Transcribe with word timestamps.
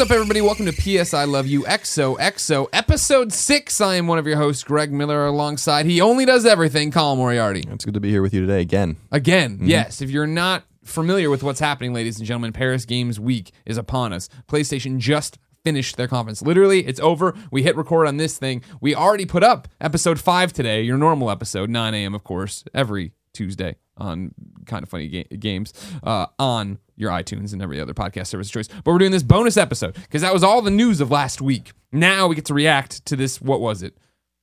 What's 0.00 0.10
up, 0.10 0.14
everybody? 0.14 0.40
Welcome 0.40 0.64
to 0.64 0.72
PS 0.72 1.12
I 1.12 1.24
Love 1.24 1.46
You 1.46 1.64
XOXO 1.64 2.68
episode 2.72 3.34
six. 3.34 3.82
I 3.82 3.96
am 3.96 4.06
one 4.06 4.18
of 4.18 4.26
your 4.26 4.38
hosts, 4.38 4.64
Greg 4.64 4.90
Miller, 4.90 5.26
alongside 5.26 5.84
he 5.84 6.00
only 6.00 6.24
does 6.24 6.46
everything, 6.46 6.90
Colin 6.90 7.18
Moriarty. 7.18 7.64
It's 7.68 7.84
good 7.84 7.92
to 7.92 8.00
be 8.00 8.08
here 8.08 8.22
with 8.22 8.32
you 8.32 8.40
today 8.40 8.62
again. 8.62 8.96
Again, 9.12 9.56
mm-hmm. 9.56 9.66
yes. 9.66 10.00
If 10.00 10.08
you're 10.08 10.26
not 10.26 10.64
familiar 10.84 11.28
with 11.28 11.42
what's 11.42 11.60
happening, 11.60 11.92
ladies 11.92 12.16
and 12.16 12.26
gentlemen, 12.26 12.54
Paris 12.54 12.86
Games 12.86 13.20
Week 13.20 13.52
is 13.66 13.76
upon 13.76 14.14
us. 14.14 14.30
PlayStation 14.48 14.96
just 14.96 15.38
finished 15.64 15.98
their 15.98 16.08
conference. 16.08 16.40
Literally, 16.40 16.86
it's 16.86 17.00
over. 17.00 17.34
We 17.50 17.62
hit 17.62 17.76
record 17.76 18.06
on 18.06 18.16
this 18.16 18.38
thing. 18.38 18.62
We 18.80 18.94
already 18.94 19.26
put 19.26 19.42
up 19.44 19.68
episode 19.82 20.18
five 20.18 20.54
today, 20.54 20.80
your 20.80 20.96
normal 20.96 21.30
episode, 21.30 21.68
9 21.68 21.92
a.m., 21.92 22.14
of 22.14 22.24
course, 22.24 22.64
every 22.72 23.12
Tuesday 23.32 23.76
on 23.96 24.32
kind 24.66 24.82
of 24.82 24.88
funny 24.88 25.08
ga- 25.08 25.36
games 25.38 25.72
uh, 26.02 26.26
on 26.38 26.78
your 26.96 27.10
iTunes 27.10 27.52
and 27.52 27.62
every 27.62 27.80
other 27.80 27.94
podcast 27.94 28.28
service 28.28 28.48
of 28.48 28.52
choice. 28.52 28.68
But 28.68 28.86
we're 28.92 28.98
doing 28.98 29.12
this 29.12 29.22
bonus 29.22 29.56
episode 29.56 29.94
because 29.94 30.22
that 30.22 30.32
was 30.32 30.42
all 30.42 30.62
the 30.62 30.70
news 30.70 31.00
of 31.00 31.10
last 31.10 31.40
week. 31.40 31.72
Now 31.92 32.26
we 32.28 32.34
get 32.34 32.44
to 32.46 32.54
react 32.54 33.04
to 33.06 33.16
this. 33.16 33.40
What 33.40 33.60
was 33.60 33.82
it? 33.82 33.96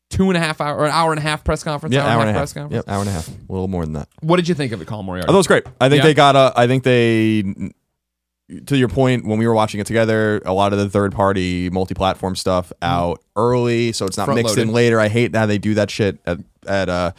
Two 0.10 0.30
and 0.30 0.38
a 0.38 0.40
half 0.40 0.62
hour 0.62 0.78
or 0.78 0.86
an 0.86 0.92
hour 0.92 1.12
and 1.12 1.20
a 1.20 1.22
half 1.22 1.44
press 1.44 1.64
conference. 1.64 1.94
Yeah, 1.94 2.06
hour 2.06 2.22
and 2.22 2.30
a 2.30 2.34
half. 2.34 2.40
press 2.42 2.54
conference. 2.54 2.86
Yep, 2.88 2.94
hour 2.94 3.02
and 3.02 3.10
a 3.10 3.12
half. 3.14 3.28
A 3.28 3.52
little 3.52 3.68
more 3.68 3.84
than 3.84 3.94
that. 3.94 4.08
What 4.22 4.38
did 4.38 4.48
you 4.48 4.56
think 4.56 4.72
of 4.72 4.82
it, 4.82 4.86
Colin 4.88 5.06
Moriarty? 5.06 5.28
Thought 5.28 5.34
it 5.34 5.38
was 5.38 5.48
great. 5.48 5.66
I 5.82 5.90
think 5.90 6.00
Yeah. 6.00 6.04
they 6.08 6.14
got 6.14 6.36
a. 6.36 6.54
I 6.56 6.68
think 6.68 6.84
they. 6.84 7.44
To 8.68 8.78
your 8.78 8.88
point, 8.88 9.26
when 9.26 9.38
we 9.40 9.46
were 9.46 9.54
watching 9.54 9.82
it 9.82 9.88
together, 9.88 10.42
a 10.46 10.54
lot 10.54 10.72
of 10.72 10.80
the 10.80 10.90
third 10.90 11.12
party 11.12 11.70
multi 11.70 11.94
platform 11.94 12.34
stuff 12.38 12.72
out 12.82 13.22
early, 13.36 13.92
so 13.92 14.06
it's 14.06 14.16
not 14.16 14.30
mixed 14.34 14.58
in 14.58 14.72
later. 14.72 15.02
I 15.02 15.10
hate 15.10 15.36
how 15.36 15.46
they 15.46 15.58
do 15.58 15.74
that 15.74 15.92
shit 15.92 16.20
at 16.26 16.38
at 16.66 16.88
uh, 16.88 17.12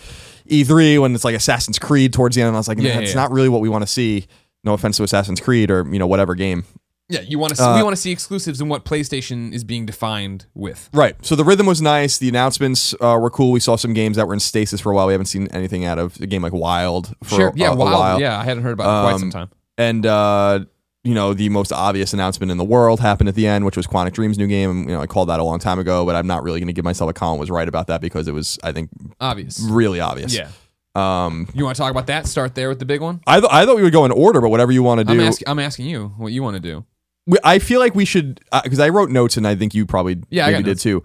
E3 0.50 1.00
when 1.00 1.14
it's 1.14 1.24
like 1.24 1.34
Assassin's 1.36 1.78
Creed 1.78 2.12
towards 2.12 2.36
the 2.36 2.42
end. 2.42 2.48
And 2.48 2.56
I 2.56 2.60
was 2.60 2.68
like, 2.68 2.78
Yeah, 2.78 2.88
"Nah, 2.88 2.94
yeah, 2.94 3.00
it's 3.00 3.10
yeah. 3.14 3.20
not 3.20 3.30
really 3.30 3.48
what 3.48 3.60
we 3.60 3.68
want 3.68 3.82
to 3.82 3.86
see. 3.86 4.26
No 4.64 4.72
offense 4.74 4.96
to 4.96 5.02
Assassin's 5.04 5.40
Creed 5.40 5.70
or 5.70 5.86
you 5.92 5.98
know 5.98 6.06
whatever 6.06 6.34
game. 6.34 6.64
Yeah, 7.10 7.20
you 7.20 7.38
want 7.38 7.54
to. 7.56 7.62
Uh, 7.62 7.76
we 7.76 7.82
want 7.82 7.96
to 7.96 8.00
see 8.02 8.10
exclusives 8.12 8.60
and 8.60 8.68
what 8.68 8.84
PlayStation 8.84 9.52
is 9.54 9.64
being 9.64 9.86
defined 9.86 10.44
with. 10.54 10.90
Right. 10.92 11.14
So 11.24 11.36
the 11.36 11.44
rhythm 11.44 11.64
was 11.64 11.80
nice. 11.80 12.18
The 12.18 12.28
announcements 12.28 12.92
uh, 13.00 13.16
were 13.18 13.30
cool. 13.30 13.50
We 13.52 13.60
saw 13.60 13.76
some 13.76 13.94
games 13.94 14.16
that 14.18 14.26
were 14.28 14.34
in 14.34 14.40
stasis 14.40 14.80
for 14.82 14.92
a 14.92 14.94
while. 14.94 15.06
We 15.06 15.14
haven't 15.14 15.26
seen 15.26 15.48
anything 15.52 15.86
out 15.86 15.98
of 15.98 16.20
a 16.20 16.26
game 16.26 16.42
like 16.42 16.52
Wild 16.52 17.14
for 17.24 17.34
Sure. 17.36 17.52
Yeah. 17.56 17.72
a 17.72 17.76
Wild. 17.76 17.92
while. 17.92 18.20
Yeah, 18.20 18.38
I 18.38 18.44
hadn't 18.44 18.62
heard 18.62 18.72
about 18.72 18.84
it 18.84 18.98
in 18.98 19.10
quite 19.12 19.20
some 19.20 19.28
Um, 19.28 19.48
time. 19.48 19.50
and 19.78 20.04
uh, 20.04 20.60
you 21.04 21.14
know 21.14 21.32
the 21.34 21.48
most 21.48 21.72
obvious 21.72 22.12
announcement 22.12 22.50
in 22.50 22.58
the 22.58 22.64
world 22.64 23.00
happened 23.00 23.28
at 23.28 23.34
the 23.34 23.46
end, 23.46 23.64
which 23.64 23.76
was 23.76 23.86
Quantic 23.86 24.12
Dream's 24.12 24.36
new 24.38 24.46
game. 24.46 24.80
You 24.88 24.94
know, 24.94 25.00
I 25.00 25.06
called 25.06 25.28
that 25.28 25.40
a 25.40 25.44
long 25.44 25.58
time 25.58 25.78
ago, 25.78 26.04
but 26.04 26.14
I'm 26.16 26.26
not 26.26 26.42
really 26.42 26.60
going 26.60 26.66
to 26.68 26.72
give 26.72 26.84
myself 26.84 27.08
a 27.10 27.12
Colin 27.14 27.38
was 27.38 27.50
right 27.50 27.68
about 27.68 27.86
that 27.86 28.00
because 28.00 28.28
it 28.28 28.32
was, 28.32 28.58
I 28.64 28.72
think, 28.72 28.90
Obvious. 29.20 29.60
really 29.60 30.00
obvious. 30.00 30.34
Yeah. 30.34 30.50
Um, 30.94 31.48
You 31.54 31.64
want 31.64 31.76
to 31.76 31.82
talk 31.82 31.90
about 31.92 32.08
that? 32.08 32.26
Start 32.26 32.54
there 32.56 32.68
with 32.68 32.80
the 32.80 32.84
big 32.84 33.00
one. 33.00 33.20
I 33.26 33.38
th- 33.40 33.52
I 33.52 33.64
thought 33.64 33.76
we 33.76 33.82
would 33.82 33.92
go 33.92 34.04
in 34.04 34.10
order, 34.10 34.40
but 34.40 34.48
whatever 34.48 34.72
you 34.72 34.82
want 34.82 35.00
to 35.06 35.10
I'm, 35.10 35.18
do. 35.18 35.24
ask- 35.24 35.42
I'm 35.46 35.58
asking 35.60 35.86
you 35.86 36.08
what 36.16 36.32
you 36.32 36.42
want 36.42 36.56
to 36.56 36.60
do. 36.60 36.84
we- 37.26 37.38
I 37.44 37.58
feel 37.60 37.78
like 37.78 37.94
we 37.94 38.04
should 38.04 38.40
because 38.64 38.80
I 38.80 38.88
wrote 38.88 39.10
notes 39.10 39.36
and 39.36 39.46
I 39.46 39.54
think 39.54 39.74
you 39.74 39.86
probably 39.86 40.20
Yeah, 40.30 40.46
maybe 40.50 40.64
did 40.64 40.70
notes. 40.70 40.82
too. 40.82 41.02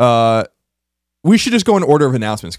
Uh, 0.00 0.44
we 1.22 1.38
should 1.38 1.52
just 1.52 1.64
go 1.66 1.76
in 1.76 1.84
order 1.84 2.06
of 2.06 2.14
announcements 2.14 2.58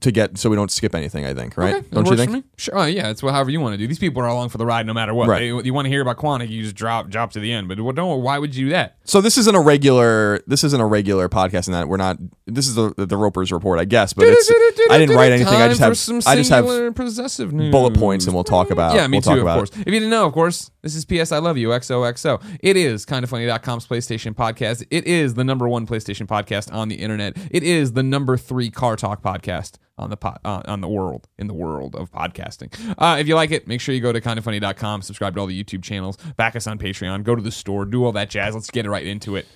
to 0.00 0.10
get 0.10 0.38
so 0.38 0.50
we 0.50 0.56
don't 0.56 0.70
skip 0.70 0.94
anything. 0.94 1.24
I 1.24 1.34
think, 1.34 1.56
right? 1.56 1.76
Okay, 1.76 1.86
Don't 1.90 2.06
you 2.08 2.16
think? 2.16 2.44
Sure. 2.56 2.78
Oh, 2.78 2.84
yeah, 2.84 3.10
it's 3.10 3.22
wha- 3.22 3.32
however 3.32 3.50
you 3.50 3.60
want 3.60 3.74
to 3.74 3.78
do. 3.78 3.86
These 3.86 3.98
people 3.98 4.22
are 4.22 4.26
along 4.26 4.48
for 4.48 4.58
the 4.58 4.66
ride 4.66 4.86
no 4.86 4.92
matter 4.94 5.14
what. 5.14 5.28
Right. 5.28 5.38
They- 5.40 5.64
you 5.66 5.74
want 5.74 5.86
to 5.86 5.90
hear 5.90 6.00
about 6.02 6.16
Quantic, 6.16 6.48
you 6.48 6.62
just 6.62 6.74
drop 6.74 7.08
drop 7.10 7.32
to 7.32 7.40
the 7.40 7.52
end. 7.52 7.68
But 7.68 7.80
what- 7.80 7.94
don't. 7.94 8.22
Why 8.22 8.38
would 8.38 8.54
you 8.54 8.66
do 8.66 8.70
that? 8.72 8.96
So 9.04 9.20
this 9.20 9.36
isn't 9.38 9.54
a 9.54 9.60
regular. 9.60 10.40
This 10.46 10.64
isn't 10.64 10.80
a 10.80 10.86
regular 10.86 11.28
podcast. 11.28 11.66
In 11.66 11.72
that 11.72 11.88
we're 11.88 11.96
not. 11.96 12.18
This 12.46 12.66
is 12.66 12.74
the 12.74 12.94
the 12.96 13.16
Roper's 13.16 13.52
report, 13.52 13.78
I 13.78 13.84
guess. 13.84 14.12
But 14.12 14.26
it's. 14.28 14.50
I 14.90 14.98
didn't 14.98 15.16
write 15.16 15.32
anything. 15.32 15.54
I 15.54 15.68
just 15.68 15.80
have. 15.80 15.96
some 15.98 16.20
I 16.26 16.36
just 16.36 16.50
have 16.50 16.94
possessive 16.94 17.52
news. 17.52 17.70
bullet 17.70 17.94
points, 17.94 18.26
and 18.26 18.34
we'll 18.34 18.44
talk 18.44 18.70
about. 18.70 18.94
Yeah, 18.94 19.06
me 19.06 19.16
we'll 19.16 19.22
too, 19.22 19.30
talk 19.30 19.36
of 19.38 19.42
about 19.42 19.56
course. 19.56 19.70
If 19.70 19.86
you 19.86 19.92
didn't 19.92 20.10
know, 20.10 20.26
of 20.26 20.32
course, 20.32 20.70
this 20.82 20.94
is 20.94 21.04
PS 21.04 21.32
I 21.32 21.38
Love 21.38 21.56
You, 21.58 21.68
XOXO. 21.68 22.42
It 22.60 22.76
is 22.76 23.04
kind 23.04 23.24
of 23.24 23.30
kindafunny.com's 23.30 23.86
PlayStation 23.86 24.34
podcast. 24.34 24.84
It 24.90 25.06
is 25.06 25.34
the 25.34 25.44
number 25.44 25.68
one 25.68 25.86
PlayStation 25.86 26.26
podcast 26.26 26.72
on 26.72 26.88
the 26.88 26.96
internet. 26.96 27.36
It 27.50 27.62
is 27.62 27.92
the 27.92 28.02
number 28.02 28.36
three 28.36 28.70
car 28.70 28.96
talk 28.96 29.22
podcast 29.22 29.72
on 29.96 30.10
the 30.10 30.16
pod, 30.16 30.38
uh, 30.44 30.62
on 30.66 30.80
the 30.80 30.88
world, 30.88 31.28
in 31.38 31.46
the 31.46 31.54
world 31.54 31.94
of 31.94 32.10
podcasting. 32.10 32.72
Uh, 32.98 33.16
if 33.18 33.28
you 33.28 33.34
like 33.34 33.50
it, 33.50 33.68
make 33.68 33.80
sure 33.80 33.94
you 33.94 34.00
go 34.00 34.12
to 34.12 34.20
kindafunny.com, 34.20 35.02
subscribe 35.02 35.34
to 35.34 35.40
all 35.40 35.46
the 35.46 35.62
YouTube 35.64 35.82
channels, 35.82 36.16
back 36.36 36.56
us 36.56 36.66
on 36.66 36.78
Patreon, 36.78 37.22
go 37.22 37.34
to 37.34 37.42
the 37.42 37.52
store, 37.52 37.84
do 37.84 38.04
all 38.04 38.12
that 38.12 38.30
jazz. 38.30 38.54
Let's 38.54 38.70
get 38.70 38.86
right 38.86 39.06
into 39.06 39.36
it. 39.36 39.46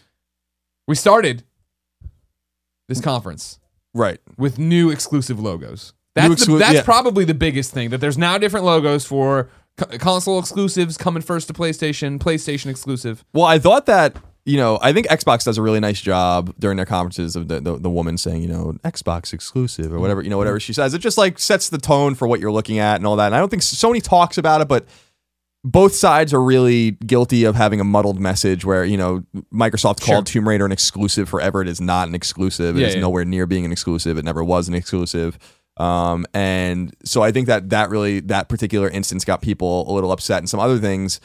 We 0.86 0.94
started 0.94 1.44
this 2.88 3.00
conference 3.00 3.58
Right. 3.94 4.20
with 4.36 4.58
new 4.58 4.90
exclusive 4.90 5.40
logos. 5.40 5.92
That's, 6.14 6.46
the, 6.46 6.56
that's 6.56 6.74
yeah. 6.74 6.82
probably 6.82 7.24
the 7.24 7.34
biggest 7.34 7.72
thing 7.72 7.90
that 7.90 7.98
there's 7.98 8.18
now 8.18 8.38
different 8.38 8.66
logos 8.66 9.04
for 9.04 9.50
console 9.98 10.38
exclusives 10.38 10.96
coming 10.96 11.22
first 11.22 11.46
to 11.48 11.52
PlayStation, 11.54 12.18
PlayStation 12.18 12.66
exclusive. 12.66 13.24
Well, 13.32 13.44
I 13.44 13.58
thought 13.58 13.86
that 13.86 14.16
you 14.48 14.56
know 14.56 14.78
I 14.80 14.92
think 14.92 15.06
Xbox 15.08 15.44
does 15.44 15.58
a 15.58 15.62
really 15.62 15.78
nice 15.80 16.00
job 16.00 16.54
during 16.58 16.76
their 16.76 16.86
conferences 16.86 17.36
of 17.36 17.48
the 17.48 17.60
the, 17.60 17.76
the 17.76 17.90
woman 17.90 18.16
saying 18.16 18.42
you 18.42 18.48
know 18.48 18.72
Xbox 18.84 19.32
exclusive 19.32 19.92
or 19.92 20.00
whatever 20.00 20.22
you 20.22 20.30
know 20.30 20.38
whatever 20.38 20.58
she 20.58 20.72
says. 20.72 20.94
It 20.94 21.00
just 21.00 21.18
like 21.18 21.38
sets 21.38 21.68
the 21.68 21.78
tone 21.78 22.14
for 22.14 22.26
what 22.26 22.40
you're 22.40 22.50
looking 22.52 22.78
at 22.78 22.96
and 22.96 23.06
all 23.06 23.16
that. 23.16 23.26
And 23.26 23.34
I 23.34 23.38
don't 23.38 23.50
think 23.50 23.62
Sony 23.62 24.02
talks 24.02 24.38
about 24.38 24.60
it, 24.62 24.68
but 24.68 24.86
both 25.64 25.94
sides 25.94 26.32
are 26.32 26.42
really 26.42 26.92
guilty 26.92 27.44
of 27.44 27.56
having 27.56 27.80
a 27.80 27.84
muddled 27.84 28.18
message 28.18 28.64
where 28.64 28.84
you 28.84 28.96
know 28.96 29.22
Microsoft 29.52 30.02
Sure. 30.02 30.14
called 30.14 30.26
Tomb 30.26 30.48
Raider 30.48 30.64
an 30.64 30.72
exclusive 30.72 31.28
forever. 31.28 31.60
It 31.62 31.68
is 31.68 31.80
not 31.80 32.08
an 32.08 32.14
exclusive. 32.14 32.76
It 32.76 32.80
Yeah, 32.80 32.86
is 32.88 32.94
yeah. 32.94 33.00
nowhere 33.02 33.24
near 33.24 33.46
being 33.46 33.64
an 33.64 33.72
exclusive. 33.72 34.16
It 34.16 34.24
never 34.24 34.42
was 34.42 34.68
an 34.68 34.74
exclusive. 34.74 35.38
Um, 35.76 36.26
and 36.34 36.94
so 37.04 37.22
I 37.22 37.30
think 37.32 37.46
that 37.48 37.70
that 37.70 37.90
really 37.90 38.20
that 38.20 38.48
particular 38.48 38.88
instance 38.88 39.24
got 39.24 39.42
people 39.42 39.88
a 39.90 39.92
little 39.92 40.10
upset, 40.10 40.38
and 40.38 40.48
some 40.48 40.58
other 40.58 40.78
things 40.78 41.20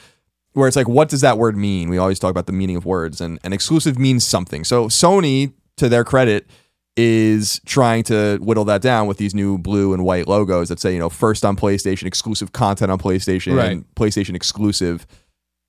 where 0.54 0.68
it's 0.68 0.76
like, 0.78 0.88
what 0.88 1.10
does 1.10 1.22
that 1.22 1.38
word 1.38 1.58
mean? 1.58 1.90
We 1.90 1.98
always 1.98 2.20
talk 2.20 2.32
about 2.32 2.46
the 2.46 2.54
meaning 2.54 2.76
of 2.76 2.86
words, 2.86 3.22
and 3.22 3.40
and 3.44 3.54
exclusive 3.54 3.98
means 4.00 4.26
something. 4.26 4.64
So 4.64 4.88
Sony, 4.88 5.54
to 5.78 5.90
their 5.90 6.04
credit, 6.04 6.48
is 6.96 7.60
trying 7.66 8.04
to 8.04 8.38
whittle 8.40 8.66
that 8.66 8.82
down 8.82 9.08
with 9.08 9.18
these 9.18 9.34
new 9.34 9.58
blue 9.58 9.94
and 9.94 10.04
white 10.06 10.28
logos 10.28 10.70
that 10.70 10.80
say, 10.80 10.94
you 10.94 11.00
know, 11.00 11.10
first 11.10 11.44
on 11.44 11.56
PlayStation, 11.56 12.04
exclusive 12.04 12.52
content 12.52 12.92
on 12.92 13.00
PlayStation, 13.00 13.56
Right. 13.58 13.72
and 13.72 13.86
PlayStation 13.96 14.36
exclusive. 14.36 15.08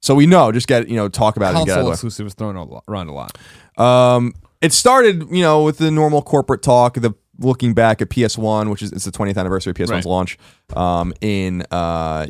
So 0.02 0.14
we 0.14 0.26
know, 0.26 0.52
just 0.52 0.66
get 0.68 0.86
you 0.88 0.96
know, 0.96 1.08
talk 1.08 1.36
about 1.38 1.54
it 1.54 1.58
and 1.58 1.66
get 1.66 1.72
Console 1.72 1.86
out 1.86 1.88
of 1.88 1.94
exclusive 1.94 2.24
was 2.24 2.34
thrown 2.34 2.56
a 2.56 2.64
lot- 2.64 2.84
around 2.88 3.08
a 3.08 3.12
lot. 3.14 3.38
Um, 3.78 4.34
it 4.60 4.72
started, 4.74 5.28
you 5.30 5.40
know, 5.42 5.62
with 5.62 5.78
the 5.78 5.90
normal 5.90 6.20
corporate 6.20 6.62
talk, 6.62 6.94
the 7.00 7.14
looking 7.38 7.72
back 7.72 8.02
at 8.02 8.10
PS1, 8.10 8.70
which 8.70 8.82
is 8.82 8.92
it's 8.92 9.06
the 9.06 9.10
20th 9.10 9.38
anniversary 9.38 9.70
of 9.70 9.76
PS1's 9.76 9.90
Right. 9.90 10.04
launch 10.06 10.38
um, 10.76 11.14
in 11.22 11.62
uh, 11.70 12.26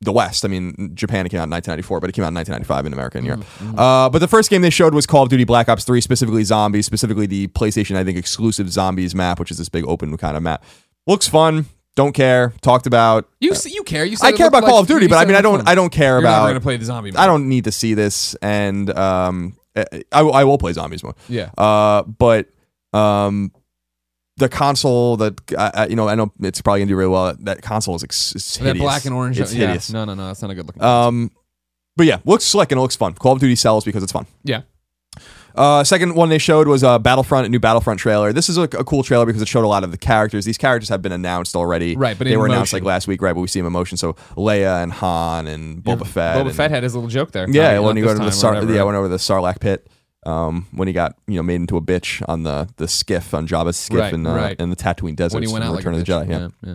the 0.00 0.12
West. 0.12 0.44
I 0.44 0.48
mean, 0.48 0.92
Japan 0.94 1.26
it 1.26 1.30
came 1.30 1.40
out 1.40 1.44
in 1.44 1.50
1994, 1.50 2.00
but 2.00 2.08
it 2.10 2.12
came 2.12 2.24
out 2.24 2.28
in 2.28 2.34
1995 2.34 2.86
in 2.86 2.92
America 2.92 3.18
and 3.18 3.26
Europe. 3.26 3.44
Uh, 3.78 4.08
but 4.08 4.20
the 4.20 4.28
first 4.28 4.48
game 4.50 4.62
they 4.62 4.70
showed 4.70 4.94
was 4.94 5.06
Call 5.06 5.24
of 5.24 5.28
Duty 5.28 5.44
Black 5.44 5.68
Ops 5.68 5.84
3, 5.84 6.00
specifically 6.00 6.44
zombies, 6.44 6.86
specifically 6.86 7.26
the 7.26 7.48
PlayStation, 7.48 7.96
I 7.96 8.04
think, 8.04 8.16
exclusive 8.16 8.70
zombies 8.70 9.14
map, 9.14 9.38
which 9.40 9.50
is 9.50 9.58
this 9.58 9.68
big 9.68 9.84
open 9.86 10.16
kind 10.16 10.36
of 10.36 10.42
map. 10.42 10.64
Looks 11.06 11.26
fun. 11.26 11.66
Don't 11.96 12.12
care. 12.12 12.52
Talked 12.62 12.86
about. 12.86 13.28
You 13.40 13.54
you 13.66 13.82
care? 13.82 14.04
You 14.04 14.14
said 14.16 14.28
I 14.28 14.32
care 14.36 14.46
about 14.46 14.62
like- 14.62 14.70
Call 14.70 14.80
of 14.80 14.86
Duty, 14.86 15.08
but 15.08 15.16
I 15.18 15.24
mean, 15.24 15.34
I 15.34 15.40
don't. 15.40 15.56
looked 15.58 15.68
I 15.68 15.74
don't 15.74 15.90
care 15.90 16.14
You're 16.14 16.22
never 16.22 16.34
about. 16.36 16.46
gonna 16.48 16.60
play 16.60 16.76
the 16.76 16.84
zombie. 16.84 17.10
Mode. 17.10 17.18
I 17.18 17.26
don't 17.26 17.48
need 17.48 17.64
to 17.64 17.72
see 17.72 17.94
this, 17.94 18.36
and 18.36 18.88
um, 18.96 19.56
I, 19.74 19.84
I 20.20 20.44
will 20.44 20.58
play 20.58 20.72
zombies 20.74 21.02
mode. 21.02 21.16
Yeah. 21.28 21.50
Uh, 21.58 22.02
but 22.04 22.46
um, 22.92 23.52
the 24.38 24.48
console 24.48 25.16
that 25.18 25.40
I, 25.58 25.70
I, 25.74 25.86
you 25.88 25.96
know, 25.96 26.08
I 26.08 26.14
know 26.14 26.32
it's 26.40 26.60
probably 26.62 26.80
gonna 26.80 26.88
do 26.88 26.96
really 26.96 27.10
well. 27.10 27.34
That 27.40 27.62
console 27.62 27.94
is 27.96 28.04
ex- 28.04 28.34
it's 28.34 28.56
That 28.58 28.76
black 28.76 29.04
and 29.04 29.14
orange. 29.14 29.38
It's 29.40 29.52
yeah. 29.52 29.66
hideous. 29.66 29.92
No, 29.92 30.04
no, 30.04 30.14
no. 30.14 30.26
That's 30.28 30.40
not 30.42 30.50
a 30.50 30.54
good 30.54 30.66
looking. 30.66 30.82
Um, 30.82 31.30
but 31.96 32.06
yeah, 32.06 32.18
looks 32.24 32.44
slick 32.44 32.70
and 32.72 32.78
it 32.78 32.82
looks 32.82 32.96
fun. 32.96 33.14
Call 33.14 33.32
of 33.32 33.40
Duty 33.40 33.56
sells 33.56 33.84
because 33.84 34.02
it's 34.02 34.12
fun. 34.12 34.26
yeah. 34.44 34.62
Uh, 35.54 35.82
second 35.82 36.14
one 36.14 36.28
they 36.28 36.38
showed 36.38 36.68
was 36.68 36.84
a 36.84 37.00
Battlefront, 37.00 37.44
a 37.46 37.48
new 37.48 37.58
Battlefront 37.58 37.98
trailer. 37.98 38.32
This 38.32 38.48
is 38.48 38.56
a, 38.58 38.62
a 38.62 38.84
cool 38.84 39.02
trailer 39.02 39.26
because 39.26 39.42
it 39.42 39.48
showed 39.48 39.64
a 39.64 39.66
lot 39.66 39.82
of 39.82 39.90
the 39.90 39.98
characters. 39.98 40.44
These 40.44 40.58
characters 40.58 40.88
have 40.88 41.02
been 41.02 41.10
announced 41.10 41.56
already. 41.56 41.96
Right, 41.96 42.16
but 42.16 42.28
they 42.28 42.36
were 42.36 42.46
announced 42.46 42.72
like 42.72 42.84
last 42.84 43.08
week, 43.08 43.20
right? 43.22 43.32
But 43.34 43.40
we 43.40 43.48
see 43.48 43.58
them 43.58 43.66
in 43.66 43.72
motion. 43.72 43.96
So 43.98 44.12
Leia 44.36 44.84
and 44.84 44.92
Han 44.92 45.48
and 45.48 45.82
Boba 45.82 46.06
Fett. 46.06 46.36
Boba 46.36 46.46
and- 46.48 46.54
Fett 46.54 46.70
had 46.70 46.84
his 46.84 46.94
little 46.94 47.08
joke 47.10 47.32
there. 47.32 47.50
Yeah, 47.50 47.80
when 47.80 47.96
you 47.96 48.04
go 48.04 48.12
to 48.16 48.20
the 48.24 48.30
Sar- 48.30 48.62
yeah, 48.62 48.80
I 48.80 48.84
went 48.84 48.96
over 48.96 49.06
to 49.06 49.10
the 49.10 49.16
Sarlacc 49.16 49.58
pit. 49.58 49.88
Um, 50.28 50.66
when 50.72 50.88
he 50.88 50.92
got 50.94 51.16
you 51.26 51.36
know 51.36 51.42
made 51.42 51.56
into 51.56 51.76
a 51.76 51.80
bitch 51.82 52.22
on 52.28 52.42
the 52.42 52.68
the 52.76 52.86
skiff 52.88 53.32
on 53.32 53.46
Jabba's 53.48 53.76
skiff 53.76 53.98
Right, 53.98 54.12
in 54.12 54.26
uh, 54.26 54.34
right. 54.34 54.60
in 54.60 54.70
the 54.70 54.76
Tatooine 54.76 55.16
desert. 55.16 55.36
when 55.36 55.42
he 55.46 55.52
went 55.52 55.64
out 55.64 55.70
like 55.70 55.78
Return 55.84 55.94
a 55.94 55.98
of 55.98 56.06
the 56.06 56.12
bitch. 56.12 56.26
Jedi. 56.26 56.52
Yeah. 56.64 56.74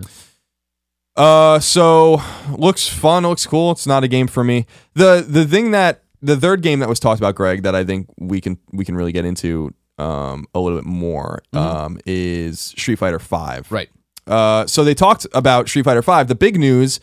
Uh, 1.16 1.60
so 1.60 2.20
looks 2.58 2.88
fun, 2.88 3.22
looks 3.22 3.46
cool. 3.46 3.70
It's 3.70 3.86
not 3.86 4.02
a 4.02 4.08
game 4.08 4.26
for 4.26 4.42
me. 4.42 4.66
The 4.94 5.24
the 5.26 5.44
thing 5.46 5.70
that 5.70 6.02
the 6.20 6.36
third 6.36 6.62
game 6.62 6.80
that 6.80 6.88
was 6.88 6.98
talked 6.98 7.20
about, 7.20 7.34
Greg, 7.36 7.62
that 7.62 7.74
I 7.74 7.84
think 7.84 8.08
we 8.18 8.40
can 8.40 8.58
we 8.72 8.84
can 8.84 8.96
really 8.96 9.12
get 9.12 9.24
into 9.24 9.72
um 9.98 10.46
a 10.54 10.58
little 10.60 10.76
bit 10.78 10.86
more 10.86 11.40
um 11.52 12.00
is 12.04 12.58
Street 12.60 12.96
Fighter 12.96 13.20
Five. 13.20 13.70
Right. 13.70 13.90
Uh, 14.26 14.66
so 14.66 14.82
they 14.82 14.94
talked 14.94 15.26
about 15.34 15.68
Street 15.68 15.84
Fighter 15.84 16.02
Five. 16.02 16.26
The 16.28 16.34
big 16.34 16.58
news 16.58 16.98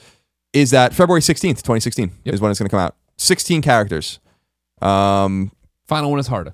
is 0.52 0.72
that 0.72 0.94
February 0.94 1.22
sixteenth, 1.22 1.64
twenty 1.64 1.80
sixteen, 1.80 2.12
Yep. 2.26 2.34
is 2.36 2.42
when 2.42 2.52
it's 2.52 2.60
going 2.60 2.68
to 2.68 2.72
come 2.76 2.82
out. 2.82 2.96
Sixteen 3.18 3.62
characters. 3.62 4.20
Um, 4.82 5.52
Final 5.92 6.10
one 6.10 6.20
is 6.22 6.28
harder. 6.28 6.54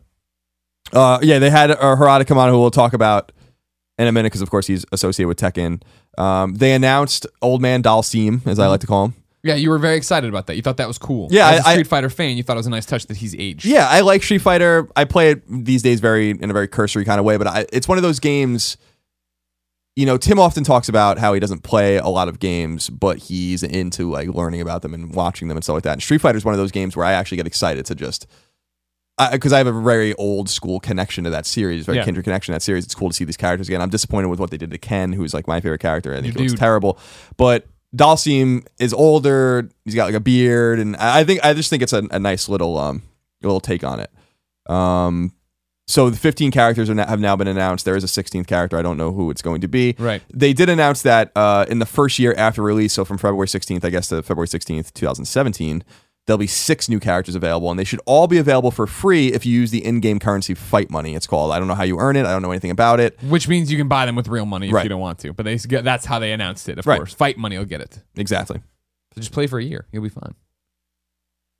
uh, 0.94 1.20
yeah, 1.22 1.38
they 1.38 1.52
had 1.52 1.70
uh, 1.70 1.78
Harada 1.96 2.26
come 2.26 2.40
on, 2.40 2.50
who 2.50 2.60
we'll 2.60 2.72
talk 2.72 2.94
about 2.94 3.32
in 4.00 4.08
a 4.08 4.12
minute, 4.12 4.28
because 4.32 4.42
of 4.42 4.50
course 4.50 4.66
he's 4.66 4.84
associated 4.92 5.28
with 5.28 5.38
Tekken. 5.38 5.84
Um, 6.18 6.56
they 6.56 6.74
announced 6.74 7.28
Old 7.42 7.62
Man 7.62 7.84
Dhalsim, 7.84 8.46
as 8.48 8.58
I 8.58 8.66
like 8.68 8.80
to 8.80 8.88
call 8.88 9.06
him. 9.06 9.14
Yeah, 9.44 9.54
you 9.54 9.70
were 9.70 9.78
very 9.78 9.96
excited 9.96 10.28
about 10.28 10.48
that. 10.48 10.56
You 10.56 10.64
thought 10.64 10.78
that 10.78 10.88
was 10.88 10.98
cool. 10.98 11.28
Yeah, 11.30 11.50
As 11.52 11.60
a 11.60 11.68
I- 11.68 11.70
I- 11.70 11.74
Street 11.74 11.88
Fighter 11.88 12.10
fan, 12.10 12.36
you 12.36 12.42
thought 12.42 12.54
it 12.54 12.58
was 12.58 12.66
a 12.68 12.72
nice 12.72 12.88
touch 12.88 13.06
that 13.06 13.18
he's 13.18 13.36
aged. 13.36 13.64
Yeah, 13.66 13.88
I 13.88 14.00
like 14.02 14.24
Street 14.24 14.40
Fighter. 14.42 14.88
I 14.96 15.06
play 15.06 15.30
it 15.32 15.44
these 15.48 15.84
days 15.84 16.00
very 16.00 16.32
in 16.32 16.50
a 16.50 16.54
very 16.54 16.68
cursory 16.68 17.06
kind 17.06 17.20
of 17.20 17.26
way, 17.26 17.38
but 17.38 17.46
I, 17.46 17.68
it's 17.72 17.88
one 17.88 18.00
of 18.00 18.02
those 18.02 18.20
games. 18.20 18.76
You 19.96 20.06
know, 20.08 20.18
Tim 20.18 20.40
often 20.40 20.64
talks 20.64 20.90
about 20.90 21.18
how 21.20 21.34
he 21.34 21.40
doesn't 21.40 21.62
play 21.64 21.98
a 21.98 22.08
lot 22.08 22.28
of 22.28 22.40
games, 22.40 22.90
but 22.90 23.18
he's 23.20 23.62
into 23.64 24.10
like 24.12 24.30
learning 24.30 24.62
about 24.62 24.82
them 24.82 24.94
and 24.96 25.14
watching 25.14 25.48
them 25.48 25.58
and 25.58 25.64
stuff 25.64 25.76
like 25.76 25.84
that. 25.84 25.94
And 25.94 26.02
Street 26.04 26.22
Fighter 26.22 26.38
is 26.38 26.46
one 26.46 26.54
of 26.54 26.60
those 26.60 26.72
games 26.72 26.96
where 26.96 27.06
I 27.06 27.14
actually 27.14 27.38
get 27.38 27.48
excited 27.48 27.86
to 27.88 27.96
just 27.96 28.28
because 29.32 29.52
I, 29.52 29.58
have 29.58 29.68
a 29.68 29.82
very 29.82 30.14
old 30.16 30.50
school 30.50 30.80
connection 30.80 31.24
to 31.24 31.30
that 31.32 31.46
series, 31.46 31.86
very 31.86 31.98
Yeah. 31.98 32.06
kindred 32.06 32.24
connection 32.24 32.52
to 32.52 32.56
that 32.56 32.62
series. 32.62 32.86
It's 32.86 32.94
cool 32.96 33.10
to 33.10 33.16
see 33.16 33.26
these 33.26 33.38
characters 33.38 33.68
again. 33.68 33.82
I'm 33.82 33.90
disappointed 33.90 34.28
with 34.28 34.40
what 34.40 34.52
they 34.52 34.58
did 34.58 34.72
to 34.72 34.78
Ken, 34.78 35.14
who's 35.14 35.34
like 35.34 35.48
my 35.48 35.60
favorite 35.60 35.82
character. 35.82 36.14
I 36.14 36.22
think 36.22 36.38
he 36.38 36.48
looks 36.48 36.60
terrible, 36.60 37.00
but 37.36 37.66
Dhalsim 37.96 38.66
is 38.80 38.94
older. 38.94 39.70
He's 39.86 39.96
got 39.96 40.06
like 40.06 40.16
a 40.16 40.20
beard, 40.20 40.80
and 40.80 40.96
I 40.98 41.20
I 41.20 41.24
think 41.24 41.44
I 41.44 41.54
just 41.54 41.70
think 41.70 41.82
it's 41.82 41.94
a, 41.94 42.04
a 42.12 42.20
nice 42.20 42.48
little 42.48 42.78
um 42.78 43.02
little 43.42 43.60
take 43.60 43.84
on 43.84 44.00
it. 44.00 44.12
Um, 44.70 45.34
so 45.88 46.10
the 46.10 46.18
15 46.18 46.52
characters 46.52 46.90
now, 46.90 47.08
have 47.08 47.22
now 47.22 47.38
been 47.38 47.48
announced. 47.48 47.86
There 47.86 47.96
is 47.96 48.04
a 48.04 48.08
16th 48.08 48.46
character. 48.46 48.78
I 48.78 48.82
don't 48.82 48.98
know 48.98 49.14
who 49.14 49.32
it's 49.32 49.42
going 49.42 49.62
to 49.62 49.70
be. 49.70 49.96
Right. 49.98 50.22
They 50.34 50.52
did 50.52 50.68
announce 50.68 51.02
that 51.04 51.32
uh, 51.34 51.66
in 51.70 51.80
the 51.80 51.86
first 51.86 52.20
year 52.20 52.34
after 52.38 52.62
release, 52.62 52.92
so 52.92 53.06
from 53.06 53.18
February 53.18 53.48
16th, 53.48 53.86
I 53.86 53.90
guess, 53.90 54.10
to 54.10 54.22
February 54.22 54.48
16th, 54.50 54.94
2017, 54.94 55.86
there'll 56.28 56.38
be 56.38 56.46
six 56.48 56.88
new 56.88 57.00
characters 57.00 57.34
available, 57.36 57.72
and 57.72 57.80
they 57.80 57.84
should 57.84 58.02
all 58.06 58.28
be 58.28 58.38
available 58.38 58.70
for 58.70 58.86
free 58.86 59.30
if 59.34 59.46
you 59.46 59.54
use 59.60 59.72
the 59.72 59.84
in-game 59.84 60.20
currency 60.20 60.54
fight 60.54 60.92
money. 60.92 61.16
It's 61.16 61.26
called. 61.26 61.52
I 61.52 61.58
don't 61.58 61.68
know 61.68 61.74
how 61.76 61.84
you 61.84 61.98
earn 62.00 62.16
it. 62.16 62.26
I 62.26 62.32
don't 62.32 62.42
know 62.44 62.52
anything 62.52 62.70
about 62.72 63.00
it. 63.00 63.18
Which 63.24 63.48
means 63.48 63.72
you 63.72 63.78
can 63.78 63.88
buy 63.88 64.06
them 64.06 64.16
with 64.16 64.28
real 64.28 64.46
money 64.46 64.68
if 64.68 64.74
Right. 64.74 64.84
you 64.84 64.90
don't 64.90 65.02
want 65.02 65.18
to. 65.20 65.34
But 65.34 65.44
they 65.46 65.56
that's 65.56 66.06
how 66.06 66.20
they 66.20 66.32
announced 66.34 66.70
it, 66.70 66.78
of 66.78 66.86
Right. 66.86 66.98
course. 66.98 67.14
Fight 67.14 67.38
money 67.38 67.58
will 67.58 67.66
get 67.66 67.82
it. 67.82 68.04
Exactly. 68.16 68.60
So 69.16 69.22
just 69.22 69.32
play 69.32 69.48
for 69.48 69.58
a 69.58 69.64
year. 69.64 69.88
You'll 69.92 70.04
be 70.04 70.10
fine. 70.10 70.36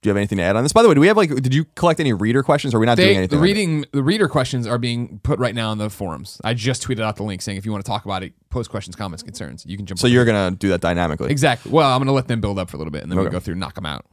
Do 0.04 0.10
you 0.10 0.12
have 0.12 0.18
anything 0.18 0.38
to 0.38 0.44
add 0.44 0.56
on 0.56 0.62
this? 0.62 0.74
By 0.74 0.84
the 0.84 0.90
way, 0.90 0.94
do 0.94 1.02
we 1.02 1.08
have 1.08 1.18
like? 1.18 1.34
Did 1.34 1.56
you 1.56 1.66
collect 1.76 2.00
any 2.00 2.14
reader 2.14 2.44
questions? 2.44 2.72
Or 2.74 2.78
are 2.78 2.80
we 2.80 2.86
not 2.86 2.98
doing 2.98 3.10
They, 3.10 3.16
anything? 3.16 3.40
the 3.40 3.42
reading 3.44 3.86
the 3.94 4.04
reader 4.04 4.28
questions 4.28 4.68
are 4.68 4.78
being 4.78 5.20
put 5.24 5.40
right 5.40 5.56
now 5.56 5.72
in 5.72 5.80
the 5.80 5.90
forums. 5.90 6.40
I 6.44 6.54
just 6.54 6.86
tweeted 6.86 7.02
out 7.02 7.16
the 7.16 7.24
link 7.24 7.42
saying 7.42 7.58
if 7.58 7.66
you 7.66 7.72
want 7.72 7.84
to 7.84 7.90
talk 7.90 8.06
about 8.06 8.22
it, 8.22 8.34
post 8.52 8.70
questions, 8.70 8.96
comments, 8.96 9.24
concerns, 9.24 9.66
you 9.66 9.76
can 9.76 9.88
jump. 9.88 9.98
So 10.00 10.06
on 10.08 10.14
you're 10.14 10.24
gonna 10.26 10.52
do 10.56 10.70
that 10.70 10.82
dynamically 10.82 11.32
exactly. 11.32 11.72
Well, 11.72 11.90
I'm 11.90 12.00
gonna 12.00 12.12
let 12.12 12.28
them 12.28 12.42
build 12.42 12.60
up 12.60 12.70
for 12.70 12.78
a 12.78 12.80
little 12.80 12.92
bit 12.92 13.02
and 13.02 13.12
then 13.12 13.18
we 13.18 13.26
Okay. 13.26 13.32
go 13.34 13.40
through 13.40 13.54
and 13.54 13.60
knock 13.60 13.74
them 13.74 13.88
out. 13.88 14.06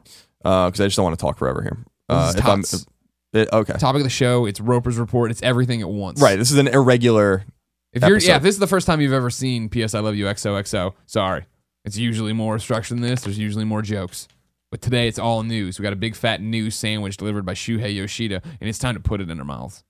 Because 0.44 0.81
I 0.81 0.85
just 0.85 0.96
don't 0.96 1.05
want 1.05 1.19
to 1.19 1.23
talk 1.23 1.38
forever 1.38 1.62
here. 1.62 1.79
Uh, 2.08 2.32
if 2.37 2.44
I'm 2.46 2.62
tots. 2.62 2.87
it- 3.32 3.49
okay, 3.52 3.73
Topic 3.73 4.00
of 4.00 4.05
the 4.05 4.11
show. 4.11 4.46
It's 4.46 4.61
Roper's 4.61 4.96
report. 4.99 5.31
It's 5.32 5.43
everything 5.43 5.81
at 5.82 5.88
once. 5.88 6.20
right. 6.23 6.38
This 6.38 6.50
is 6.52 6.58
an 6.58 6.69
irregular. 6.69 7.44
If 7.93 8.02
you're 8.02 8.17
episode. 8.17 8.29
yeah, 8.29 8.37
if 8.37 8.43
this 8.43 8.55
is 8.55 8.58
the 8.61 8.67
first 8.67 8.87
time 8.87 9.00
you've 9.00 9.12
ever 9.12 9.31
seen 9.31 9.69
PS 9.69 9.94
I 9.94 10.00
Love 10.00 10.14
You 10.17 10.26
XOXO, 10.26 10.94
sorry. 11.06 11.46
It's 11.85 11.96
usually 11.99 12.32
more 12.32 12.58
structured 12.58 12.96
than 12.99 13.02
this. 13.02 13.23
There's 13.23 13.38
usually 13.38 13.64
more 13.64 13.82
jokes. 13.82 14.26
But 14.70 14.81
today 14.82 15.06
it's 15.06 15.19
all 15.19 15.43
news. 15.44 15.79
We 15.79 15.82
got 15.85 15.93
a 15.93 15.96
big 15.96 16.17
fat 16.17 16.41
news 16.41 16.75
sandwich 16.75 17.17
delivered 17.17 17.44
by 17.46 17.55
Shuhei 17.55 17.94
Yoshida, 17.94 18.43
and 18.61 18.69
it's 18.69 18.79
time 18.79 18.94
to 18.94 19.00
put 19.00 19.20
it 19.20 19.31
in 19.31 19.38
our 19.38 19.44
mouths. 19.44 19.85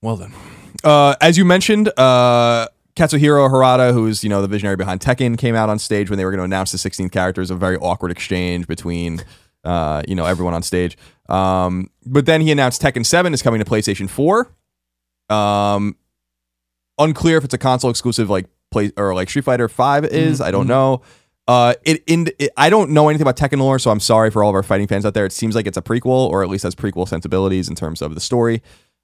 Well 0.00 0.16
then, 0.16 0.32
uh, 0.82 1.14
as 1.20 1.38
you 1.38 1.44
mentioned, 1.44 1.88
uh, 1.98 2.68
Katsuhiro 2.96 3.48
Harada, 3.50 3.92
who's 3.92 4.22
you 4.22 4.28
know 4.30 4.42
the 4.42 4.48
visionary 4.48 4.76
behind 4.76 5.00
Tekken, 5.00 5.38
came 5.38 5.54
out 5.54 5.68
on 5.70 5.78
stage 5.78 6.10
when 6.10 6.16
they 6.18 6.24
were 6.24 6.30
going 6.30 6.38
to 6.40 6.44
announce 6.44 6.72
the 6.72 6.78
16 6.78 7.08
characters. 7.08 7.50
A 7.50 7.54
very 7.54 7.76
awkward 7.78 8.10
exchange 8.10 8.66
between 8.66 9.20
uh, 9.64 10.02
you 10.06 10.14
know 10.14 10.26
everyone 10.26 10.54
on 10.54 10.62
stage. 10.62 10.96
Um, 11.28 11.88
but 12.04 12.26
then 12.26 12.40
he 12.42 12.50
announced 12.52 12.82
Tekken 12.82 13.06
7 13.06 13.32
is 13.32 13.40
coming 13.42 13.62
to 13.62 13.64
PlayStation 13.64 14.10
4. 14.10 14.50
Um, 15.30 15.96
unclear 16.98 17.38
if 17.38 17.44
it's 17.44 17.54
a 17.54 17.58
console 17.58 17.90
exclusive 17.90 18.28
like 18.28 18.46
play 18.70 18.92
or 18.96 19.14
like 19.14 19.30
Street 19.30 19.44
Fighter 19.44 19.68
5 19.68 20.04
is. 20.06 20.40
I 20.40 20.50
don't 20.50 20.66
Mhm. 20.66 20.68
know. 20.68 21.02
Uh, 21.48 21.74
it, 21.84 22.02
in, 22.06 22.28
it 22.38 22.50
I 22.56 22.70
don't 22.70 22.90
know 22.90 23.08
anything 23.08 23.26
about 23.26 23.36
Tekken 23.36 23.58
lore, 23.58 23.78
so 23.78 23.90
I'm 23.90 24.00
sorry 24.00 24.30
for 24.30 24.44
all 24.44 24.50
of 24.50 24.54
our 24.54 24.62
fighting 24.62 24.86
fans 24.86 25.04
out 25.06 25.14
there. 25.14 25.24
It 25.26 25.32
seems 25.32 25.54
like 25.56 25.66
it's 25.66 25.76
a 25.78 25.82
prequel, 25.82 26.28
or 26.30 26.42
at 26.42 26.48
least 26.48 26.62
has 26.64 26.74
prequel 26.74 27.08
sensibilities 27.08 27.68
in 27.68 27.74
terms 27.74 28.00
of 28.02 28.14
the 28.14 28.20
story. 28.20 28.62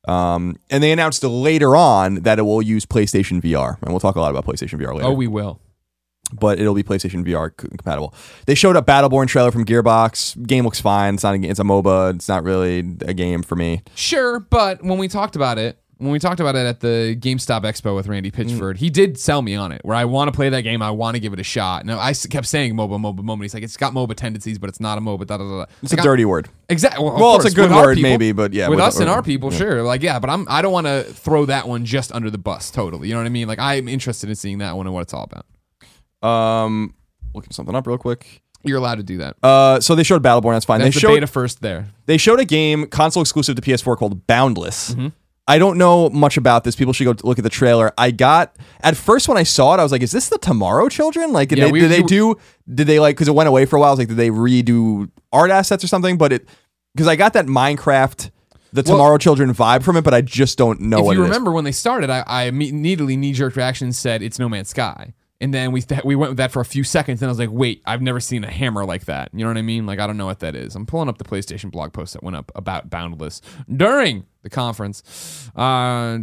Um, 0.09 0.57
and 0.71 0.83
they 0.83 0.91
announced 0.93 1.23
later 1.23 1.77
on 1.77 2.17
that 2.23 2.39
it 2.39 2.43
will 2.43 2.63
use 2.63 2.87
PlayStation 2.87 3.43
VR, 3.43 3.81
and 3.83 3.91
we'll 3.91 4.01
talk 4.01 4.17
a 4.17 4.21
lot 4.21 4.31
about 4.31 4.47
PlayStation 4.47 4.81
VR 4.81 4.95
later. 4.95 5.07
Oh, 5.09 5.13
we 5.13 5.27
will. 5.27 5.61
but 6.33 6.59
it'll 6.59 6.75
be 6.75 6.83
PlayStation 6.83 7.25
VR 7.27 7.55
compatible. 7.57 8.15
They 8.47 8.55
showed 8.55 8.77
a 8.77 8.83
Battleborn 8.83 9.29
trailer 9.29 9.51
from 9.51 9.65
Gearbox. 9.65 10.47
Game 10.47 10.65
looks 10.65 10.81
fine. 10.81 11.15
It's 11.15 11.23
not. 11.23 11.35
A, 11.37 11.41
it's 11.43 11.61
a 11.61 11.63
MOBA. 11.65 12.15
It's 12.17 12.29
not 12.29 12.43
really 12.45 12.79
a 13.03 13.15
game 13.15 13.43
for 13.43 13.57
me. 13.57 13.83
Sure, 13.95 14.41
but 14.41 14.83
when 14.83 14.99
we 14.99 15.09
talked 15.09 15.37
about 15.37 15.59
it, 15.59 15.79
when 15.99 16.11
we 16.13 16.19
talked 16.19 16.39
about 16.41 16.55
it 16.57 16.67
at 16.67 16.81
the 16.81 17.17
GameStop 17.21 17.63
Expo 17.63 17.95
with 17.95 18.07
Randy 18.07 18.31
Pitchford, 18.31 18.77
he 18.79 18.89
did 18.89 19.19
sell 19.19 19.43
me 19.43 19.55
on 19.57 19.73
it. 19.73 19.81
Where 19.85 19.97
I 19.97 20.05
want 20.05 20.29
to 20.29 20.33
play 20.37 20.49
that 20.49 20.63
game, 20.63 20.81
I 20.81 20.91
want 20.93 21.17
to 21.17 21.21
give 21.21 21.33
it 21.33 21.41
a 21.41 21.45
shot. 21.45 21.85
Now 21.85 21.99
I 21.99 22.11
s- 22.11 22.25
kept 22.27 22.47
saying 22.47 22.75
MOBA, 22.75 22.99
MOBA, 23.01 23.21
MOBA. 23.21 23.43
He's 23.43 23.55
like, 23.55 23.63
it's 23.65 23.77
got 23.77 23.93
MOBA 23.93 24.15
tendencies, 24.15 24.59
but 24.59 24.69
it's 24.71 24.81
not 24.81 24.97
a 24.99 25.01
MOBA. 25.01 25.27
Da, 25.27 25.37
da, 25.39 25.45
da, 25.45 25.59
da. 25.65 25.67
It's 25.83 25.93
Like, 25.93 25.99
a 25.99 26.03
I- 26.03 26.05
dirty 26.05 26.25
word. 26.25 26.49
Exactly. 26.69 27.05
Well, 27.05 27.15
of 27.15 27.21
Well, 27.21 27.37
it's 27.37 27.45
a 27.45 27.49
course, 27.49 27.55
good 27.55 27.63
with 27.71 27.73
our 27.73 27.85
word, 27.87 27.97
people- 27.97 28.11
maybe, 28.11 28.33
but 28.33 28.53
yeah, 28.53 28.69
with, 28.69 28.79
with- 28.79 28.85
us 28.87 29.01
and 29.01 29.11
our 29.11 29.23
people, 29.23 29.51
sure. 29.51 29.83
Like, 29.83 30.03
yeah, 30.03 30.19
but 30.19 30.31
I'm 30.31 30.47
I 30.49 30.63
don't 30.63 30.73
want 30.73 30.87
to 30.87 31.03
throw 31.05 31.45
that 31.47 31.67
one 31.67 31.85
just 31.85 32.13
under 32.13 32.31
the 32.31 32.39
bus. 32.39 32.71
Totally, 32.71 33.09
you 33.09 33.15
know 33.15 33.21
what 33.21 33.27
I 33.27 33.31
mean? 33.31 33.49
Like, 33.49 33.59
I'm 33.59 33.89
interested 33.89 34.29
in 34.31 34.37
seeing 34.37 34.59
that 34.59 34.77
one 34.77 34.87
and 34.87 34.95
what 34.95 35.03
it's 35.03 35.13
all 35.15 35.25
about. 35.25 35.47
Um, 36.23 36.95
looking 37.35 37.53
something 37.53 37.75
up 37.75 37.87
real 37.87 37.99
quick. 37.99 38.43
You're 38.65 38.79
allowed 38.79 38.97
to 38.97 39.03
do 39.05 39.19
that. 39.19 39.37
Uh, 39.43 39.81
so 39.81 39.95
they 39.95 40.03
showed 40.03 40.23
Battleborn. 40.23 40.53
That's 40.55 40.65
fine. 40.65 40.81
That's 40.81 40.95
they 40.95 41.01
the 41.01 41.01
showed 41.01 41.15
beta 41.15 41.27
first 41.29 41.61
there. 41.63 41.89
they 42.07 42.19
showed 42.19 42.41
a 42.41 42.45
game 42.45 42.87
console 42.89 43.21
exclusive 43.23 43.55
to 43.57 43.63
PS4 43.63 43.97
called 43.97 44.27
Boundless. 44.27 44.95
I 45.49 45.59
don't 45.59 45.79
know 45.79 46.11
much 46.11 46.37
about 46.37 46.63
this. 46.63 46.77
People 46.77 46.93
should 46.93 47.05
go 47.07 47.15
look 47.27 47.39
at 47.39 47.43
the 47.43 47.49
trailer. 47.51 47.93
I 47.97 48.11
got 48.11 48.55
at 48.83 48.97
first 48.97 49.27
when 49.29 49.39
I 49.39 49.43
saw 49.43 49.75
it, 49.75 49.81
I 49.81 49.83
was 49.83 49.91
like, 49.91 50.03
"Is 50.03 50.13
this 50.13 50.29
the 50.29 50.39
Tomorrow 50.39 50.89
Children?" 50.91 51.33
Like, 51.33 51.49
did 51.49 51.59
Yeah, 51.59 51.65
they, 51.65 51.73
we- 51.73 51.81
did 51.81 51.91
they 51.91 52.03
do? 52.03 52.37
Did 52.73 52.87
they 52.87 53.01
like? 53.01 53.17
Because 53.17 53.29
it 53.29 53.35
went 53.35 53.49
away 53.49 53.65
for 53.65 53.77
a 53.77 53.81
while. 53.81 53.89
I 53.89 53.93
was 53.93 53.99
like, 53.99 54.09
did 54.09 54.19
they 54.19 54.29
redo 54.31 55.11
art 55.33 55.51
assets 55.51 55.83
or 55.83 55.89
something? 55.89 56.19
But 56.19 56.33
it 56.35 56.49
because 56.95 57.09
I 57.09 57.17
got 57.17 57.33
that 57.33 57.47
Minecraft, 57.47 58.31
the 58.73 58.83
Well- 58.87 58.97
Tomorrow 58.97 59.19
Children 59.19 59.55
vibe 59.55 59.83
from 59.83 59.97
it, 59.97 60.03
but 60.05 60.13
I 60.15 60.21
just 60.21 60.59
don't 60.59 60.81
know 60.83 60.99
if 60.99 61.05
what 61.07 61.17
you 61.17 61.23
it 61.23 61.25
is. 61.25 61.31
remember 61.31 61.51
when 61.53 61.65
they 61.65 61.73
started, 61.73 62.11
I, 62.11 62.25
I 62.27 62.43
immediately 62.45 63.17
knee 63.17 63.33
jerk 63.33 63.57
reaction 63.57 63.93
said 63.93 64.23
it's 64.23 64.39
No 64.39 64.49
Man's 64.49 64.69
Sky. 64.69 65.15
And 65.41 65.55
then 65.55 65.71
we 65.71 65.83
th- 65.83 66.03
we 66.05 66.17
went 66.17 66.33
with 66.33 66.39
that 66.39 66.51
for 66.51 66.61
a 66.61 66.65
few 66.65 66.83
seconds, 66.83 67.23
and 67.23 67.29
I 67.29 67.31
was 67.31 67.39
like, 67.39 67.51
"Wait, 67.53 67.81
I've 67.87 68.03
never 68.03 68.19
seen 68.19 68.43
a 68.43 68.51
hammer 68.51 68.85
like 68.85 69.05
that." 69.05 69.31
You 69.33 69.45
know 69.45 69.51
what 69.51 69.57
I 69.57 69.63
mean? 69.63 69.87
Like, 69.87 70.01
I 70.01 70.07
don't 70.09 70.17
know 70.17 70.27
what 70.27 70.41
that 70.41 70.57
is. 70.57 70.75
I'm 70.75 70.85
pulling 70.85 71.09
up 71.09 71.19
the 71.19 71.23
PlayStation 71.25 71.71
blog 71.71 71.93
post 71.93 72.13
that 72.15 72.25
went 72.25 72.35
up 72.37 72.51
about 72.57 72.91
Boundless 72.91 73.41
during 73.77 74.25
the 74.49 74.55
conference. 74.55 75.51
Uh, 75.55 76.19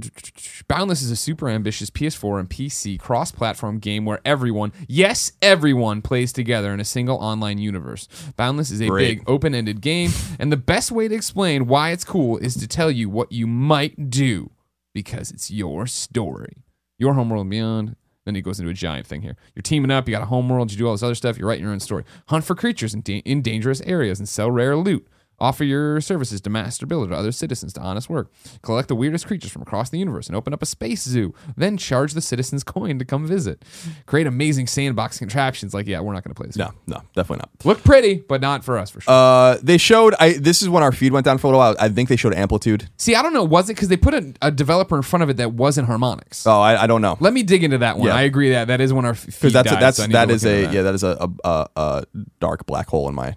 Boundless 0.68 1.02
is 1.02 1.12
a 1.12 1.16
super 1.16 1.50
ambitious 1.50 1.90
PS4 1.90 2.40
and 2.40 2.50
PC 2.50 3.00
cross-platform 3.00 3.80
game 3.80 4.06
where 4.06 4.20
everyone, 4.26 4.72
yes, 4.88 5.32
everyone, 5.42 6.02
plays 6.02 6.34
together 6.34 6.74
in 6.74 6.80
a 6.80 6.86
single 6.86 7.18
online 7.18 7.58
universe. 7.58 8.08
Boundless 8.36 8.72
is 8.72 8.82
a 8.82 8.88
Great. 8.88 9.20
big 9.20 9.30
open-ended 9.30 9.82
game, 9.82 10.12
and 10.40 10.52
the 10.52 10.58
best 10.58 10.92
way 10.92 11.08
to 11.08 11.16
explain 11.16 11.68
why 11.68 11.92
it's 11.92 12.04
cool 12.04 12.38
is 12.38 12.56
to 12.56 12.68
tell 12.68 12.90
you 12.92 13.10
what 13.10 13.32
you 13.32 13.46
might 13.48 14.10
do 14.10 14.52
because 14.94 15.32
it's 15.32 15.52
your 15.52 15.86
story. 15.88 16.64
Your 16.98 17.14
homeworld 17.14 17.42
and 17.42 17.52
beyond. 17.52 17.96
Then 18.26 18.34
he 18.34 18.42
goes 18.42 18.60
into 18.60 18.72
a 18.72 18.74
giant 18.74 19.06
thing 19.06 19.22
here. 19.22 19.36
You're 19.54 19.62
teaming 19.62 19.92
up. 19.92 20.08
You 20.08 20.16
got 20.16 20.24
a 20.24 20.28
homeworld. 20.28 20.72
You 20.72 20.78
do 20.80 20.88
all 20.88 20.94
this 20.94 21.04
other 21.04 21.14
stuff. 21.14 21.38
You're 21.38 21.48
writing 21.48 21.64
your 21.64 21.74
own 21.74 21.80
story. 21.80 22.06
Hunt 22.30 22.44
for 22.44 22.56
creatures 22.56 22.96
in, 22.96 23.02
da- 23.02 23.22
in 23.24 23.44
dangerous 23.44 23.82
areas 23.82 24.18
and 24.18 24.28
sell 24.28 24.50
rare 24.50 24.76
loot. 24.76 25.08
Offer 25.40 25.64
your 25.64 26.02
services 26.02 26.40
to 26.42 26.50
master 26.50 26.86
builder 26.86 27.12
to 27.12 27.18
other 27.18 27.32
citizens 27.32 27.74
to 27.74 27.82
honest 27.82 28.10
work. 28.10 28.32
Collect 28.62 28.88
the 28.88 28.96
weirdest 28.96 29.28
creatures 29.28 29.52
from 29.52 29.62
across 29.62 29.90
the 29.90 30.00
universe 30.00 30.28
and 30.28 30.36
open 30.36 30.54
up 30.54 30.62
a 30.62 30.66
space 30.66 31.04
zoo. 31.04 31.34
Then 31.58 31.78
charge 31.78 32.14
the 32.14 32.22
citizens 32.22 32.64
coin 32.64 33.00
to 33.00 33.06
come 33.06 33.28
visit. 33.28 33.64
Create 34.06 34.28
amazing 34.28 34.68
sandbox 34.68 35.18
contraptions. 35.20 35.74
Like, 35.74 35.88
yeah, 35.88 36.00
we're 36.00 36.14
not 36.14 36.24
going 36.24 36.34
to 36.34 36.38
play 36.40 36.48
this. 36.48 36.56
no, 36.56 36.72
no, 36.88 37.02
definitely 37.16 37.38
not. 37.38 37.50
Look 37.66 37.84
pretty, 37.84 38.16
but 38.16 38.42
not 38.42 38.64
for 38.64 38.78
us 38.78 38.90
for 38.90 39.02
sure. 39.02 39.14
Uh, 39.14 39.58
they 39.62 39.78
showed. 39.78 40.16
I 40.20 40.34
this 40.34 40.62
is 40.62 40.70
when 40.70 40.84
our 40.84 40.92
feed 40.92 41.12
went 41.12 41.26
down 41.26 41.38
for 41.38 41.48
a 41.48 41.50
little 41.50 41.60
while. 41.60 41.76
I 41.80 41.90
think 41.90 42.10
they 42.10 42.16
showed 42.16 42.34
Amplitude. 42.34 42.90
See, 42.98 43.16
I 43.16 43.22
don't 43.22 43.34
know. 43.34 43.44
Was 43.44 43.70
it 43.70 43.74
because 43.76 43.90
they 43.90 43.98
put 43.98 44.14
a, 44.14 44.34
a 44.42 44.52
developer 44.52 44.96
in 44.96 45.02
front 45.02 45.24
of 45.24 45.30
it 45.30 45.38
that 45.38 45.54
wasn't 45.54 45.88
Harmonix? 45.88 46.46
Oh, 46.48 46.62
I, 46.62 46.84
I 46.84 46.88
don't 46.88 47.02
know. 47.02 47.18
Let 47.20 47.34
me 47.34 47.44
dig 47.44 47.64
into 47.64 47.80
that 47.80 47.98
one. 47.98 48.08
Yeah. 48.08 48.16
I 48.16 48.22
agree 48.22 48.52
that 48.52 48.68
that 48.68 48.80
is 48.82 48.94
when 48.94 49.06
our 49.06 49.16
feed 49.16 49.34
because 49.34 49.54
that's 49.54 49.72
a, 49.72 49.76
that's 49.76 49.98
so 49.98 50.08
that 50.08 50.30
is 50.30 50.46
a 50.46 50.64
that. 50.66 50.74
yeah 50.74 50.82
that 50.84 50.96
is 50.96 51.04
a, 51.04 51.30
a, 51.44 51.68
a 51.76 52.06
dark 52.40 52.66
black 52.66 52.88
hole 52.88 53.10
in 53.10 53.16
my 53.16 53.36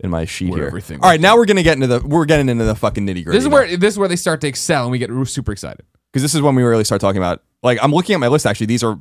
in 0.00 0.10
my 0.10 0.24
sheet 0.24 0.50
Where 0.50 0.58
here. 0.60 0.66
everything 0.68 1.00
All 1.02 1.10
right, 1.10 1.20
now 1.20 1.36
we're 1.36 1.46
gonna 1.46 1.62
get 1.62 1.74
into 1.74 1.86
the 1.86 2.00
we're 2.06 2.24
getting 2.24 2.48
into 2.48 2.64
the 2.64 2.74
fucking 2.74 3.04
nitty 3.04 3.24
gritty. 3.24 3.32
This 3.38 3.42
is 3.44 3.48
where 3.48 3.76
this 3.76 3.94
is 3.94 3.98
where 3.98 4.08
they 4.08 4.16
start 4.16 4.40
to 4.42 4.46
excel, 4.48 4.82
and 4.84 4.92
we 4.92 4.98
get 4.98 5.10
super 5.26 5.52
excited. 5.52 5.84
because 6.12 6.22
this 6.22 6.34
is 6.34 6.42
when 6.42 6.54
we 6.54 6.62
really 6.62 6.84
start 6.84 7.00
talking 7.00 7.18
about 7.18 7.42
like 7.62 7.78
I'm 7.82 7.92
looking 7.92 8.14
at 8.14 8.20
my 8.20 8.28
list. 8.28 8.46
Actually, 8.46 8.66
these 8.66 8.82
are 8.84 8.98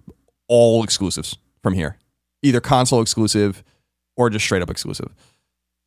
all 0.48 0.84
exclusives 0.84 1.38
from 1.62 1.74
here, 1.74 1.98
either 2.42 2.60
console 2.62 3.02
exclusive 3.02 3.64
or 4.16 4.30
just 4.30 4.46
straight 4.46 4.62
up 4.62 4.70
exclusive. 4.70 5.14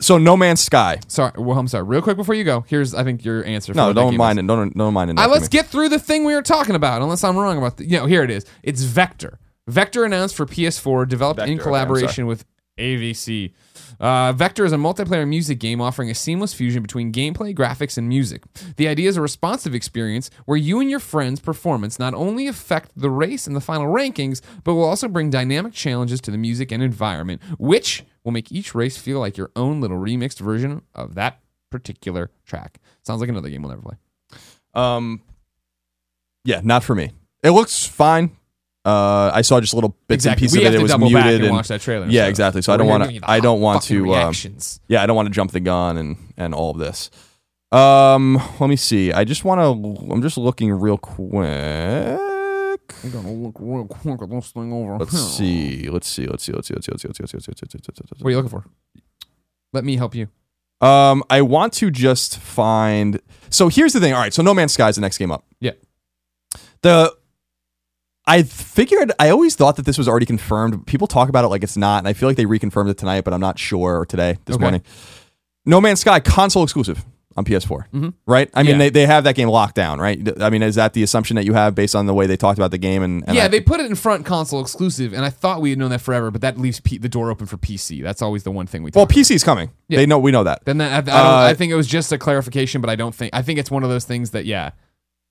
So 0.01 0.17
No 0.17 0.35
Man's 0.37 0.61
Sky. 0.61 0.99
Sorry, 1.09 1.33
well, 1.37 1.59
I'm 1.59 1.69
sorry. 1.69 1.85
Real 1.85 2.01
quick 2.01 2.17
before 2.17 2.35
you 2.35 2.45
go, 2.45 2.65
here's 2.69 2.95
I 2.95 3.05
think 3.05 3.23
your 3.25 3.45
answer. 3.45 3.73
For 3.75 3.77
No, 3.77 3.87
what 3.89 3.95
that 3.97 4.01
don't 4.01 4.11
game 4.13 4.19
mind 4.19 4.39
it. 4.39 4.47
Don't 4.47 4.77
don't 4.77 4.95
mind 4.95 5.11
it. 5.11 5.19
Uh, 5.19 5.29
let's 5.29 5.49
get 5.49 5.67
through 5.67 5.91
the 5.91 5.99
thing 5.99 6.25
we 6.25 6.35
were 6.35 6.41
talking 6.43 6.75
about, 6.75 7.03
unless 7.03 7.23
I'm 7.25 7.37
wrong 7.37 7.59
about 7.59 7.77
the. 7.77 7.85
You 7.85 7.99
know, 7.99 8.07
here 8.07 8.23
it 8.23 8.31
is. 8.31 8.47
It's 8.63 8.83
Vector. 8.83 9.39
Vector 9.69 10.05
announced 10.05 10.35
for 10.37 10.47
PS4, 10.47 11.07
developed 11.07 11.39
Vector, 11.39 11.53
in 11.53 11.59
okay, 11.59 11.63
I'm 11.63 11.65
collaboration 11.65 12.27
with 12.27 12.45
AVC. 12.81 13.53
Uh, 14.01 14.33
Vector 14.33 14.65
is 14.65 14.73
a 14.73 14.77
multiplayer 14.77 15.29
music 15.29 15.59
game 15.59 15.81
offering 15.81 16.11
a 16.11 16.15
seamless 16.15 16.55
fusion 16.55 16.83
between 16.83 17.13
gameplay, 17.13 17.55
graphics, 17.55 17.99
and 17.99 18.09
music. 18.09 18.43
The 18.77 18.89
idea 18.89 19.09
is 19.09 19.17
a 19.17 19.21
responsive 19.21 19.75
experience 19.75 20.31
where 20.47 20.57
you 20.57 20.81
and 20.81 20.89
your 20.89 21.01
friends' 21.01 21.39
performance 21.41 21.99
not 21.99 22.15
only 22.15 22.47
affect 22.47 22.93
the 22.97 23.11
race 23.11 23.47
and 23.47 23.55
the 23.55 23.61
final 23.61 23.87
rankings, 23.87 24.41
but 24.65 24.75
will 24.75 24.85
also 24.85 25.07
bring 25.07 25.29
dynamic 25.29 25.75
challenges 25.75 26.21
to 26.23 26.31
the 26.31 26.39
music 26.39 26.73
and 26.73 26.83
environment, 26.83 27.43
which 27.59 28.05
will 28.25 28.33
make 28.33 28.51
each 28.51 28.75
race 28.75 28.97
feel 28.97 29.21
like 29.21 29.37
your 29.37 29.51
own 29.55 29.81
little 29.81 29.99
remixed 29.99 30.41
version 30.41 30.83
of 30.95 31.15
that 31.15 31.41
particular 31.71 32.31
track. 32.47 32.79
Sounds 33.03 33.21
like 33.21 33.29
another 33.29 33.51
game 33.51 33.63
we'll 33.63 33.71
never 33.71 33.83
play. 33.83 33.97
Um, 34.75 35.21
yeah, 36.45 36.61
not 36.65 36.85
for 36.85 36.95
me. 36.95 37.13
It 37.43 37.51
looks 37.51 37.87
fine. 37.87 38.37
Uh, 38.85 39.31
I 39.35 39.43
saw 39.43 39.61
just 39.61 39.75
little 39.75 39.91
bits 40.09 40.25
Exactly. 40.25 40.31
and 40.33 40.39
pieces 40.53 40.59
we 40.59 40.65
of 40.67 40.73
it. 40.75 40.77
It 40.79 40.83
was 40.83 40.99
muted. 40.99 41.17
and, 41.35 41.45
and- 41.45 41.53
watch 41.57 41.69
that 41.69 41.81
trailer. 41.83 42.07
yeah, 42.09 42.27
exactly. 42.29 42.63
So 42.63 42.73
I 42.73 42.77
We're 42.77 42.79
don't 42.79 42.89
want 42.89 43.11
to. 43.11 43.21
I 43.31 43.41
don't 43.41 43.61
want 43.61 43.83
fucking 43.83 43.97
to. 43.97 44.03
Um, 44.05 44.09
reactions. 44.11 44.81
yeah, 44.89 45.03
I 45.03 45.07
don't 45.07 45.17
want 45.17 45.27
to 45.27 45.33
jump 45.35 45.51
the 45.53 45.61
gun 45.61 45.99
and 45.99 46.17
and 46.39 46.55
all 46.55 46.71
of 46.71 46.79
this. 46.79 47.11
Um, 47.73 48.35
let 48.59 48.69
me 48.71 48.77
see. 48.77 49.13
I 49.13 49.25
just 49.25 49.45
want 49.45 49.61
to. 49.61 50.13
I'm 50.13 50.23
just 50.23 50.39
looking 50.39 50.73
real 50.73 50.97
quick. 50.99 51.47
I'm 53.05 53.11
gonna 53.13 53.33
look 53.33 53.57
real 53.61 53.85
quick 53.87 54.21
at 54.23 54.31
this 54.31 54.51
thing 54.51 54.73
over. 54.73 54.97
Let's 54.99 55.13
see. 55.37 55.89
Let's 55.89 56.09
see. 56.09 56.27
Let's 56.27 56.43
see. 56.43 56.53
Let's 56.53 56.67
see. 56.67 56.75
Let's 56.75 56.87
see. 56.87 56.91
Let's 56.93 57.03
see. 57.03 57.09
Let's 57.09 57.23
see. 57.23 57.27
Let's 57.29 57.31
see. 57.33 57.37
Let's 57.39 57.47
see. 57.47 57.79
Let's 57.79 57.97
see. 57.97 58.03
Let's 58.11 58.19
see. 58.19 58.25
What 58.25 58.29
are 58.29 58.31
you 58.31 58.37
looking 58.37 58.51
for? 58.51 58.65
Let 59.73 59.85
me 59.85 59.97
help 59.97 60.15
you. 60.15 60.29
Um, 60.81 61.23
I 61.31 61.43
want 61.43 61.73
to 61.75 61.91
just 61.91 62.39
find. 62.39 63.21
So 63.51 63.69
here's 63.69 63.93
the 63.93 64.01
thing. 64.01 64.15
All 64.15 64.21
right. 64.21 64.33
So 64.35 64.43
No 64.43 64.55
Man's 64.55 64.73
Sky 64.73 64.89
is 64.89 64.97
the 64.97 65.03
next 65.03 65.19
game 65.19 65.31
up. 65.31 65.45
Yeah. 65.61 65.73
The 66.83 67.15
I 68.31 68.43
figured 68.45 69.13
I 69.19 69.31
always 69.31 69.57
thought 69.57 69.77
that 69.77 69.85
this 69.87 69.99
was 69.99 70.07
already 70.09 70.27
confirmed. 70.27 70.87
People 70.87 71.07
talk 71.07 71.29
about 71.29 71.45
it 71.45 71.49
like 71.49 71.63
it's 71.65 71.77
not, 71.77 71.99
and 71.99 72.09
I 72.09 72.13
feel 72.13 72.29
like 72.29 72.37
they 72.37 72.45
reconfirmed 72.47 72.89
it 72.91 72.97
tonight, 72.99 73.25
but 73.25 73.35
I'm 73.35 73.41
not 73.41 73.59
sure 73.59 73.99
or 74.01 74.07
today, 74.07 74.39
this 74.45 74.55
Okay. 74.57 74.63
morning. 74.63 74.83
No 75.67 75.81
Man's 75.81 76.01
Sky 76.01 76.21
console 76.21 76.63
exclusive 76.63 77.05
on 77.37 77.45
PS4, 77.45 77.87
Mhm. 77.95 78.13
right? 78.27 78.51
I 78.55 78.63
mean, 78.63 78.73
Yeah. 78.73 78.79
they, 78.79 78.91
they 78.91 79.07
have 79.07 79.25
that 79.25 79.35
game 79.37 79.49
locked 79.49 79.75
down, 79.77 80.01
right? 80.01 80.19
I 80.43 80.51
mean, 80.51 80.63
is 80.63 80.75
that 80.75 80.95
the 80.95 81.03
assumption 81.03 81.37
that 81.37 81.45
you 81.45 81.55
have 81.55 81.75
based 81.75 81.95
on 81.95 82.07
the 82.07 82.15
way 82.15 82.27
they 82.27 82.37
talked 82.37 82.59
about 82.59 82.71
the 82.73 82.79
game? 82.79 83.03
And, 83.03 83.23
and 83.27 83.37
yeah, 83.37 83.45
I- 83.45 83.49
they 83.49 83.61
put 83.61 83.79
it 83.81 83.87
in 83.87 83.95
front 83.95 84.25
console 84.27 84.61
exclusive, 84.61 85.13
and 85.13 85.25
I 85.25 85.31
thought 85.31 85.61
we 85.61 85.71
had 85.71 85.79
known 85.79 85.91
that 85.91 86.01
forever, 86.01 86.31
but 86.31 86.41
that 86.41 86.59
leaves 86.59 86.81
P- 86.81 86.99
the 86.99 87.09
door 87.09 87.31
open 87.31 87.47
for 87.47 87.57
PC. 87.57 88.01
That's 88.03 88.23
always 88.23 88.43
the 88.43 88.51
one 88.51 88.67
thing 88.67 88.83
we. 88.83 88.91
well, 88.95 89.07
PC 89.07 89.35
is 89.35 89.45
coming. 89.45 89.71
Yeah. 89.89 89.99
They 89.99 90.07
know 90.07 90.19
we 90.19 90.31
know 90.33 90.45
that. 90.45 90.65
Then 90.65 90.79
that, 90.79 90.93
I, 90.93 90.97
I, 90.99 91.01
don't, 91.01 91.15
Uh, 91.15 91.39
I 91.51 91.55
think 91.55 91.71
it 91.73 91.77
was 91.77 91.87
just 91.87 92.11
a 92.13 92.19
clarification, 92.19 92.81
but 92.81 92.91
I 92.91 92.97
don't 92.97 93.15
think 93.15 93.31
I 93.35 93.43
think 93.43 93.59
it's 93.59 93.71
one 93.71 93.83
of 93.85 93.91
those 93.91 94.05
things 94.05 94.31
that 94.31 94.45
yeah, 94.45 94.71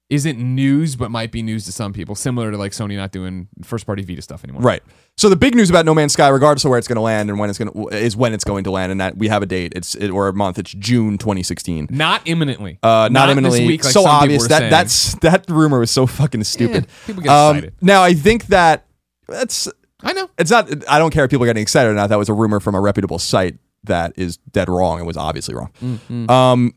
isn't 0.09 0.39
news 0.39 0.95
but 0.95 1.11
might 1.11 1.31
be 1.31 1.43
news 1.43 1.65
to 1.65 1.71
some 1.71 1.93
people, 1.93 2.15
similar 2.15 2.49
to 2.51 2.57
like 2.57 2.71
Sony 2.71 2.95
not 2.95 3.11
doing 3.11 3.47
first 3.63 3.85
party 3.85 4.03
Vita 4.03 4.21
stuff 4.21 4.43
anymore. 4.43 4.63
Right. 4.63 4.81
So 5.17 5.29
the 5.29 5.35
big 5.35 5.53
news 5.53 5.69
about 5.69 5.85
No 5.85 5.93
Man's 5.93 6.13
Sky, 6.13 6.27
regardless 6.29 6.65
of 6.65 6.69
where 6.69 6.79
it's 6.79 6.87
going 6.87 6.95
to 6.95 7.01
land 7.01 7.29
and 7.29 7.37
when 7.37 7.49
it's 7.49 7.59
going 7.59 7.71
to, 7.71 7.95
is 7.95 8.15
when 8.17 8.33
it's 8.33 8.43
going 8.43 8.63
to 8.63 8.71
land, 8.71 8.91
and 8.91 8.99
that 9.01 9.17
we 9.17 9.27
have 9.27 9.43
a 9.43 9.45
date. 9.45 9.73
It's 9.75 9.93
it, 9.95 10.09
or 10.09 10.27
a 10.27 10.33
month. 10.33 10.57
It's 10.57 10.71
June 10.73 11.17
2016. 11.17 11.89
Not 11.91 12.21
imminently. 12.25 12.79
Uh, 12.81 13.09
not, 13.11 13.29
imminently. 13.29 13.59
This 13.59 13.67
week, 13.67 13.83
like 13.83 13.93
so 13.93 14.05
obvious 14.05 14.47
that 14.47 14.59
saying. 14.59 14.71
that's 14.71 15.15
that 15.19 15.45
rumor 15.49 15.79
was 15.79 15.91
so 15.91 16.07
fucking 16.07 16.43
stupid. 16.43 16.87
Yeah, 16.87 17.05
people 17.05 17.23
get 17.23 17.31
Um, 17.31 17.55
excited. 17.57 17.75
now 17.81 18.01
I 18.01 18.13
think 18.13 18.47
that 18.47 18.85
that's 19.27 19.67
I 20.01 20.13
know. 20.13 20.29
it's 20.37 20.49
not. 20.49 20.69
I 20.89 20.97
don't 20.97 21.11
care 21.11 21.25
if 21.25 21.29
people 21.29 21.43
are 21.43 21.47
getting 21.47 21.61
excited 21.61 21.89
or 21.89 21.93
not. 21.93 22.07
That 22.07 22.17
was 22.17 22.29
a 22.29 22.33
rumor 22.33 22.59
from 22.59 22.73
a 22.73 22.79
reputable 22.79 23.19
site 23.19 23.57
that 23.83 24.13
is 24.15 24.37
dead 24.37 24.69
wrong. 24.69 24.99
It 24.99 25.05
was 25.05 25.17
obviously 25.17 25.53
wrong. 25.53 25.71
Mm-hmm. 25.83 26.29
Um, 26.31 26.73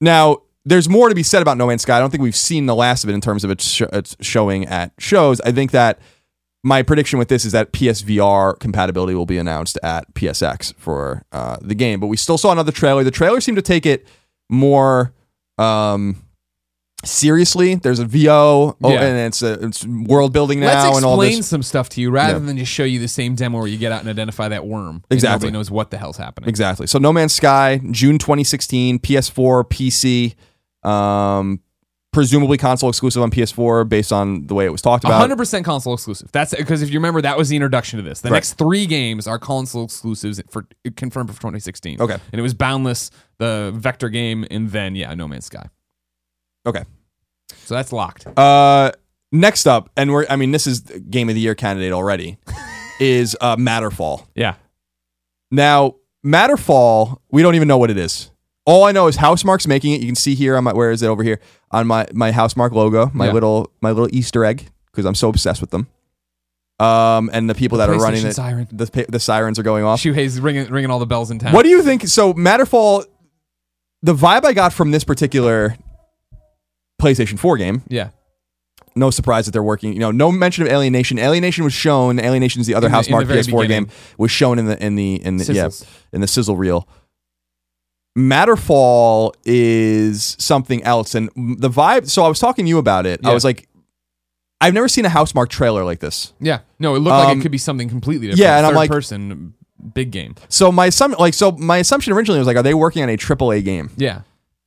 now 0.00 0.42
there's 0.70 0.88
more 0.88 1.08
to 1.08 1.14
be 1.14 1.22
said 1.22 1.42
about 1.42 1.56
No 1.58 1.66
Man's 1.66 1.82
Sky. 1.82 1.96
I 1.96 2.00
don't 2.00 2.10
think 2.10 2.22
we've 2.22 2.36
seen 2.36 2.66
the 2.66 2.74
last 2.74 3.02
of 3.04 3.10
it 3.10 3.12
in 3.14 3.20
terms 3.20 3.44
of 3.44 3.50
its, 3.50 3.64
sh- 3.68 3.82
its 3.92 4.16
showing 4.20 4.64
at 4.66 4.92
shows. 4.98 5.40
I 5.42 5.50
think 5.52 5.72
that 5.72 5.98
my 6.62 6.82
prediction 6.82 7.18
with 7.18 7.28
this 7.28 7.44
is 7.44 7.52
that 7.52 7.72
PSVR 7.72 8.58
compatibility 8.58 9.14
will 9.14 9.26
be 9.26 9.36
announced 9.38 9.78
at 9.82 10.12
PSX 10.14 10.72
for 10.76 11.24
uh, 11.32 11.56
the 11.60 11.74
game. 11.74 11.98
But 12.00 12.06
we 12.06 12.16
still 12.16 12.38
saw 12.38 12.52
another 12.52 12.70
trailer. 12.72 13.02
The 13.02 13.10
trailer 13.10 13.40
seemed 13.40 13.56
to 13.56 13.62
take 13.62 13.84
it 13.84 14.06
more 14.48 15.12
um, 15.58 16.22
seriously. 17.04 17.76
There's 17.76 17.98
a 17.98 18.04
VO, 18.04 18.76
oh, 18.82 18.92
Yeah. 18.92 19.00
and 19.02 19.18
it's 19.18 19.42
a, 19.42 19.54
it's 19.64 19.84
world 19.86 20.32
building 20.32 20.60
now 20.60 20.66
Let's 20.84 20.96
and 20.98 21.04
all 21.06 21.20
explain 21.20 21.42
some 21.42 21.62
stuff 21.62 21.88
to 21.90 22.00
you 22.00 22.10
rather 22.10 22.34
Yeah. 22.34 22.38
than 22.46 22.58
just 22.58 22.70
show 22.72 22.84
you 22.84 22.98
the 22.98 23.08
same 23.08 23.34
demo 23.34 23.58
where 23.58 23.66
you 23.66 23.78
get 23.78 23.90
out 23.92 24.00
and 24.00 24.08
identify 24.10 24.48
that 24.48 24.66
worm. 24.66 25.02
Exactly. 25.10 25.46
nobody 25.46 25.52
knows 25.52 25.70
what 25.70 25.90
the 25.90 25.98
hell's 25.98 26.18
happening. 26.18 26.48
Exactly. 26.48 26.86
So 26.86 26.98
No 26.98 27.12
Man's 27.12 27.32
Sky, 27.32 27.80
June 27.90 28.18
2016, 28.18 28.98
PS4, 28.98 29.64
PC, 29.64 30.34
um, 30.82 31.60
presumably 32.12 32.58
console 32.58 32.88
exclusive 32.88 33.22
on 33.22 33.30
PS4 33.30 33.88
based 33.88 34.12
on 34.12 34.46
the 34.48 34.54
way 34.54 34.64
it 34.66 34.70
was 34.72 34.82
talked 34.82 35.04
about. 35.04 35.28
100% 35.30 35.64
console 35.64 35.94
exclusive. 35.94 36.30
That's 36.32 36.54
because 36.54 36.82
if 36.82 36.90
you 36.90 36.98
remember, 36.98 37.22
that 37.22 37.38
was 37.38 37.48
the 37.50 37.56
introduction 37.56 37.98
to 37.98 38.02
this. 38.02 38.20
The 38.20 38.30
Right. 38.30 38.36
next 38.38 38.54
three 38.54 38.86
games 38.86 39.26
are 39.28 39.38
console 39.38 39.84
exclusives 39.84 40.42
for 40.50 40.66
confirmed 40.96 41.30
for 41.30 41.36
2016. 41.40 42.00
Okay. 42.00 42.14
and 42.14 42.38
it 42.38 42.42
was 42.42 42.54
Boundless, 42.54 43.10
the 43.38 43.72
Vector 43.76 44.08
game, 44.08 44.44
and 44.50 44.70
then 44.70 44.96
yeah, 44.96 45.14
No 45.14 45.28
Man's 45.28 45.46
Sky. 45.46 45.68
Okay. 46.66 46.84
So 47.64 47.74
that's 47.74 47.92
locked. 47.92 48.26
Uh, 48.36 48.90
next 49.32 49.66
up, 49.66 49.90
and 49.96 50.12
we're 50.12 50.26
I 50.28 50.36
mean 50.36 50.50
this 50.50 50.66
is 50.66 50.80
game 50.80 51.28
of 51.28 51.34
the 51.36 51.40
year 51.40 51.54
candidate 51.54 51.92
already, 51.92 52.38
is 53.00 53.36
uh, 53.40 53.54
Matterfall. 53.56 54.26
Yeah, 54.34 54.54
Now 55.52 55.94
Matterfall, 56.26 57.18
we 57.30 57.42
don't 57.42 57.54
even 57.54 57.68
know 57.68 57.78
what 57.78 57.90
it 57.90 57.96
is. 57.98 58.30
All 58.66 58.84
I 58.84 58.92
know 58.92 59.06
is 59.06 59.16
Housemarque's 59.16 59.66
making 59.66 59.92
it. 59.92 60.00
You 60.00 60.06
can 60.06 60.14
see 60.14 60.34
here 60.34 60.56
on 60.56 60.64
my 60.64 60.72
where 60.72 60.90
is 60.90 61.02
it 61.02 61.06
over 61.08 61.22
here 61.22 61.40
on 61.70 61.86
my 61.86 62.06
my 62.12 62.30
Housemarque 62.32 62.72
logo, 62.72 63.10
my 63.14 63.26
Yeah. 63.26 63.32
little 63.32 63.70
my 63.80 63.90
little 63.90 64.08
Easter 64.14 64.44
egg 64.44 64.68
because 64.92 65.04
I'm 65.06 65.14
so 65.14 65.28
obsessed 65.28 65.60
with 65.60 65.70
them. 65.70 65.86
Um, 66.78 67.28
and 67.32 67.48
the 67.50 67.54
people 67.54 67.78
that 67.78 67.90
are 67.90 67.98
running 67.98 68.24
it, 68.24 68.32
siren. 68.34 68.66
the 68.72 69.06
the 69.08 69.20
sirens 69.20 69.58
are 69.58 69.62
going 69.62 69.84
off. 69.84 70.00
Shuhei's 70.00 70.40
ringing 70.40 70.68
ringing 70.70 70.90
all 70.90 70.98
the 70.98 71.06
bells 71.06 71.30
in 71.30 71.38
town. 71.38 71.52
What 71.52 71.62
do 71.64 71.68
you 71.68 71.82
think? 71.82 72.06
So 72.08 72.32
Matterfall, 72.34 73.04
the 74.02 74.14
vibe 74.14 74.44
I 74.44 74.52
got 74.54 74.72
from 74.72 74.90
this 74.90 75.04
particular 75.04 75.76
PlayStation 77.00 77.38
4 77.38 77.56
game, 77.56 77.82
Yeah, 77.88 78.10
no 78.94 79.10
surprise 79.10 79.46
that 79.46 79.52
they're 79.52 79.62
working. 79.62 79.92
You 79.92 79.98
know, 79.98 80.10
no 80.10 80.30
mention 80.32 80.64
of 80.66 80.72
Alienation. 80.72 81.18
Alienation 81.18 81.64
was 81.64 81.72
shown. 81.72 82.18
Alienation 82.18 82.60
is 82.60 82.66
the 82.66 82.74
other 82.74 82.86
In 82.86 82.92
the- 82.92 82.98
Housemarque 82.98 83.20
the 83.20 83.24
very 83.26 83.40
PS4 83.40 83.62
beginning. 83.62 83.84
game 83.84 83.92
was 84.18 84.30
shown 84.30 84.58
in 84.58 84.66
the 84.66 84.82
in 84.84 84.96
the 84.96 85.14
in 85.24 85.36
the 85.38 85.52
yeah 85.52 85.68
in 86.12 86.20
the 86.20 86.26
sizzle 86.26 86.56
reel. 86.56 86.86
Matterfall 88.18 89.32
is 89.44 90.36
something 90.38 90.82
else, 90.84 91.14
and 91.14 91.28
the 91.36 91.70
vibe. 91.70 92.08
So 92.08 92.22
I 92.24 92.28
was 92.28 92.38
talking 92.38 92.64
to 92.64 92.68
you 92.68 92.78
about 92.78 93.06
it. 93.06 93.24
I 93.24 93.32
was 93.34 93.44
like, 93.44 93.68
I've 94.60 94.74
never 94.74 94.88
seen 94.88 95.04
a 95.04 95.08
Housemarque 95.08 95.48
trailer 95.48 95.84
like 95.84 96.00
this. 96.00 96.32
Yeah, 96.40 96.60
no, 96.78 96.94
it 96.94 96.98
looked 97.00 97.14
like 97.16 97.28
Um, 97.28 97.38
it 97.38 97.42
could 97.42 97.52
be 97.52 97.58
something 97.58 97.88
completely 97.88 98.26
different. 98.28 98.40
yeah, 98.40 98.58
and 98.58 98.66
I'm 98.66 98.74
like- 98.74 98.90
person 98.90 99.54
big 99.94 100.10
game. 100.10 100.34
So 100.50 100.70
my 100.70 100.88
assum- 100.88 101.18
like 101.18 101.32
so 101.32 101.52
my 101.52 101.78
assumption 101.78 102.12
originally 102.12 102.38
was 102.38 102.46
like, 102.46 102.56
are 102.58 102.62
they 102.62 102.74
working 102.74 103.02
on 103.02 103.08
a 103.08 103.16
AAA 103.16 103.64
game? 103.64 103.90
Yeah. 103.96 104.22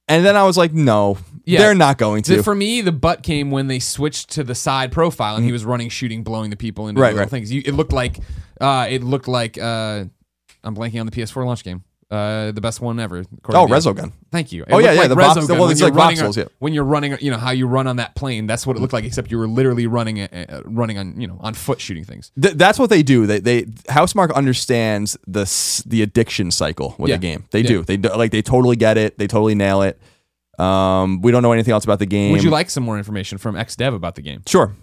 And 0.08 0.26
then 0.26 0.36
I 0.36 0.44
was 0.44 0.58
like, 0.58 0.74
no, 0.74 1.18
Yeah. 1.46 1.60
they're 1.60 1.76
not 1.76 1.98
going 2.00 2.24
to. 2.24 2.42
For 2.44 2.56
me, 2.56 2.82
the 2.82 2.92
butt 2.92 3.22
came 3.24 3.52
when 3.52 3.68
they 3.68 3.78
switched 3.80 4.32
to 4.32 4.44
the 4.44 4.56
side 4.56 4.92
profile 4.92 5.36
and 5.36 5.46
he 5.46 5.52
was 5.52 5.64
running, 5.66 5.90
shooting, 5.90 6.24
blowing 6.24 6.50
the 6.50 6.56
people 6.58 6.88
into. 6.88 7.00
Right, 7.00 7.10
little 7.10 7.20
right. 7.22 7.30
things. 7.30 7.52
You, 7.54 7.62
it 7.64 7.74
looked 7.74 7.94
like, 7.94 8.20
uh, 8.60 8.88
it 8.90 9.04
looked 9.04 9.28
like, 9.28 9.58
uh, 9.60 10.06
I'm 10.64 10.76
blanking 10.76 11.00
on 11.00 11.06
the 11.06 11.12
PS4 11.12 11.46
launch 11.46 11.64
game. 11.64 11.84
Uh, 12.14 12.52
the 12.52 12.62
best 12.62 12.80
one 12.80 13.00
ever. 13.00 13.24
oh. 13.50 13.66
Resogun. 13.68 14.12
Thank 14.32 14.52
you. 14.52 14.62
It 14.64 14.70
Oh, 14.72 14.78
yeah, 14.78 14.92
yeah, 14.92 15.00
like 15.00 15.10
the 15.10 15.16
box- 15.16 15.40
Resogun 15.40 15.50
well, 15.52 15.62
when 15.62 15.72
it's 15.72 15.80
you're 15.80 15.90
like 15.90 15.98
running 15.98 16.18
voxels, 16.20 16.38
yeah. 16.38 16.44
When 16.60 16.72
you're 16.72 16.84
running, 16.84 17.18
you 17.22 17.32
know 17.32 17.38
how 17.38 17.50
you 17.52 17.66
run 17.66 17.88
on 17.88 17.96
that 17.96 18.14
plane. 18.16 18.46
That's 18.46 18.68
what 18.68 18.78
it 18.78 18.82
looked 18.82 18.94
like, 18.94 19.04
except 19.04 19.32
you 19.32 19.40
were 19.40 19.48
literally 19.48 19.88
running, 19.88 20.22
uh, 20.22 20.62
running 20.66 20.98
on, 21.00 21.20
you 21.20 21.26
know, 21.28 21.38
on 21.42 21.56
foot 21.56 21.82
shooting 21.82 22.04
things. 22.04 22.32
Th- 22.40 22.54
that's 22.54 22.78
what 22.78 22.92
they 22.92 23.02
do. 23.02 23.26
They 23.26 23.40
they 23.40 23.64
Housemarque 23.90 24.34
understands 24.36 25.18
the 25.26 25.46
the 25.88 26.04
addiction 26.04 26.52
cycle 26.52 26.94
with 27.00 27.10
Yeah. 27.10 27.16
the 27.16 27.22
game. 27.22 27.46
They 27.52 27.62
Yeah. 27.62 27.68
do. 27.68 27.84
They 27.84 27.98
do, 27.98 28.10
like 28.10 28.32
they 28.32 28.44
totally 28.44 28.76
get 28.76 28.98
it. 28.98 29.18
They 29.18 29.26
totally 29.28 29.56
nail 29.56 29.82
it. 29.82 30.00
Um, 30.60 31.22
we 31.22 31.32
don't 31.32 31.42
know 31.42 31.52
anything 31.52 31.72
else 31.72 31.84
about 31.84 31.98
the 31.98 32.06
game. 32.06 32.32
Would 32.34 32.44
you 32.44 32.52
like 32.52 32.70
some 32.70 32.84
more 32.84 32.98
information 33.00 33.40
from 33.40 33.56
X 33.56 33.76
Dev 33.76 33.94
about 33.96 34.14
the 34.16 34.22
game? 34.22 34.44
Sure. 34.48 34.76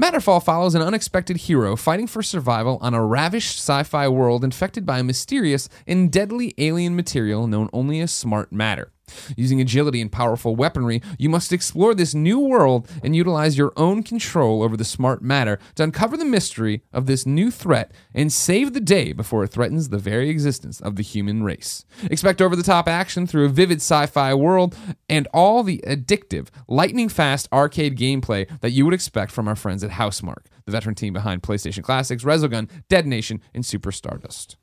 Matterfall 0.00 0.40
follows 0.40 0.76
an 0.76 0.82
unexpected 0.82 1.38
hero 1.38 1.74
fighting 1.74 2.06
for 2.06 2.22
survival 2.22 2.78
on 2.80 2.94
a 2.94 3.04
ravished 3.04 3.58
sci 3.58 3.82
fi 3.82 4.06
world 4.06 4.44
infected 4.44 4.86
by 4.86 5.00
a 5.00 5.02
mysterious 5.02 5.68
and 5.88 6.12
deadly 6.12 6.54
alien 6.56 6.94
material 6.94 7.48
known 7.48 7.68
only 7.72 7.98
as 7.98 8.12
smart 8.12 8.52
matter. 8.52 8.92
Using 9.36 9.60
agility 9.60 10.00
and 10.00 10.10
powerful 10.10 10.56
weaponry, 10.56 11.02
you 11.18 11.28
must 11.28 11.52
explore 11.52 11.94
this 11.94 12.14
new 12.14 12.38
world 12.38 12.88
and 13.02 13.14
utilize 13.14 13.58
your 13.58 13.72
own 13.76 14.02
control 14.02 14.62
over 14.62 14.76
the 14.76 14.84
smart 14.84 15.22
matter 15.22 15.58
to 15.76 15.82
uncover 15.82 16.16
the 16.16 16.24
mystery 16.24 16.82
of 16.92 17.06
this 17.06 17.26
new 17.26 17.50
threat 17.50 17.92
and 18.14 18.32
save 18.32 18.72
the 18.72 18.80
day 18.80 19.12
before 19.12 19.44
it 19.44 19.48
threatens 19.48 19.88
the 19.88 19.98
very 19.98 20.28
existence 20.28 20.80
of 20.80 20.96
the 20.96 21.02
human 21.02 21.42
race. 21.42 21.84
Expect 22.10 22.42
over 22.42 22.56
the 22.56 22.62
top 22.62 22.88
action 22.88 23.26
through 23.26 23.46
a 23.46 23.50
vivid 23.50 23.78
sci 23.78 24.06
fi 24.06 24.34
world 24.34 24.76
and 25.08 25.26
all 25.32 25.62
the 25.62 25.82
addictive, 25.86 26.48
lightning 26.68 27.08
fast 27.08 27.48
arcade 27.52 27.96
gameplay 27.96 28.48
that 28.60 28.70
you 28.70 28.84
would 28.84 28.94
expect 28.94 29.32
from 29.32 29.48
our 29.48 29.56
friends 29.56 29.82
at 29.82 29.92
Housemarque, 29.92 30.46
the 30.64 30.72
veteran 30.72 30.94
team 30.94 31.12
behind 31.12 31.42
PlayStation 31.42 31.82
Classics, 31.82 32.24
Resogun, 32.24 32.68
Dead 32.88 33.06
Nation, 33.06 33.40
and 33.54 33.64
Super 33.64 33.92
Stardust. 33.92 34.56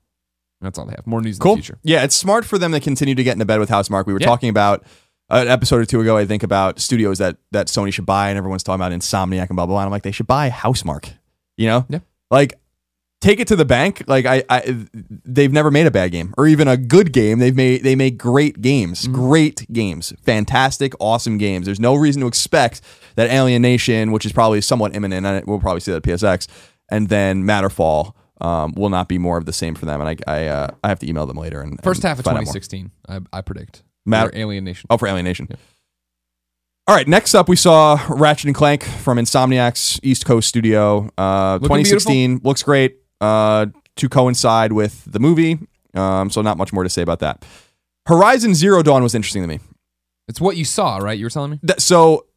That's 0.62 0.78
all 0.80 0.86
they 0.86 0.94
have. 0.96 1.06
More 1.06 1.22
news 1.22 1.38
in 1.38 1.48
the 1.48 1.54
future. 1.56 1.78
Yeah, 1.84 2.04
it's 2.04 2.16
smart 2.16 2.46
for 2.46 2.58
them 2.58 2.72
to 2.72 2.80
continue 2.80 3.14
to 3.16 3.24
get 3.24 3.34
into 3.34 3.46
bed 3.46 3.60
with 3.60 3.70
Housemarque. 3.70 4.06
We 4.08 4.14
were 4.14 4.20
Yeah. 4.20 4.28
talking 4.28 4.50
about 4.50 4.84
uh, 5.30 5.38
an 5.42 5.48
episode 5.48 5.78
or 5.82 5.86
two 5.86 6.00
ago, 6.02 6.18
I 6.18 6.26
think, 6.26 6.44
about 6.44 6.80
studios 6.80 7.18
that 7.18 7.38
that 7.52 7.68
Sony 7.68 7.92
should 7.94 8.06
buy, 8.06 8.30
and 8.30 8.38
everyone's 8.38 8.64
talking 8.64 8.80
about 8.82 8.92
Insomniac 8.92 9.48
and 9.50 9.56
blah 9.56 9.66
blah 9.66 9.74
blah. 9.76 9.80
And 9.80 9.86
I'm 9.88 9.92
like, 9.92 10.04
they 10.04 10.12
should 10.12 10.28
buy 10.28 10.50
Housemarque. 10.50 11.14
You 11.58 11.68
know, 11.68 11.86
Yeah. 11.90 12.00
like 12.30 12.54
take 13.22 13.40
it 13.40 13.48
to 13.48 13.56
the 13.56 13.66
bank. 13.66 14.04
Like 14.08 14.26
I, 14.28 14.44
I, 14.50 14.86
they've 14.94 15.52
never 15.52 15.72
made 15.72 15.88
a 15.88 15.92
bad 15.92 16.12
game 16.12 16.34
or 16.38 16.46
even 16.48 16.68
a 16.68 16.78
good 16.78 17.12
game. 17.12 17.40
They've 17.40 17.56
made 17.56 17.82
they 17.84 17.96
make 17.96 18.18
great 18.20 18.62
games, 18.62 19.04
Mm-hmm. 19.04 19.14
great 19.16 19.74
games, 19.74 20.14
fantastic, 20.24 20.94
awesome 21.00 21.38
games. 21.40 21.66
There's 21.66 21.80
no 21.80 21.96
reason 21.96 22.22
to 22.22 22.28
expect 22.28 22.82
that 23.16 23.30
Alienation, 23.32 24.12
which 24.12 24.26
is 24.28 24.32
probably 24.32 24.62
somewhat 24.62 24.96
imminent, 24.96 25.26
and 25.26 25.46
we'll 25.48 25.60
probably 25.60 25.80
see 25.80 25.92
that 25.92 25.98
at 25.98 26.04
PSX, 26.04 26.48
and 26.92 27.10
then 27.10 27.44
Matterfall. 27.44 28.14
Um, 28.42 28.74
will 28.76 28.90
not 28.90 29.08
be 29.08 29.18
more 29.18 29.38
of 29.38 29.46
the 29.46 29.54
same 29.54 29.76
for 29.76 29.86
them, 29.86 30.02
and 30.02 30.10
I 30.28 30.32
I, 30.32 30.48
uh, 30.48 30.68
I 30.84 30.90
have 30.90 31.00
to 31.00 31.08
email 31.10 31.26
them 31.26 31.38
later. 31.38 31.62
And 31.62 31.82
First 31.82 32.04
and 32.04 32.10
half 32.10 32.20
of 32.20 32.26
find 32.26 32.38
out 32.38 32.44
more. 32.44 32.54
2016, 32.54 32.92
I, 33.08 33.20
I 33.32 33.42
predict. 33.42 33.84
Matt- 34.06 34.32
For 34.32 34.38
Alienation. 34.38 34.88
Oh, 34.90 34.98
for 34.98 35.08
Alien 35.08 35.24
Nation. 35.26 35.48
All 36.88 36.96
right, 36.96 37.08
next 37.08 37.34
up 37.34 37.50
we 37.50 37.56
saw 37.56 38.00
Ratchet 38.10 38.46
and 38.46 38.54
Clank 38.56 38.84
from 38.84 39.18
Insomniac's 39.18 40.00
East 40.04 40.26
Coast 40.26 40.48
studio. 40.50 41.10
Uh, 41.18 41.58
2016 41.60 42.42
looks 42.44 42.62
great 42.62 42.98
uh, 43.22 43.66
to 43.96 44.10
coincide 44.10 44.72
with 44.74 45.04
the 45.12 45.20
movie, 45.20 45.58
um, 45.96 46.30
so 46.30 46.42
not 46.42 46.58
much 46.58 46.72
more 46.72 46.84
to 46.84 46.90
say 46.90 47.02
about 47.02 47.20
that. 47.20 47.44
Horizon 48.06 48.54
Zero 48.54 48.84
Dawn 48.84 49.02
was 49.02 49.16
interesting 49.16 49.42
to 49.42 49.48
me. 49.48 49.60
It's 50.28 50.40
what 50.40 50.58
you 50.58 50.66
saw, 50.66 50.98
right? 50.98 51.18
You 51.18 51.26
were 51.26 51.30
telling 51.32 51.52
me. 51.52 51.60
Th- 51.66 51.80
so 51.80 52.28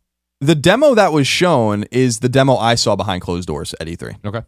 the 0.40 0.54
demo 0.54 0.94
that 0.94 1.12
was 1.12 1.26
shown 1.26 1.84
is 1.90 2.20
the 2.20 2.28
demo 2.28 2.56
I 2.56 2.74
saw 2.76 2.96
behind 2.96 3.20
closed 3.22 3.48
doors 3.48 3.74
at 3.80 3.86
E3. 3.86 4.24
Okay. 4.24 4.42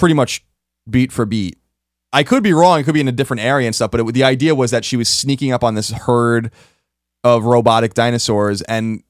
Pretty 0.00 0.14
much 0.14 0.44
beat 0.88 1.12
for 1.12 1.26
beat. 1.26 1.58
I 2.12 2.22
could 2.22 2.42
be 2.42 2.54
wrong. 2.54 2.80
It 2.80 2.84
could 2.84 2.94
be 2.94 3.00
in 3.00 3.08
a 3.08 3.12
different 3.12 3.42
area 3.42 3.66
and 3.66 3.74
stuff, 3.74 3.90
but 3.90 4.00
it, 4.00 4.14
the 4.14 4.24
idea 4.24 4.54
was 4.54 4.70
that 4.70 4.84
she 4.84 4.96
was 4.96 5.08
sneaking 5.08 5.52
up 5.52 5.62
on 5.62 5.74
this 5.74 5.90
herd 5.90 6.50
of 7.22 7.44
robotic 7.44 7.92
dinosaurs 7.92 8.62
and 8.62 9.02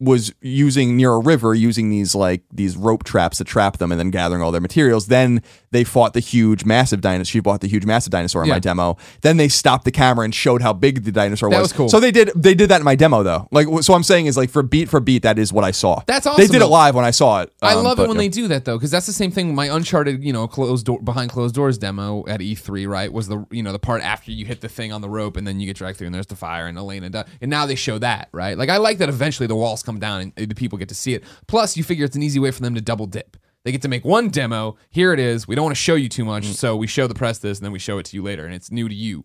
was 0.00 0.32
using 0.40 0.96
near 0.96 1.12
a 1.12 1.18
river 1.18 1.54
using 1.54 1.90
these 1.90 2.14
like 2.14 2.42
these 2.52 2.76
rope 2.76 3.04
traps 3.04 3.38
to 3.38 3.44
trap 3.44 3.76
them 3.76 3.90
and 3.90 4.00
then 4.00 4.10
gathering 4.10 4.40
all 4.40 4.52
their 4.52 4.60
materials 4.60 5.08
then 5.08 5.42
they 5.70 5.84
fought 5.84 6.14
the 6.14 6.20
huge 6.20 6.64
massive 6.64 7.00
dinosaur 7.00 7.24
she 7.30 7.40
fought 7.40 7.60
the 7.60 7.68
huge 7.68 7.84
massive 7.84 8.10
dinosaur 8.10 8.42
in 8.42 8.48
Yeah. 8.48 8.54
my 8.54 8.58
demo 8.58 8.96
then 9.22 9.36
they 9.36 9.48
stopped 9.48 9.84
the 9.84 9.90
camera 9.90 10.24
and 10.24 10.34
showed 10.34 10.62
how 10.62 10.72
big 10.72 11.04
the 11.04 11.12
dinosaur 11.12 11.50
That 11.50 11.58
was 11.58 11.66
was 11.70 11.72
cool. 11.72 11.88
so 11.88 12.00
they 12.00 12.10
did 12.10 12.30
they 12.34 12.54
did 12.54 12.68
that 12.70 12.80
in 12.80 12.84
my 12.84 12.94
demo 12.94 13.22
though 13.22 13.48
like 13.50 13.66
so 13.82 13.94
i'm 13.94 14.02
saying 14.02 14.26
is 14.26 14.36
like 14.36 14.50
for 14.50 14.62
beat 14.62 14.88
for 14.88 15.00
beat 15.00 15.22
that 15.22 15.38
is 15.38 15.52
what 15.52 15.64
i 15.64 15.70
saw 15.70 16.02
That's 16.06 16.26
awesome. 16.26 16.40
they 16.40 16.48
did 16.48 16.62
it 16.62 16.66
live 16.66 16.94
when 16.94 17.04
i 17.04 17.10
saw 17.10 17.42
it 17.42 17.52
I 17.60 17.74
um, 17.74 17.84
love 17.84 17.96
but, 17.96 18.04
it 18.04 18.08
when 18.08 18.16
yeah. 18.16 18.22
they 18.22 18.28
do 18.28 18.48
that 18.48 18.64
though, 18.64 18.76
because 18.76 18.90
that's 18.90 19.06
the 19.06 19.12
same 19.12 19.30
thing. 19.30 19.54
My 19.54 19.66
Uncharted, 19.66 20.22
you 20.22 20.32
know, 20.32 20.46
closed 20.46 20.86
door 20.86 21.00
behind 21.02 21.30
closed 21.30 21.54
doors 21.54 21.76
demo 21.76 22.24
at 22.28 22.40
E3, 22.40 22.88
right? 22.88 23.12
Was 23.12 23.26
the 23.28 23.44
you 23.50 23.62
know 23.62 23.72
the 23.72 23.78
part 23.78 24.02
after 24.02 24.30
you 24.30 24.44
hit 24.44 24.60
the 24.60 24.68
thing 24.68 24.92
on 24.92 25.00
the 25.00 25.08
rope 25.08 25.36
and 25.36 25.46
then 25.46 25.58
you 25.60 25.66
get 25.66 25.76
dragged 25.76 25.98
through 25.98 26.06
and 26.06 26.14
there's 26.14 26.26
the 26.26 26.36
fire 26.36 26.66
and 26.66 26.78
Elena 26.78 27.24
and 27.40 27.50
now 27.50 27.66
they 27.66 27.74
show 27.74 27.98
that, 27.98 28.28
right? 28.32 28.56
Like 28.56 28.68
I 28.68 28.76
like 28.76 28.98
that 28.98 29.08
eventually 29.08 29.46
the 29.46 29.56
walls 29.56 29.82
come 29.82 29.98
down 29.98 30.32
and 30.36 30.48
the 30.48 30.54
people 30.54 30.78
get 30.78 30.88
to 30.90 30.94
see 30.94 31.14
it. 31.14 31.24
Plus, 31.46 31.76
you 31.76 31.82
figure 31.84 32.04
it's 32.04 32.16
an 32.16 32.22
easy 32.22 32.38
way 32.38 32.50
for 32.50 32.62
them 32.62 32.74
to 32.74 32.80
double 32.80 33.06
dip. 33.06 33.36
They 33.64 33.72
get 33.72 33.82
to 33.82 33.88
make 33.88 34.04
one 34.04 34.28
demo. 34.28 34.76
Here 34.90 35.12
it 35.12 35.18
is. 35.20 35.46
We 35.46 35.54
don't 35.54 35.64
want 35.64 35.76
to 35.76 35.82
show 35.82 35.94
you 35.94 36.08
too 36.08 36.24
much, 36.24 36.44
so 36.46 36.76
we 36.76 36.86
show 36.86 37.06
the 37.06 37.14
press 37.14 37.38
this 37.38 37.58
and 37.58 37.64
then 37.64 37.72
we 37.72 37.78
show 37.78 37.98
it 37.98 38.06
to 38.06 38.16
you 38.16 38.22
later, 38.22 38.46
and 38.46 38.54
it's 38.54 38.70
new 38.70 38.88
to 38.88 38.94
you, 38.94 39.24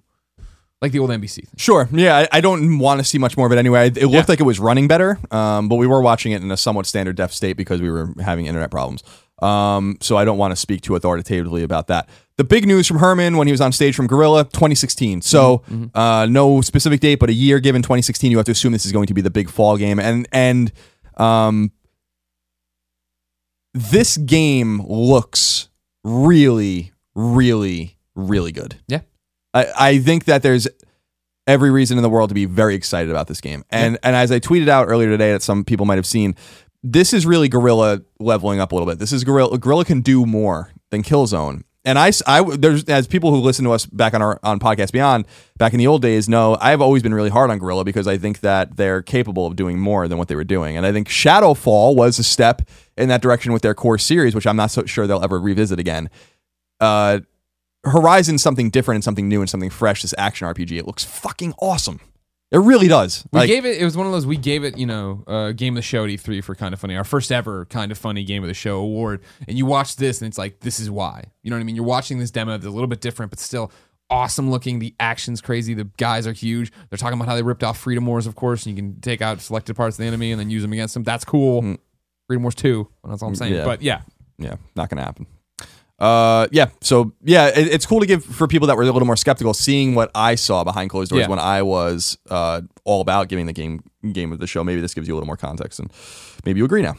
like 0.81 0.91
the 0.91 0.99
old 0.99 1.11
NBC 1.11 1.35
thing. 1.35 1.55
Sure. 1.57 1.87
Yeah, 1.91 2.17
I, 2.17 2.37
I 2.37 2.41
don't 2.41 2.79
want 2.79 2.99
to 2.99 3.03
see 3.05 3.17
much 3.17 3.37
more 3.37 3.45
of 3.45 3.53
it 3.53 3.57
anyway. 3.57 3.87
It 3.95 4.07
looked 4.07 4.29
like 4.29 4.39
it 4.39 4.43
was 4.43 4.59
running 4.59 4.87
better, 4.87 5.19
um, 5.31 5.69
but 5.69 5.75
we 5.75 5.87
were 5.87 6.01
watching 6.01 6.31
it 6.31 6.41
in 6.41 6.51
a 6.51 6.57
somewhat 6.57 6.87
standard 6.87 7.15
def 7.15 7.31
state 7.31 7.57
because 7.57 7.81
we 7.81 7.89
were 7.89 8.13
having 8.21 8.47
internet 8.47 8.71
problems. 8.71 9.03
Um, 9.41 9.97
so 10.01 10.15
I 10.17 10.25
don't 10.25 10.37
want 10.37 10.51
to 10.51 10.55
speak 10.55 10.81
too 10.81 10.95
authoritatively 10.95 11.63
about 11.63 11.87
that. 11.87 12.07
The 12.37 12.43
big 12.43 12.65
news 12.65 12.87
from 12.87 12.97
Hermen 12.97 13.37
when 13.37 13.47
he 13.47 13.51
was 13.51 13.61
on 13.61 13.71
stage 13.71 13.95
from 13.95 14.07
Guerrilla, 14.07 14.45
2016. 14.45 15.21
So 15.21 15.63
uh, 15.93 16.27
no 16.29 16.61
specific 16.61 16.99
date, 17.01 17.19
but 17.19 17.29
a 17.29 17.33
year 17.33 17.59
given 17.59 17.81
2016. 17.81 18.31
You 18.31 18.37
have 18.37 18.45
to 18.47 18.51
assume 18.51 18.71
this 18.71 18.85
is 18.85 18.91
going 18.91 19.07
to 19.07 19.13
be 19.13 19.21
the 19.21 19.29
big 19.29 19.49
fall 19.49 19.77
game, 19.77 19.99
and 19.99 20.27
and 20.31 20.71
um, 21.17 21.71
this 23.73 24.17
game 24.17 24.81
looks 24.81 25.69
really, 26.03 26.91
really, 27.15 27.97
really 28.15 28.51
good. 28.51 28.75
Yeah. 28.87 29.01
I, 29.53 29.67
I 29.77 29.99
think 29.99 30.25
that 30.25 30.43
there's 30.43 30.67
every 31.47 31.71
reason 31.71 31.97
in 31.97 32.03
the 32.03 32.09
world 32.09 32.29
to 32.29 32.35
be 32.35 32.45
very 32.45 32.75
excited 32.75 33.09
about 33.09 33.27
this 33.27 33.41
game. 33.41 33.63
And 33.69 33.97
and 34.03 34.15
as 34.15 34.31
I 34.31 34.39
tweeted 34.39 34.67
out 34.67 34.87
earlier 34.87 35.09
today 35.09 35.31
that 35.33 35.41
some 35.41 35.63
people 35.63 35.85
might 35.85 35.97
have 35.97 36.05
seen, 36.05 36.35
this 36.83 37.13
is 37.13 37.25
really 37.25 37.49
Guerrilla 37.49 38.01
leveling 38.19 38.59
up 38.59 38.71
a 38.71 38.75
little 38.75 38.87
bit. 38.87 38.99
This 38.99 39.11
is 39.11 39.23
Guerrilla 39.23 39.57
Guerrilla 39.57 39.85
can 39.85 40.01
do 40.01 40.25
more 40.25 40.71
than 40.89 41.03
Killzone. 41.03 41.63
And 41.85 41.99
I, 41.99 42.11
I 42.25 42.43
there's 42.55 42.85
as 42.85 43.07
people 43.07 43.31
who 43.31 43.41
listen 43.41 43.65
to 43.65 43.71
us 43.71 43.85
back 43.85 44.13
on 44.13 44.21
our 44.21 44.39
on 44.41 44.59
podcast 44.59 44.93
beyond 44.93 45.25
back 45.57 45.73
in 45.73 45.79
the 45.79 45.87
old 45.87 46.01
days 46.01 46.29
know 46.29 46.57
I've 46.61 46.79
always 46.79 47.03
been 47.03 47.13
really 47.13 47.29
hard 47.29 47.51
on 47.51 47.59
Guerrilla 47.59 47.83
because 47.83 48.07
I 48.07 48.17
think 48.17 48.39
that 48.39 48.77
they're 48.77 49.01
capable 49.01 49.45
of 49.45 49.57
doing 49.57 49.79
more 49.79 50.07
than 50.07 50.17
what 50.17 50.29
they 50.29 50.35
were 50.35 50.45
doing 50.45 50.77
and 50.77 50.85
I 50.85 50.93
think 50.93 51.09
Shadowfall 51.09 51.93
was 51.95 52.19
a 52.19 52.23
step 52.23 52.61
in 52.95 53.09
that 53.09 53.21
direction 53.21 53.51
with 53.51 53.63
their 53.63 53.73
core 53.73 53.97
series 53.97 54.33
which 54.33 54.47
I'm 54.47 54.55
not 54.55 54.71
so 54.71 54.85
sure 54.85 55.07
they'll 55.07 55.23
ever 55.23 55.39
revisit 55.39 55.77
again. 55.77 56.09
Uh, 56.79 57.19
Horizon's 57.83 58.41
something 58.41 58.69
different 58.69 58.97
and 58.97 59.03
something 59.03 59.27
new 59.27 59.41
and 59.41 59.49
something 59.49 59.69
fresh. 59.69 60.03
This 60.03 60.13
action 60.17 60.47
RPG, 60.47 60.77
it 60.77 60.87
looks 60.87 61.03
fucking 61.03 61.53
awesome. 61.59 61.99
It 62.53 62.59
really 62.59 62.87
does. 62.87 63.25
We 63.31 63.39
Like, 63.39 63.47
gave 63.47 63.65
it. 63.65 63.81
It 63.81 63.83
was 63.83 63.97
one 63.97 64.05
of 64.05 64.13
those. 64.13 64.27
We 64.27 64.37
gave 64.37 64.63
it, 64.63 64.77
you 64.77 64.85
know, 64.85 65.23
uh, 65.25 65.51
game 65.53 65.73
of 65.73 65.77
the 65.77 65.81
show 65.81 66.03
at 66.03 66.11
E3 66.11 66.43
for 66.43 66.53
kind 66.53 66.71
of 66.71 66.79
funny, 66.79 66.95
our 66.95 67.03
first 67.03 67.31
ever 67.31 67.65
kind 67.65 67.91
of 67.91 67.97
funny 67.97 68.23
game 68.23 68.43
of 68.43 68.47
the 68.47 68.53
show 68.53 68.77
award. 68.77 69.21
And 69.47 69.57
you 69.57 69.65
watch 69.65 69.95
this, 69.95 70.21
and 70.21 70.27
it's 70.27 70.37
like, 70.37 70.59
this 70.59 70.79
is 70.79 70.89
why. 70.91 71.23
You 71.41 71.49
know 71.49 71.55
what 71.55 71.61
I 71.61 71.63
mean? 71.63 71.75
You're 71.75 71.83
watching 71.83 72.19
this 72.19 72.29
demo 72.29 72.51
that's 72.51 72.65
a 72.65 72.69
little 72.69 72.87
bit 72.87 73.01
different, 73.01 73.31
but 73.31 73.39
still 73.39 73.71
awesome 74.11 74.51
looking. 74.51 74.77
The 74.77 74.93
action's 74.99 75.41
crazy. 75.41 75.73
The 75.73 75.85
guys 75.97 76.27
are 76.27 76.31
huge. 76.33 76.71
They're 76.91 76.97
talking 76.97 77.17
about 77.17 77.27
how 77.27 77.35
they 77.35 77.41
ripped 77.41 77.63
off 77.63 77.79
Freedom 77.79 78.05
Wars, 78.05 78.27
of 78.27 78.35
course. 78.35 78.67
And 78.67 78.77
you 78.77 78.83
can 78.83 79.01
take 79.01 79.23
out 79.23 79.41
selected 79.41 79.75
parts 79.75 79.95
of 79.95 80.01
the 80.01 80.05
enemy 80.05 80.31
and 80.31 80.39
then 80.39 80.51
use 80.51 80.61
them 80.61 80.73
against 80.73 80.93
them. 80.93 81.01
That's 81.01 81.25
cool. 81.25 81.61
Freedom 82.27 82.43
Wars 82.43 82.53
two. 82.53 82.87
That's 83.03 83.23
all 83.23 83.29
I'm 83.29 83.35
saying. 83.35 83.53
Mm. 83.53 83.57
Yeah. 83.57 83.65
But 83.65 83.81
yeah, 83.81 84.01
yeah, 84.37 84.55
not 84.75 84.89
gonna 84.89 85.01
happen. 85.03 85.25
Uh, 86.03 86.47
yeah. 86.51 86.67
So 86.81 87.13
yeah, 87.23 87.47
it, 87.47 87.67
it's 87.67 87.85
cool 87.85 88.01
to 88.01 88.05
give 88.05 88.23
for 88.25 88.47
people 88.47 88.67
that 88.67 88.75
were 88.75 88.83
a 88.83 88.85
little 88.85 89.05
more 89.05 89.15
skeptical, 89.15 89.53
seeing 89.53 89.95
what 89.95 90.11
I 90.13 90.35
saw 90.35 90.63
behind 90.63 90.89
closed 90.89 91.11
doors 91.11 91.21
Yeah. 91.21 91.27
when 91.29 91.39
I 91.39 91.61
was 91.61 92.17
uh 92.29 92.61
all 92.83 92.99
about 93.01 93.29
giving 93.29 93.45
the 93.45 93.53
game 93.53 93.81
game 94.11 94.33
of 94.33 94.39
the 94.39 94.47
show. 94.47 94.63
Maybe 94.63 94.81
this 94.81 94.93
gives 94.93 95.07
you 95.07 95.13
a 95.13 95.15
little 95.15 95.27
more 95.27 95.37
context, 95.37 95.79
and 95.79 95.89
maybe 96.45 96.57
you 96.59 96.65
agree 96.65 96.81
now. 96.81 96.95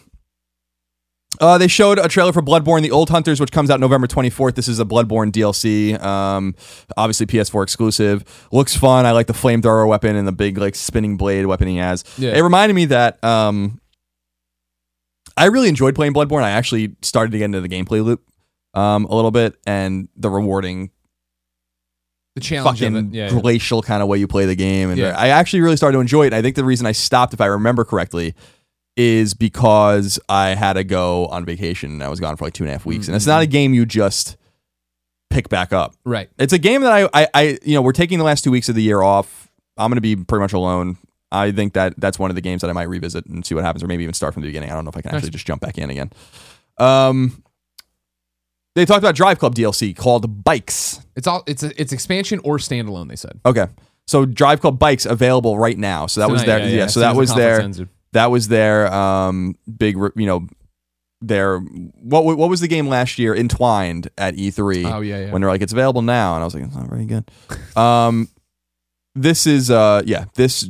Uh, 1.41 1.59
they 1.59 1.67
showed 1.67 1.99
a 1.99 2.07
trailer 2.07 2.33
for 2.33 2.43
Bloodborne: 2.43 2.83
The 2.83 2.93
Old 2.93 3.11
Hunters, 3.11 3.41
which 3.41 3.51
comes 3.51 3.69
out 3.69 3.81
November 3.81 4.07
24th. 4.07 4.55
This 4.55 4.69
is 4.69 4.79
a 4.79 4.85
Bloodborne 4.85 5.33
DLC, 5.33 6.01
um, 6.01 6.55
obviously 6.97 7.27
PS4 7.27 7.63
exclusive. 7.65 8.25
Looks 8.53 8.77
fun. 8.77 9.05
I 9.05 9.11
like 9.11 9.27
the 9.27 9.33
flamethrower 9.33 9.87
weapon 9.89 10.15
and 10.15 10.29
the 10.29 10.33
big 10.33 10.57
like 10.59 10.77
spinning 10.77 11.17
blade 11.17 11.45
weapon 11.47 11.67
he 11.67 11.79
has. 11.79 12.05
Yeah. 12.19 12.37
It 12.37 12.41
reminded 12.41 12.75
me 12.75 12.85
that 12.87 13.23
um, 13.25 13.81
I 15.37 15.47
really 15.47 15.69
enjoyed 15.69 15.97
playing 15.97 16.15
Bloodborne. 16.15 16.43
I 16.45 16.51
actually 16.53 16.95
started 17.03 17.33
to 17.33 17.39
get 17.39 17.47
into 17.47 17.61
the 17.61 17.69
gameplay 17.69 18.03
loop 18.05 18.23
um, 18.75 19.07
a 19.07 19.15
little 19.15 19.31
bit, 19.31 19.57
and 19.67 20.09
the 20.17 20.29
rewarding 20.29 20.91
the 22.35 22.41
challenge 22.41 22.81
fucking. 22.81 23.15
Yeah, 23.15 23.31
yeah. 23.31 23.41
glacial 23.41 23.83
kind 23.83 24.03
of 24.03 24.09
way 24.09 24.19
you 24.19 24.27
play 24.27 24.45
the 24.45 24.57
game. 24.57 24.91
And 24.91 24.99
Yeah. 24.99 25.15
I 25.17 25.29
actually 25.29 25.61
really 25.61 25.77
started 25.77 25.97
to 25.97 26.01
enjoy 26.01 26.25
it. 26.25 26.27
And 26.29 26.35
I 26.35 26.43
think 26.43 26.57
the 26.57 26.65
reason 26.65 26.87
I 26.87 26.93
stopped, 26.93 27.33
if 27.33 27.41
I 27.41 27.47
remember 27.47 27.85
correctly, 27.85 28.35
is 28.97 29.35
because 29.35 30.19
I 30.29 30.51
had 30.51 30.73
to 30.75 30.85
go 30.85 31.27
on 31.27 31.45
vacation 31.45 31.93
and 31.93 32.03
I 32.03 32.09
was 32.09 32.21
gone 32.21 32.37
for 32.37 32.45
like 32.45 32.55
two 32.55 32.65
and 32.65 32.71
a 32.71 32.73
half 32.73 32.85
weeks. 32.87 33.07
And 33.07 33.17
it's 33.17 33.27
not 33.27 33.43
a 33.43 33.47
game 33.47 33.73
you 33.75 33.87
just 33.87 34.37
pick 35.31 35.49
back 35.49 35.73
up. 35.73 35.95
right. 36.05 36.29
It's 36.39 36.53
a 36.53 36.59
game 36.59 36.83
that 36.83 36.93
I, 36.93 37.09
I, 37.23 37.29
I, 37.35 37.59
you 37.63 37.75
know, 37.75 37.83
we're 37.83 37.93
taking 37.93 38.19
the 38.19 38.25
last 38.25 38.45
two 38.45 38.51
weeks 38.51 38.69
of 38.69 38.75
the 38.75 38.83
year 38.83 39.03
off. 39.03 39.49
I'm 39.77 39.91
going 39.91 39.97
to 39.97 40.01
be 40.01 40.17
pretty 40.17 40.41
much 40.41 40.53
alone. 40.53 40.97
I 41.33 41.51
think 41.51 41.73
that 41.75 41.95
that's 41.99 42.19
one 42.19 42.31
of 42.31 42.37
the 42.37 42.41
games 42.41 42.61
that 42.63 42.71
I 42.71 42.73
might 42.73 42.89
revisit 42.89 43.27
and 43.27 43.45
see 43.45 43.55
what 43.57 43.65
happens, 43.65 43.83
or 43.83 43.89
maybe 43.89 44.05
even 44.05 44.15
start 44.15 44.35
from 44.35 44.43
the 44.43 44.49
beginning. 44.49 44.71
I 44.71 44.75
don't 44.75 44.85
know 44.85 44.91
if 44.91 44.97
I 44.97 45.03
can 45.03 45.15
actually 45.15 45.31
just 45.31 45.47
jump 45.47 45.61
back 45.61 45.79
in 45.79 45.91
again. 45.91 46.11
Um, 46.79 47.44
they 48.75 48.85
talked 48.85 48.99
about 48.99 49.15
Drive 49.15 49.39
Club 49.39 49.55
DLC 49.55 49.97
called 49.97 50.45
Bikes. 50.45 51.01
It's 51.17 51.27
all. 51.27 51.43
It's 51.47 51.63
a, 51.63 51.81
it's 51.81 51.93
expansion 51.93 52.41
or 52.45 52.59
standalone. 52.59 53.09
They 53.09 53.17
said. 53.17 53.41
Okay. 53.47 53.67
So 54.07 54.27
Drive 54.27 54.61
Club 54.61 54.79
Bikes 54.79 55.07
available 55.07 55.59
right 55.59 55.79
now. 55.79 56.07
So 56.07 56.21
that 56.21 56.31
was 56.31 56.43
Tonight, 56.43 56.59
their 56.59 56.69
yeah, 56.69 56.85
As 56.85 56.95
so 56.95 57.01
that 57.01 57.17
was 57.17 57.35
their 57.35 57.61
ends, 57.61 57.81
that 58.13 58.31
was 58.31 58.49
their 58.49 58.93
um 58.93 59.57
big 59.79 59.97
you 60.17 60.27
know 60.27 60.47
their 61.23 61.59
what 61.59 62.25
what 62.25 62.51
was 62.51 62.61
the 62.61 62.69
game 62.69 62.87
last 62.89 63.19
year 63.19 63.35
entwined 63.35 64.11
at 64.19 64.35
E3 64.35 64.85
Oh, 64.93 65.01
yeah, 65.01 65.21
yeah. 65.21 65.33
when 65.33 65.41
they're 65.41 65.51
like 65.51 65.63
it's 65.63 65.73
available 65.73 66.03
now 66.03 66.35
and 66.35 66.43
I 66.43 66.45
was 66.45 66.55
like 66.55 66.65
it's 66.65 66.75
not 66.75 66.87
very 66.89 67.07
good. 67.07 67.25
um 67.79 68.29
this 69.15 69.47
is 69.47 69.71
uh 69.71 70.03
yeah, 70.05 70.27
this 70.35 70.69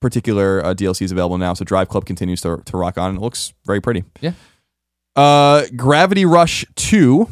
particular 0.00 0.64
uh, 0.66 0.74
DLC 0.74 1.02
is 1.02 1.12
available 1.12 1.38
now 1.38 1.54
so 1.54 1.64
Drive 1.64 1.88
Club 1.88 2.04
continues 2.04 2.40
to 2.40 2.60
to 2.64 2.76
rock 2.76 2.98
on 2.98 3.10
and 3.10 3.18
it 3.18 3.22
looks 3.22 3.52
very 3.64 3.80
pretty. 3.80 4.02
Yeah. 4.20 4.32
Uh 5.14 5.66
Gravity 5.76 6.24
Rush 6.24 6.64
2 6.74 7.28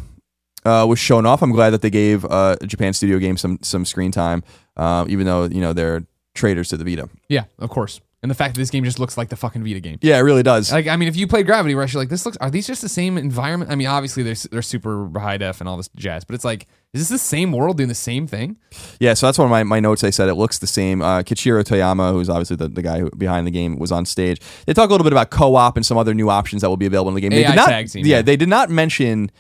uh, 0.65 0.87
was 0.89 0.99
shown 0.99 1.27
off. 1.27 1.43
I'm 1.43 1.53
glad 1.53 1.71
that 1.71 1.83
they 1.83 1.91
gave 1.91 2.25
uh, 2.25 2.57
Japan 2.65 2.93
Studio 2.93 3.19
Games 3.19 3.41
some 3.41 3.59
some 3.63 3.85
screen 3.85 4.13
time, 4.13 4.43
um, 4.77 5.09
even 5.11 5.27
though 5.27 5.45
you 5.45 5.61
know 5.61 5.73
they're 5.73 6.05
traitors 6.35 6.69
to 6.71 6.77
the 6.77 6.85
Vita. 6.85 7.09
Yeah, 7.29 7.45
of 7.59 7.71
course. 7.71 8.01
And 8.23 8.29
the 8.29 8.35
fact 8.35 8.55
that 8.55 8.61
this 8.61 8.69
game 8.69 8.85
just 8.85 8.99
looks 8.99 9.17
like 9.17 9.31
the 9.31 9.37
fucking 9.37 9.65
Vita 9.65 9.81
game. 9.81 9.99
Yeah, 10.03 10.19
it 10.19 10.21
really 10.21 10.43
does. 10.43 10.71
Like, 10.71 10.87
I 10.87 10.97
mean, 10.97 11.09
if 11.09 11.17
you 11.17 11.27
played 11.27 11.47
Gravity 11.47 11.75
Rush, 11.75 11.95
you're 11.95 12.03
like, 12.03 12.11
this 12.11 12.27
looks. 12.27 12.37
Are 12.37 12.51
these 12.51 12.67
just 12.67 12.83
the 12.83 12.89
same 12.89 13.17
environment? 13.17 13.71
I 13.71 13.77
mean, 13.77 13.87
obviously 13.87 14.23
they're 14.23 14.35
they're 14.51 14.63
super 14.63 15.09
high 15.19 15.39
def 15.39 15.61
and 15.61 15.69
all 15.69 15.79
this 15.79 15.89
jazz, 15.97 16.25
but 16.25 16.35
it's 16.35 16.45
like, 16.45 16.67
is 16.93 17.01
this 17.01 17.09
the 17.09 17.25
same 17.25 17.51
world 17.51 17.79
doing 17.79 17.89
the 17.89 17.95
same 17.95 18.27
thing? 18.27 18.59
Yeah, 18.99 19.15
so 19.15 19.27
that's 19.27 19.39
one 19.39 19.47
of 19.47 19.51
my, 19.51 19.63
my 19.63 19.81
notes. 19.81 20.05
I 20.05 20.11
said 20.11 20.29
it 20.29 20.35
looks 20.35 20.59
the 20.59 20.67
same. 20.67 21.01
Uh, 21.01 21.23
Keiichiro 21.23 21.65
Toyama, 21.65 22.13
who's 22.13 22.29
obviously 22.29 22.57
the, 22.57 22.69
the 22.69 22.83
guy 22.83 22.99
who, 22.99 23.11
behind 23.11 23.47
the 23.47 23.51
game, 23.51 23.79
was 23.79 23.91
on 23.91 24.05
stage. 24.05 24.39
They 24.67 24.75
talk 24.75 24.91
a 24.91 24.93
little 24.93 25.05
bit 25.05 25.15
about 25.15 25.31
co 25.31 25.55
op 25.57 25.77
and 25.77 25.87
some 25.87 25.97
other 25.97 26.13
new 26.13 26.29
options 26.29 26.61
that 26.61 26.69
will 26.69 26.77
be 26.77 26.87
available 26.87 27.09
in 27.09 27.15
the 27.15 27.23
game. 27.23 27.31
They 27.31 27.45
AI 27.45 27.51
did 27.51 27.57
not, 27.57 27.69
tag 27.69 27.89
team, 27.89 28.05
yeah, 28.05 28.17
yeah. 28.17 28.23
they 28.23 28.37
did 28.37 28.51
not 28.51 28.69
mention 28.69 29.31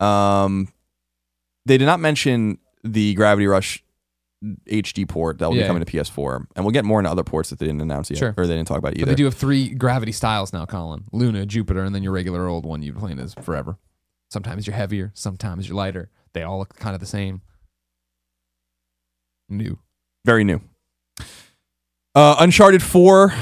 Um, 0.00 0.68
they 1.64 1.78
did 1.78 1.86
not 1.86 2.00
mention 2.00 2.58
the 2.84 3.14
Gravity 3.14 3.46
Rush 3.46 3.82
HD 4.70 5.06
port 5.08 5.38
that 5.38 5.48
will 5.48 5.56
Yeah. 5.56 5.62
be 5.62 5.66
coming 5.68 5.84
to 5.84 5.90
PS4, 5.90 6.46
and 6.54 6.64
we'll 6.64 6.72
get 6.72 6.84
more 6.84 7.00
into 7.00 7.10
other 7.10 7.24
ports 7.24 7.50
that 7.50 7.58
they 7.58 7.66
didn't 7.66 7.80
announce 7.80 8.10
yet, 8.10 8.18
Sure. 8.18 8.34
or 8.36 8.46
they 8.46 8.54
didn't 8.54 8.68
talk 8.68 8.78
about 8.78 8.92
But 8.92 8.98
either. 9.00 9.06
they 9.10 9.14
do 9.14 9.24
have 9.24 9.34
three 9.34 9.70
gravity 9.70 10.12
styles 10.12 10.52
now, 10.52 10.66
Colin. 10.66 11.04
Luna, 11.12 11.46
Jupiter, 11.46 11.82
and 11.82 11.94
then 11.94 12.02
your 12.02 12.12
regular 12.12 12.46
old 12.46 12.64
one 12.66 12.82
you've 12.82 12.96
playing 12.96 13.18
as 13.18 13.34
forever. 13.34 13.78
Sometimes 14.30 14.66
you're 14.66 14.76
heavier, 14.76 15.10
sometimes 15.14 15.68
you're 15.68 15.76
lighter. 15.76 16.10
They 16.34 16.42
all 16.42 16.58
look 16.58 16.76
kind 16.76 16.94
of 16.94 17.00
the 17.00 17.06
same. 17.06 17.40
New. 19.48 19.78
Very 20.24 20.44
new. 20.44 20.60
Uh, 22.14 22.36
Uncharted 22.38 22.82
4 22.82 23.32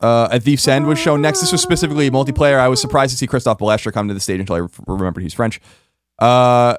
uh, 0.00 0.28
at 0.32 0.42
Thief's 0.42 0.66
End 0.66 0.86
was 0.86 0.98
shown 0.98 1.20
next. 1.20 1.40
This 1.40 1.52
was 1.52 1.60
specifically 1.62 2.10
multiplayer. 2.10 2.58
I 2.58 2.68
was 2.68 2.80
surprised 2.80 3.12
to 3.12 3.16
see 3.16 3.26
Christophe 3.26 3.58
Balestra 3.58 3.92
come 3.92 4.08
to 4.08 4.14
the 4.14 4.20
stage 4.20 4.40
until 4.40 4.56
I 4.56 4.58
re- 4.60 4.68
remembered 4.86 5.22
he's 5.22 5.34
French. 5.34 5.60
Uh, 6.22 6.76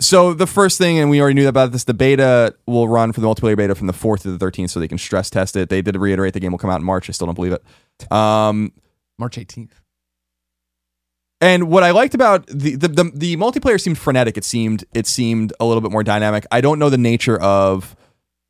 so 0.00 0.32
the 0.32 0.46
first 0.46 0.78
thing, 0.78 0.98
and 0.98 1.10
we 1.10 1.20
already 1.20 1.34
knew 1.34 1.48
about 1.48 1.72
this, 1.72 1.84
the 1.84 1.94
beta 1.94 2.54
will 2.66 2.88
run 2.88 3.12
for 3.12 3.20
the 3.20 3.26
multiplayer 3.26 3.56
beta 3.56 3.74
from 3.74 3.86
the 3.86 3.92
4th 3.92 4.22
to 4.22 4.36
the 4.36 4.44
13th 4.44 4.70
so 4.70 4.78
they 4.80 4.88
can 4.88 4.98
stress 4.98 5.28
test 5.30 5.56
it. 5.56 5.68
They 5.68 5.82
did 5.82 5.96
reiterate 5.96 6.34
the 6.34 6.40
game 6.40 6.52
will 6.52 6.58
come 6.58 6.70
out 6.70 6.80
in 6.80 6.86
March. 6.86 7.08
I 7.08 7.12
still 7.12 7.26
don't 7.26 7.34
believe 7.34 7.52
it. 7.52 8.12
Um, 8.12 8.72
March 9.18 9.36
18th. 9.36 9.70
and 11.40 11.68
what 11.68 11.82
I 11.82 11.90
liked 11.90 12.14
about 12.14 12.46
the, 12.46 12.76
the 12.76 12.88
the 12.88 13.04
the 13.14 13.36
multiplayer 13.36 13.80
seemed 13.80 13.98
frenetic. 13.98 14.36
It 14.36 14.44
seemed 14.44 14.84
it 14.94 15.06
seemed 15.06 15.52
a 15.60 15.64
little 15.64 15.80
bit 15.80 15.90
more 15.92 16.02
dynamic. 16.04 16.46
I 16.50 16.60
don't 16.60 16.78
know 16.78 16.90
the 16.90 16.98
nature 16.98 17.40
of 17.40 17.96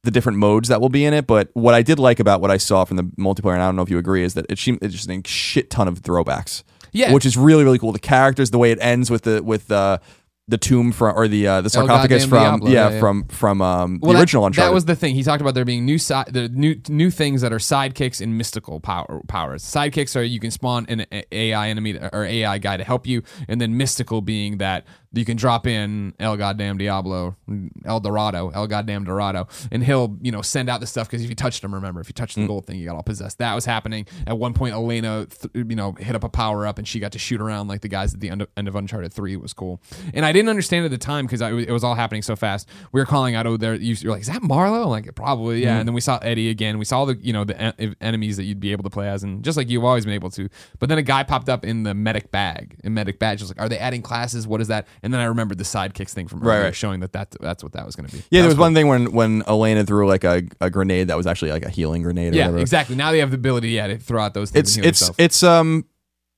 the 0.02 0.10
different 0.10 0.38
modes 0.38 0.68
that 0.68 0.80
will 0.80 0.90
be 0.90 1.04
in 1.04 1.14
it, 1.14 1.26
but 1.26 1.48
what 1.54 1.74
I 1.74 1.82
did 1.82 1.98
like 1.98 2.20
about 2.20 2.40
what 2.42 2.50
I 2.50 2.58
saw 2.58 2.84
from 2.84 2.98
the 2.98 3.04
multiplayer, 3.04 3.54
and 3.54 3.62
I 3.62 3.66
don't 3.66 3.76
know 3.76 3.82
if 3.82 3.90
you 3.90 3.98
agree, 3.98 4.22
is 4.22 4.34
that 4.34 4.46
it 4.50 4.58
seemed 4.58 4.80
it's 4.82 4.94
just 4.94 5.08
a 5.10 5.22
shit 5.26 5.70
ton 5.70 5.88
of 5.88 6.02
throwbacks. 6.02 6.62
Yeah. 6.94 7.12
which 7.12 7.26
is 7.26 7.36
really 7.36 7.64
really 7.64 7.78
cool. 7.78 7.92
The 7.92 7.98
characters, 7.98 8.50
the 8.50 8.58
way 8.58 8.70
it 8.70 8.78
ends 8.80 9.10
with 9.10 9.22
the 9.24 9.42
with 9.42 9.66
the 9.68 10.00
the 10.46 10.58
tomb 10.58 10.92
from 10.92 11.16
or 11.16 11.26
the 11.26 11.46
uh, 11.48 11.60
the 11.62 11.70
sarcophagus 11.70 12.26
from 12.26 12.38
Diablo, 12.38 12.68
yeah, 12.70 12.88
yeah, 12.88 12.94
yeah. 12.94 13.00
from 13.00 13.24
from 13.28 13.62
um, 13.62 13.98
Well, 14.02 14.12
the 14.12 14.18
that- 14.18 14.22
original 14.24 14.44
Uncharted. 14.44 14.68
That 14.70 14.74
was 14.74 14.84
the 14.84 14.94
thing. 14.94 15.14
He 15.14 15.22
talked 15.22 15.40
about 15.40 15.54
there 15.54 15.64
being 15.64 15.86
new 15.86 15.96
si- 15.98 16.22
the 16.28 16.50
new 16.50 16.78
new 16.90 17.10
things 17.10 17.40
that 17.40 17.50
are 17.52 17.58
sidekicks 17.58 18.20
and 18.20 18.36
mystical 18.36 18.78
power 18.78 19.22
powers. 19.26 19.62
Sidekicks 19.64 20.14
are 20.16 20.22
you 20.22 20.38
can 20.40 20.50
spawn 20.50 20.84
an 20.90 21.06
AI 21.32 21.68
enemy 21.70 21.98
or 22.12 22.24
AI 22.24 22.58
guy 22.58 22.76
to 22.76 22.84
help 22.84 23.06
you, 23.06 23.22
and 23.48 23.58
then 23.58 23.78
mystical 23.78 24.20
being 24.20 24.58
that 24.58 24.84
you 25.14 25.24
can 25.24 25.36
drop 25.36 25.66
in 25.66 26.14
El 26.20 26.36
Goddamn 26.36 26.78
Diablo, 26.78 27.36
El 27.84 28.00
Dorado, 28.00 28.50
El 28.50 28.66
Goddamn 28.66 29.04
Dorado, 29.04 29.48
and 29.70 29.82
he'll 29.84 30.16
you 30.22 30.32
know 30.32 30.42
send 30.42 30.68
out 30.68 30.80
the 30.80 30.86
stuff 30.86 31.08
because 31.08 31.22
if 31.22 31.28
you 31.28 31.34
touched 31.36 31.62
him, 31.64 31.74
remember 31.74 32.00
if 32.00 32.08
you 32.08 32.12
touched 32.14 32.34
the 32.36 32.42
Mm. 32.42 32.46
gold 32.48 32.66
thing, 32.66 32.78
you 32.78 32.86
got 32.86 32.96
all 32.96 33.02
possessed. 33.02 33.38
That 33.38 33.54
was 33.54 33.64
happening 33.64 34.06
at 34.26 34.38
one 34.38 34.54
point. 34.54 34.74
Elena, 34.74 35.26
th- 35.26 35.50
you 35.54 35.76
know, 35.76 35.92
hit 35.92 36.14
up 36.16 36.24
a 36.24 36.28
power 36.28 36.66
up 36.66 36.78
and 36.78 36.86
she 36.88 36.98
got 37.00 37.12
to 37.12 37.18
shoot 37.18 37.40
around 37.40 37.68
like 37.68 37.80
the 37.80 37.88
guys 37.88 38.12
at 38.14 38.20
the 38.20 38.28
end 38.30 38.42
of, 38.42 38.48
end 38.56 38.68
of 38.68 38.74
Uncharted 38.76 39.12
Three. 39.12 39.32
It 39.34 39.40
was 39.40 39.52
cool, 39.52 39.80
and 40.12 40.24
I 40.26 40.32
didn't 40.32 40.48
understand 40.48 40.84
at 40.84 40.90
the 40.90 40.98
time 40.98 41.26
because 41.26 41.40
it 41.40 41.70
was 41.70 41.84
all 41.84 41.94
happening 41.94 42.22
so 42.22 42.36
fast. 42.36 42.68
We 42.92 43.00
were 43.00 43.06
calling 43.06 43.34
out, 43.34 43.46
oh, 43.46 43.56
there. 43.56 43.74
you- 43.74 43.94
You're 44.00 44.12
like, 44.12 44.22
is 44.22 44.26
that 44.28 44.42
Marlowe? 44.42 44.84
I'm 44.84 44.88
like, 44.90 45.14
probably, 45.14 45.62
yeah. 45.62 45.78
And 45.78 45.88
then 45.88 45.94
we 45.94 46.00
saw 46.00 46.18
Eddie 46.18 46.50
again. 46.50 46.78
We 46.78 46.84
saw 46.84 47.04
the 47.04 47.16
you 47.16 47.32
know 47.32 47.44
the 47.44 47.58
en- 47.60 47.96
enemies 48.00 48.36
that 48.36 48.44
you'd 48.44 48.60
be 48.60 48.72
able 48.72 48.84
to 48.84 48.90
play 48.90 49.08
as, 49.08 49.22
and 49.22 49.42
just 49.44 49.56
like 49.56 49.68
you've 49.70 49.84
always 49.84 50.04
been 50.04 50.14
able 50.14 50.30
to. 50.30 50.48
But 50.78 50.88
then 50.88 50.98
a 50.98 51.02
guy 51.02 51.22
popped 51.22 51.48
up 51.48 51.64
in 51.64 51.82
the 51.84 51.94
medic 51.94 52.30
bag, 52.30 52.76
in 52.84 52.94
medic 52.94 53.18
badge. 53.18 53.40
I 53.40 53.44
was 53.44 53.50
like, 53.50 53.60
are 53.60 53.68
they 53.68 53.78
adding 53.78 54.02
classes? 54.02 54.46
What 54.46 54.60
is 54.60 54.68
that? 54.68 54.86
And 55.04 55.12
then 55.14 55.20
I 55.20 55.24
remembered 55.26 55.58
the 55.58 55.64
sidekicks 55.64 56.10
thing 56.10 56.26
from 56.28 56.40
Right, 56.40 56.54
earlier, 56.54 56.64
right. 56.64 56.74
showing 56.74 57.00
that, 57.00 57.12
that 57.12 57.36
that's 57.40 57.62
what 57.62 57.72
that 57.74 57.84
was 57.86 57.94
going 57.94 58.08
to 58.08 58.12
be. 58.16 58.18
yeah, 58.30 58.40
That 58.40 58.42
there 58.44 58.48
was 58.48 58.58
one 58.58 58.74
thing 58.74 58.88
when 58.88 59.12
when 59.12 59.42
Elena 59.46 59.84
threw 59.84 60.08
like 60.08 60.24
a, 60.24 60.42
a 60.60 60.70
grenade 60.70 61.08
that 61.08 61.16
was 61.16 61.26
actually 61.26 61.50
like 61.52 61.62
a 61.64 61.70
healing 61.70 62.02
grenade. 62.02 62.32
Or 62.32 62.36
Yeah, 62.36 62.46
whatever. 62.46 62.58
exactly. 62.62 62.96
Now 62.96 63.12
they 63.12 63.18
have 63.20 63.30
the 63.30 63.36
ability, 63.36 63.68
yeah, 63.70 63.86
to 63.88 63.98
throw 63.98 64.22
out 64.24 64.34
those 64.34 64.50
things. 64.50 64.68
it's 64.70 64.76
and 64.76 64.84
heal 64.84 64.88
it's 64.88 65.00
yourself. 65.02 65.16
it's 65.20 65.42
um 65.42 65.84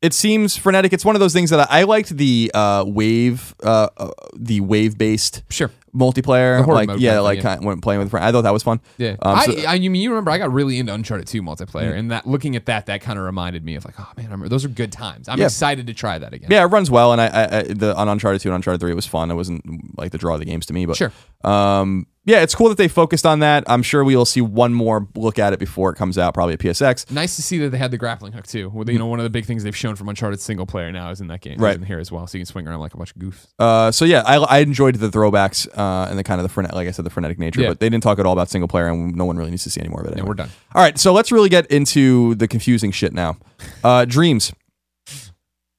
it 0.03 0.13
seems 0.13 0.57
frenetic 0.59 0.93
it's 0.93 1.05
one 1.07 1.17
of 1.17 1.21
those 1.21 1.33
things 1.33 1.49
that 1.51 1.71
i, 1.71 1.81
I 1.81 1.83
liked 1.85 2.11
the 2.11 2.51
uh 2.53 2.85
wave 2.87 3.55
uh, 3.63 3.89
uh 3.97 4.11
the 4.37 4.61
wave 4.61 4.99
based 4.99 5.43
sure. 5.49 5.71
Multiplayer 5.97 6.67
like 6.67 6.91
yeah 6.99 7.21
like 7.21 7.37
yeah. 7.39 7.43
kind 7.43 7.59
of 7.61 7.65
when 7.65 7.81
playing 7.81 7.99
with 8.01 8.11
friends 8.11 8.25
i 8.27 8.31
thought 8.33 8.43
that 8.43 8.53
was 8.53 8.63
fun 8.63 8.81
Yeah, 8.99 9.17
Um, 9.23 9.41
so- 9.41 9.59
I, 9.61 9.73
I, 9.73 9.75
you 9.75 9.91
mean 9.91 10.03
you 10.03 10.11
remember 10.11 10.31
I 10.31 10.39
got 10.39 10.53
really 10.53 10.79
into 10.79 10.93
Uncharted 10.93 11.27
2 11.27 11.41
multiplayer, 11.43 11.93
and 11.97 12.11
that 12.11 12.27
looking 12.27 12.55
at 12.57 12.67
that, 12.67 12.87
that 12.87 13.01
kind 13.01 13.19
of 13.19 13.25
reminded 13.25 13.65
me 13.65 13.75
of 13.77 13.85
like, 13.85 13.95
oh 13.99 14.07
man, 14.17 14.27
I 14.27 14.29
remember, 14.29 14.49
those 14.49 14.65
are 14.65 14.69
good 14.69 14.93
times. 14.93 15.29
I'm 15.29 15.39
Yeah. 15.39 15.47
excited 15.47 15.87
to 15.87 15.95
try 15.95 16.19
that 16.19 16.33
again. 16.33 16.49
yeah 16.51 16.63
it 16.63 16.67
runs 16.67 16.91
well 16.91 17.13
and 17.13 17.21
i, 17.21 17.27
I, 17.27 17.59
I 17.59 17.63
the 17.63 17.97
on 17.97 18.09
uncharted 18.09 18.41
2 18.43 18.49
and 18.51 18.57
uncharted 18.57 18.81
3 18.81 18.91
it 18.91 18.95
was 18.95 19.07
fun 19.07 19.31
it 19.31 19.35
wasn't 19.35 19.97
like 19.99 20.13
the 20.13 20.19
draw 20.19 20.35
of 20.35 20.41
the 20.41 20.47
games 20.47 20.67
to 20.67 20.73
me 20.75 20.85
but 20.87 20.97
Sure. 20.97 21.13
um 21.45 22.07
yeah 22.27 22.43
it's 22.43 22.55
cool 22.55 22.69
that 22.69 22.77
they 22.77 22.89
focused 22.89 23.25
on 23.25 23.39
that 23.39 23.65
i'm 23.67 23.83
sure 23.83 24.05
we 24.05 24.15
will 24.15 24.27
see 24.27 24.43
one 24.43 24.75
more 24.75 25.09
look 25.15 25.39
at 25.39 25.53
it 25.55 25.59
before 25.59 25.91
it 25.91 25.97
comes 25.97 26.19
out 26.19 26.35
probably 26.35 26.53
at 26.53 26.61
psx 26.61 27.11
Nice 27.11 27.37
to 27.37 27.43
see 27.43 27.57
that 27.59 27.71
they 27.71 27.79
had 27.79 27.91
the 27.91 27.97
grappling 27.99 28.33
hook 28.33 28.47
too. 28.47 28.69
Well, 28.69 28.89
you 28.91 28.99
know, 28.99 29.07
one 29.07 29.19
of 29.21 29.25
the 29.25 29.31
big 29.31 29.45
things 29.47 29.62
they've 29.65 29.75
shown 29.77 29.97
from 29.97 30.09
Uncharted 30.09 30.41
single 30.41 30.67
player 30.67 30.91
now 30.93 31.11
is 31.11 31.21
in 31.21 31.29
that 31.29 31.41
game, 31.41 31.59
Right. 31.59 31.77
in 31.77 31.83
here 31.83 31.99
as 31.99 32.11
well, 32.12 32.27
so 32.27 32.37
you 32.37 32.43
can 32.43 32.47
swing 32.47 32.67
around 32.69 32.81
like 32.81 32.93
a 32.95 32.97
bunch 32.97 33.12
of 33.15 33.17
goofs. 33.23 33.47
Uh, 33.59 33.91
so 33.91 34.05
yeah, 34.05 34.23
I, 34.27 34.37
I 34.37 34.59
enjoyed 34.59 34.97
the 34.97 35.09
throwbacks 35.09 35.67
uh, 35.79 36.09
and 36.11 36.19
the 36.19 36.25
kind 36.25 36.41
of 36.41 36.43
the 36.43 36.49
frenetic, 36.49 36.75
like 36.75 36.89
I 36.89 36.91
said, 36.91 37.05
the 37.07 37.11
frenetic 37.11 37.39
nature. 37.39 37.62
Yeah. 37.62 37.69
But 37.69 37.81
they 37.81 37.89
didn't 37.89 38.03
talk 38.03 38.19
at 38.19 38.27
all 38.27 38.33
about 38.33 38.49
single 38.51 38.69
player, 38.69 38.89
and 38.89 39.15
no 39.15 39.25
one 39.25 39.37
really 39.37 39.51
needs 39.51 39.65
to 39.65 39.71
see 39.71 39.81
any 39.81 39.89
more 39.91 40.01
of 40.03 40.07
it. 40.09 40.17
Yeah, 40.17 40.25
we're 40.25 40.35
done. 40.35 40.51
All 40.75 40.83
right, 40.83 40.99
so 40.99 41.12
let's 41.12 41.31
really 41.31 41.49
get 41.49 41.67
into 41.67 42.35
the 42.35 42.49
confusing 42.49 42.91
shit 42.91 43.12
now. 43.12 43.37
Uh, 43.85 44.05
Dreams. 44.17 44.53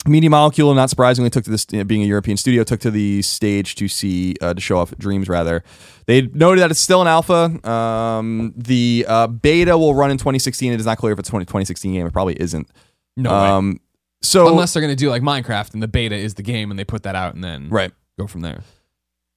Media 0.10 0.30
Molecule, 0.30 0.74
not 0.74 0.90
surprisingly, 0.90 1.30
took 1.30 1.44
to 1.46 1.52
this 1.52 1.66
being 1.66 2.02
a 2.02 2.06
European 2.06 2.38
studio, 2.38 2.64
took 2.64 2.80
to 2.82 2.92
the 2.92 3.22
stage 3.22 3.76
to 3.76 3.88
see 3.88 4.36
uh, 4.42 4.54
to 4.54 4.62
show 4.62 4.78
off 4.78 4.96
Dreams. 4.98 5.30
Rather, 5.30 5.64
they 6.06 6.22
noted 6.22 6.62
that 6.62 6.72
it's 6.72 6.80
still 6.80 7.02
an 7.02 7.08
alpha. 7.08 7.68
Um, 7.70 8.54
the 8.56 9.06
uh, 9.08 9.28
beta 9.28 9.78
will 9.78 9.96
run 9.96 10.12
in 10.12 10.18
2016. 10.18 10.74
It 10.74 10.80
is 10.80 10.86
not 10.86 10.98
clear 10.98 11.14
if 11.14 11.20
it's 11.20 11.30
a 11.30 11.32
20, 11.32 11.46
2016 11.46 11.94
game. 11.94 12.08
It 12.08 12.14
probably 12.14 12.40
isn't. 12.40 12.70
No 13.16 13.32
way. 13.32 13.50
Um, 13.50 13.80
so 14.22 14.48
Unless 14.48 14.74
they're 14.74 14.82
going 14.82 14.92
to 14.92 14.96
do 14.96 15.10
like 15.10 15.22
Minecraft 15.22 15.74
and 15.74 15.84
the 15.84 15.88
beta 15.88 16.16
is 16.16 16.34
the 16.36 16.44
game 16.44 16.72
and 16.72 16.80
they 16.80 16.84
put 16.84 17.04
that 17.04 17.16
out 17.16 17.36
and 17.36 17.44
then 17.44 17.70
right, 17.70 17.92
go 18.18 18.28
from 18.28 18.42
there. 18.42 18.62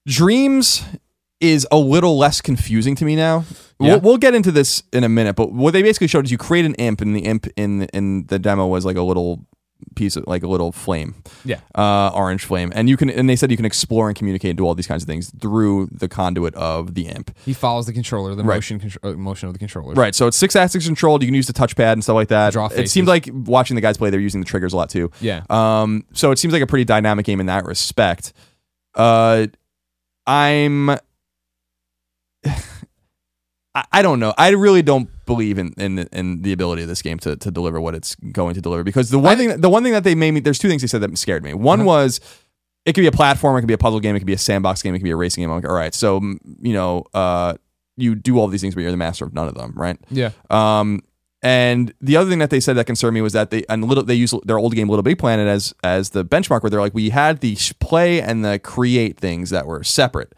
Dreams 0.07 0.83
is 1.41 1.67
a 1.71 1.79
little 1.79 2.19
less 2.19 2.41
confusing 2.41 2.95
to 2.97 3.05
me 3.05 3.17
now. 3.17 3.45
Yeah. 3.79 3.93
We'll, 3.93 4.01
we'll 4.01 4.17
get 4.19 4.35
into 4.35 4.53
this 4.53 4.83
in 4.93 5.05
a 5.05 5.09
minute, 5.09 5.37
but 5.37 5.53
what 5.53 5.73
they 5.73 5.83
basically 5.83 6.07
showed 6.07 6.25
is 6.27 6.31
you 6.31 6.39
create 6.39 6.65
an 6.65 6.75
imp, 6.75 7.01
and 7.01 7.17
the 7.17 7.21
imp 7.21 7.47
in 7.57 7.85
in 7.85 8.27
the 8.27 8.39
demo 8.39 8.67
was 8.67 8.85
like 8.85 8.97
a 8.97 9.03
little 9.03 9.47
piece 9.97 10.17
of 10.17 10.25
like 10.27 10.43
a 10.43 10.47
little 10.47 10.73
flame, 10.73 11.15
Yeah. 11.45 11.61
uh, 11.75 12.11
orange 12.15 12.45
flame, 12.45 12.73
and 12.75 12.89
you 12.89 12.97
can 12.97 13.11
and 13.11 13.29
they 13.29 13.37
said 13.37 13.51
you 13.51 13.57
can 13.57 13.67
explore 13.67 14.09
and 14.09 14.17
communicate 14.17 14.51
and 14.51 14.59
do 14.59 14.65
all 14.67 14.75
these 14.75 14.87
kinds 14.87 15.03
of 15.03 15.07
things 15.09 15.31
through 15.41 15.89
the 15.93 16.09
conduit 16.09 16.55
of 16.55 16.95
the 16.95 17.07
imp. 17.09 17.37
He 17.45 17.53
follows 17.53 17.87
the 17.87 17.93
controller, 17.93 18.35
the 18.35 18.43
Right. 18.45 18.57
motion 18.57 18.81
uh, 19.03 19.13
motion 19.13 19.49
of 19.49 19.53
the 19.53 19.59
controller. 19.59 19.95
Right, 19.95 20.15
so 20.15 20.27
it's 20.27 20.37
six 20.37 20.55
axis 20.57 20.87
controlled. 20.87 21.23
You 21.23 21.27
can 21.29 21.35
use 21.35 21.47
the 21.47 21.53
touchpad 21.53 21.93
and 21.95 22.03
stuff 22.03 22.15
like 22.15 22.29
that. 22.29 22.53
Draw 22.53 22.69
it 22.75 22.89
seemed 22.91 23.09
like 23.09 23.29
watching 23.33 23.75
the 23.75 23.81
guys 23.81 23.97
play, 23.97 24.11
they're 24.11 24.21
using 24.21 24.41
the 24.41 24.47
triggers 24.47 24.73
a 24.73 24.77
lot 24.77 24.91
too. 24.91 25.11
Yeah. 25.21 25.43
Um, 25.51 26.05
so 26.13 26.31
it 26.31 26.39
seems 26.39 26.53
like 26.53 26.63
a 26.63 26.67
pretty 26.67 26.85
dynamic 26.85 27.27
game 27.27 27.41
in 27.41 27.47
that 27.47 27.65
respect. 27.65 28.33
Uh, 28.95 29.47
I'm. 30.27 30.91
I, 33.75 33.85
I 33.93 34.03
don't 34.03 34.19
know. 34.21 34.35
I 34.37 34.51
really 34.51 34.83
don't 34.83 35.09
believe 35.27 35.59
in 35.59 35.73
in 35.77 35.95
the, 35.97 36.09
in 36.13 36.43
the 36.43 36.53
ability 36.53 36.83
of 36.83 36.89
this 36.89 37.03
game 37.03 37.19
to, 37.21 37.37
to 37.37 37.51
deliver 37.51 37.81
what 37.81 37.95
it's 37.95 38.15
going 38.17 38.55
to 38.55 38.61
deliver 38.61 38.83
because 38.85 39.11
the 39.11 39.19
one 39.19 39.35
I- 39.35 39.37
thing 39.37 39.49
that, 39.49 39.63
the 39.63 39.71
one 39.71 39.83
thing 39.83 39.93
that 39.93 40.05
they 40.05 40.15
made 40.15 40.33
me 40.33 40.41
there's 40.41 40.59
two 40.59 40.69
things 40.69 40.83
they 40.83 40.89
said 40.89 41.01
that 41.03 41.17
scared 41.19 41.43
me. 41.45 41.55
One 41.55 41.81
Uh-huh. 41.81 41.87
was 41.87 42.21
it 42.87 42.95
could 42.95 43.03
be 43.03 43.07
a 43.07 43.13
platform, 43.13 43.57
it 43.57 43.61
could 43.61 43.69
be 43.69 43.75
a 43.75 43.79
puzzle 43.79 44.01
game, 44.01 44.17
it 44.17 44.21
could 44.21 44.27
be 44.27 44.33
a 44.33 44.39
sandbox 44.39 44.83
game, 44.83 44.95
it 44.95 44.99
could 44.99 45.05
be 45.05 45.11
a 45.11 45.17
racing 45.17 45.43
game. 45.43 45.51
I'm 45.51 45.57
like, 45.57 45.69
all 45.69 45.75
right, 45.77 45.95
so 45.95 46.21
you 46.61 46.73
know, 46.73 47.05
uh, 47.15 47.55
you 47.97 48.15
do 48.15 48.39
all 48.39 48.49
these 48.49 48.61
things, 48.63 48.75
but 48.75 48.81
you're 48.81 48.91
the 48.91 48.97
master 48.97 49.25
of 49.27 49.35
none 49.35 49.47
of 49.49 49.55
them, 49.55 49.73
right? 49.77 49.99
Yeah. 50.11 50.31
Um, 50.49 51.03
and 51.43 51.95
the 52.01 52.17
other 52.17 52.29
thing 52.29 52.39
that 52.41 52.51
they 52.51 52.61
said 52.61 52.77
that 52.77 52.87
concerned 52.87 53.15
me 53.15 53.21
was 53.23 53.33
that 53.35 53.51
they 53.51 53.65
and 53.69 53.85
little 53.85 54.05
they 54.05 54.15
use 54.15 54.35
their 54.45 54.59
old 54.59 54.75
game 54.75 54.89
Little 54.89 55.03
Big 55.03 55.19
Planet 55.19 55.47
as 55.49 55.75
as 55.85 56.11
the 56.11 56.25
benchmark 56.25 56.63
where 56.63 56.69
they're 56.71 56.81
like 56.81 56.93
we 56.95 57.11
had 57.11 57.41
the 57.41 57.57
play 57.79 58.21
and 58.21 58.45
the 58.45 58.59
create 58.59 59.19
things 59.19 59.49
that 59.51 59.67
were 59.67 59.83
separate. 59.83 60.35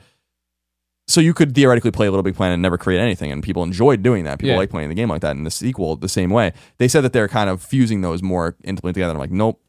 So 1.13 1.21
you 1.21 1.35
could 1.35 1.55
theoretically 1.55 1.91
play 1.91 2.07
a 2.07 2.11
Little 2.11 2.23
Big 2.23 2.35
Planet 2.37 2.55
and 2.55 2.63
never 2.63 2.79
create 2.79 2.99
anything, 2.99 3.31
and 3.31 3.43
people 3.43 3.63
enjoyed 3.63 4.03
doing 4.03 4.25
that. 4.25 4.39
People 4.39 4.53
Yeah. 4.55 4.57
like 4.57 4.71
playing 4.71 4.89
the 4.89 4.95
game 4.95 5.11
like 5.11 5.21
that, 5.21 5.37
and 5.37 5.45
the 5.45 5.51
sequel 5.51 5.95
the 5.97 6.09
same 6.09 6.31
way. 6.31 6.53
They 6.79 6.89
said 6.89 7.03
that 7.03 7.13
they're 7.13 7.29
kind 7.29 7.51
of 7.51 7.61
fusing 7.63 8.01
those 8.01 8.23
more 8.23 8.57
intimately 8.65 8.95
together. 8.95 9.13
I'm 9.13 9.19
like, 9.19 9.31
nope, 9.31 9.61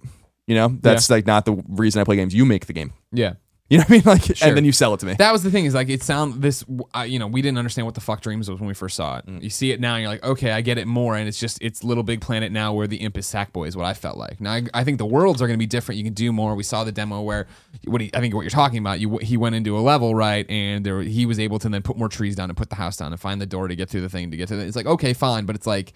you 0.47 0.55
know, 0.55 0.69
that's 0.81 1.09
like 1.09 1.27
not 1.27 1.43
the 1.43 1.61
reason 1.67 1.99
I 1.99 2.05
play 2.05 2.15
games. 2.15 2.33
You 2.33 2.45
make 2.45 2.65
the 2.67 2.73
game, 2.73 2.93
Yeah. 3.11 3.33
You 3.69 3.77
know 3.77 3.83
what 3.83 3.89
I 3.89 3.93
mean? 3.93 4.03
Like, 4.05 4.23
Sure. 4.35 4.47
and 4.47 4.57
then 4.57 4.65
you 4.65 4.71
sell 4.71 4.93
it 4.93 4.99
to 4.99 5.05
me. 5.05 5.13
That 5.13 5.31
was 5.31 5.41
the 5.43 5.49
thing 5.49 5.65
is 5.65 5.73
like 5.73 5.89
it 5.89 6.03
sound 6.03 6.41
this 6.41 6.63
uh, 6.95 7.01
you 7.01 7.17
know 7.17 7.27
we 7.27 7.41
didn't 7.41 7.57
understand 7.57 7.85
what 7.85 7.95
the 7.95 8.01
fuck 8.01 8.21
dreams 8.21 8.49
was 8.49 8.59
when 8.59 8.67
we 8.67 8.73
first 8.73 8.95
saw 8.95 9.17
it. 9.17 9.25
Mm. 9.25 9.41
You 9.41 9.49
see 9.49 9.71
it 9.71 9.79
now 9.79 9.95
and 9.95 10.01
you're 10.03 10.11
like 10.11 10.23
okay 10.23 10.51
I 10.51 10.61
get 10.61 10.77
it 10.77 10.85
more 10.87 11.15
and 11.15 11.27
it's 11.27 11.39
just 11.39 11.57
it's 11.61 11.83
Little 11.83 12.03
Big 12.03 12.21
Planet 12.21 12.51
now 12.51 12.73
where 12.73 12.87
the 12.87 12.97
imp 12.97 13.17
is 13.17 13.25
Sackboy 13.25 13.67
is 13.67 13.75
what 13.77 13.85
I 13.85 13.93
felt 13.93 14.17
like. 14.17 14.39
Now 14.41 14.53
I, 14.53 14.63
I 14.73 14.83
think 14.83 14.97
the 14.97 15.05
worlds 15.05 15.41
are 15.41 15.47
going 15.47 15.57
to 15.57 15.63
be 15.63 15.65
different. 15.67 15.97
You 15.97 16.03
can 16.03 16.13
do 16.13 16.31
more. 16.31 16.55
We 16.55 16.63
saw 16.63 16.83
the 16.83 16.91
demo 16.91 17.21
where 17.21 17.47
what 17.85 18.01
he, 18.01 18.11
I 18.13 18.19
think 18.19 18.35
what 18.35 18.41
you're 18.41 18.49
talking 18.49 18.79
about. 18.79 18.99
You 18.99 19.17
he 19.19 19.37
went 19.37 19.55
into 19.55 19.77
a 19.77 19.81
level 19.81 20.13
right 20.13 20.47
and 20.49 20.85
there 20.85 21.01
he 21.01 21.25
was 21.25 21.39
able 21.39 21.59
to 21.59 21.69
then 21.69 21.81
put 21.81 21.97
more 21.97 22.09
trees 22.09 22.35
down 22.35 22.49
and 22.49 22.57
put 22.57 22.69
the 22.69 22.75
house 22.75 22.97
down 22.97 23.11
and 23.11 23.19
find 23.19 23.39
the 23.41 23.45
door 23.45 23.67
to 23.67 23.75
get 23.75 23.89
through 23.89 24.01
the 24.01 24.09
thing 24.09 24.29
to 24.31 24.37
get 24.37 24.49
to 24.49 24.55
the, 24.55 24.65
it's 24.65 24.75
like 24.75 24.85
okay 24.85 25.13
fine 25.13 25.45
but 25.45 25.55
it's 25.55 25.67
like 25.67 25.93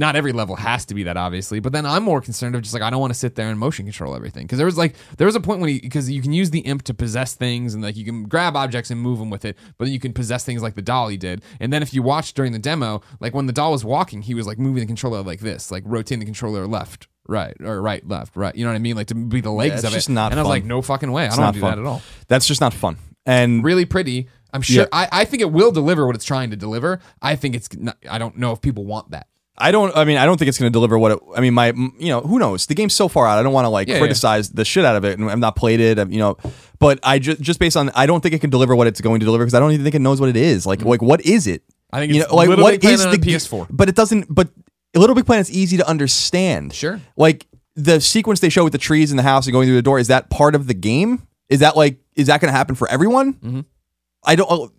not 0.00 0.16
every 0.16 0.32
level 0.32 0.56
has 0.56 0.86
to 0.86 0.94
be 0.94 1.02
that 1.02 1.16
obviously 1.16 1.60
but 1.60 1.72
then 1.72 1.84
i'm 1.84 2.02
more 2.02 2.20
concerned 2.20 2.54
of 2.54 2.62
just 2.62 2.72
like 2.72 2.82
i 2.82 2.88
don't 2.88 3.00
want 3.00 3.12
to 3.12 3.18
sit 3.18 3.34
there 3.34 3.48
and 3.48 3.58
motion 3.58 3.84
control 3.84 4.16
everything 4.16 4.44
because 4.44 4.56
there 4.56 4.66
was 4.66 4.78
like 4.78 4.96
there 5.18 5.26
was 5.26 5.36
a 5.36 5.40
point 5.40 5.60
when 5.60 5.78
because 5.78 6.10
you 6.10 6.22
can 6.22 6.32
use 6.32 6.50
the 6.50 6.60
imp 6.60 6.82
to 6.82 6.94
possess 6.94 7.34
things 7.34 7.74
and 7.74 7.82
like 7.82 7.96
you 7.96 8.04
can 8.04 8.24
grab 8.24 8.56
objects 8.56 8.90
and 8.90 8.98
move 9.00 9.18
them 9.18 9.28
with 9.28 9.44
it 9.44 9.56
but 9.76 9.84
then 9.84 9.92
you 9.92 10.00
can 10.00 10.12
possess 10.12 10.42
things 10.42 10.62
like 10.62 10.74
the 10.74 10.82
doll 10.82 11.08
he 11.08 11.18
did 11.18 11.42
and 11.60 11.72
then 11.72 11.82
if 11.82 11.92
you 11.92 12.02
watched 12.02 12.34
during 12.34 12.52
the 12.52 12.58
demo 12.58 13.00
like 13.20 13.34
when 13.34 13.46
the 13.46 13.52
doll 13.52 13.72
was 13.72 13.84
walking 13.84 14.22
he 14.22 14.34
was 14.34 14.46
like 14.46 14.58
moving 14.58 14.80
the 14.80 14.86
controller 14.86 15.22
like 15.22 15.40
this 15.40 15.70
like 15.70 15.82
rotating 15.86 16.20
the 16.20 16.24
controller 16.24 16.66
left 16.66 17.06
right, 17.28 17.54
or 17.60 17.80
right, 17.80 18.06
left, 18.08 18.34
right. 18.34 18.54
You 18.56 18.64
know 18.64 18.72
what 18.72 18.76
I 18.76 18.80
mean? 18.80 18.96
Like 18.96 19.06
to 19.06 19.14
be 19.14 19.40
the 19.40 19.52
legs 19.52 19.76
it's 19.76 19.84
of 19.84 19.92
it. 19.92 19.94
just 19.94 20.10
not 20.10 20.32
and 20.32 20.40
I 20.40 20.42
was 20.42 20.48
like, 20.48 20.64
no 20.64 20.82
fucking 20.82 21.12
way. 21.12 21.26
I 21.26 21.28
don't 21.28 21.38
not 21.38 21.44
want 21.44 21.54
to 21.54 21.60
do 21.60 21.60
fun. 21.60 21.70
that 21.76 21.80
at 21.80 21.86
all. 21.86 22.02
That's 22.26 22.44
just 22.44 22.60
not 22.60 22.74
fun. 22.74 22.96
And 23.24 23.62
Really 23.62 23.84
pretty. 23.84 24.26
I'm 24.52 24.62
sure. 24.62 24.82
Yeah. 24.82 24.88
I, 24.92 25.08
I 25.12 25.24
think 25.24 25.42
it 25.42 25.52
will 25.52 25.70
deliver 25.70 26.06
what 26.06 26.16
it's 26.16 26.24
trying 26.24 26.50
to 26.50 26.56
deliver. 26.56 27.00
I 27.22 27.36
think 27.36 27.54
it's. 27.54 27.72
Not, 27.76 27.96
I 28.10 28.18
don't 28.18 28.36
know 28.36 28.52
if 28.52 28.60
people 28.60 28.84
want 28.84 29.12
that. 29.12 29.28
I 29.60 29.70
don't. 29.70 29.94
I 29.96 30.04
mean, 30.04 30.16
I 30.16 30.24
don't 30.26 30.38
think 30.38 30.48
it's 30.48 30.58
going 30.58 30.72
to 30.72 30.76
deliver 30.76 30.98
what. 30.98 31.12
It, 31.12 31.18
I 31.36 31.40
mean, 31.40 31.54
my. 31.54 31.68
You 31.68 32.08
know, 32.08 32.20
who 32.22 32.38
knows? 32.38 32.66
The 32.66 32.74
game's 32.74 32.94
so 32.94 33.08
far 33.08 33.26
out. 33.26 33.38
I 33.38 33.42
don't 33.42 33.52
want 33.52 33.66
to 33.66 33.68
like 33.68 33.88
Yeah, 33.88 33.98
criticize 33.98 34.50
the 34.50 34.64
shit 34.64 34.84
out 34.84 34.96
of 34.96 35.04
it, 35.04 35.18
and 35.18 35.30
I've 35.30 35.38
not 35.38 35.54
played 35.56 35.80
it. 35.80 35.98
I've, 35.98 36.10
you 36.12 36.18
know, 36.18 36.36
but 36.78 36.98
I 37.02 37.18
just 37.18 37.40
just 37.40 37.60
based 37.60 37.76
on. 37.76 37.90
I 37.94 38.06
don't 38.06 38.20
think 38.22 38.34
it 38.34 38.40
can 38.40 38.50
deliver 38.50 38.74
what 38.74 38.86
it's 38.86 39.00
going 39.00 39.20
to 39.20 39.26
deliver 39.26 39.44
because 39.44 39.54
I 39.54 39.60
don't 39.60 39.72
even 39.72 39.84
think 39.84 39.94
it 39.94 40.00
knows 40.00 40.20
what 40.20 40.30
it 40.30 40.36
is. 40.36 40.66
Like, 40.66 40.82
like 40.82 41.02
what 41.02 41.20
is 41.26 41.46
it? 41.46 41.62
Mm-hmm. 41.62 41.96
I 41.96 41.98
think 42.00 42.12
you 42.14 42.20
it's 42.22 42.30
know, 42.30 42.36
like 42.36 42.48
what 42.48 42.58
Planet 42.58 42.84
is 42.84 43.04
the 43.04 43.10
a 43.10 43.16
ga- 43.18 43.34
PS4. 43.34 43.66
But 43.70 43.88
it 43.88 43.94
doesn't. 43.94 44.26
But 44.34 44.48
Little 44.94 45.14
Big 45.14 45.26
Planet's 45.26 45.50
easy 45.50 45.76
to 45.76 45.86
understand. 45.88 46.72
Sure. 46.72 47.00
Like 47.16 47.46
the 47.76 48.00
sequence 48.00 48.40
they 48.40 48.48
show 48.48 48.64
with 48.64 48.72
the 48.72 48.78
trees 48.78 49.10
in 49.10 49.16
the 49.16 49.22
house 49.22 49.46
and 49.46 49.52
going 49.52 49.66
through 49.66 49.76
the 49.76 49.82
door. 49.82 49.98
Is 49.98 50.08
that 50.08 50.30
part 50.30 50.54
of 50.54 50.66
the 50.66 50.74
game? 50.74 51.26
Is 51.48 51.60
that 51.60 51.76
like? 51.76 51.98
Is 52.16 52.28
that 52.28 52.40
going 52.40 52.52
to 52.52 52.56
happen 52.56 52.74
for 52.74 52.88
everyone? 52.88 53.34
Mhm. 53.34 53.64
I 54.24 54.36
don't. 54.36 54.72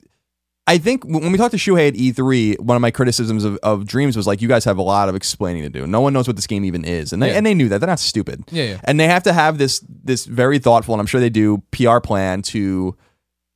I 0.67 0.77
think 0.77 1.03
when 1.03 1.31
we 1.31 1.37
talked 1.37 1.51
to 1.51 1.57
Shuhei 1.57 1.87
at 1.89 1.93
E3, 1.95 2.59
one 2.59 2.75
of 2.75 2.81
my 2.81 2.91
criticisms 2.91 3.43
of, 3.43 3.57
of 3.63 3.85
Dreams 3.85 4.15
was 4.15 4.27
like, 4.27 4.41
you 4.41 4.47
guys 4.47 4.63
have 4.65 4.77
a 4.77 4.81
lot 4.83 5.09
of 5.09 5.15
explaining 5.15 5.63
to 5.63 5.69
do. 5.69 5.87
No 5.87 6.01
one 6.01 6.13
knows 6.13 6.27
what 6.27 6.35
this 6.35 6.45
game 6.47 6.63
even 6.63 6.85
is, 6.85 7.11
and 7.11 7.21
they 7.21 7.29
Yeah. 7.31 7.37
and 7.37 7.45
they 7.45 7.53
knew 7.55 7.67
that. 7.69 7.79
They're 7.79 7.87
not 7.89 7.99
stupid. 7.99 8.43
Yeah, 8.51 8.63
yeah. 8.65 8.81
And 8.83 8.99
they 8.99 9.07
have 9.07 9.23
to 9.23 9.33
have 9.33 9.57
this 9.57 9.83
this 10.03 10.25
very 10.25 10.59
thoughtful, 10.59 10.93
and 10.93 10.99
I'm 11.01 11.07
sure 11.07 11.19
they 11.19 11.29
do 11.31 11.63
PR 11.71 11.99
plan 11.99 12.41
to 12.43 12.95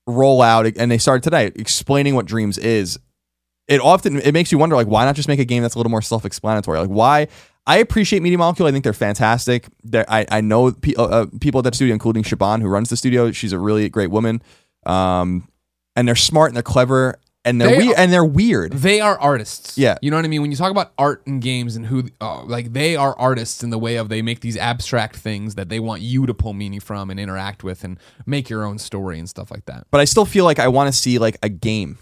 roll 0.08 0.41
out. 0.41 0.65
And 0.78 0.91
they 0.91 0.98
started 0.98 1.24
today 1.24 1.52
explaining 1.56 2.15
what 2.15 2.26
Dreams 2.26 2.58
is. 2.58 3.00
It 3.68 3.80
often 3.82 4.20
it 4.22 4.34
makes 4.34 4.52
you 4.52 4.58
wonder 4.58 4.76
like 4.76 4.88
why 4.88 5.06
not 5.06 5.15
just 5.15 5.28
make 5.28 5.39
a 5.39 5.46
game 5.46 5.62
that's 5.63 5.76
a 5.76 5.80
little 5.80 5.91
more 5.91 6.02
self 6.02 6.26
explanatory? 6.26 6.80
Like 6.80 6.89
why? 6.89 7.28
I 7.68 7.78
appreciate 7.78 8.22
Media 8.22 8.38
Molecule. 8.38 8.68
I 8.68 8.72
think 8.72 8.84
they're 8.84 8.94
fantastic. 8.94 9.68
They're, 9.84 10.06
I 10.10 10.26
I 10.30 10.41
know 10.41 10.72
pe- 10.72 10.94
uh, 10.96 11.04
uh, 11.04 11.26
people 11.39 11.60
at 11.60 11.63
that 11.63 11.76
studio, 11.76 11.94
including 11.94 12.24
Siobhan, 12.24 12.62
who 12.62 12.68
runs 12.68 12.89
the 12.89 12.98
studio. 12.98 13.32
She's 13.32 13.54
a 13.54 13.60
really 13.60 13.89
great 13.89 14.12
woman. 14.12 14.41
Um, 14.86 15.48
and 15.95 16.08
they're 16.08 16.15
smart 16.15 16.49
and 16.49 16.55
they're 16.55 16.63
clever 16.63 17.19
and 17.43 17.62
they're 17.62 17.69
They 17.69 17.77
weird 17.77 17.89
are- 17.95 17.99
and 17.99 18.12
they're 18.12 18.25
weird. 18.25 18.71
They 18.73 18.99
are 19.01 19.19
artists. 19.19 19.77
Yeah. 19.77 19.97
You 20.01 20.10
know 20.10 20.17
what 20.17 20.25
I 20.25 20.27
mean? 20.29 20.41
When 20.41 20.49
you 20.49 20.58
talk 20.58 20.71
about 20.71 20.93
art 20.97 21.21
and 21.27 21.39
games 21.41 21.75
and 21.75 21.86
who, 21.86 22.05
uh, 22.19 22.43
like, 22.43 22.73
they 22.73 22.95
are 22.95 23.15
artists 23.19 23.62
in 23.63 23.69
the 23.69 23.77
way 23.77 23.97
of 23.97 24.10
they 24.10 24.23
make 24.23 24.39
these 24.39 24.58
abstract 24.58 25.15
things 25.17 25.53
that 25.53 25.69
they 25.69 25.79
want 25.79 26.01
you 26.01 26.25
to 26.25 26.34
pull 26.34 26.53
meaning 26.53 26.79
from 26.79 27.12
and 27.12 27.19
interact 27.19 27.63
with 27.63 27.84
and 27.84 27.99
make 28.25 28.49
your 28.49 28.63
own 28.63 28.79
story 28.79 29.19
and 29.19 29.29
stuff 29.29 29.51
like 29.51 29.65
that. 29.67 29.86
But 29.91 30.01
I 30.01 30.05
still 30.05 30.25
feel 30.25 30.43
like 30.43 30.58
I 30.58 30.67
want 30.69 30.91
to 30.91 30.99
see 30.99 31.19
like 31.19 31.38
a 31.43 31.49
game. 31.49 31.99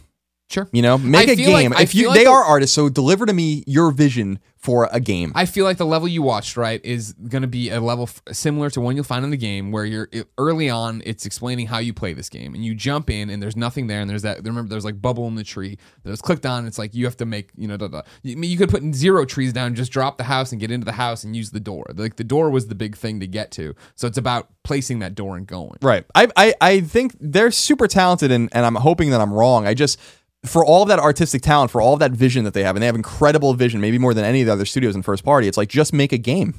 Sure. 0.53 0.69
You 0.71 0.81
know, 0.83 0.97
make 0.97 1.29
I 1.29 1.33
a 1.33 1.35
feel 1.35 1.51
like- 1.51 1.63
game. 1.63 1.73
If 1.73 1.95
you, 1.95 2.07
like 2.09 2.19
they 2.19 2.23
the- 2.25 2.29
are 2.29 2.43
artists, 2.43 2.75
so 2.75 2.89
deliver 2.89 3.25
to 3.25 3.33
me 3.33 3.63
your 3.65 3.91
vision 3.91 4.39
for 4.57 4.87
a 4.93 4.99
game. 5.01 5.33
I 5.35 5.45
feel 5.45 5.65
like 5.65 5.75
the 5.75 5.85
level 5.85 6.07
you 6.07 6.21
watched, 6.21 6.55
right, 6.55 6.79
is 6.85 7.11
going 7.27 7.41
to 7.41 7.49
be 7.49 7.69
a 7.69 7.81
level 7.81 8.03
f- 8.05 8.21
similar 8.33 8.69
to 8.69 8.79
one 8.79 8.95
you'll 8.95 9.03
find 9.03 9.25
in 9.25 9.31
the 9.31 9.35
game 9.35 9.73
where 9.73 9.83
you're 9.83 10.07
early 10.37 10.69
on, 10.69 11.01
it's 11.05 11.25
explaining 11.25 11.67
how 11.67 11.79
you 11.79 11.93
play 11.93 12.13
this 12.13 12.29
game. 12.29 12.53
And 12.55 12.63
you 12.63 12.73
jump 12.73 13.09
in 13.09 13.29
and 13.29 13.43
there's 13.43 13.57
nothing 13.57 13.87
there. 13.87 13.99
And 13.99 14.09
there's 14.09 14.21
that, 14.21 14.37
remember, 14.37 14.69
there's 14.69 14.85
like 14.85 15.01
bubble 15.01 15.27
in 15.27 15.35
the 15.35 15.43
tree 15.43 15.77
that 16.03 16.09
was 16.09 16.21
clicked 16.21 16.45
on. 16.45 16.65
It's 16.65 16.77
like 16.79 16.93
you 16.95 17.03
have 17.03 17.17
to 17.17 17.25
make, 17.25 17.49
you 17.57 17.67
know, 17.67 17.75
da, 17.75 17.89
da. 17.89 18.03
You, 18.21 18.33
I 18.33 18.35
mean, 18.35 18.51
you 18.51 18.57
could 18.57 18.69
put 18.69 18.83
zero 18.95 19.25
trees 19.25 19.51
down, 19.51 19.75
just 19.75 19.91
drop 19.91 20.17
the 20.17 20.23
house 20.23 20.53
and 20.53 20.61
get 20.61 20.71
into 20.71 20.85
the 20.85 20.93
house 20.93 21.25
and 21.25 21.35
use 21.35 21.49
the 21.51 21.59
door. 21.59 21.85
Like 21.93 22.15
the 22.15 22.23
door 22.23 22.49
was 22.49 22.67
the 22.67 22.75
big 22.75 22.95
thing 22.95 23.19
to 23.19 23.27
get 23.27 23.51
to. 23.51 23.75
So 23.95 24.07
it's 24.07 24.17
about 24.17 24.47
placing 24.63 24.99
that 24.99 25.13
door 25.13 25.35
and 25.35 25.45
going. 25.45 25.77
Right. 25.81 26.05
I, 26.15 26.29
I 26.37 26.53
I 26.61 26.79
think 26.79 27.17
they're 27.19 27.51
super 27.51 27.89
talented, 27.89 28.31
and, 28.31 28.47
and 28.53 28.65
I'm 28.65 28.75
hoping 28.75 29.09
that 29.09 29.19
I'm 29.19 29.33
wrong. 29.33 29.67
I 29.67 29.73
just 29.73 29.99
for 30.45 30.65
all 30.65 30.83
of 30.83 30.89
that 30.89 30.99
artistic 30.99 31.41
talent, 31.41 31.71
for 31.71 31.81
all 31.81 31.93
of 31.93 31.99
that 31.99 32.11
vision 32.11 32.43
that 32.43 32.53
they 32.53 32.63
have, 32.63 32.75
and 32.75 32.83
they 32.83 32.87
have 32.87 32.95
incredible 32.95 33.53
vision, 33.53 33.79
maybe 33.79 33.97
more 33.97 34.13
than 34.13 34.25
any 34.25 34.41
of 34.41 34.47
the 34.47 34.53
other 34.53 34.65
studios 34.65 34.95
in 34.95 35.01
first 35.01 35.23
party. 35.23 35.47
It's 35.47 35.57
like 35.57 35.69
just 35.69 35.93
make 35.93 36.11
a 36.11 36.17
game. 36.17 36.55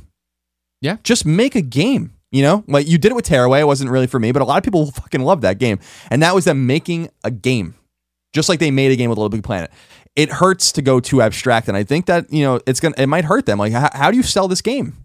Yeah. 0.80 0.96
Just 1.02 1.26
make 1.26 1.54
a 1.54 1.62
game. 1.62 2.12
You 2.30 2.42
know, 2.42 2.64
like 2.66 2.88
you 2.88 2.98
did 2.98 3.12
it 3.12 3.14
with 3.14 3.26
Tearaway. 3.26 3.60
It 3.60 3.66
wasn't 3.66 3.92
really 3.92 4.08
for 4.08 4.18
me, 4.18 4.32
but 4.32 4.42
a 4.42 4.44
lot 4.44 4.58
of 4.58 4.64
people 4.64 4.90
fucking 4.90 5.20
love 5.20 5.42
that 5.42 5.58
game, 5.58 5.78
and 6.10 6.20
that 6.24 6.34
was 6.34 6.46
them 6.46 6.66
making 6.66 7.08
a 7.22 7.30
game, 7.30 7.76
just 8.32 8.48
like 8.48 8.58
they 8.58 8.72
made 8.72 8.90
a 8.90 8.96
game 8.96 9.08
with 9.08 9.18
Little 9.18 9.28
Big 9.28 9.44
Planet. 9.44 9.70
It 10.16 10.30
hurts 10.30 10.72
to 10.72 10.82
go 10.82 10.98
too 10.98 11.22
abstract, 11.22 11.68
and 11.68 11.76
I 11.76 11.84
think 11.84 12.06
that 12.06 12.32
you 12.32 12.42
know 12.42 12.60
it's 12.66 12.80
gonna 12.80 12.96
it 12.98 13.06
might 13.06 13.24
hurt 13.24 13.46
them. 13.46 13.58
Like, 13.58 13.72
how, 13.72 13.88
how 13.92 14.10
do 14.10 14.16
you 14.16 14.24
sell 14.24 14.48
this 14.48 14.62
game? 14.62 14.96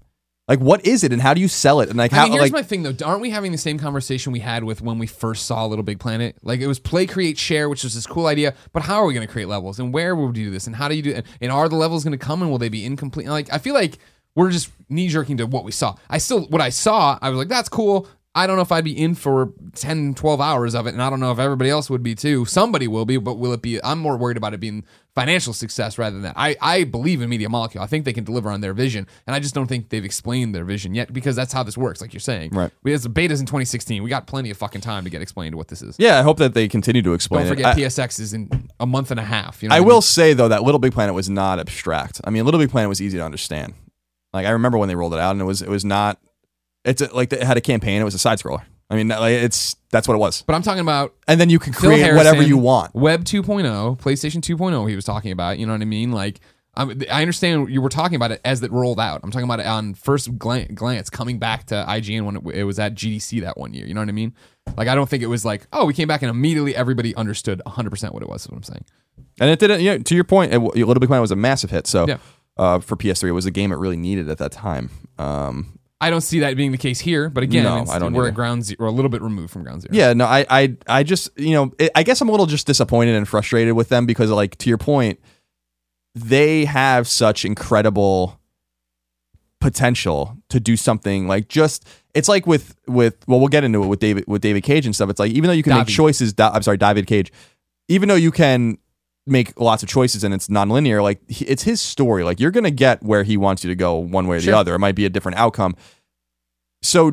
Like, 0.49 0.59
what 0.59 0.83
is 0.83 1.03
it, 1.03 1.13
and 1.13 1.21
how 1.21 1.35
do 1.35 1.41
you 1.41 1.47
sell 1.47 1.79
it? 1.79 1.89
And 1.89 1.97
like, 1.97 2.11
I 2.11 2.23
mean, 2.23 2.31
here's 2.31 2.41
like 2.41 2.51
my 2.51 2.63
thing 2.63 2.81
though. 2.81 3.05
Aren't 3.05 3.21
we 3.21 3.29
having 3.29 3.51
the 3.51 3.57
same 3.59 3.77
conversation 3.77 4.31
we 4.31 4.39
had 4.39 4.63
with 4.63 4.81
when 4.81 4.97
we 4.97 5.05
first 5.05 5.45
saw 5.45 5.63
Little 5.67 5.83
Big 5.83 5.99
Planet? 5.99 6.37
Like 6.41 6.59
it 6.59 6.65
was 6.65 6.79
play, 6.79 7.05
create, 7.05 7.37
share, 7.37 7.69
which 7.69 7.83
was 7.83 7.93
this 7.93 8.07
cool 8.07 8.25
idea. 8.25 8.55
But 8.73 8.81
how 8.81 8.95
are 8.95 9.05
we 9.05 9.13
going 9.13 9.25
to 9.25 9.31
create 9.31 9.47
levels, 9.47 9.79
and 9.79 9.93
where 9.93 10.15
would 10.15 10.25
we 10.25 10.33
do 10.33 10.49
this, 10.49 10.65
and 10.65 10.75
how 10.75 10.87
do 10.87 10.95
you 10.95 11.03
do 11.03 11.11
it? 11.11 11.27
And 11.39 11.51
are 11.51 11.69
the 11.69 11.75
levels 11.75 12.03
going 12.03 12.17
to 12.17 12.25
come, 12.25 12.41
and 12.41 12.49
will 12.49 12.57
they 12.57 12.67
be 12.67 12.83
incomplete? 12.83 13.27
Like 13.27 13.53
I 13.53 13.59
feel 13.59 13.75
like 13.75 13.99
we're 14.33 14.49
just 14.49 14.71
knee 14.89 15.07
jerking 15.07 15.37
to 15.37 15.45
what 15.45 15.65
we 15.65 15.71
saw. 15.71 15.95
I 16.09 16.17
still, 16.17 16.45
what 16.47 16.61
I 16.61 16.69
saw, 16.69 17.19
I 17.21 17.29
was 17.29 17.37
like, 17.37 17.47
that's 17.47 17.69
cool. 17.69 18.07
I 18.39 18.47
don't 18.47 18.55
know 18.55 18.61
if 18.61 18.71
I'd 18.71 18.83
be 18.85 18.97
in 18.97 19.15
for 19.15 19.51
10, 19.75 20.13
12 20.15 20.39
hours 20.39 20.73
of 20.73 20.87
it, 20.87 20.93
and 20.93 21.01
I 21.01 21.09
don't 21.09 21.19
know 21.19 21.31
if 21.31 21.39
everybody 21.39 21.69
else 21.69 21.89
would 21.89 22.01
be 22.01 22.15
too. 22.15 22.45
Somebody 22.45 22.87
will 22.87 23.05
be, 23.05 23.17
but 23.17 23.35
will 23.35 23.51
it 23.53 23.61
be? 23.61 23.83
I'm 23.83 23.99
more 23.99 24.15
worried 24.15 24.37
about 24.37 24.53
it 24.53 24.59
being 24.59 24.85
financial 25.13 25.51
success 25.51 25.97
rather 25.97 26.13
than 26.13 26.21
that. 26.23 26.35
I, 26.37 26.55
I 26.61 26.83
believe 26.85 27.21
in 27.21 27.29
Media 27.29 27.49
Molecule. 27.49 27.83
I 27.83 27.87
think 27.87 28.05
they 28.05 28.13
can 28.13 28.23
deliver 28.23 28.49
on 28.49 28.61
their 28.61 28.73
vision, 28.73 29.07
and 29.27 29.35
I 29.35 29.39
just 29.39 29.53
don't 29.53 29.67
think 29.67 29.89
they've 29.89 30.05
explained 30.05 30.55
their 30.55 30.63
vision 30.63 30.95
yet 30.95 31.11
because 31.11 31.35
that's 31.35 31.51
how 31.51 31.63
this 31.63 31.77
works, 31.77 31.99
like 31.99 32.13
you're 32.13 32.19
saying. 32.21 32.51
Right. 32.51 32.71
We 32.83 32.91
had 32.93 33.01
betas 33.01 33.39
in 33.41 33.45
2016. 33.45 34.01
We 34.01 34.09
got 34.09 34.25
plenty 34.27 34.49
of 34.51 34.57
fucking 34.57 34.81
time 34.81 35.03
to 35.03 35.09
get 35.09 35.21
explained 35.21 35.55
what 35.55 35.67
this 35.67 35.81
is. 35.81 35.97
yeah, 35.99 36.17
I 36.19 36.21
hope 36.21 36.37
that 36.37 36.53
they 36.53 36.67
continue 36.69 37.01
to 37.01 37.13
explain 37.13 37.41
Don't 37.45 37.47
it. 37.47 37.55
forget 37.57 37.75
I- 37.75 37.79
PSX 37.81 38.19
is 38.21 38.33
in 38.33 38.69
a 38.79 38.85
month 38.85 39.11
and 39.11 39.19
a 39.19 39.23
half. 39.23 39.61
You 39.61 39.67
know 39.69 39.75
I 39.75 39.81
will 39.81 39.95
mean? 39.95 40.01
say 40.03 40.33
though 40.33 40.47
that 40.47 40.63
Little 40.63 40.79
Big 40.79 40.93
Planet 40.93 41.13
was 41.13 41.29
not 41.29 41.59
abstract. 41.59 42.21
I 42.23 42.29
mean, 42.29 42.45
Little 42.45 42.59
Big 42.59 42.69
Planet 42.71 42.87
was 42.87 43.01
easy 43.01 43.17
to 43.17 43.23
understand. 43.25 43.73
Like 44.31 44.45
I 44.45 44.51
remember 44.51 44.77
when 44.77 44.87
they 44.87 44.95
rolled 44.95 45.13
it 45.13 45.19
out, 45.19 45.31
and 45.31 45.41
it 45.41 45.45
was 45.45 45.61
it 45.61 45.69
was 45.69 45.83
not. 45.83 46.19
It's 46.85 47.01
a, 47.01 47.13
like 47.13 47.31
it 47.33 47.43
had 47.43 47.57
a 47.57 47.61
campaign. 47.61 48.01
It 48.01 48.05
was 48.05 48.15
a 48.15 48.19
side 48.19 48.39
scroller. 48.39 48.63
I 48.89 48.95
mean, 48.95 49.07
like 49.09 49.33
it's 49.33 49.75
that's 49.91 50.07
what 50.07 50.15
it 50.15 50.19
was. 50.19 50.41
But 50.43 50.55
I'm 50.55 50.63
talking 50.63 50.81
about 50.81 51.13
And 51.27 51.39
then 51.39 51.49
you 51.49 51.59
can 51.59 51.73
Phil 51.73 51.91
create 51.91 52.15
whatever 52.15 52.41
you 52.41 52.57
want. 52.57 52.95
Web 52.95 53.23
2.0, 53.23 53.99
PlayStation 53.99 54.41
2.0. 54.41 54.89
He 54.89 54.95
was 54.95 55.05
talking 55.05 55.31
about. 55.31 55.59
You 55.59 55.65
know 55.67 55.73
what 55.73 55.81
I 55.81 55.85
mean? 55.85 56.11
Like, 56.11 56.39
I'm, 56.75 57.01
I 57.11 57.21
understand 57.21 57.69
you 57.69 57.81
were 57.81 57.89
talking 57.89 58.15
about 58.15 58.31
it 58.31 58.41
as 58.45 58.63
it 58.63 58.71
rolled 58.71 58.99
out. 58.99 59.21
I'm 59.23 59.31
talking 59.31 59.45
about 59.47 59.59
it 59.59 59.65
on 59.67 59.93
first 59.93 60.37
glan- 60.39 60.73
glance, 60.73 61.09
coming 61.09 61.37
back 61.37 61.65
to 61.67 61.85
IGN 61.87 62.23
when 62.25 62.37
it, 62.37 62.59
it 62.59 62.63
was 62.63 62.79
at 62.79 62.95
GDC 62.95 63.41
that 63.41 63.57
one 63.57 63.73
year. 63.73 63.85
You 63.85 63.93
know 63.93 64.01
what 64.01 64.09
I 64.09 64.13
mean? 64.13 64.33
Like, 64.77 64.87
I 64.87 64.95
don't 64.95 65.09
think 65.09 65.21
it 65.21 65.27
was 65.27 65.43
like, 65.45 65.67
oh, 65.73 65.85
we 65.85 65.93
came 65.93 66.07
back 66.07 66.21
and 66.21 66.29
immediately 66.29 66.75
everybody 66.75 67.15
understood 67.15 67.61
100 67.65 67.89
percent 67.89 68.13
what 68.13 68.23
it 68.23 68.29
was. 68.29 68.43
Is 68.43 68.49
what 68.49 68.57
I'm 68.57 68.63
saying. 68.63 68.85
And 69.41 69.49
it 69.49 69.59
didn't. 69.59 69.81
You 69.81 69.91
know, 69.91 69.97
to 69.99 70.15
your 70.15 70.23
point, 70.23 70.53
it, 70.53 70.59
Little 70.59 70.95
Big 70.95 71.09
Planet 71.09 71.21
was 71.21 71.31
a 71.31 71.35
massive 71.35 71.69
hit. 71.69 71.85
So 71.85 72.07
Yeah. 72.07 72.17
uh, 72.57 72.79
for 72.79 72.95
PS3, 72.95 73.29
it 73.29 73.31
was 73.33 73.45
a 73.45 73.51
game 73.51 73.71
it 73.71 73.77
really 73.77 73.97
needed 73.97 74.29
at 74.29 74.37
that 74.39 74.51
time. 74.51 74.89
Um, 75.17 75.78
I 76.01 76.09
don't 76.09 76.21
see 76.21 76.39
that 76.39 76.55
being 76.55 76.71
the 76.71 76.77
case 76.77 76.99
here, 76.99 77.29
but 77.29 77.43
again, 77.43 77.63
No, 77.63 77.85
I 77.91 77.99
don't 77.99 78.13
we're 78.13 78.23
either. 78.23 78.29
at 78.29 78.35
ground 78.35 78.63
zero, 78.63 78.77
or 78.79 78.87
a 78.87 78.91
little 78.91 79.09
bit 79.09 79.21
removed 79.21 79.51
from 79.51 79.63
ground 79.63 79.81
zero. 79.81 79.91
Yeah, 79.93 80.13
no, 80.13 80.25
I, 80.25 80.45
I, 80.49 80.77
I 80.87 81.03
just, 81.03 81.29
you 81.37 81.51
know, 81.53 81.73
it, 81.77 81.91
I 81.93 82.03
guess 82.03 82.21
I'm 82.21 82.29
a 82.29 82.31
little 82.31 82.45
just 82.45 82.65
disappointed 82.65 83.15
and 83.15 83.27
frustrated 83.27 83.73
with 83.73 83.89
them 83.89 84.05
because, 84.05 84.29
like, 84.29 84.57
to 84.59 84.69
your 84.69 84.77
point, 84.77 85.19
they 86.15 86.63
have 86.65 87.05
such 87.07 87.43
incredible 87.43 88.39
potential 89.59 90.37
to 90.49 90.59
do 90.59 90.77
something 90.77 91.27
like 91.27 91.47
just. 91.49 91.85
It's 92.13 92.27
like 92.27 92.47
with 92.47 92.75
with 92.87 93.17
well, 93.27 93.39
we'll 93.39 93.49
get 93.49 93.63
into 93.63 93.83
it 93.83 93.87
with 93.87 93.99
David 93.99 94.23
with 94.27 94.41
David 94.41 94.63
Cage 94.63 94.85
and 94.85 94.95
stuff. 94.95 95.09
It's 95.09 95.19
like 95.19 95.31
even 95.31 95.47
though 95.47 95.53
you 95.53 95.63
can 95.63 95.77
make 95.77 95.87
choices, 95.87 96.33
I'm 96.39 96.63
sorry, 96.63 96.77
David 96.77 97.07
Cage. 97.07 97.31
Even 97.87 98.09
though 98.09 98.15
you 98.15 98.31
can 98.31 98.77
make 99.29 99.59
lots 99.59 99.83
of 99.83 99.89
choices 99.89 100.23
and 100.23 100.33
it's 100.33 100.47
nonlinear, 100.47 101.01
like 101.03 101.21
he- 101.29 101.45
it's 101.45 101.63
his 101.63 101.79
story. 101.81 102.23
Like 102.23 102.39
you're 102.39 102.51
gonna 102.51 102.71
get 102.71 103.01
where 103.03 103.23
he 103.23 103.37
wants 103.37 103.63
you 103.63 103.69
to 103.69 103.75
go 103.75 103.95
one 103.95 104.27
way 104.27 104.37
or 104.37 104.41
Sure. 104.41 104.51
the 104.53 104.57
other. 104.57 104.75
It 104.75 104.79
might 104.79 104.95
be 104.95 105.05
a 105.05 105.09
different 105.09 105.37
outcome. 105.37 105.75
So 106.81 107.11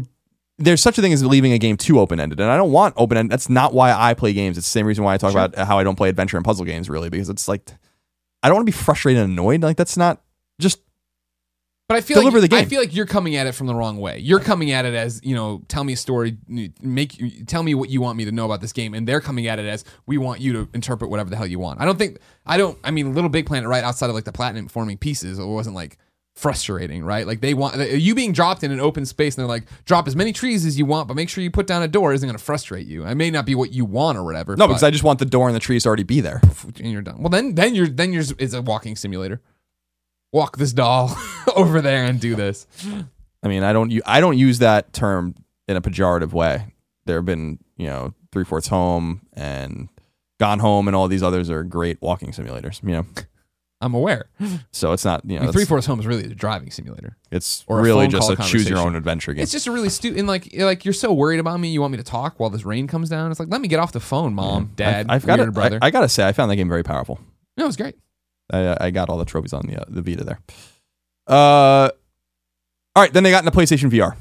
there's 0.59 0.81
such 0.81 0.97
a 0.99 1.03
thing 1.03 1.13
as 1.13 1.25
leaving 1.25 1.53
a 1.53 1.59
game 1.59 1.77
too 1.77 1.99
open 2.01 2.19
ended, 2.21 2.41
and 2.41 2.51
I 2.51 2.57
don't 2.57 2.73
want 2.73 2.95
open 2.97 3.19
ended. 3.19 3.33
That's 3.33 3.49
not 3.49 3.75
why 3.75 3.93
I 3.93 4.15
play 4.15 4.33
games. 4.33 4.57
It's 4.57 4.67
the 4.67 4.71
same 4.71 4.87
reason 4.87 5.05
why 5.05 5.15
I 5.15 5.17
talk 5.19 5.33
Sure. 5.33 5.43
about 5.45 5.67
how 5.67 5.79
I 5.79 5.85
don't 5.85 5.97
play 5.97 6.09
adventure 6.09 6.37
and 6.37 6.45
puzzle 6.45 6.65
games, 6.65 6.89
really, 6.89 7.11
because 7.11 7.29
it's 7.29 7.49
like 7.49 7.71
I 8.43 8.49
don't 8.49 8.57
want 8.57 8.67
to 8.67 8.73
be 8.73 8.77
frustrated 8.77 9.23
and 9.23 9.33
annoyed. 9.33 9.63
Like 9.63 9.77
that's 9.77 9.97
not 9.97 10.23
just 10.61 10.79
But 11.89 11.99
I 11.99 12.01
feel 12.01 12.19
Deliver 12.19 12.41
like 12.41 12.51
the 12.51 12.57
I 12.57 12.65
feel 12.65 12.81
like 12.81 12.95
you're 12.95 13.07
coming 13.07 13.37
at 13.37 13.47
it 13.47 13.53
from 13.53 13.69
the 13.69 13.75
wrong 13.75 13.99
way. 13.99 14.19
You're 14.19 14.41
coming 14.41 14.73
at 14.73 14.85
it 14.85 14.95
as 14.95 15.21
you 15.23 15.37
know, 15.37 15.63
tell 15.69 15.85
me 15.85 15.93
a 15.93 15.97
story, 15.97 16.37
make 16.83 17.47
tell 17.47 17.63
me 17.63 17.77
what 17.77 17.91
you 17.91 18.01
want 18.01 18.19
me 18.19 18.25
to 18.25 18.33
know 18.33 18.45
about 18.45 18.61
this 18.61 18.73
game, 18.73 18.93
and 18.93 19.07
they're 19.07 19.21
coming 19.21 19.47
at 19.47 19.61
it 19.61 19.67
as 19.67 19.85
we 20.05 20.19
want 20.19 20.41
you 20.41 20.53
to 20.53 20.69
interpret 20.75 21.11
whatever 21.11 21.31
the 21.31 21.37
hell 21.37 21.47
you 21.47 21.61
want. 21.61 21.81
I 21.81 21.85
don't 21.85 21.97
think 21.97 22.19
I 22.45 22.57
don't. 22.57 22.77
I 22.83 22.91
mean, 22.91 23.15
Little 23.15 23.31
Big 23.31 23.47
Planet, 23.47 23.69
right 23.69 23.85
outside 23.85 24.09
of 24.09 24.17
like 24.17 24.25
the 24.25 24.33
platforming 24.33 24.99
pieces, 24.99 25.39
it 25.39 25.45
wasn't 25.45 25.77
like 25.77 25.99
frustrating, 26.35 27.05
right? 27.05 27.25
Like 27.25 27.41
they 27.41 27.55
want 27.55 27.77
you 27.77 28.17
being 28.17 28.33
dropped 28.33 28.65
in 28.65 28.73
an 28.73 28.81
open 28.81 29.07
space, 29.07 29.37
and 29.37 29.43
they're 29.43 29.49
like, 29.49 29.67
drop 29.85 30.09
as 30.09 30.17
many 30.17 30.33
trees 30.33 30.67
as 30.67 30.77
you 30.77 30.87
want, 30.87 31.07
but 31.07 31.15
make 31.15 31.29
sure 31.29 31.45
you 31.45 31.53
put 31.53 31.69
down 31.69 31.85
a 31.85 31.89
door. 31.89 32.13
Isn't 32.13 32.27
going 32.27 32.37
to 32.37 32.43
frustrate 32.43 32.89
you. 32.89 33.07
It 33.07 33.15
may 33.15 33.31
not 33.31 33.47
be 33.47 33.55
what 33.55 33.73
you 33.73 33.85
want 33.85 34.19
or 34.19 34.25
whatever. 34.25 34.57
no, 34.57 34.67
because 34.67 34.83
I 34.83 34.91
just 34.91 35.05
want 35.05 35.21
the 35.21 35.25
door 35.25 35.47
and 35.47 35.55
the 35.55 35.61
trees 35.61 35.85
to 35.85 35.89
already 35.89 36.03
be 36.03 36.21
there. 36.21 36.41
and 36.67 36.91
you're 36.91 37.03
done. 37.03 37.21
Well, 37.21 37.31
then 37.31 37.55
then 37.55 37.77
you're 37.77 37.87
then 37.87 38.13
you're 38.13 38.25
it's 38.39 38.55
a 38.55 38.63
walking 38.63 38.97
simulator. 38.97 39.41
Walk 40.33 40.57
this 40.59 40.73
doll 40.73 41.17
over 41.57 41.81
there 41.81 42.05
and 42.05 42.21
do 42.21 42.35
this. 42.35 42.67
I 43.43 43.49
mean, 43.49 43.63
I 43.63 43.73
don't 43.73 43.91
u- 43.91 44.03
I 44.05 44.21
don't 44.21 44.37
use 44.39 44.59
that 44.59 44.93
term 44.93 45.35
in 45.69 45.77
a 45.77 45.81
pejorative 45.81 46.33
way. 46.33 46.75
There 47.07 47.17
have 47.17 47.25
been 47.27 47.59
you 47.77 47.87
know 47.87 48.15
three 48.33 48.45
fourths 48.45 48.69
home 48.69 49.23
and 49.33 49.89
gone 50.39 50.59
home 50.59 50.89
and 50.89 50.97
all 50.97 51.09
these 51.09 51.23
others 51.23 51.49
are 51.51 51.63
great 51.63 52.01
walking 52.03 52.33
simulators. 52.33 52.83
You 52.83 52.97
know, 52.97 53.07
I'm 53.81 53.95
aware. 53.95 54.27
So 54.73 54.93
it's 54.93 55.05
not 55.05 55.23
you 55.25 55.39
know 55.39 55.53
Three 55.53 55.65
Fourths 55.65 55.87
Home 55.87 56.01
is 56.01 56.07
really 56.07 56.25
a 56.25 56.35
driving 56.35 56.71
simulator. 56.71 57.17
it's 57.31 57.65
or 57.69 57.79
a 57.79 57.83
really 57.83 58.07
phone 58.07 58.11
just 58.11 58.23
call 58.23 58.33
a 58.33 58.37
choose 58.37 58.69
your 58.69 58.77
conversation. 58.79 58.79
own 58.89 58.97
adventure 58.97 59.33
game. 59.35 59.43
It's 59.43 59.53
just 59.53 59.67
a 59.67 59.73
really 59.73 59.91
stupid. 59.91 60.19
And 60.19 60.27
like, 60.27 60.49
like 60.57 60.85
you're 60.85 60.95
so 60.95 61.13
worried 61.13 61.41
about 61.41 61.61
me, 61.61 61.69
you 61.69 61.81
want 61.81 61.93
me 61.93 61.99
to 61.99 62.05
talk 62.05 62.41
while 62.41 62.51
this 62.51 62.65
rain 62.65 62.87
comes 62.89 63.09
down. 63.09 63.31
It's 63.31 63.39
like, 63.39 63.51
let 63.51 63.61
me 63.61 63.69
get 63.69 63.79
off 63.79 63.93
the 63.93 64.01
phone, 64.01 64.35
mom, 64.35 64.73
dad, 64.77 65.07
I've 65.09 65.25
got 65.27 65.39
weird 65.39 65.49
to, 65.49 65.53
brother. 65.53 65.79
I, 65.83 65.87
I 65.87 65.91
gotta 65.91 66.09
say, 66.09 66.27
I 66.27 66.33
found 66.33 66.51
that 66.51 66.57
game 66.57 66.69
very 66.69 66.83
powerful. 66.83 67.21
no, 67.57 67.65
it 67.65 67.67
was 67.69 67.77
great. 67.77 67.97
I, 68.53 68.77
I 68.87 68.91
got 68.91 69.09
all 69.09 69.19
the 69.19 69.25
trophies 69.25 69.53
on 69.53 69.67
the 69.67 69.81
uh, 69.81 69.85
the 69.89 70.03
Vita 70.03 70.25
there. 70.25 70.39
Uh, 71.27 71.91
all 72.95 73.03
right, 73.03 73.13
then 73.13 73.23
they 73.25 73.31
got 73.31 73.45
into 73.45 73.57
PlayStation 73.57 73.91
VR. 73.91 74.17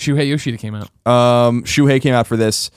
Shuhei 0.00 0.28
Yoshida 0.28 0.56
came 0.56 0.74
out. 0.74 0.88
Um, 1.06 1.62
Shuhei 1.64 2.00
came 2.00 2.14
out 2.14 2.26
for 2.26 2.36
this. 2.36 2.70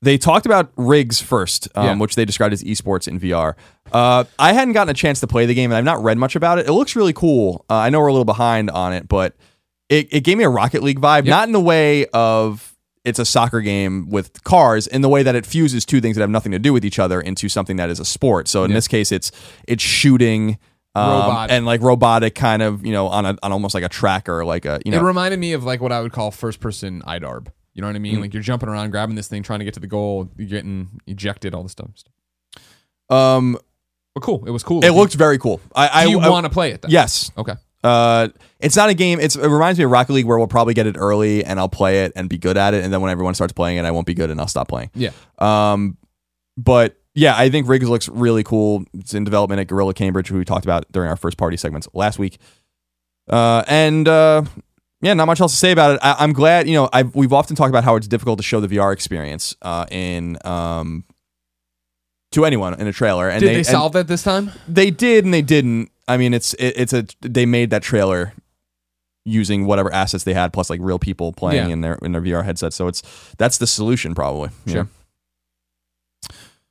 They 0.00 0.16
talked 0.16 0.46
about 0.46 0.70
rigs 0.76 1.20
first, 1.20 1.68
um, 1.74 1.84
Yeah. 1.86 1.94
which 1.96 2.14
they 2.14 2.24
described 2.24 2.52
as 2.52 2.62
esports 2.62 3.08
in 3.08 3.18
VR. 3.18 3.54
Uh, 3.92 4.24
I 4.38 4.52
hadn't 4.52 4.74
gotten 4.74 4.90
a 4.90 4.94
chance 4.94 5.18
to 5.20 5.26
play 5.26 5.44
the 5.44 5.54
game, 5.54 5.72
and 5.72 5.76
I've 5.76 5.84
not 5.84 6.00
read 6.02 6.18
much 6.18 6.36
about 6.36 6.58
it. 6.60 6.68
It 6.68 6.72
looks 6.72 6.94
really 6.94 7.12
cool. 7.12 7.64
Uh, 7.68 7.74
I 7.74 7.90
know 7.90 7.98
we're 7.98 8.06
a 8.06 8.12
little 8.12 8.24
behind 8.24 8.70
on 8.70 8.92
it, 8.92 9.08
but 9.08 9.34
it, 9.88 10.06
it 10.12 10.20
gave 10.20 10.38
me 10.38 10.44
a 10.44 10.48
Rocket 10.48 10.84
League 10.84 11.00
vibe, 11.00 11.26
not 11.26 11.48
in 11.48 11.52
the 11.52 11.60
way 11.60 12.06
of 12.06 12.76
it's 13.04 13.18
a 13.18 13.24
soccer 13.24 13.60
game 13.60 14.08
with 14.10 14.42
cars, 14.44 14.86
in 14.86 15.02
the 15.02 15.08
way 15.08 15.22
that 15.22 15.34
it 15.34 15.46
fuses 15.46 15.84
two 15.84 16.00
things 16.00 16.16
that 16.16 16.22
have 16.22 16.30
nothing 16.30 16.52
to 16.52 16.58
do 16.58 16.72
with 16.72 16.84
each 16.84 16.98
other 16.98 17.20
into 17.20 17.48
something 17.48 17.76
that 17.76 17.90
is 17.90 18.00
a 18.00 18.04
sport. 18.04 18.48
So 18.48 18.64
in 18.64 18.70
Yeah. 18.70 18.76
this 18.76 18.88
case, 18.88 19.12
it's 19.12 19.30
it's 19.66 19.82
shooting. 19.82 20.58
Um, 20.94 21.46
and 21.48 21.64
like 21.64 21.80
robotic 21.80 22.34
kind 22.34 22.60
of 22.60 22.84
you 22.84 22.90
know 22.92 23.06
on 23.06 23.24
a 23.24 23.36
on 23.42 23.52
almost 23.52 23.72
like 23.72 23.84
a 23.84 23.88
tracker 23.88 24.44
like 24.44 24.64
a 24.64 24.80
you 24.84 24.90
know 24.90 24.98
It 24.98 25.02
reminded 25.02 25.38
me 25.38 25.52
of 25.52 25.62
like 25.62 25.80
what 25.80 25.92
I 25.92 26.00
would 26.00 26.10
call 26.12 26.32
first 26.32 26.58
person 26.58 27.02
IDARB. 27.02 27.46
You 27.74 27.82
know 27.82 27.86
what 27.88 27.94
I 27.94 28.00
mean? 28.00 28.20
Like 28.20 28.34
you're 28.34 28.42
jumping 28.42 28.68
around, 28.68 28.90
grabbing 28.90 29.14
this 29.14 29.28
thing, 29.28 29.44
trying 29.44 29.60
to 29.60 29.64
get 29.64 29.74
to 29.74 29.80
the 29.80 29.86
goal. 29.86 30.28
You're 30.36 30.48
getting 30.48 31.00
ejected, 31.06 31.54
all 31.54 31.62
this 31.62 31.72
stuff. 31.72 31.90
um 33.10 33.56
But 34.14 34.22
cool. 34.24 34.44
It 34.46 34.50
was 34.50 34.64
cool. 34.64 34.84
it 34.84 34.90
looked 34.90 35.14
very 35.14 35.38
cool 35.38 35.60
I 35.76 36.04
Do 36.04 36.10
you 36.10 36.20
I, 36.20 36.26
I 36.26 36.28
want 36.30 36.44
to 36.44 36.50
play 36.50 36.72
it? 36.72 36.82
Then? 36.82 36.90
yes 36.90 37.30
Okay. 37.38 37.54
Uh, 37.84 38.28
it's 38.58 38.74
not 38.76 38.88
a 38.90 38.94
game. 38.94 39.20
It's, 39.20 39.36
it 39.36 39.48
reminds 39.48 39.78
me 39.78 39.84
of 39.84 39.90
Rocket 39.90 40.12
League, 40.12 40.26
where 40.26 40.36
we'll 40.38 40.48
probably 40.48 40.74
get 40.74 40.86
it 40.86 40.96
early 40.98 41.44
and 41.44 41.60
I'll 41.60 41.68
play 41.68 42.04
it 42.04 42.12
and 42.16 42.28
be 42.28 42.38
good 42.38 42.56
at 42.56 42.74
it, 42.74 42.82
and 42.84 42.92
then 42.92 43.00
when 43.00 43.10
everyone 43.10 43.34
starts 43.34 43.52
playing 43.52 43.78
it, 43.78 43.84
I 43.84 43.90
won't 43.92 44.06
be 44.06 44.14
good 44.14 44.30
and 44.30 44.40
I'll 44.40 44.48
stop 44.48 44.68
playing. 44.68 44.90
Yeah. 44.94 45.10
Um, 45.38 45.96
but 46.56 46.96
yeah, 47.14 47.36
I 47.36 47.50
think 47.50 47.66
RIGS 47.68 47.88
looks 47.88 48.08
really 48.08 48.42
cool. 48.42 48.84
It's 48.94 49.14
in 49.14 49.24
development 49.24 49.60
at 49.60 49.66
Guerrilla 49.68 49.94
Cambridge, 49.94 50.28
who 50.28 50.38
we 50.38 50.44
talked 50.44 50.64
about 50.64 50.90
during 50.90 51.08
our 51.08 51.16
first 51.16 51.36
party 51.36 51.56
segments 51.56 51.88
last 51.92 52.18
week. 52.18 52.38
Uh, 53.28 53.62
and 53.68 54.08
uh, 54.08 54.42
yeah, 55.00 55.14
not 55.14 55.26
much 55.26 55.40
else 55.40 55.52
to 55.52 55.58
say 55.58 55.70
about 55.72 55.94
it. 55.94 56.00
I, 56.02 56.16
I'm 56.18 56.32
glad. 56.32 56.66
You 56.68 56.74
know, 56.74 56.88
I've, 56.92 57.14
we've 57.14 57.32
often 57.32 57.54
talked 57.56 57.70
about 57.70 57.84
how 57.84 57.96
it's 57.96 58.08
difficult 58.08 58.38
to 58.38 58.42
show 58.42 58.60
the 58.60 58.68
VR 58.68 58.92
experience 58.92 59.54
uh, 59.62 59.86
in 59.90 60.38
um, 60.44 61.04
to 62.32 62.44
anyone 62.44 62.74
in 62.80 62.86
a 62.86 62.92
trailer. 62.92 63.28
And 63.28 63.40
Did 63.40 63.50
they, 63.50 63.56
and- 63.58 63.66
solve 63.66 63.92
that 63.92 64.08
this 64.08 64.22
time? 64.22 64.50
they 64.66 64.90
did 64.90 65.24
and 65.24 65.32
they 65.32 65.42
didn't. 65.42 65.90
I 66.08 66.16
mean, 66.16 66.34
it's 66.34 66.54
it, 66.54 66.74
it's 66.76 66.92
a 66.92 67.06
they 67.20 67.46
made 67.46 67.70
that 67.70 67.82
trailer 67.82 68.32
using 69.24 69.66
whatever 69.66 69.92
assets 69.92 70.24
they 70.24 70.32
had 70.34 70.52
plus 70.54 70.70
like 70.70 70.80
real 70.82 70.98
people 70.98 71.32
playing 71.32 71.66
Yeah. 71.68 71.72
in 71.72 71.80
their 71.82 71.94
in 72.02 72.12
their 72.12 72.22
VR 72.22 72.44
headsets. 72.44 72.74
So 72.76 72.88
it's 72.88 73.02
that's 73.38 73.58
the 73.58 73.66
solution 73.66 74.14
probably. 74.14 74.50
Sure. 74.66 74.84
know. 74.84 74.88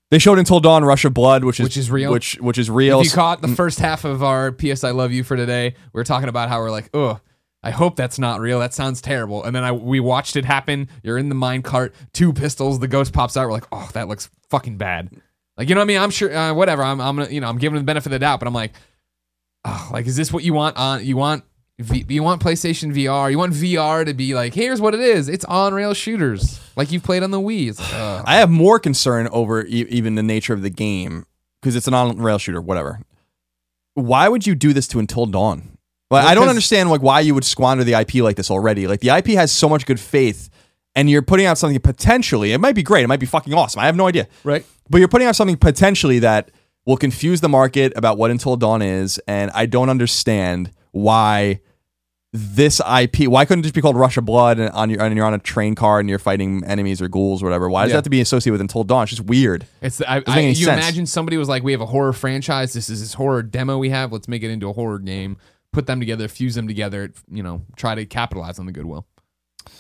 They 0.10 0.19
showed 0.19 0.39
Until 0.39 0.62
Dawn 0.62 0.86
Rush 0.86 1.04
of 1.04 1.13
Blood, 1.13 1.43
which 1.43 1.60
is 1.60 1.65
Which 1.65 1.78
is 1.78 1.91
real. 1.91 2.12
which 2.12 2.36
which 2.39 2.58
is 2.58 2.69
real. 2.69 3.02
If 3.02 3.08
you 3.08 3.12
caught 3.12 3.41
the 3.41 3.50
first 3.50 3.80
half 3.80 4.06
of 4.06 4.23
our 4.23 4.52
PS 4.54 4.84
I 4.86 4.91
Love 4.91 5.12
You 5.12 5.23
for 5.23 5.36
today, 5.36 5.76
we 5.91 6.00
are 6.00 6.06
talking 6.06 6.30
about 6.30 6.47
how 6.47 6.60
we're 6.60 6.71
like, 6.71 6.89
oh, 6.93 7.19
I 7.62 7.71
hope 7.71 7.97
that's 7.97 8.17
not 8.17 8.39
real. 8.39 8.60
That 8.60 8.73
sounds 8.73 9.02
terrible. 9.02 9.43
And 9.43 9.54
then 9.54 9.65
I 9.65 9.73
we 9.73 10.00
watched 10.00 10.38
it 10.38 10.45
happen. 10.45 10.88
You're 11.04 11.17
in 11.17 11.28
the 11.28 11.36
mine 11.36 11.62
cart, 11.62 11.93
two 12.13 12.32
pistols, 12.32 12.80
the 12.80 12.88
ghost 12.88 13.12
pops 13.12 13.36
out. 13.36 13.45
We're 13.47 13.52
like, 13.54 13.67
oh, 13.73 13.89
that 13.93 14.08
looks 14.08 14.30
fucking 14.50 14.78
bad. 14.78 15.10
Like 15.58 15.67
you 15.67 15.76
know 15.76 15.80
what 15.82 15.86
I 15.86 15.88
mean? 15.88 15.97
I'm 16.00 16.12
sure 16.12 16.34
uh, 16.34 16.54
whatever. 16.54 16.84
I'm 16.84 17.02
I'm 17.02 17.17
gonna 17.17 17.30
you 17.30 17.41
know 17.41 17.50
I'm 17.50 17.58
giving 17.58 17.78
the 17.78 17.84
benefit 17.84 18.08
of 18.08 18.12
the 18.13 18.19
doubt, 18.19 18.39
but 18.39 18.47
I'm 18.47 18.54
like, 18.54 18.73
oh, 19.65 19.89
like 19.91 20.06
is 20.08 20.15
this 20.15 20.32
what 20.32 20.43
you 20.43 20.54
want 20.54 20.78
on 20.78 21.06
you 21.06 21.17
want 21.17 21.43
V, 21.80 22.06
you 22.10 22.24
want 22.24 22.41
PlayStation 22.41 22.91
VR? 22.93 23.30
You 23.30 23.38
want 23.38 23.54
VR 23.54 24.04
to 24.06 24.13
be 24.13 24.34
like, 24.34 24.54
here's 24.56 24.82
what 24.82 24.93
it 24.96 25.00
is. 25.00 25.30
It's 25.30 25.46
on 25.46 25.74
rail 25.74 25.93
shooters, 25.93 26.60
like 26.76 26.91
you've 26.91 27.04
played 27.04 27.22
on 27.24 27.32
the 27.32 27.39
Wii. 27.39 27.78
Like, 27.80 27.93
ugh. 27.93 28.24
I 28.26 28.38
have 28.38 28.50
more 28.50 28.80
concern 28.80 29.28
over 29.32 29.63
e- 29.65 29.86
even 29.89 30.15
the 30.15 30.24
nature 30.24 30.54
of 30.54 30.62
the 30.63 30.70
game 30.72 31.26
because 31.62 31.76
it's 31.76 31.88
an 31.88 31.93
on 31.93 32.17
rail 32.17 32.39
shooter, 32.39 32.60
whatever. 32.62 33.00
Why 33.93 34.28
would 34.28 34.46
you 34.46 34.56
do 34.56 34.74
this 34.74 34.88
to 34.89 35.00
Until 35.00 35.26
Dawn? 35.26 35.78
Like, 36.10 36.26
I 36.26 36.36
don't 36.36 36.48
understand 36.48 36.89
like 36.89 37.02
why 37.02 37.20
you 37.20 37.34
would 37.36 37.43
squander 37.43 37.84
the 37.84 37.93
IP 37.93 38.15
like 38.15 38.38
this 38.38 38.50
already. 38.50 38.88
Like 38.88 39.02
the 39.02 39.10
IP 39.10 39.28
has 39.36 39.52
so 39.52 39.67
much 39.67 39.86
good 39.86 40.00
faith, 40.00 40.50
and 40.96 41.10
you're 41.10 41.22
putting 41.22 41.46
out 41.46 41.58
something 41.58 41.78
potentially. 41.80 42.54
It 42.54 42.60
might 42.60 42.76
be 42.76 42.84
great. 42.84 43.04
It 43.04 43.08
might 43.08 43.20
be 43.20 43.26
fucking 43.26 43.54
awesome. 43.54 43.82
I 43.82 43.86
have 43.88 43.96
no 43.96 44.08
idea. 44.08 44.28
right? 44.43 44.65
But 44.89 45.00
you're 45.00 45.10
putting 45.10 45.28
out 45.28 45.36
something 45.36 45.58
potentially 45.58 46.20
that 46.20 46.50
will 46.88 46.97
confuse 46.97 47.41
the 47.41 47.50
market 47.50 47.93
about 47.95 48.17
what 48.17 48.32
Until 48.32 48.56
Dawn 48.56 48.82
is, 48.82 49.19
and 49.28 49.52
I 49.54 49.67
don't 49.67 49.89
understand 49.89 50.71
why 50.91 51.60
this 52.34 52.80
IP. 52.82 53.28
Why 53.28 53.45
couldn't 53.45 53.60
it 53.62 53.63
just 53.63 53.76
be 53.76 53.82
called 53.82 53.95
Rush 53.95 54.17
of 54.17 54.26
Blood 54.26 54.60
and 54.60 54.69
on 54.71 54.89
your 54.89 55.02
and 55.02 55.15
you're 55.15 55.26
on 55.26 55.34
a 55.34 55.39
train 55.39 55.76
car 55.76 56.00
and 56.00 56.10
you're 56.10 56.19
fighting 56.19 56.63
enemies 56.65 57.02
or 57.02 57.08
ghouls 57.08 57.41
or 57.41 57.45
whatever? 57.45 57.69
Why 57.69 57.84
does 57.84 57.89
Yeah. 57.91 57.95
it 57.95 57.97
have 57.97 58.04
to 58.06 58.10
be 58.10 58.21
associated 58.21 58.54
with 58.54 58.62
Until 58.62 58.84
Dawn? 58.84 59.04
It's 59.04 59.12
just 59.12 59.21
weird. 59.23 59.65
It's 59.82 60.02
I, 60.02 60.21
I, 60.28 60.39
you 60.41 60.54
sense. 60.56 60.67
imagine 60.84 61.06
somebody 61.06 61.38
was 61.38 61.47
like, 61.50 61.63
"We 61.63 61.71
have 61.71 61.82
a 61.82 61.86
horror 61.86 62.13
franchise. 62.13 62.73
This 62.73 62.89
is 62.89 63.00
this 63.02 63.13
horror 63.13 63.43
demo 63.43 63.78
we 63.78 63.89
have. 63.89 64.12
Let's 64.12 64.28
make 64.28 64.43
it 64.43 64.50
into 64.52 64.69
a 64.69 64.73
horror 64.73 65.00
game. 65.00 65.38
Put 65.71 65.86
them 65.88 66.00
together, 66.00 66.28
fuse 66.28 66.56
them 66.56 66.67
together. 66.67 67.12
You 67.30 67.43
know, 67.43 67.62
try 67.76 67.95
to 67.95 68.06
capitalize 68.06 68.60
on 68.60 68.65
the 68.65 68.71
goodwill, 68.71 69.06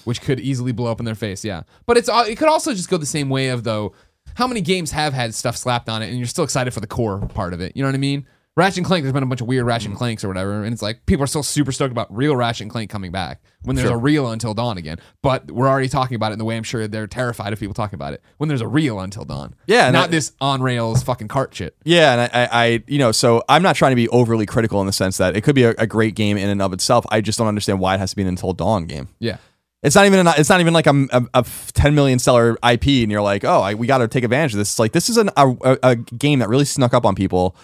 which 0.05 0.21
could 0.21 0.39
easily 0.39 0.71
blow 0.71 0.91
up 0.91 0.99
in 0.99 1.05
their 1.05 1.15
face. 1.15 1.43
Yeah, 1.45 1.63
but 1.85 1.97
it's 1.97 2.09
it 2.11 2.37
could 2.37 2.49
also 2.49 2.73
just 2.73 2.89
go 2.89 2.97
the 2.97 3.05
same 3.05 3.29
way 3.29 3.49
of 3.49 3.63
though. 3.65 3.93
How 4.37 4.45
many 4.45 4.61
games 4.61 4.91
have 4.91 5.13
had 5.13 5.33
stuff 5.33 5.57
slapped 5.57 5.89
on 5.89 6.03
it, 6.03 6.09
and 6.09 6.19
you're 6.19 6.27
still 6.27 6.43
excited 6.43 6.71
for 6.71 6.79
the 6.79 6.85
core 6.85 7.17
part 7.29 7.55
of 7.55 7.59
it? 7.59 7.75
You 7.75 7.81
know 7.81 7.87
what 7.87 7.95
I 7.95 7.97
mean? 7.97 8.27
Ratchet 8.55 8.77
and 8.77 8.85
Clank, 8.85 9.03
there's 9.03 9.13
been 9.13 9.23
a 9.23 9.25
bunch 9.25 9.41
of 9.41 9.47
weird 9.47 9.65
Ratchet 9.65 9.87
and 9.87 9.95
mm. 9.95 9.97
Clanks 9.97 10.23
or 10.23 10.27
whatever, 10.27 10.63
and 10.63 10.71
it's 10.71 10.83
like 10.83 11.07
people 11.07 11.23
are 11.23 11.27
still 11.27 11.41
super 11.41 11.71
stoked 11.71 11.91
about 11.91 12.15
real 12.15 12.35
Ratchet 12.35 12.61
and 12.61 12.71
Clank 12.71 12.91
coming 12.91 13.11
back 13.11 13.41
when 13.63 13.75
there's 13.75 13.89
a 13.89 13.97
real 13.97 14.29
Until 14.29 14.53
Dawn 14.53 14.77
again. 14.77 14.99
But 15.23 15.49
we're 15.49 15.67
already 15.67 15.89
talking 15.89 16.13
about 16.13 16.31
it 16.31 16.33
in 16.33 16.39
the 16.39 16.45
way 16.45 16.55
I'm 16.55 16.61
sure 16.61 16.87
they're 16.87 17.07
terrified 17.07 17.51
of 17.51 17.59
people 17.59 17.73
talking 17.73 17.95
about 17.95 18.13
it 18.13 18.21
when 18.37 18.47
there's 18.47 18.61
a 18.61 18.67
real 18.67 18.99
Until 18.99 19.25
Dawn. 19.25 19.55
Yeah, 19.65 19.87
and 19.87 19.93
not 19.93 20.09
I- 20.09 20.11
this 20.11 20.33
on 20.39 20.61
rails 20.61 21.01
fucking 21.01 21.29
cart 21.29 21.55
shit. 21.55 21.75
Yeah, 21.83 22.11
and 22.11 22.21
I, 22.21 22.43
I, 22.43 22.47
I, 22.51 22.83
you 22.85 22.99
know, 22.99 23.11
so 23.11 23.43
I'm 23.49 23.63
not 23.63 23.75
trying 23.75 23.93
to 23.93 23.95
be 23.95 24.07
overly 24.09 24.45
critical 24.45 24.81
in 24.81 24.85
the 24.85 24.93
sense 24.93 25.17
that 25.17 25.35
it 25.35 25.41
could 25.41 25.55
be 25.55 25.63
a, 25.63 25.73
a 25.79 25.87
great 25.87 26.13
game 26.13 26.37
in 26.37 26.47
and 26.47 26.61
of 26.61 26.73
itself. 26.73 27.07
I 27.09 27.21
just 27.21 27.39
don't 27.39 27.47
understand 27.47 27.79
why 27.79 27.95
it 27.95 27.99
has 27.99 28.11
to 28.11 28.15
be 28.15 28.21
an 28.21 28.27
Until 28.27 28.53
Dawn 28.53 28.85
game. 28.85 29.09
Yeah, 29.17 29.37
It's 29.83 29.95
not 29.95 30.05
even. 30.05 30.25
An, 30.25 30.33
it's 30.37 30.49
not 30.49 30.59
even 30.59 30.73
like 30.73 30.87
a, 30.87 31.07
a, 31.11 31.25
a 31.35 31.45
10 31.73 31.93
million 31.93 32.17
seller 32.19 32.57
IP, 32.67 32.87
and 32.87 33.11
you're 33.11 33.21
like, 33.21 33.43
oh, 33.43 33.61
I, 33.61 33.75
we 33.75 33.85
got 33.85 33.99
to 33.99 34.07
take 34.07 34.23
advantage 34.23 34.53
of 34.53 34.57
this. 34.57 34.71
It's 34.71 34.79
like 34.79 34.91
this 34.91 35.07
is 35.07 35.17
an, 35.17 35.29
a, 35.37 35.77
a, 35.83 35.95
game 35.95 36.39
that 36.39 36.49
really 36.49 36.65
snuck 36.65 36.93
up 36.95 37.05
on 37.05 37.13
people, 37.13 37.55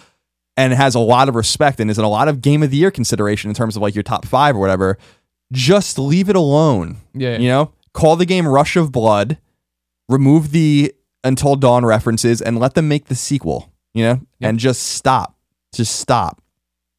and 0.56 0.72
has 0.72 0.94
a 0.94 1.00
lot 1.00 1.28
of 1.28 1.34
respect, 1.34 1.80
and 1.80 1.90
is 1.90 1.98
in 1.98 2.04
a 2.04 2.08
lot 2.08 2.28
of 2.28 2.40
game 2.40 2.62
of 2.62 2.70
the 2.70 2.76
year 2.76 2.92
consideration 2.92 3.50
in 3.50 3.54
terms 3.54 3.74
of 3.74 3.82
like 3.82 3.94
your 3.96 4.04
top 4.04 4.24
five 4.26 4.54
or 4.54 4.60
whatever. 4.60 4.96
Just 5.52 5.98
leave 5.98 6.28
it 6.28 6.36
alone. 6.36 6.98
Yeah. 7.14 7.36
you 7.38 7.48
know, 7.48 7.72
call 7.92 8.16
the 8.16 8.26
game 8.26 8.46
Rush 8.46 8.76
of 8.76 8.92
Blood, 8.92 9.38
remove 10.08 10.52
the 10.52 10.94
Until 11.24 11.56
Dawn 11.56 11.84
references, 11.84 12.40
and 12.40 12.58
let 12.58 12.74
them 12.74 12.86
make 12.88 13.06
the 13.06 13.14
sequel. 13.14 13.72
You 13.92 14.04
know, 14.04 14.20
Yeah. 14.38 14.48
and 14.48 14.58
just 14.58 14.82
stop. 14.82 15.36
Just 15.74 15.96
stop. 15.96 16.40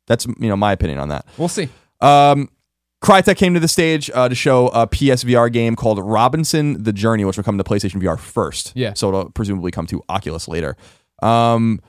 That's 0.07 0.25
you 0.25 0.49
know 0.49 0.57
my 0.57 0.73
opinion 0.73 0.99
on 0.99 1.07
that. 1.09 1.25
we'll 1.37 1.47
see. 1.47 1.69
Um, 2.01 2.49
Crytek 3.05 3.37
came 3.37 3.53
to 3.53 3.59
the 3.59 3.67
stage 3.67 4.09
uh, 4.13 4.27
to 4.27 4.35
show 4.35 4.67
a 4.69 4.87
PSVR 4.87 5.51
game 5.51 5.75
called 5.75 5.99
Robinson: 5.99 6.81
The 6.83 6.91
Journey, 6.93 7.23
which 7.25 7.37
will 7.37 7.43
come 7.43 7.57
to 7.57 7.63
PlayStation 7.63 8.01
VR 8.01 8.17
first. 8.19 8.71
Yeah. 8.75 8.93
so 8.95 9.09
it'll 9.09 9.29
presumably 9.29 9.71
come 9.71 9.85
to 9.87 10.01
Oculus 10.09 10.47
later. 10.47 10.75
Um, 11.21 11.81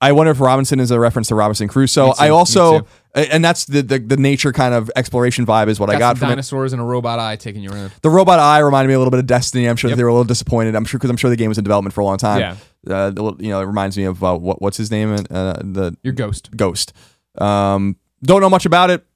I 0.00 0.12
wonder 0.12 0.32
if 0.32 0.40
Robinson 0.40 0.80
is 0.80 0.90
a 0.90 1.00
reference 1.00 1.28
to 1.28 1.34
Robinson 1.34 1.66
Crusoe. 1.68 2.08
Too, 2.12 2.14
I 2.18 2.28
also, 2.28 2.86
and 3.14 3.42
that's 3.42 3.64
the, 3.64 3.80
the 3.82 3.98
the 4.00 4.16
nature 4.18 4.52
kind 4.52 4.74
of 4.74 4.90
exploration 4.96 5.46
vibe 5.46 5.68
is 5.68 5.80
what 5.80 5.88
I 5.88 5.94
Got, 5.94 5.98
got 6.00 6.08
some 6.16 6.18
from 6.18 6.26
it. 6.26 6.30
dinosaurs 6.32 6.72
and 6.74 6.82
a 6.82 6.84
robot 6.84 7.18
eye 7.20 7.36
taking 7.36 7.62
you 7.62 7.70
around. 7.70 7.92
The 8.02 8.10
robot 8.10 8.38
eye 8.38 8.58
reminded 8.58 8.88
me 8.88 8.94
a 8.94 8.98
little 8.98 9.12
bit 9.12 9.20
of 9.20 9.26
Destiny. 9.26 9.66
I'm 9.66 9.76
sure 9.76 9.88
Yep. 9.88 9.96
they 9.96 10.02
were 10.02 10.10
a 10.10 10.12
little 10.12 10.24
disappointed. 10.24 10.74
I'm 10.74 10.84
sure 10.84 10.98
because 10.98 11.08
I'm 11.08 11.16
sure 11.16 11.30
the 11.30 11.36
game 11.36 11.48
was 11.48 11.56
in 11.56 11.64
development 11.64 11.94
for 11.94 12.02
a 12.02 12.04
long 12.04 12.18
time. 12.18 12.40
Yeah. 12.40 12.56
Uh, 12.94 13.12
you 13.38 13.48
know, 13.48 13.60
it 13.60 13.64
reminds 13.64 13.96
me 13.96 14.04
of 14.04 14.22
uh, 14.22 14.36
what 14.36 14.60
what's 14.60 14.76
his 14.76 14.90
name? 14.90 15.14
Uh, 15.30 15.54
the 15.62 15.96
Your 16.02 16.12
ghost. 16.12 16.54
Ghost. 16.54 16.92
Um, 17.38 17.96
don't 18.22 18.40
know 18.42 18.50
much 18.50 18.66
about 18.66 18.90
it. 18.90 19.06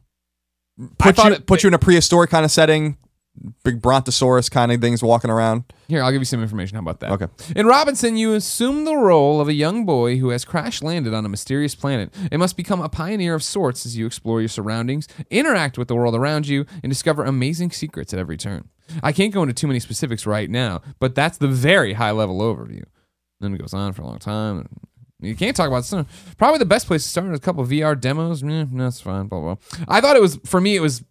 Put 0.98 1.16
thought 1.16 1.26
you 1.26 1.32
it- 1.34 1.46
put 1.46 1.62
you 1.62 1.68
in 1.68 1.74
a 1.74 1.78
prehistoric 1.78 2.30
kind 2.30 2.44
of 2.44 2.50
setting. 2.50 2.96
Big 3.62 3.80
brontosaurus 3.80 4.48
kind 4.48 4.72
of 4.72 4.80
things 4.80 5.00
walking 5.00 5.30
around. 5.30 5.62
Here, 5.86 6.02
I'll 6.02 6.10
give 6.10 6.20
you 6.20 6.24
some 6.24 6.42
information. 6.42 6.74
How 6.74 6.80
about 6.82 6.98
that? 7.00 7.12
Okay. 7.12 7.26
In 7.54 7.66
Robinson, 7.68 8.16
you 8.16 8.34
assume 8.34 8.84
the 8.84 8.96
role 8.96 9.40
of 9.40 9.46
a 9.46 9.52
young 9.52 9.86
boy 9.86 10.16
who 10.18 10.30
has 10.30 10.44
crash 10.44 10.82
landed 10.82 11.14
on 11.14 11.24
a 11.24 11.28
mysterious 11.28 11.76
planet 11.76 12.12
and 12.32 12.40
must 12.40 12.56
become 12.56 12.80
a 12.80 12.88
pioneer 12.88 13.34
of 13.36 13.44
sorts 13.44 13.86
as 13.86 13.96
you 13.96 14.06
explore 14.06 14.40
your 14.40 14.48
surroundings, 14.48 15.06
interact 15.30 15.78
with 15.78 15.86
the 15.86 15.94
world 15.94 16.16
around 16.16 16.48
you, 16.48 16.66
and 16.82 16.90
discover 16.90 17.22
amazing 17.24 17.70
secrets 17.70 18.12
at 18.12 18.18
every 18.18 18.36
turn. 18.36 18.70
I 19.04 19.12
can't 19.12 19.32
go 19.32 19.42
into 19.42 19.54
too 19.54 19.68
many 19.68 19.78
specifics 19.78 20.26
right 20.26 20.50
now, 20.50 20.80
but 20.98 21.14
that's 21.14 21.38
the 21.38 21.46
very 21.46 21.92
high 21.92 22.10
level 22.10 22.40
overview. 22.40 22.82
Then 23.40 23.54
it 23.54 23.58
goes 23.58 23.72
on 23.72 23.92
for 23.92 24.02
a 24.02 24.06
long 24.06 24.18
time. 24.18 24.68
You 25.20 25.34
can't 25.34 25.56
talk 25.56 25.66
about 25.68 25.84
stuff. 25.84 26.34
Probably 26.38 26.58
the 26.58 26.64
best 26.64 26.86
place 26.86 27.02
to 27.02 27.08
start 27.08 27.26
is 27.32 27.38
a 27.38 27.40
couple 27.40 27.64
VR 27.64 27.98
demos. 28.00 28.40
That's 28.42 29.00
fine. 29.00 29.26
Blah 29.26 29.40
blah. 29.40 29.54
blah. 29.56 29.84
I 29.88 30.00
thought 30.00 30.16
it 30.16 30.22
was 30.22 30.38
for 30.44 30.60
me. 30.60 30.76
It 30.76 30.80
was 30.80 31.02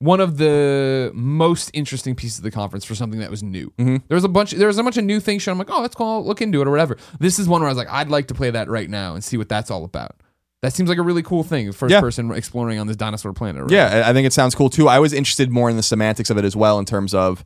one 0.00 0.20
of 0.20 0.38
the 0.38 1.10
most 1.14 1.70
interesting 1.74 2.14
pieces 2.14 2.38
of 2.38 2.44
the 2.44 2.50
conference 2.50 2.84
for 2.84 2.94
something 2.94 3.20
that 3.20 3.30
was 3.30 3.42
new. 3.42 3.72
Mhm. 3.78 4.02
There 4.08 4.14
was 4.16 4.24
a 4.24 4.28
bunch. 4.28 4.52
There 4.52 4.66
was 4.68 4.78
a 4.78 4.82
bunch 4.82 4.96
of 4.96 5.04
new 5.04 5.20
things 5.20 5.42
shown. 5.42 5.52
I'm 5.52 5.58
like, 5.58 5.70
oh, 5.70 5.82
that's 5.82 5.94
cool. 5.94 6.06
I'll 6.06 6.24
look 6.26 6.40
into 6.42 6.60
it 6.60 6.66
or 6.68 6.70
whatever. 6.70 6.96
This 7.20 7.38
is 7.38 7.48
one 7.48 7.60
where 7.60 7.68
I 7.68 7.72
was 7.72 7.78
like, 7.78 7.90
I'd 7.90 8.08
like 8.08 8.26
to 8.28 8.34
play 8.34 8.50
that 8.50 8.68
right 8.68 8.88
now 8.90 9.14
and 9.14 9.22
see 9.22 9.36
what 9.36 9.48
that's 9.48 9.70
all 9.70 9.84
about. 9.84 10.16
That 10.62 10.72
seems 10.72 10.88
like 10.88 10.98
a 10.98 11.02
really 11.02 11.22
cool 11.22 11.44
thing. 11.44 11.70
First 11.70 11.92
Yeah. 11.92 12.00
person 12.00 12.32
exploring 12.32 12.80
on 12.80 12.88
this 12.88 12.96
dinosaur 12.96 13.32
planet. 13.32 13.62
Right? 13.62 13.70
Yeah, 13.70 14.02
I 14.06 14.10
I 14.10 14.12
think 14.12 14.26
it 14.26 14.32
sounds 14.32 14.56
cool 14.56 14.68
too. 14.70 14.88
I 14.88 14.98
was 14.98 15.12
interested 15.12 15.50
more 15.52 15.70
in 15.70 15.76
the 15.76 15.82
semantics 15.84 16.30
of 16.30 16.38
it 16.38 16.44
as 16.44 16.56
well 16.56 16.78
in 16.80 16.84
terms 16.84 17.14
of 17.14 17.44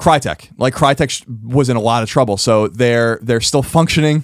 Crytek. 0.00 0.50
Like 0.58 0.74
Crytek 0.74 1.24
was 1.42 1.68
in 1.68 1.76
a 1.76 1.80
lot 1.80 2.04
of 2.04 2.08
trouble, 2.08 2.36
so 2.36 2.68
they're 2.68 3.18
they're 3.22 3.40
still 3.40 3.62
functioning 3.64 4.22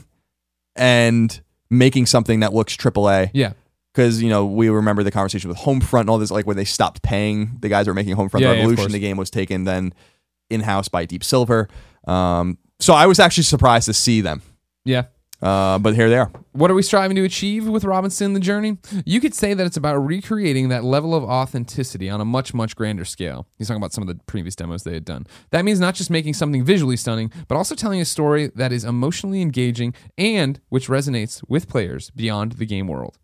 and 0.77 1.41
making 1.70 2.07
something 2.07 2.41
that 2.41 2.53
looks 2.53 2.77
AAA. 2.77 3.31
Yeah. 3.33 3.53
Because 3.93 4.20
you 4.22 4.29
know 4.29 4.45
we 4.45 4.68
remember 4.68 5.03
the 5.05 5.11
conversation 5.12 5.49
with 5.49 5.59
Homefront 5.59 6.01
and 6.01 6.11
all 6.11 6.18
this, 6.18 6.31
like 6.33 6.47
where 6.47 6.57
they 6.57 6.64
stopped 6.64 7.03
paying 7.03 7.57
the 7.61 7.68
guys 7.68 7.87
who 7.87 7.91
were 7.91 7.95
making 7.95 8.16
Homefront 8.16 8.41
Yeah, 8.41 8.49
yeah, 8.53 8.57
Revolution. 8.59 8.77
course. 8.85 8.93
the 8.93 8.99
game 8.99 9.16
was 9.16 9.31
taken 9.31 9.64
then 9.64 9.95
in 10.51 10.61
house 10.61 10.89
by 10.89 11.05
Deep 11.05 11.22
Silver. 11.22 11.68
Um, 12.07 12.59
so 12.81 12.93
I 12.93 13.07
was 13.07 13.18
actually 13.20 13.45
surprised 13.45 13.87
to 13.87 13.95
see 13.95 14.20
them, 14.20 14.43
Yeah. 14.85 15.05
Uh, 15.45 15.79
but 15.79 15.95
here 15.95 16.09
they 16.09 16.17
are. 16.17 16.33
What 16.53 16.71
are 16.71 16.75
we 16.75 16.83
striving 16.83 17.17
to 17.17 17.23
achieve 17.23 17.69
with 17.69 17.85
Robinson 17.85 18.33
the 18.33 18.41
Journey? 18.41 18.79
You 19.05 19.21
could 19.21 19.35
say 19.35 19.53
that 19.53 19.67
it's 19.67 19.77
about 19.77 19.97
recreating 19.97 20.71
that 20.71 20.85
level 20.85 21.15
of 21.15 21.23
authenticity 21.23 22.09
on 22.09 22.19
a 22.23 22.25
much, 22.25 22.55
much 22.55 22.75
grander 22.75 23.05
scale. 23.05 23.47
He's 23.59 23.69
talking 23.69 23.83
about 23.83 23.93
some 23.93 24.01
of 24.01 24.09
the 24.09 24.15
previous 24.25 24.57
demos 24.57 24.85
they 24.85 24.95
had 24.95 25.05
done. 25.05 25.27
That 25.51 25.67
means 25.67 25.79
not 25.79 25.97
just 25.97 26.11
making 26.11 26.33
something 26.33 26.65
visually 26.65 26.97
stunning, 26.97 27.31
but 27.47 27.57
also 27.57 27.75
telling 27.75 28.01
a 28.01 28.07
story 28.07 28.53
that 28.55 28.73
is 28.73 28.85
emotionally 28.85 29.43
engaging 29.43 29.93
and 30.17 30.61
which 30.71 30.89
resonates 30.89 31.43
with 31.47 31.69
players 31.69 32.11
beyond 32.13 32.53
the 32.53 32.65
game 32.65 32.89
world. 32.89 33.19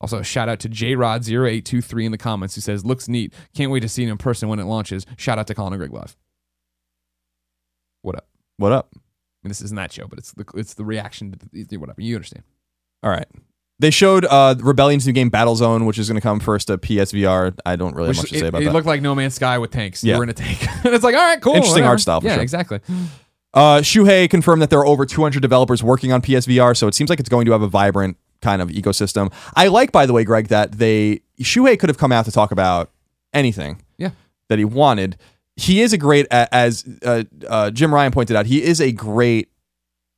Also, 0.00 0.18
a 0.18 0.24
shout 0.24 0.48
out 0.48 0.60
to 0.60 0.68
JRod0823 0.68 2.04
in 2.04 2.12
the 2.12 2.18
comments 2.18 2.54
who 2.54 2.60
says, 2.60 2.84
Looks 2.84 3.08
neat. 3.08 3.34
Can't 3.56 3.72
wait 3.72 3.80
to 3.80 3.88
see 3.88 4.04
it 4.04 4.08
in 4.08 4.18
person 4.18 4.48
when 4.48 4.60
it 4.60 4.66
launches. 4.66 5.04
Shout 5.16 5.40
out 5.40 5.48
to 5.48 5.54
Colin 5.54 5.72
and 5.72 5.80
Greg 5.80 5.92
Live. 5.92 6.16
What 8.02 8.14
up? 8.14 8.28
What 8.56 8.70
up? 8.70 8.94
Mean, 9.46 9.50
this 9.50 9.60
isn't 9.62 9.76
that 9.76 9.92
show, 9.92 10.06
but 10.08 10.18
it's 10.18 10.32
the, 10.32 10.44
it's 10.54 10.74
the 10.74 10.84
reaction 10.84 11.32
to 11.32 11.64
the, 11.64 11.76
whatever. 11.76 12.00
You 12.00 12.16
understand. 12.16 12.42
All 13.02 13.10
right. 13.10 13.26
They 13.78 13.90
showed 13.90 14.24
uh, 14.24 14.54
Rebellion's 14.58 15.06
new 15.06 15.12
game 15.12 15.30
Battlezone, 15.30 15.86
which 15.86 15.98
is 15.98 16.08
going 16.08 16.16
to 16.16 16.20
come 16.22 16.40
first 16.40 16.66
to 16.68 16.78
PSVR. 16.78 17.56
I 17.66 17.76
don't 17.76 17.94
really 17.94 18.08
have 18.08 18.16
much 18.16 18.30
to 18.30 18.36
it, 18.36 18.40
say 18.40 18.46
about 18.48 18.62
it 18.62 18.64
that. 18.64 18.72
looked 18.72 18.86
like 18.86 19.02
No 19.02 19.14
Man's 19.14 19.34
Sky 19.34 19.58
with 19.58 19.70
tanks. 19.70 20.02
You 20.02 20.12
Yeah. 20.12 20.16
were 20.18 20.24
in 20.24 20.30
a 20.30 20.32
tank. 20.32 20.66
and 20.84 20.94
it's 20.94 21.04
like, 21.04 21.14
all 21.14 21.20
right, 21.20 21.40
cool. 21.40 21.54
Interesting 21.54 21.82
whatever. 21.82 21.90
art 21.90 22.00
style, 22.00 22.20
Yeah, 22.24 22.34
sure. 22.34 22.42
exactly. 22.42 22.80
Uh, 23.54 23.78
Shuhei 23.80 24.28
confirmed 24.28 24.62
that 24.62 24.70
there 24.70 24.78
are 24.80 24.86
over 24.86 25.06
200 25.06 25.40
developers 25.40 25.82
working 25.82 26.12
on 26.12 26.20
PSVR, 26.22 26.76
so 26.76 26.88
it 26.88 26.94
seems 26.94 27.08
like 27.10 27.20
it's 27.20 27.28
going 27.28 27.46
to 27.46 27.52
have 27.52 27.62
a 27.62 27.68
vibrant 27.68 28.16
kind 28.42 28.60
of 28.60 28.68
ecosystem. 28.70 29.32
I 29.54 29.68
like, 29.68 29.92
by 29.92 30.06
the 30.06 30.12
way, 30.12 30.24
Greg, 30.24 30.48
that 30.48 30.72
they 30.72 31.20
Shuhei 31.40 31.78
could 31.78 31.88
have 31.88 31.98
come 31.98 32.12
out 32.12 32.24
to 32.26 32.32
talk 32.32 32.50
about 32.50 32.90
anything 33.32 33.82
Yeah. 33.98 34.10
that 34.48 34.58
he 34.58 34.64
wanted. 34.64 35.16
He 35.56 35.80
is 35.80 35.92
a 35.92 35.98
great, 35.98 36.26
as 36.30 36.84
uh, 37.02 37.24
uh, 37.48 37.70
Jim 37.70 37.92
Ryan 37.94 38.12
pointed 38.12 38.36
out, 38.36 38.46
he 38.46 38.62
is 38.62 38.80
a 38.80 38.92
great 38.92 39.48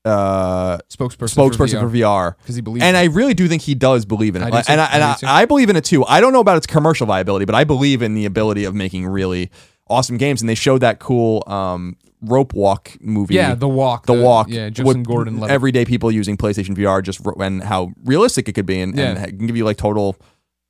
uh, 0.05 0.79
Spokesperson, 0.89 1.37
spokesperson 1.51 1.81
for 1.81 1.89
VR. 1.89 2.37
because 2.39 2.57
he 2.57 2.61
believes. 2.63 2.85
And 2.85 2.97
it. 2.97 3.01
I 3.01 3.05
really 3.05 3.35
do 3.35 3.47
think 3.49 3.63
he 3.63 3.75
does 3.75 4.05
believe 4.05 4.37
in 4.37 4.43
it. 4.43 4.47
I 4.47 4.49
Like, 4.49 4.71
and 4.71 4.81
I, 4.81 4.85
and 4.87 5.03
I 5.05 5.17
I. 5.23 5.43
I 5.43 5.45
believe 5.45 5.71
in 5.71 5.77
it 5.77 5.85
too. 5.85 6.05
I 6.07 6.21
don't 6.21 6.33
know 6.33 6.41
about 6.41 6.57
its 6.57 6.67
commercial 6.67 7.07
viability, 7.07 7.45
but 7.45 7.55
I 7.55 7.65
believe 7.65 8.03
in 8.03 8.15
the 8.15 8.25
ability 8.25 8.65
of 8.65 8.75
making 8.75 9.07
really 9.07 9.51
awesome 9.89 10.17
games. 10.17 10.41
And 10.41 10.49
they 10.49 10.55
showed 10.55 10.79
that 10.81 10.99
cool 10.99 11.45
um, 11.47 11.97
rope 12.23 12.53
walk 12.55 12.93
movie. 13.01 13.35
yeah, 13.35 13.55
the 13.55 13.69
walk, 13.69 14.07
the 14.07 14.15
walk. 14.15 14.49
Yeah, 14.49 14.71
Justin 14.71 15.03
Gordon. 15.03 15.43
Everyday 15.49 15.85
people 15.85 16.11
using 16.11 16.37
PlayStation 16.37 16.75
VR, 16.77 17.03
just 17.03 17.25
r- 17.27 17.41
and 17.43 17.63
how 17.63 17.93
realistic 18.05 18.49
it 18.49 18.55
could 18.55 18.67
be, 18.67 18.81
and, 18.81 18.97
Yeah. 18.97 19.11
and 19.25 19.39
can 19.39 19.47
give 19.47 19.57
you 19.57 19.65
like 19.65 19.77
total, 19.77 20.17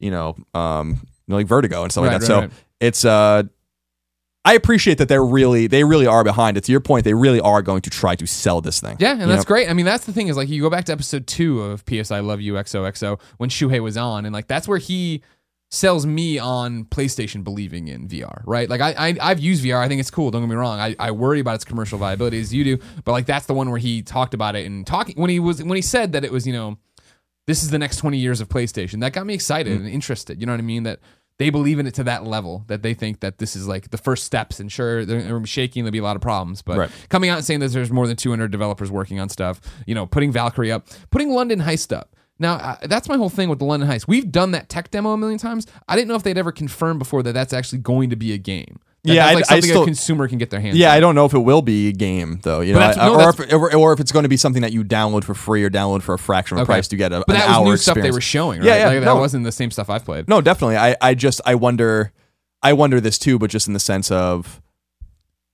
you 0.01 0.11
know, 0.11 0.37
um, 0.55 0.91
you 0.91 1.33
know, 1.33 1.37
like 1.37 1.47
vertigo 1.47 1.83
and 1.85 1.93
stuff 1.93 2.05
Right, 2.05 2.13
like 2.15 2.21
that. 2.23 2.29
right, 2.29 2.35
so 2.37 2.41
right. 2.43 2.51
it's 2.81 3.05
uh. 3.05 3.45
I 4.45 4.55
appreciate 4.55 4.99
that 4.99 5.09
they're 5.09 5.25
really 5.25 5.67
they 5.67 5.85
really 5.85 6.07
are 6.07 6.25
behind 6.25 6.57
it. 6.57 6.65
To 6.65 6.73
your 6.73 6.81
point, 6.81 7.05
they 7.05 7.15
really 7.15 7.41
are 7.41 7.61
going 7.61 7.83
to 7.83 7.91
try 7.91 8.15
to 8.17 8.27
sell 8.27 8.61
this 8.61 8.81
thing. 8.81 8.97
Yeah, 8.99 9.13
and 9.13 9.23
that's 9.31 9.45
know? 9.45 9.49
great. 9.49 9.69
I 9.69 9.75
mean, 9.75 9.85
that's 9.85 10.07
the 10.07 10.13
thing 10.13 10.29
is 10.29 10.37
like 10.37 10.49
you 10.49 10.63
go 10.63 10.71
back 10.71 10.85
to 10.87 10.93
episode 10.93 11.27
two 11.27 11.61
of 11.63 11.85
PS 11.85 12.11
I 12.11 12.21
Love 12.21 12.41
You 12.41 12.55
XOXO 12.55 13.21
when 13.37 13.51
Shuhei 13.51 13.81
was 13.83 13.97
on, 13.97 14.25
and 14.25 14.33
like 14.33 14.47
that's 14.47 14.67
where 14.67 14.79
he 14.79 15.23
sells 15.71 16.07
me 16.07 16.39
on 16.39 16.87
PlayStation 16.87 17.45
believing 17.45 17.89
in 17.89 18.09
VR, 18.09 18.43
right? 18.47 18.71
Like 18.71 18.81
I, 18.81 18.95
I 18.97 19.17
I've 19.21 19.39
used 19.41 19.63
VR. 19.63 19.79
I 19.81 19.89
think 19.89 20.01
it's 20.01 20.11
cool. 20.11 20.31
Don't 20.31 20.41
get 20.43 20.49
me 20.49 20.57
wrong. 20.57 20.79
I, 20.81 20.97
I 20.99 21.11
worry 21.11 21.41
about 21.41 21.57
its 21.57 21.65
commercial 21.65 21.99
viability 21.99 22.41
as 22.41 22.55
you 22.55 22.65
do, 22.65 22.79
but 23.05 23.13
like 23.13 23.27
that's 23.27 23.45
the 23.45 23.55
one 23.55 23.69
where 23.69 23.79
he 23.79 24.01
talked 24.03 24.33
about 24.33 24.57
it 24.57 24.65
and 24.67 24.87
talking 24.87 25.17
when 25.21 25.29
he 25.29 25.41
was 25.41 25.63
when 25.63 25.77
he 25.77 25.83
said 25.83 26.13
that 26.13 26.25
it 26.25 26.33
was 26.33 26.47
you 26.47 26.55
know 26.55 26.79
this 27.47 27.63
is 27.63 27.71
the 27.71 27.79
next 27.79 27.97
20 27.97 28.17
years 28.19 28.41
of 28.41 28.49
PlayStation. 28.49 29.01
That 29.01 29.13
got 29.15 29.27
me 29.27 29.35
excited 29.35 29.73
Mm. 29.75 29.81
and 29.81 29.89
interested. 29.89 30.41
You 30.41 30.47
know 30.47 30.53
what 30.53 30.59
I 30.61 30.63
mean? 30.65 30.83
That 30.85 31.01
they 31.39 31.51
believe 31.51 31.79
in 31.79 31.87
it 31.87 31.95
to 31.95 32.05
that 32.05 32.25
level 32.25 32.65
that 32.67 32.83
they 32.83 32.95
think 32.95 33.21
that 33.21 33.39
this 33.39 33.55
is 33.57 33.67
like 33.69 33.91
the 33.91 33.99
first 33.99 34.25
steps. 34.25 34.59
And 34.61 34.71
sure, 34.71 35.05
they're, 35.05 35.45
shaking. 35.47 35.85
There'll 35.85 35.93
be 35.93 35.99
a 35.99 36.03
lot 36.03 36.17
of 36.17 36.23
problems, 36.23 36.63
but 36.63 36.77
Right. 36.79 36.91
coming 37.09 37.31
out 37.31 37.37
and 37.39 37.47
saying 37.47 37.61
that 37.61 37.71
there's 37.73 37.91
more 37.93 38.07
than 38.07 38.17
200 38.17 38.51
developers 38.51 38.91
working 38.91 39.21
on 39.21 39.29
stuff, 39.29 39.61
you 39.87 39.95
know, 39.95 40.05
putting 40.07 40.33
Valkyrie 40.33 40.73
up, 40.73 40.87
putting 41.11 41.31
London 41.31 41.61
Heist 41.61 41.97
up. 41.97 42.15
Now, 42.41 42.55
uh, 42.55 42.77
that's 42.83 43.09
my 43.09 43.17
whole 43.17 43.31
thing 43.31 43.49
with 43.49 43.59
the 43.59 43.65
London 43.65 43.89
Heist. 43.89 44.07
We've 44.07 44.31
done 44.31 44.53
that 44.53 44.69
tech 44.69 44.91
demo 44.91 45.11
a 45.13 45.17
million 45.17 45.39
times. 45.39 45.67
I 45.89 45.97
didn't 45.97 46.09
know 46.09 46.15
if 46.15 46.23
they'd 46.23 46.39
ever 46.39 46.53
confirmed 46.53 46.99
before 46.99 47.23
that 47.25 47.33
that's 47.33 47.53
actually 47.53 47.79
going 47.79 48.11
to 48.11 48.17
be 48.17 48.33
a 48.33 48.39
game. 48.39 48.79
That 49.09 49.15
Yeah, 49.15 49.25
that's 49.25 49.31
I- 49.31 49.35
like 49.35 49.45
I 49.45 49.49
something 49.49 49.71
still- 49.71 49.83
a 49.83 49.87
consumer 49.87 50.29
can 50.29 50.39
get 50.39 50.51
their 50.51 50.61
hands 50.61 50.77
Yeah, 50.77 50.91
on. 50.91 50.97
I 50.97 51.01
don't 51.01 51.15
know 51.15 51.25
if 51.25 51.35
it 51.35 51.39
will 51.39 51.63
be 51.63 51.89
a 51.89 51.93
game 51.93 52.41
though. 52.43 52.61
You 52.61 52.75
know, 52.75 52.81
I- 52.81 52.95
no, 52.95 53.15
or, 53.21 53.31
if, 53.31 53.53
or, 53.53 53.75
or 53.75 53.93
if 53.93 54.01
it's 54.01 54.13
going 54.13 54.23
to 54.23 54.29
be 54.29 54.37
something 54.37 54.63
that 54.63 54.73
you 54.73 54.85
download 54.85 55.25
for 55.25 55.35
free 55.35 55.65
or 55.65 55.71
download 55.71 56.03
for 56.03 56.15
a 56.15 56.19
fraction 56.19 56.57
of 56.57 56.59
the 56.67 56.71
Okay. 56.73 56.77
price 56.79 56.89
to 56.89 56.97
get 56.97 57.13
a, 57.13 57.25
But 57.27 57.37
an 57.37 57.41
that 57.41 57.49
was 57.49 57.57
hour 57.57 57.65
new 57.65 57.73
experience. 57.73 57.83
stuff 57.83 57.97
they 58.03 58.11
were 58.11 58.21
showing, 58.21 58.61
right? 58.61 58.67
Yeah, 58.67 58.77
yeah, 58.77 58.87
Like, 58.89 59.01
that 59.01 59.05
no. 59.07 59.17
wasn't 59.17 59.45
the 59.45 59.53
same 59.53 59.71
stuff 59.71 59.91
I've 59.91 60.05
played. 60.05 60.29
No, 60.29 60.41
definitely. 60.41 60.77
I, 60.77 60.97
I 61.01 61.15
just 61.15 61.41
I 61.45 61.55
wonder, 61.57 62.13
I 62.63 62.73
wonder 62.73 63.01
this 63.01 63.19
too, 63.19 63.39
but 63.39 63.51
just 63.51 63.67
in 63.67 63.73
the 63.73 63.81
sense 63.81 64.11
of 64.11 64.61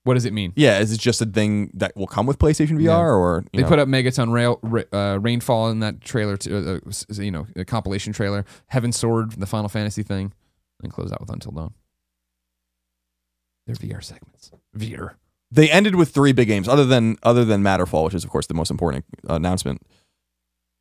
What 0.04 0.14
does 0.14 0.24
it 0.26 0.32
mean? 0.34 0.52
yeah, 0.56 0.80
is 0.80 0.92
it 0.92 1.00
just 1.00 1.22
a 1.22 1.26
thing 1.26 1.70
that 1.74 1.96
will 1.96 2.06
come 2.06 2.26
with 2.26 2.38
PlayStation 2.38 2.76
VR 2.78 2.82
Yeah. 2.82 2.98
or 2.98 3.44
They 3.54 3.62
know, 3.62 3.68
put 3.68 3.78
up 3.78 3.88
Megaton 3.88 4.32
Rail, 4.32 4.58
uh, 4.92 5.18
Rainfall 5.20 5.70
in 5.70 5.80
that 5.80 6.00
trailer, 6.02 6.36
to, 6.38 6.56
uh, 6.56 6.78
uh, 6.88 7.22
you 7.22 7.30
know, 7.30 7.46
a 7.56 7.64
compilation 7.64 8.12
trailer. 8.12 8.44
Heaven 8.66 8.92
Sword, 8.92 9.32
the 9.32 9.46
Final 9.46 9.68
Fantasy 9.70 10.02
thing, 10.02 10.32
and 10.82 10.92
close 10.92 11.10
out 11.12 11.20
with 11.20 11.30
Until 11.30 11.52
Dawn. 11.52 11.72
They're 13.66 13.76
VR 13.76 14.02
segments. 14.02 14.50
VR. 14.76 15.14
they 15.50 15.70
ended 15.70 15.94
with 15.94 16.10
three 16.10 16.32
big 16.32 16.48
games 16.48 16.68
other 16.68 16.84
than 16.84 17.16
other 17.22 17.44
than 17.44 17.62
Matterfall, 17.62 18.04
which 18.04 18.14
is 18.14 18.24
of 18.24 18.30
course 18.30 18.46
the 18.46 18.54
most 18.54 18.70
important 18.70 19.04
announcement 19.28 19.80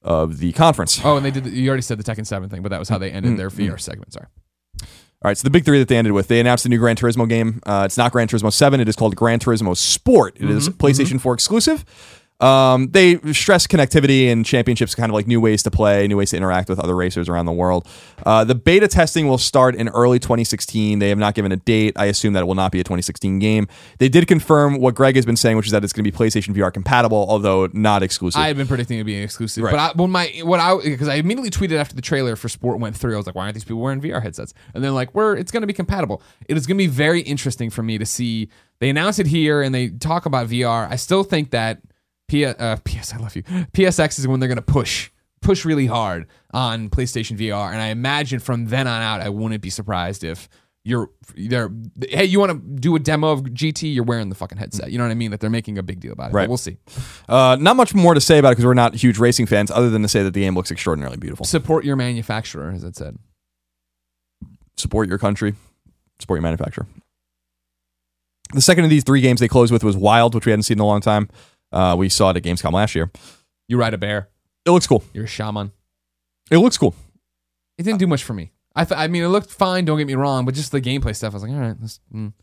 of 0.01 0.39
the 0.39 0.51
conference. 0.53 0.99
Oh, 1.03 1.15
and 1.17 1.25
they 1.25 1.31
did. 1.31 1.45
The, 1.45 1.49
you 1.51 1.69
already 1.69 1.81
said 1.83 1.97
the 1.97 2.03
Tekken 2.03 2.25
Seven 2.27 2.49
thing, 2.49 2.61
but 2.61 2.69
that 2.69 2.79
was 2.79 2.89
how 2.89 2.97
they 2.97 3.11
ended 3.11 3.33
Mm, 3.33 3.37
their. 3.37 3.49
VR 3.49 3.79
segment. 3.79 4.11
Sorry. 4.13 4.27
All 4.81 5.29
right, 5.29 5.37
so 5.37 5.43
the 5.45 5.49
big 5.49 5.63
three 5.63 5.79
that 5.79 5.87
they 5.87 5.95
ended 5.95 6.11
with, 6.11 6.27
they 6.27 6.41
announced 6.41 6.63
the 6.63 6.69
new 6.69 6.77
Gran 6.79 6.97
Turismo 6.97 7.29
game. 7.29 7.61
Uh, 7.65 7.83
it's 7.85 7.97
not 7.97 8.11
Gran 8.11 8.27
Turismo 8.27 8.51
7, 8.51 8.81
it 8.81 8.89
is 8.89 8.97
called 8.97 9.15
Gran 9.15 9.39
Turismo 9.39 9.77
Sport. 9.77 10.35
It 10.37 10.49
is 10.49 10.67
Mhm, 10.67 10.73
PlayStation 10.73 11.21
4 11.21 11.33
exclusive. 11.33 11.85
Um, 12.39 12.89
they 12.91 13.17
stress 13.31 13.67
connectivity 13.67 14.29
and 14.29 14.45
championships, 14.45 14.95
kind 14.95 15.09
of 15.09 15.13
like 15.13 15.27
new 15.27 15.39
ways 15.39 15.63
to 15.63 15.71
play, 15.71 16.07
new 16.07 16.17
ways 16.17 16.31
to 16.31 16.37
interact 16.37 16.67
with 16.67 16.77
other 16.79 16.95
racers 16.95 17.29
around 17.29 17.45
the 17.45 17.53
world. 17.53 17.87
Uh, 18.25 18.43
the 18.43 18.55
beta 18.55 18.87
testing 18.89 19.27
will 19.29 19.37
start 19.37 19.75
in 19.75 19.87
early 19.89 20.19
2016. 20.19 20.99
They 20.99 21.07
have 21.09 21.17
not 21.17 21.35
given 21.35 21.51
a 21.53 21.55
date. 21.55 21.93
I 21.95 22.05
assume 22.05 22.33
that 22.33 22.41
it 22.41 22.45
will 22.45 22.55
not 22.55 22.73
be 22.73 22.81
a 22.81 22.83
2016 22.83 23.39
game. 23.39 23.67
They 23.99 24.09
did 24.09 24.27
confirm 24.27 24.79
what 24.79 24.93
Greg 24.93 25.15
has 25.15 25.25
been 25.25 25.37
saying, 25.37 25.55
which 25.55 25.67
is 25.67 25.71
that 25.71 25.83
it's 25.85 25.93
going 25.93 26.03
to 26.03 26.11
be 26.11 26.17
PlayStation 26.17 26.53
VR 26.53 26.73
compatible, 26.73 27.25
although 27.29 27.69
not 27.71 28.03
exclusive. 28.03 28.41
I 28.41 28.47
had 28.47 28.57
been 28.57 28.67
predicting 28.67 28.99
it 28.99 29.05
being 29.05 29.23
exclusive, 29.23 29.63
Right. 29.63 29.71
but 29.71 29.79
I, 29.79 29.91
when 30.01 30.11
my 30.11 30.27
what 30.43 30.59
I 30.59 30.75
because 30.83 31.07
I 31.07 31.15
immediately 31.15 31.49
tweeted 31.51 31.77
after 31.77 31.95
the 31.95 32.01
trailer 32.01 32.35
for 32.35 32.49
Sport 32.49 32.79
went 32.79 32.97
through, 32.97 33.13
I 33.13 33.17
was 33.17 33.25
like, 33.25 33.35
why 33.35 33.43
aren't 33.43 33.53
these 33.53 33.63
people 33.63 33.79
wearing 33.81 34.01
VR 34.01 34.21
headsets? 34.21 34.53
And 34.73 34.83
then 34.83 34.93
like, 34.93 35.15
we're 35.15 35.35
it's 35.37 35.51
going 35.51 35.61
to 35.61 35.67
be 35.67 35.73
compatible. 35.73 36.21
It 36.49 36.57
is 36.57 36.67
going 36.67 36.77
to 36.77 36.83
be 36.83 36.87
very 36.87 37.21
interesting 37.21 37.69
for 37.69 37.83
me 37.83 37.97
to 37.97 38.05
see. 38.05 38.49
They 38.79 38.89
announce 38.89 39.17
it 39.19 39.27
here 39.27 39.61
and 39.61 39.73
they 39.73 39.89
talk 39.89 40.25
about 40.25 40.49
VR. 40.49 40.89
I 40.91 40.97
still 40.97 41.23
think 41.23 41.51
that 41.51 41.79
P, 42.27 42.45
uh, 42.45 42.77
PS 42.85 43.13
I 43.13 43.17
love 43.17 43.35
you 43.35 43.43
PSX 43.43 44.19
is 44.19 44.27
when 44.27 44.39
they're 44.39 44.47
going 44.49 44.55
to 44.57 44.61
push 44.61 45.09
push 45.41 45.65
really 45.65 45.85
hard 45.87 46.25
on 46.53 46.89
PlayStation 46.89 47.37
VR, 47.37 47.71
and 47.71 47.81
I 47.81 47.87
imagine 47.87 48.39
from 48.39 48.65
then 48.67 48.87
on 48.87 49.01
out, 49.01 49.21
I 49.21 49.29
wouldn't 49.29 49.61
be 49.61 49.69
surprised 49.69 50.23
if. 50.23 50.47
You're 50.85 51.09
there. 51.37 51.71
Hey, 52.09 52.25
you 52.25 52.41
want 52.41 52.51
to 52.51 52.57
do 52.59 52.93
a 52.97 52.99
demo 52.99 53.29
of 53.31 53.43
GT? 53.43 53.95
You're 53.95 54.03
wearing 54.03 54.27
the 54.27 54.35
fucking 54.35 54.57
headset. 54.57 54.91
You 54.91 54.97
know 54.97 55.05
what 55.05 55.11
I 55.11 55.13
mean? 55.13 55.31
That 55.31 55.39
they're 55.39 55.49
making 55.49 55.77
a 55.77 55.81
big 55.81 56.01
deal 56.01 56.11
about 56.11 56.25
it. 56.25 56.31
But 56.33 56.37
Right. 56.39 56.49
we'll 56.49 56.57
see. 56.57 56.75
uh, 57.29 57.55
not 57.57 57.77
much 57.77 57.95
more 57.95 58.13
to 58.13 58.19
say 58.19 58.37
about 58.37 58.49
it 58.49 58.51
because 58.55 58.65
we're 58.65 58.73
not 58.73 58.93
huge 58.93 59.17
racing 59.17 59.45
fans, 59.45 59.71
other 59.71 59.89
than 59.89 60.01
to 60.01 60.09
say 60.09 60.23
that 60.23 60.33
the 60.33 60.41
game 60.41 60.55
looks 60.55 60.71
extraordinarily 60.71 61.15
beautiful. 61.15 61.45
Support 61.45 61.85
your 61.85 61.95
manufacturer, 61.95 62.69
as 62.71 62.83
it 62.83 62.97
said. 62.97 63.17
support 64.75 65.07
your 65.07 65.17
country, 65.17 65.55
support 66.19 66.39
your 66.39 66.43
manufacturer. 66.43 66.85
The 68.53 68.59
second 68.61 68.83
of 68.83 68.89
these 68.89 69.05
three 69.05 69.21
games 69.21 69.39
they 69.39 69.47
closed 69.47 69.71
with 69.71 69.85
was 69.85 69.95
Wild, 69.95 70.35
which 70.35 70.45
we 70.45 70.51
hadn't 70.51 70.63
seen 70.63 70.79
in 70.79 70.81
a 70.81 70.85
long 70.85 70.99
time. 70.99 71.29
Uh, 71.73 71.95
we 71.97 72.07
saw 72.09 72.29
it 72.29 72.37
at 72.37 72.43
Gamescom 72.43 72.71
last 72.71 72.95
year. 72.95 73.11
You 73.67 73.77
ride 73.77 73.93
a 73.93 73.97
bear. 73.97 74.29
It 74.65 74.71
looks 74.71 74.87
cool. 74.87 75.03
You're 75.13 75.25
a 75.25 75.27
shaman. 75.27 75.71
It 76.51 76.57
looks 76.57 76.77
cool. 76.77 76.95
It 77.77 77.83
didn't 77.83 77.99
do 77.99 78.07
much 78.07 78.23
for 78.23 78.33
me. 78.33 78.51
I, 78.75 78.85
th- 78.85 78.97
I 78.97 79.07
mean, 79.07 79.23
it 79.23 79.27
looked 79.27 79.51
fine. 79.51 79.85
Don't 79.85 79.97
get 79.97 80.07
me 80.07 80.15
wrong, 80.15 80.45
but 80.45 80.55
just 80.55 80.71
the 80.71 80.81
gameplay 80.81 81.15
stuff, 81.15 81.33
I 81.33 81.35
was 81.35 81.43
like, 81.43 81.51
all 81.51 81.59
right, 81.59 81.79
this, 81.81 81.99
mm. 82.13 82.33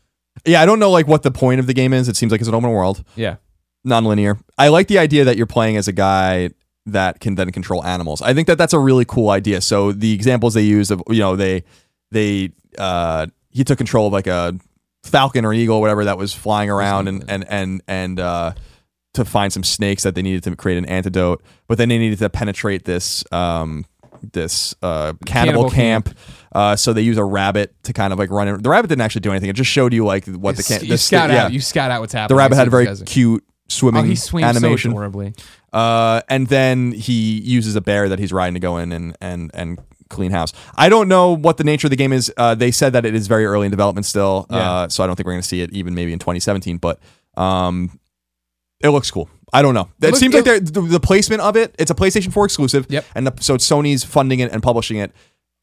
Yeah, 0.45 0.61
I 0.61 0.65
don't 0.65 0.79
know 0.79 0.91
like 0.91 1.07
what 1.07 1.23
the 1.23 1.31
point 1.31 1.59
of 1.59 1.67
the 1.67 1.73
game 1.73 1.93
is. 1.93 2.07
It 2.07 2.15
seems 2.15 2.31
like 2.31 2.39
it's 2.41 2.47
an 2.47 2.55
open 2.55 2.69
world, 2.69 3.03
yeah, 3.15 3.35
non-linear. 3.83 4.37
I 4.57 4.69
like 4.69 4.87
the 4.87 4.97
idea 4.97 5.25
that 5.25 5.35
you're 5.35 5.45
playing 5.45 5.75
as 5.75 5.87
a 5.89 5.91
guy 5.91 6.51
that 6.85 7.19
can 7.19 7.35
then 7.35 7.51
control 7.51 7.83
animals. 7.83 8.21
I 8.21 8.33
think 8.33 8.47
that 8.47 8.57
that's 8.57 8.73
a 8.73 8.79
really 8.79 9.05
cool 9.05 9.29
idea. 9.29 9.59
So 9.59 9.91
the 9.91 10.13
examples 10.13 10.53
they 10.53 10.61
use 10.61 10.89
of 10.89 11.03
you 11.09 11.19
know 11.19 11.35
they 11.35 11.63
they 12.11 12.51
uh, 12.77 13.27
he 13.49 13.65
took 13.65 13.77
control 13.77 14.07
of 14.07 14.13
like 14.13 14.27
a 14.27 14.57
falcon 15.03 15.43
or 15.43 15.53
eagle 15.53 15.77
or 15.77 15.81
whatever 15.81 16.05
that 16.05 16.17
was 16.17 16.33
flying 16.33 16.69
around 16.69 17.09
and 17.09 17.25
and 17.27 17.45
and 17.49 17.81
and 17.87 18.19
uh, 18.19 18.53
to 19.13 19.25
find 19.25 19.51
some 19.51 19.63
snakes 19.63 20.03
that 20.03 20.15
they 20.15 20.21
needed 20.21 20.43
to 20.43 20.55
create 20.55 20.77
an 20.77 20.85
antidote, 20.85 21.41
but 21.67 21.77
then 21.77 21.89
they 21.89 21.97
needed 21.97 22.19
to 22.19 22.29
penetrate 22.29 22.85
this 22.85 23.23
um, 23.31 23.85
this 24.33 24.75
uh, 24.81 25.13
cannibal, 25.25 25.69
Cannibal 25.69 25.69
camp. 25.69 26.17
Uh, 26.53 26.75
so 26.75 26.93
they 26.93 27.01
use 27.01 27.17
a 27.17 27.23
rabbit 27.25 27.73
to 27.83 27.93
kind 27.93 28.13
of 28.13 28.19
like 28.19 28.29
run 28.29 28.47
it. 28.47 28.61
The 28.63 28.69
rabbit 28.69 28.87
didn't 28.87 29.01
actually 29.01 29.21
do 29.21 29.31
anything. 29.31 29.49
It 29.49 29.55
just 29.55 29.71
showed 29.71 29.93
you 29.93 30.05
like 30.05 30.25
what 30.27 30.57
the, 30.57 30.63
can- 30.63 30.81
you 30.81 30.89
the 30.89 30.97
scout 30.97 31.29
yeah. 31.29 31.45
out. 31.45 31.53
You 31.53 31.59
scout 31.61 31.91
out 31.91 32.01
what's 32.01 32.13
happening. 32.13 32.35
the 32.35 32.39
rabbit 32.39 32.55
had 32.55 32.67
a 32.67 32.69
very 32.69 32.85
these 32.85 32.99
guys 32.99 33.01
are- 33.01 33.05
cute 33.05 33.43
swimming 33.69 34.01
Oh, 34.03 34.37
he 34.37 34.43
animation. 34.43 34.91
so 34.91 34.97
adorably. 34.97 35.33
Uh, 35.71 36.21
and 36.29 36.47
then 36.47 36.91
he 36.91 37.39
uses 37.41 37.75
a 37.77 37.81
bear 37.81 38.09
that 38.09 38.19
he's 38.19 38.33
riding 38.33 38.53
to 38.55 38.59
go 38.59 38.77
in 38.77 38.91
and 38.91 39.15
and 39.21 39.49
and 39.53 39.79
clean 40.09 40.31
house. 40.31 40.51
I 40.75 40.89
don't 40.89 41.07
know 41.07 41.31
what 41.35 41.55
the 41.57 41.63
nature 41.63 41.87
of 41.87 41.91
the 41.91 41.95
game 41.95 42.11
is. 42.11 42.31
Uh, 42.35 42.53
they 42.53 42.71
said 42.71 42.91
that 42.93 43.05
it 43.05 43.15
is 43.15 43.27
very 43.27 43.45
early 43.45 43.65
in 43.65 43.71
development 43.71 44.05
still, 44.05 44.45
Yeah. 44.49 44.57
uh, 44.71 44.89
so 44.89 45.03
I 45.03 45.07
don't 45.07 45.15
think 45.15 45.25
we're 45.25 45.33
going 45.33 45.41
to 45.41 45.47
see 45.47 45.61
it 45.61 45.71
even 45.71 45.95
maybe 45.95 46.11
in 46.11 46.19
2017. 46.19 46.77
But 46.77 46.99
um, 47.37 47.97
it 48.83 48.89
looks 48.89 49.09
cool. 49.11 49.29
I 49.53 49.61
don't 49.61 49.73
know. 49.73 49.89
It, 50.01 50.07
look- 50.07 50.15
seems 50.15 50.33
it- 50.35 50.45
like 50.45 50.63
the, 50.65 50.81
the 50.81 50.99
placement 50.99 51.41
of 51.41 51.55
it. 51.57 51.75
It's 51.77 51.91
a 51.91 51.95
PlayStation 51.95 52.31
4 52.31 52.45
exclusive. 52.45 52.85
Yep. 52.89 53.05
And 53.15 53.27
the, 53.27 53.33
so 53.43 53.57
Sony's 53.57 54.03
funding 54.03 54.39
it 54.39 54.51
and 54.51 54.63
publishing 54.63 54.97
it 54.97 55.11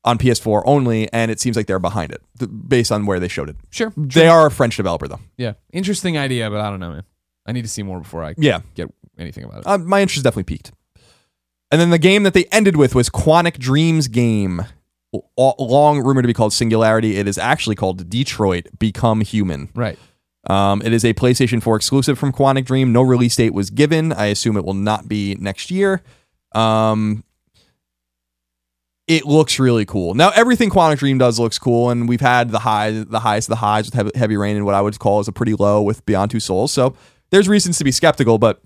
on 0.05 0.19
PS4 0.19 0.63
only, 0.67 1.13
and 1.13 1.31
it 1.31 1.41
seems 1.41 1.57
like 1.57 1.67
they're 1.67 1.79
behind 1.79 2.13
it 2.13 2.23
th- 2.39 2.51
based 2.69 2.93
on 2.93 3.07
where 3.07 3.19
they 3.19 3.29
showed 3.29 3.49
it. 3.49 3.57
Sure. 3.71 3.93
They 3.97 4.29
are 4.29 4.47
a 4.47 4.51
French 4.51 4.77
developer 4.77 5.09
though. 5.09 5.21
Yeah. 5.37 5.55
Interesting 5.73 6.17
idea, 6.19 6.51
but 6.51 6.61
I 6.61 6.71
don't 6.71 6.81
know, 6.81 6.91
man. 6.93 7.05
I 7.47 7.53
need 7.53 7.63
to 7.63 7.69
see 7.69 7.83
more 7.83 7.99
before 8.01 8.23
I 8.23 8.35
Yeah. 8.37 8.61
get 8.75 8.91
anything 9.19 9.45
about 9.45 9.61
it. 9.61 9.67
Uh, 9.67 9.79
my 9.79 10.01
interest 10.03 10.23
definitely 10.23 10.45
piqued. 10.45 10.71
And 11.71 11.81
then 11.81 11.91
the 11.91 11.99
game 11.99 12.23
that 12.23 12.33
they 12.35 12.45
ended 12.53 12.77
with 12.77 12.95
was 12.95 13.09
Quantic 13.11 13.59
Dreams 13.59 14.09
game. 14.09 14.65
Long 15.39 16.01
rumored 16.05 16.23
to 16.25 16.27
be 16.27 16.35
called 16.35 16.53
Singularity. 16.53 17.17
It 17.17 17.27
is 17.27 17.39
actually 17.39 17.77
called 17.77 18.09
Detroit 18.11 18.67
Become 18.79 19.23
Human. 19.23 19.71
right. 19.75 19.99
Um, 20.49 20.81
it 20.83 20.93
is 20.93 21.05
a 21.05 21.13
PlayStation 21.15 21.63
4 21.63 21.77
exclusive 21.77 22.19
from 22.19 22.33
Quantic 22.33 22.65
Dream. 22.65 22.93
No 22.93 23.03
release 23.03 23.37
date 23.37 23.53
was 23.53 23.71
given. 23.71 24.13
I 24.13 24.27
assume 24.27 24.57
it 24.57 24.65
will 24.65 24.75
not 24.75 25.09
be 25.09 25.37
next 25.39 25.71
year. 25.71 26.03
Um, 26.53 27.23
it 29.07 29.25
looks 29.25 29.59
really 29.59 29.85
cool. 29.85 30.15
Now 30.15 30.31
everything 30.35 30.71
Quantic 30.71 30.99
Dream 30.99 31.19
does 31.19 31.39
looks 31.39 31.59
cool, 31.59 31.91
and 31.91 32.09
we've 32.09 32.21
had 32.21 32.51
the 32.51 32.61
high, 32.61 32.91
the 32.91 33.21
highest 33.21 33.49
of 33.49 33.51
the 33.51 33.57
highs 33.57 33.87
with 33.87 33.95
heavy, 33.95 34.11
heavy 34.15 34.37
rain, 34.37 34.57
and 34.57 34.65
what 34.65 34.75
I 34.75 34.81
would 34.81 34.99
call 34.99 35.21
is 35.21 35.29
a 35.29 35.33
pretty 35.33 35.55
low 35.55 35.83
with 35.83 36.05
Beyond 36.07 36.31
Two 36.31 36.41
Souls. 36.41 36.73
So 36.73 36.95
there's 37.31 37.49
reasons 37.49 37.79
to 37.79 37.85
be 37.85 37.93
skeptical, 37.93 38.39
but 38.39 38.63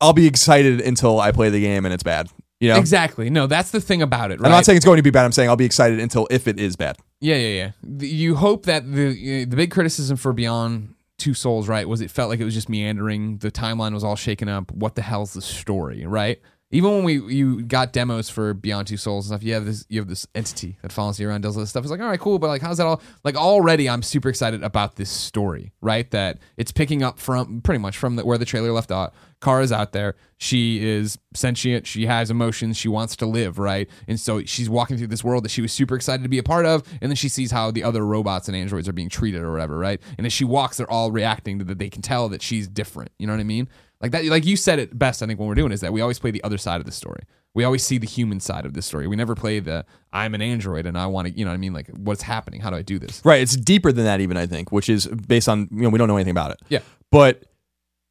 I'll 0.00 0.12
be 0.12 0.26
excited 0.26 0.80
until 0.80 1.20
I 1.20 1.32
play 1.32 1.50
the 1.50 1.60
game 1.60 1.84
and 1.84 1.94
it's 1.94 2.02
bad. 2.02 2.28
You 2.60 2.68
know, 2.68 2.78
Exactly. 2.78 3.30
No, 3.30 3.46
that's 3.46 3.70
the 3.70 3.80
thing 3.80 4.00
about 4.00 4.30
it, 4.30 4.40
right? 4.40 4.46
I'm 4.46 4.52
not 4.52 4.64
saying 4.64 4.76
it's 4.76 4.86
going 4.86 4.96
to 4.98 5.02
be 5.02 5.10
bad. 5.10 5.24
I'm 5.24 5.32
saying 5.32 5.48
I'll 5.48 5.56
be 5.56 5.64
excited 5.64 6.00
until 6.00 6.26
if 6.30 6.46
it 6.48 6.58
is 6.58 6.76
bad. 6.76 6.96
Yeah, 7.24 7.36
yeah, 7.36 7.48
yeah. 7.48 7.70
The- 7.82 8.06
You 8.08 8.34
hope 8.36 8.66
that 8.66 8.90
the 8.90 9.08
uh, 9.08 9.46
the 9.48 9.56
big 9.56 9.70
criticism 9.70 10.16
for 10.18 10.32
Beyond 10.34 10.94
Two 11.16 11.32
Souls, 11.32 11.68
right, 11.68 11.88
was 11.88 12.02
it 12.02 12.10
felt 12.10 12.28
like 12.28 12.38
it 12.40 12.44
was 12.44 12.52
just 12.54 12.68
meandering. 12.68 13.38
The 13.38 13.50
timeline 13.50 13.94
was 13.94 14.04
all 14.04 14.16
shaken 14.16 14.48
up. 14.48 14.70
What 14.72 14.94
the 14.94 15.02
hell's 15.02 15.32
the 15.32 15.40
story, 15.40 16.04
right? 16.06 16.38
Even 16.70 16.90
when 16.90 17.04
we 17.04 17.20
you 17.34 17.62
got 17.62 17.92
demos 17.92 18.28
for 18.28 18.52
Beyond 18.52 18.88
Two 18.88 18.96
Souls 18.98 19.24
and 19.24 19.38
stuff, 19.38 19.46
you 19.46 19.54
have 19.54 19.64
this 19.64 19.86
you 19.88 20.00
have 20.00 20.08
this 20.08 20.26
entity 20.34 20.76
that 20.82 20.92
follows 20.92 21.18
you 21.18 21.26
around, 21.28 21.40
does 21.42 21.56
all 21.56 21.60
this 21.62 21.70
stuff. 21.70 21.84
It's 21.84 21.90
like, 21.90 22.00
all 22.00 22.08
right, 22.08 22.20
cool, 22.20 22.38
but 22.38 22.48
like, 22.48 22.60
how's 22.62 22.76
that 22.76 22.86
all? 22.86 23.00
Like, 23.22 23.36
already, 23.36 23.88
I'm 23.88 24.02
super 24.02 24.28
excited 24.28 24.62
about 24.62 24.96
this 24.96 25.08
story, 25.08 25.72
right? 25.80 26.10
That 26.10 26.40
it's 26.58 26.72
picking 26.72 27.02
up 27.02 27.18
from 27.20 27.62
pretty 27.62 27.78
much 27.78 27.96
from 27.96 28.16
the, 28.16 28.24
where 28.26 28.36
the 28.38 28.44
trailer 28.44 28.72
left 28.72 28.90
off. 28.90 29.12
Kara's 29.44 29.72
out 29.72 29.92
there. 29.92 30.14
She 30.38 30.82
is 30.82 31.18
sentient. 31.34 31.86
She 31.86 32.06
has 32.06 32.30
emotions. 32.30 32.78
She 32.78 32.88
wants 32.88 33.14
to 33.16 33.26
live, 33.26 33.58
right? 33.58 33.88
And 34.08 34.18
so 34.18 34.42
she's 34.44 34.70
walking 34.70 34.96
through 34.96 35.08
this 35.08 35.22
world 35.22 35.44
that 35.44 35.50
she 35.50 35.60
was 35.60 35.70
super 35.70 35.94
excited 35.94 36.22
to 36.22 36.30
be 36.30 36.38
a 36.38 36.42
part 36.42 36.64
of. 36.64 36.82
And 37.02 37.10
then 37.10 37.16
she 37.16 37.28
sees 37.28 37.50
how 37.50 37.70
the 37.70 37.84
other 37.84 38.06
robots 38.06 38.48
and 38.48 38.56
androids 38.56 38.88
are 38.88 38.92
being 38.94 39.10
treated 39.10 39.42
or 39.42 39.52
whatever, 39.52 39.78
right? 39.78 40.00
And 40.16 40.26
as 40.26 40.32
she 40.32 40.44
walks, 40.44 40.78
they're 40.78 40.90
all 40.90 41.12
reacting 41.12 41.58
to 41.58 41.64
that. 41.66 41.78
They 41.78 41.90
can 41.90 42.00
tell 42.00 42.30
that 42.30 42.40
she's 42.40 42.66
different. 42.66 43.10
You 43.18 43.26
know 43.26 43.34
what 43.34 43.40
I 43.40 43.44
mean? 43.44 43.68
Like 44.00 44.12
that. 44.12 44.24
Like 44.24 44.46
you 44.46 44.56
said 44.56 44.78
it 44.78 44.98
best. 44.98 45.22
I 45.22 45.26
think 45.26 45.38
when 45.38 45.46
we're 45.46 45.54
doing 45.54 45.72
is 45.72 45.82
that 45.82 45.92
we 45.92 46.00
always 46.00 46.18
play 46.18 46.30
the 46.30 46.42
other 46.42 46.58
side 46.58 46.80
of 46.80 46.86
the 46.86 46.92
story. 46.92 47.24
We 47.52 47.62
always 47.64 47.84
see 47.84 47.98
the 47.98 48.06
human 48.06 48.40
side 48.40 48.66
of 48.66 48.72
this 48.72 48.86
story. 48.86 49.06
We 49.06 49.14
never 49.16 49.34
play 49.34 49.60
the 49.60 49.84
I'm 50.12 50.34
an 50.34 50.42
android 50.42 50.86
and 50.86 50.96
I 50.98 51.06
want 51.06 51.28
to. 51.28 51.38
You 51.38 51.44
know 51.44 51.50
what 51.50 51.54
I 51.54 51.58
mean? 51.58 51.72
Like 51.74 51.88
what's 51.88 52.22
happening? 52.22 52.60
How 52.62 52.70
do 52.70 52.76
I 52.76 52.82
do 52.82 52.98
this? 52.98 53.20
Right. 53.24 53.42
It's 53.42 53.56
deeper 53.56 53.92
than 53.92 54.04
that, 54.04 54.20
even 54.20 54.36
I 54.36 54.46
think, 54.46 54.72
which 54.72 54.88
is 54.88 55.06
based 55.06 55.48
on 55.50 55.68
you 55.70 55.82
know 55.82 55.90
we 55.90 55.98
don't 55.98 56.08
know 56.08 56.16
anything 56.16 56.32
about 56.32 56.50
it. 56.50 56.60
Yeah. 56.70 56.80
but 57.10 57.44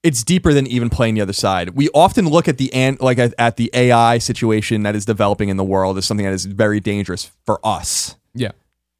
it's 0.03 0.21
deeper 0.21 0.53
than 0.53 0.67
even 0.67 0.89
playing 0.89 1.15
the 1.15 1.21
other 1.21 1.33
side. 1.33 1.69
We 1.69 1.89
often 1.89 2.29
look 2.29 2.49
at 2.49 2.57
the 2.57 2.71
an- 2.73 2.97
like 2.99 3.17
at, 3.17 3.33
at 3.37 3.55
the 3.55 3.71
AI 3.73 4.17
situation 4.17 4.83
that 4.83 4.95
is 4.95 5.05
developing 5.05 5.49
in 5.49 5.57
the 5.57 5.63
world 5.63 5.97
as 5.97 6.05
something 6.05 6.25
that 6.25 6.33
is 6.33 6.45
very 6.45 6.81
dangerous 6.81 7.31
for 7.45 7.59
us. 7.63 8.17
Yeah. 8.35 8.51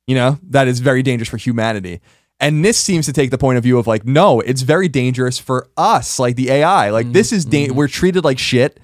You 0.08 0.16
know, 0.16 0.40
that 0.50 0.68
is 0.68 0.80
very 0.80 1.04
dangerous 1.04 1.30
for 1.30 1.38
humanity. 1.38 2.00
And 2.40 2.64
this 2.64 2.78
seems 2.78 3.06
to 3.06 3.14
take 3.14 3.32
the 3.32 3.38
point 3.38 3.58
of 3.58 3.64
view 3.64 3.78
of 3.78 3.86
like, 3.86 4.06
no, 4.06 4.40
it's 4.40 4.62
very 4.64 4.88
dangerous 4.88 5.40
for 5.40 5.68
us, 5.78 6.20
like 6.20 6.36
the 6.36 6.50
AI. 6.50 6.90
Like 6.90 7.12
this 7.12 7.32
is 7.32 7.44
mm-hmm. 7.44 7.52
da- 7.52 7.68
mm-hmm. 7.68 7.76
we're 7.76 7.88
treated 7.88 8.24
like 8.24 8.40
shit, 8.40 8.80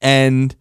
and 0.00 0.54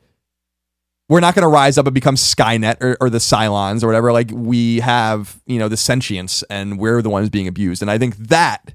we're 1.08 1.20
not 1.20 1.36
going 1.36 1.44
to 1.44 1.50
rise 1.50 1.78
up 1.78 1.88
and 1.88 1.94
become 1.94 2.16
Skynet 2.16 2.82
or, 2.82 2.98
or 3.02 3.10
the 3.10 3.20
Cylons 3.20 3.84
or 3.84 3.88
whatever. 3.88 4.12
Like 4.14 4.32
we 4.34 4.80
have, 4.80 5.42
you 5.46 5.60
know, 5.60 5.68
the 5.68 5.78
sentience, 5.78 6.44
and 6.50 6.80
we're 6.80 7.02
the 7.02 7.10
ones 7.10 7.30
being 7.30 7.48
abused. 7.48 7.82
And 7.82 7.92
I 7.92 7.98
think 7.98 8.16
that 8.18 8.74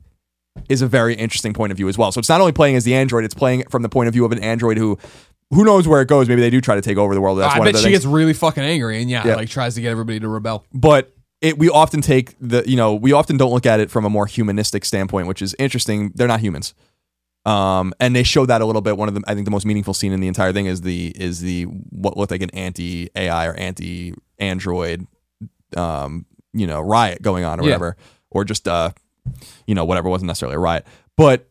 is 0.68 0.82
a 0.82 0.86
very 0.86 1.14
interesting 1.14 1.52
point 1.52 1.70
of 1.72 1.76
view 1.76 1.88
as 1.88 1.96
well. 1.98 2.10
So 2.12 2.18
it's 2.18 2.28
not 2.28 2.40
only 2.40 2.52
playing 2.52 2.76
as 2.76 2.84
the 2.84 2.94
android; 2.94 3.24
it's 3.24 3.34
playing 3.34 3.64
from 3.70 3.82
the 3.82 3.88
point 3.88 4.08
of 4.08 4.12
view 4.14 4.24
of 4.24 4.32
an 4.32 4.38
android 4.40 4.76
who, 4.78 4.98
who 5.50 5.64
knows 5.64 5.86
where 5.86 6.00
it 6.02 6.08
goes. 6.08 6.28
Maybe 6.28 6.40
they 6.40 6.50
do 6.50 6.60
try 6.60 6.74
to 6.74 6.80
take 6.82 6.96
over 6.98 7.14
the 7.14 7.20
world. 7.20 7.38
That's 7.38 7.54
I 7.54 7.58
one 7.58 7.66
bet 7.66 7.74
of 7.74 7.80
the 7.82 7.88
she 7.88 7.92
things. 7.92 8.04
gets 8.04 8.12
really 8.12 8.32
fucking 8.32 8.62
angry 8.64 9.00
and 9.00 9.08
yeah, 9.10 9.26
Yeah. 9.26 9.36
like 9.36 9.48
tries 9.48 9.74
to 9.76 9.80
get 9.80 9.90
everybody 9.90 10.18
to 10.20 10.28
rebel. 10.28 10.64
but 10.72 11.12
it 11.42 11.58
we 11.58 11.68
often 11.68 12.00
take 12.00 12.34
the 12.40 12.64
you 12.66 12.76
know 12.76 12.94
we 12.94 13.12
often 13.12 13.36
don't 13.36 13.52
look 13.52 13.66
at 13.66 13.78
it 13.78 13.90
from 13.90 14.04
a 14.04 14.10
more 14.10 14.26
humanistic 14.26 14.84
standpoint, 14.84 15.26
which 15.28 15.42
is 15.42 15.54
interesting. 15.58 16.12
They're 16.14 16.26
not 16.28 16.40
humans. 16.40 16.74
Um, 17.44 17.92
and 18.00 18.16
they 18.16 18.24
show 18.24 18.44
that 18.46 18.60
a 18.60 18.64
little 18.66 18.82
bit. 18.82 18.96
One 18.96 19.06
of 19.06 19.14
the, 19.14 19.22
I 19.28 19.34
think, 19.34 19.44
the 19.44 19.52
most 19.52 19.64
meaningful 19.66 19.94
scene 19.94 20.10
in 20.12 20.18
the 20.18 20.26
entire 20.26 20.52
thing 20.52 20.66
is 20.66 20.80
the 20.80 21.12
is 21.14 21.40
the 21.40 21.64
what 21.64 22.16
looked 22.16 22.32
like 22.32 22.42
an 22.42 22.50
anti 22.50 23.08
AI 23.14 23.46
or 23.46 23.54
anti 23.54 24.14
android, 24.40 25.06
um, 25.76 26.26
you 26.52 26.66
know, 26.66 26.80
riot 26.80 27.22
going 27.22 27.44
on 27.44 27.60
or 27.60 27.62
Yeah. 27.62 27.66
whatever, 27.68 27.96
or 28.30 28.44
just 28.44 28.66
uh, 28.66 28.90
you 29.66 29.74
know, 29.74 29.84
whatever 29.84 30.08
wasn't 30.08 30.26
necessarily 30.28 30.56
a 30.56 30.58
riot, 30.60 30.86
but 31.16 31.48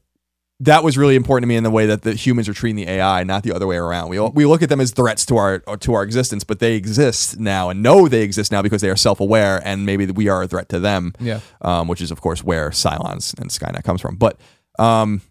that 0.62 0.86
was 0.86 0.98
really 0.98 1.16
important 1.18 1.44
to 1.44 1.48
me 1.48 1.58
in 1.58 1.64
the 1.66 1.70
way 1.70 1.86
that 1.86 2.04
the 2.04 2.14
humans 2.14 2.48
are 2.48 2.54
treating 2.54 2.78
the 2.78 2.90
AI, 2.90 3.26
not 3.26 3.44
the 3.44 3.52
other 3.54 3.68
way 3.68 3.76
around. 3.76 4.08
We 4.10 4.20
we 4.22 4.46
look 4.46 4.62
at 4.62 4.70
them 4.70 4.80
as 4.80 4.92
threats 4.92 5.26
to 5.26 5.36
our 5.36 5.60
to 5.60 5.94
our 5.94 6.02
existence, 6.04 6.46
but 6.46 6.60
they 6.60 6.76
exist 6.76 7.38
now 7.38 7.70
and 7.70 7.84
know 7.84 8.08
they 8.08 8.22
exist 8.22 8.54
now 8.54 8.62
because 8.62 8.82
they 8.82 8.90
are 8.90 8.96
self 8.96 9.20
aware, 9.20 9.62
and 9.66 9.86
maybe 9.86 10.06
we 10.06 10.30
are 10.30 10.44
a 10.44 10.48
threat 10.48 10.70
to 10.70 10.80
them. 10.80 11.14
Yeah. 11.20 11.42
um, 11.62 11.90
which 11.90 12.00
is 12.02 12.10
of 12.10 12.22
course 12.22 12.42
where 12.42 12.70
Cylons 12.70 13.38
and 13.40 13.50
Skynet 13.50 13.84
comes 13.84 14.00
from. 14.00 14.16
But 14.16 14.40
um, 14.80 15.22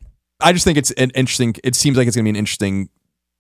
I 0.41 0.53
just 0.53 0.65
think 0.67 0.77
it's 0.77 0.91
an 0.93 1.11
interesting. 1.15 1.55
It 1.65 1.75
seems 1.75 1.97
like 1.97 2.07
it's 2.07 2.17
going 2.17 2.25
to 2.25 2.27
be 2.31 2.37
an 2.37 2.37
interesting 2.37 2.91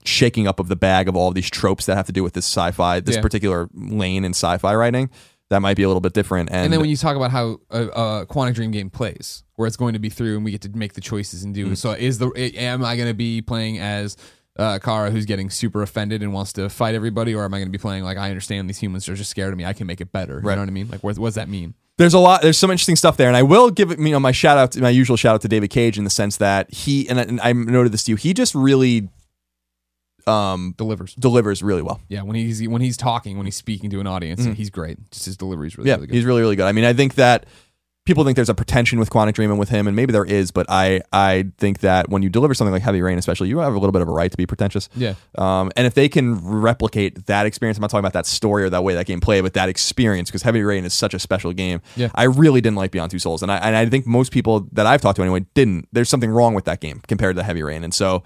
shaking 0.06 0.46
up 0.46 0.60
of 0.60 0.68
the 0.68 0.76
bag 0.76 1.06
of 1.08 1.16
all 1.16 1.28
of 1.28 1.34
these 1.34 1.50
tropes 1.50 1.84
that 1.86 1.96
have 1.96 2.06
to 2.06 2.12
do 2.12 2.22
with 2.22 2.32
this 2.34 2.46
sci-fi, 2.46 3.00
this 3.00 3.16
Yeah. 3.16 3.20
particular 3.22 3.68
lane 3.74 4.24
in 4.24 4.32
sci-fi 4.32 4.74
writing. 4.74 5.10
That 5.54 5.60
might 5.60 5.76
be 5.76 5.82
a 5.84 5.88
little 5.88 6.00
bit 6.00 6.12
different. 6.12 6.50
And, 6.50 6.64
And 6.64 6.72
then 6.72 6.80
when 6.80 6.90
you 6.90 6.96
talk 6.96 7.16
about 7.16 7.30
how 7.30 7.60
a, 7.70 7.82
a 7.86 8.26
Quantic 8.26 8.54
Dream 8.54 8.70
game 8.72 8.90
plays, 8.90 9.44
where 9.54 9.66
it's 9.66 9.76
going 9.76 9.92
to 9.92 9.98
be 10.00 10.10
through 10.10 10.34
and 10.36 10.44
we 10.44 10.50
get 10.50 10.62
to 10.62 10.68
make 10.70 10.94
the 10.94 11.00
choices 11.00 11.44
and 11.44 11.54
do. 11.54 11.68
Mm. 11.68 11.76
So 11.76 11.92
is 11.92 12.18
the 12.18 12.30
am 12.58 12.84
I 12.84 12.96
going 12.96 13.08
to 13.08 13.14
be 13.14 13.40
playing 13.40 13.78
as 13.78 14.16
uh, 14.58 14.78
Kara 14.82 15.10
who's 15.10 15.26
getting 15.26 15.48
super 15.50 15.82
offended 15.82 16.22
and 16.22 16.32
wants 16.32 16.52
to 16.54 16.68
fight 16.68 16.94
everybody, 16.94 17.34
or 17.34 17.44
am 17.44 17.54
I 17.54 17.58
going 17.58 17.68
to 17.68 17.72
be 17.72 17.78
playing 17.78 18.04
like 18.04 18.18
I 18.18 18.28
understand 18.30 18.68
these 18.68 18.78
humans 18.78 19.08
are 19.08 19.14
just 19.14 19.30
scared 19.30 19.52
of 19.52 19.58
me? 19.58 19.64
I 19.64 19.72
can 19.72 19.86
make 19.86 20.00
it 20.00 20.12
better. 20.12 20.34
You 20.34 20.40
Right. 20.48 20.54
know 20.56 20.62
what 20.62 20.68
I 20.68 20.72
mean? 20.72 20.88
Like 20.90 21.02
what, 21.04 21.18
what 21.18 21.28
does 21.28 21.34
that 21.36 21.48
mean? 21.48 21.74
there's 21.96 22.14
a 22.14 22.18
lot 22.18 22.42
there's 22.42 22.58
some 22.58 22.72
interesting 22.72 22.96
stuff 22.96 23.16
there 23.16 23.28
and 23.28 23.36
i 23.36 23.42
will 23.44 23.70
give 23.70 23.92
it 23.92 24.00
you 24.00 24.10
know 24.10 24.18
my 24.18 24.32
shout 24.32 24.58
out 24.58 24.72
to 24.72 24.80
my 24.80 24.90
usual 24.90 25.16
shout 25.16 25.36
out 25.36 25.40
to 25.40 25.46
david 25.46 25.70
cage 25.70 25.96
in 25.96 26.02
the 26.02 26.10
sense 26.10 26.38
that 26.38 26.68
he 26.74 27.08
and 27.08 27.20
I, 27.20 27.22
and 27.22 27.40
I 27.40 27.52
noted 27.52 27.92
this 27.92 28.02
to 28.04 28.10
you 28.10 28.16
he 28.16 28.34
just 28.34 28.52
really 28.52 29.08
um 30.26 30.74
Delivers. 30.76 31.14
delivers 31.14 31.62
really 31.62 31.82
well 31.82 32.00
Yeah, 32.08 32.22
when 32.22 32.36
he's 32.36 32.66
when 32.68 32.80
he's 32.82 32.96
talking, 32.96 33.36
when 33.36 33.46
he's 33.46 33.56
speaking 33.56 33.90
to 33.90 34.00
an 34.00 34.06
audience, 34.06 34.44
he's 34.44 34.70
great. 34.70 34.98
Just 35.10 35.26
his 35.26 35.36
delivery 35.36 35.68
is 35.68 35.76
really, 35.78 35.88
yeah 35.90 35.96
really 35.96 36.06
good. 36.08 36.14
he's 36.16 36.24
really 36.24 36.40
really 36.42 36.56
good 36.56 36.66
i 36.66 36.72
mean 36.72 36.84
i 36.84 36.92
think 36.92 37.14
that 37.16 37.46
people 38.06 38.22
think 38.22 38.36
there's 38.36 38.50
a 38.50 38.54
pretension 38.54 38.98
with 38.98 39.08
quantic 39.08 39.32
dream 39.32 39.50
and 39.50 39.58
with 39.58 39.70
him 39.70 39.86
and 39.86 39.96
maybe 39.96 40.12
there 40.12 40.26
is 40.26 40.50
but 40.50 40.66
i 40.68 41.00
i 41.12 41.46
think 41.56 41.80
that 41.80 42.10
when 42.10 42.22
you 42.22 42.28
deliver 42.28 42.52
something 42.52 42.72
like 42.72 42.82
heavy 42.82 43.00
rain 43.00 43.16
especially 43.16 43.48
you 43.48 43.58
have 43.58 43.72
a 43.74 43.78
little 43.78 43.92
bit 43.92 44.02
of 44.02 44.08
a 44.08 44.10
right 44.12 44.30
to 44.30 44.36
be 44.36 44.44
pretentious 44.46 44.90
Yeah. 44.94 45.14
um, 45.38 45.72
and 45.74 45.86
if 45.86 45.94
they 45.94 46.08
can 46.10 46.34
replicate 46.46 47.24
that 47.26 47.46
experience, 47.46 47.78
I'm 47.78 47.82
not 47.82 47.88
talking 47.90 48.00
about 48.00 48.12
that 48.12 48.26
story 48.26 48.64
or 48.64 48.70
that 48.70 48.84
way 48.84 48.92
that 48.94 49.06
game 49.06 49.20
played, 49.20 49.40
but 49.42 49.54
that 49.54 49.68
experience, 49.70 50.28
because 50.30 50.42
Heavy 50.42 50.62
Rain 50.62 50.84
is 50.84 50.92
such 50.92 51.14
a 51.14 51.18
special 51.18 51.52
game. 51.54 51.80
Yeah. 51.96 52.10
I 52.14 52.24
really 52.24 52.60
didn't 52.60 52.76
like 52.76 52.90
Beyond 52.90 53.10
Two 53.10 53.18
Souls, 53.18 53.42
and 53.42 53.50
I 53.50 53.56
and 53.56 53.74
I 53.74 53.86
think 53.86 54.06
most 54.06 54.32
people 54.32 54.68
that 54.72 54.86
I've 54.86 55.00
talked 55.00 55.16
to 55.16 55.22
anyway 55.22 55.46
didn't. 55.54 55.88
There's 55.92 56.08
something 56.10 56.30
wrong 56.30 56.52
with 56.54 56.64
that 56.66 56.80
game 56.80 57.00
compared 57.08 57.36
to 57.36 57.42
Heavy 57.42 57.62
Rain, 57.62 57.84
and 57.84 57.92
so 57.94 58.22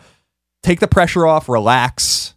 take 0.62 0.80
the 0.80 0.88
pressure 0.88 1.26
off, 1.26 1.48
relax, 1.48 2.34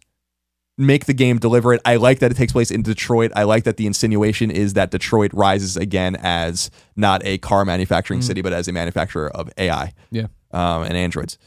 make 0.78 1.04
the 1.06 1.12
game 1.14 1.38
deliver 1.38 1.74
it. 1.74 1.80
I 1.84 1.96
like 1.96 2.20
that 2.20 2.30
it 2.30 2.34
takes 2.36 2.52
place 2.52 2.70
in 2.70 2.82
Detroit. 2.82 3.30
I 3.36 3.42
like 3.44 3.64
that 3.64 3.76
the 3.76 3.86
insinuation 3.86 4.50
is 4.50 4.72
that 4.74 4.90
Detroit 4.90 5.32
rises 5.34 5.76
again 5.76 6.16
as 6.20 6.70
not 6.96 7.20
a 7.24 7.38
car 7.38 7.64
manufacturing 7.64 8.22
city, 8.22 8.40
but 8.42 8.52
as 8.52 8.68
a 8.68 8.72
manufacturer 8.72 9.30
of 9.36 9.50
AI 9.58 9.92
Yeah. 10.10 10.26
um, 10.50 10.82
and 10.82 10.94
androids. 10.96 11.38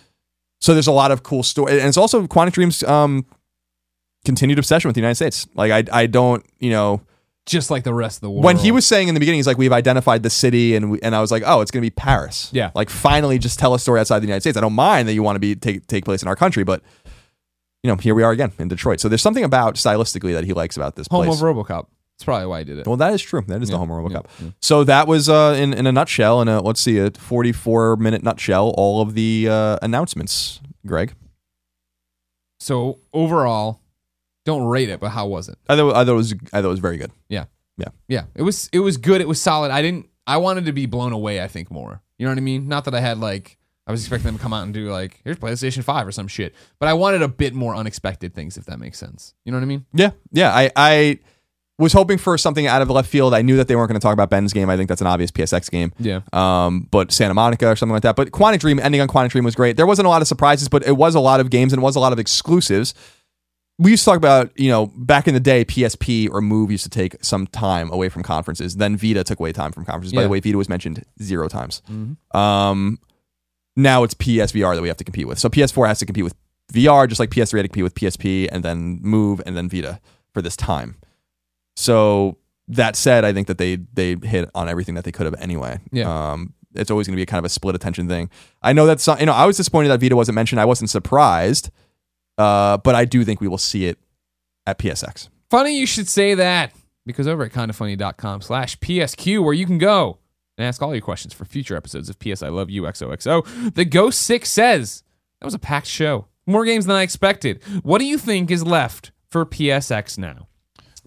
So 0.61 0.73
there's 0.73 0.87
a 0.87 0.91
lot 0.91 1.11
of 1.11 1.23
cool 1.23 1.43
story, 1.43 1.73
and 1.79 1.87
it's 1.87 1.97
also 1.97 2.25
Quantic 2.27 2.53
Dream's 2.53 2.81
um, 2.83 3.25
continued 4.25 4.57
obsession 4.59 4.87
with 4.89 4.95
the 4.95 5.01
United 5.01 5.15
States. 5.15 5.47
Like 5.53 5.71
I, 5.71 5.83
I 6.03 6.05
don't, 6.07 6.43
you 6.59 6.69
know, 6.71 7.01
Just 7.45 7.69
like 7.69 7.83
the 7.83 7.93
rest 7.93 8.17
of 8.17 8.21
the 8.21 8.29
world. 8.31 8.43
when 8.43 8.57
he 8.57 8.71
was 8.71 8.87
saying 8.87 9.07
in 9.07 9.13
the 9.13 9.19
beginning, 9.19 9.37
he's 9.37 9.45
like, 9.45 9.57
we've 9.59 9.71
identified 9.71 10.23
the 10.23 10.31
city, 10.31 10.75
and 10.75 10.91
we, 10.91 10.99
and 11.01 11.15
I 11.15 11.21
was 11.21 11.31
like, 11.31 11.43
oh, 11.45 11.61
it's 11.61 11.69
gonna 11.69 11.81
be 11.81 11.91
Paris. 11.91 12.49
Yeah. 12.51 12.71
like 12.73 12.89
finally, 12.89 13.37
just 13.37 13.59
tell 13.59 13.73
a 13.75 13.79
story 13.79 13.99
outside 13.99 14.19
the 14.19 14.27
United 14.27 14.41
States. 14.41 14.57
I 14.57 14.61
don't 14.61 14.73
mind 14.73 15.07
that 15.07 15.13
you 15.13 15.21
want 15.21 15.35
to 15.35 15.39
be 15.39 15.55
take 15.55 15.85
take 15.87 16.05
place 16.05 16.21
in 16.23 16.27
our 16.27 16.35
country, 16.35 16.63
but 16.63 16.81
you 17.83 17.89
know, 17.91 17.97
here 17.97 18.15
we 18.15 18.23
are 18.23 18.31
again 18.31 18.51
in 18.57 18.67
Detroit. 18.67 18.99
So 18.99 19.07
there's 19.09 19.21
something 19.21 19.43
about 19.43 19.75
stylistically 19.75 20.33
that 20.33 20.43
he 20.43 20.53
likes 20.53 20.75
about 20.75 20.95
this 20.95 21.05
Home 21.11 21.25
place. 21.27 21.39
of 21.39 21.45
RoboCop. 21.45 21.85
That's 22.17 22.23
probably 22.23 22.47
why 22.47 22.59
I 22.59 22.63
did 22.63 22.79
it. 22.79 22.87
Well, 22.87 22.95
that 22.97 23.13
is 23.13 23.21
true. 23.21 23.43
That 23.47 23.61
is 23.61 23.69
the 23.69 23.77
home 23.77 23.91
of 23.91 24.11
yeah, 24.11 24.19
RoboCop. 24.19 24.53
So 24.61 24.83
that 24.85 25.05
was 25.07 25.27
uh, 25.29 25.55
in 25.59 25.73
in 25.73 25.85
a 25.85 25.91
nutshell, 25.91 26.41
in 26.41 26.47
a 26.47 26.61
let's 26.61 26.79
see, 26.81 26.97
a 26.97 27.11
44 27.11 27.97
minute 27.97 28.23
nutshell, 28.23 28.73
all 28.77 29.01
of 29.01 29.13
the 29.13 29.47
uh, 29.49 29.77
announcements. 29.83 30.61
Greg, 30.87 31.13
So 32.59 32.99
overall, 33.13 33.81
don't 34.45 34.63
rate 34.63 34.89
it, 34.89 34.99
but 34.99 35.09
how 35.09 35.27
was 35.27 35.49
it? 35.49 35.57
I 35.67 35.75
thought, 35.75 35.95
I 35.95 36.05
thought 36.05 36.11
it 36.11 36.15
was 36.15 36.33
I 36.53 36.61
thought 36.61 36.65
it 36.65 36.69
was 36.69 36.79
very 36.79 36.97
good. 36.97 37.11
Yeah. 37.27 37.45
Yeah. 37.77 37.89
Yeah. 38.07 38.23
It 38.35 38.43
was 38.43 38.69
it 38.71 38.79
was 38.79 38.97
good. 38.97 39.19
It 39.19 39.27
was 39.27 39.41
solid. 39.41 39.71
I 39.71 39.81
didn't 39.81 40.07
I 40.25 40.37
wanted 40.37 40.65
to 40.65 40.71
be 40.71 40.85
blown 40.85 41.11
away, 41.11 41.41
I 41.41 41.47
think, 41.47 41.69
more. 41.69 42.01
You 42.17 42.25
know 42.25 42.31
what 42.31 42.37
I 42.37 42.41
mean? 42.41 42.67
Not 42.67 42.85
that 42.85 42.95
I 42.95 43.01
had 43.01 43.19
like 43.19 43.57
I 43.87 43.91
was 43.91 44.01
expecting 44.01 44.25
them 44.27 44.37
to 44.37 44.41
come 44.41 44.53
out 44.53 44.63
and 44.63 44.73
do 44.73 44.89
like, 44.89 45.21
here's 45.23 45.37
PlayStation 45.37 45.83
5 45.83 46.07
or 46.07 46.11
some 46.11 46.27
shit. 46.27 46.55
But 46.79 46.89
I 46.89 46.93
wanted 46.93 47.21
a 47.21 47.27
bit 47.27 47.53
more 47.53 47.75
unexpected 47.75 48.33
things, 48.33 48.57
if 48.57 48.65
that 48.65 48.79
makes 48.79 48.97
sense. 48.97 49.35
You 49.45 49.51
know 49.51 49.59
what 49.59 49.63
I 49.63 49.67
mean? 49.67 49.85
Yeah, 49.93 50.11
yeah. 50.31 50.51
I 50.55 50.71
I 50.75 51.19
was 51.77 51.93
hoping 51.93 52.17
for 52.17 52.37
something 52.37 52.67
out 52.67 52.81
of 52.81 52.89
left 52.89 53.09
field. 53.09 53.33
I 53.33 53.41
knew 53.41 53.57
that 53.57 53.67
they 53.67 53.75
weren't 53.75 53.89
going 53.89 53.99
to 53.99 54.03
talk 54.03 54.13
about 54.13 54.29
Bend's 54.29 54.53
game. 54.53 54.69
I 54.69 54.77
think 54.77 54.87
that's 54.87 55.01
an 55.01 55.07
obvious 55.07 55.29
PSX 55.29 55.69
game. 55.69 55.91
Yeah. 55.99 56.21
Um, 56.31 56.87
but 56.89 57.11
Santa 57.11 57.33
Monica 57.33 57.67
or 57.67 57.75
something 57.75 57.93
like 57.93 58.03
that. 58.03 58.15
But 58.15 58.31
Quantic 58.31 58.59
Dream 58.59 58.79
ending 58.79 59.01
on 59.01 59.07
Quantic 59.07 59.29
Dream 59.29 59.43
was 59.43 59.55
great. 59.55 59.75
There 59.75 59.85
wasn't 59.85 60.05
a 60.05 60.09
lot 60.09 60.21
of 60.21 60.27
surprises, 60.27 60.69
but 60.69 60.85
it 60.87 60.93
was 60.93 61.15
a 61.15 61.19
lot 61.19 61.39
of 61.39 61.49
games 61.49 61.73
and 61.73 61.81
it 61.81 61.83
was 61.83 61.95
a 61.97 61.99
lot 61.99 62.13
of 62.13 62.19
exclusives. 62.19 62.93
We 63.77 63.91
used 63.91 64.03
to 64.05 64.09
talk 64.11 64.17
about, 64.17 64.57
you 64.57 64.69
know, 64.69 64.85
back 64.95 65.27
in 65.27 65.33
the 65.33 65.39
day, 65.39 65.65
PSP 65.65 66.29
or 66.31 66.39
Move 66.41 66.71
used 66.71 66.83
to 66.85 66.89
take 66.89 67.15
some 67.23 67.45
time 67.47 67.91
away 67.91 68.07
from 68.07 68.23
conferences. 68.23 68.77
Then 68.77 68.95
Vita 68.95 69.23
took 69.23 69.39
away 69.39 69.51
time 69.51 69.73
from 69.73 69.83
conferences. 69.83 70.13
By 70.13 70.21
Yeah. 70.21 70.27
the 70.27 70.29
way, 70.29 70.39
Vita 70.39 70.57
was 70.57 70.69
mentioned 70.69 71.03
zero 71.21 71.49
times. 71.49 71.81
Um, 72.33 72.99
now 73.75 74.03
it's 74.03 74.13
PSVR 74.13 74.75
that 74.75 74.81
we 74.81 74.87
have 74.87 74.95
to 74.97 75.03
compete 75.03 75.27
with. 75.27 75.39
So 75.39 75.49
PS4 75.49 75.87
has 75.87 75.99
to 75.99 76.05
compete 76.05 76.23
with 76.23 76.35
VR, 76.73 77.05
just 77.07 77.19
like 77.19 77.29
PS3 77.31 77.59
had 77.59 77.63
to 77.63 77.67
compete 77.67 77.83
with 77.83 77.95
PSP, 77.95 78.47
and 78.49 78.63
then 78.63 78.99
Move, 79.01 79.41
and 79.45 79.57
then 79.57 79.67
Vita 79.67 79.99
for 80.33 80.41
this 80.41 80.55
time. 80.55 80.95
So 81.75 82.37
that 82.69 82.95
said, 82.95 83.25
I 83.25 83.33
think 83.33 83.47
that 83.47 83.57
they 83.57 83.75
they 83.93 84.15
hit 84.23 84.49
on 84.55 84.69
everything 84.69 84.95
that 84.95 85.03
they 85.03 85.11
could 85.11 85.25
have 85.25 85.35
anyway. 85.39 85.79
Yeah. 85.91 86.31
Um, 86.31 86.53
it's 86.73 86.89
always 86.89 87.07
going 87.07 87.13
to 87.13 87.17
be 87.17 87.23
a 87.23 87.25
kind 87.25 87.39
of 87.39 87.45
a 87.45 87.49
split 87.49 87.75
attention 87.75 88.07
thing. 88.07 88.29
I 88.61 88.73
know 88.73 88.85
that's 88.85 89.05
you 89.07 89.25
know 89.25 89.33
I 89.33 89.45
was 89.45 89.57
disappointed 89.57 89.89
that 89.89 89.99
Vita 89.99 90.15
wasn't 90.15 90.35
mentioned. 90.35 90.59
I 90.61 90.65
wasn't 90.65 90.89
surprised, 90.89 91.69
uh, 92.37 92.77
but 92.77 92.95
I 92.95 93.05
do 93.05 93.23
think 93.23 93.41
we 93.41 93.47
will 93.47 93.57
see 93.57 93.85
it 93.85 93.97
at 94.65 94.79
PSX. 94.79 95.29
Funny 95.49 95.77
you 95.77 95.85
should 95.85 96.07
say 96.07 96.33
that 96.35 96.73
because 97.05 97.27
over 97.27 97.43
at 97.43 97.51
kindafunny.com 97.51 98.41
slash 98.41 98.77
PSQ, 98.79 99.43
where 99.43 99.53
you 99.53 99.65
can 99.65 99.77
go 99.77 100.17
and 100.57 100.65
ask 100.65 100.81
all 100.81 100.93
your 100.93 101.01
questions 101.01 101.33
for 101.33 101.45
future 101.45 101.75
episodes 101.75 102.09
of 102.09 102.17
PS 102.19 102.41
I 102.41 102.49
Love 102.49 102.69
You 102.69 102.83
XOXO, 102.83 103.73
the 103.75 103.85
Ghost 103.85 104.21
6 104.21 104.49
says 104.49 105.03
that 105.39 105.45
was 105.45 105.53
a 105.53 105.59
packed 105.59 105.87
show. 105.87 106.27
More 106.47 106.65
games 106.65 106.85
than 106.85 106.95
I 106.95 107.01
expected. 107.01 107.61
What 107.83 107.99
do 107.99 108.05
you 108.05 108.17
think 108.17 108.51
is 108.51 108.63
left 108.65 109.11
for 109.29 109.45
PSX 109.45 110.17
now? 110.17 110.47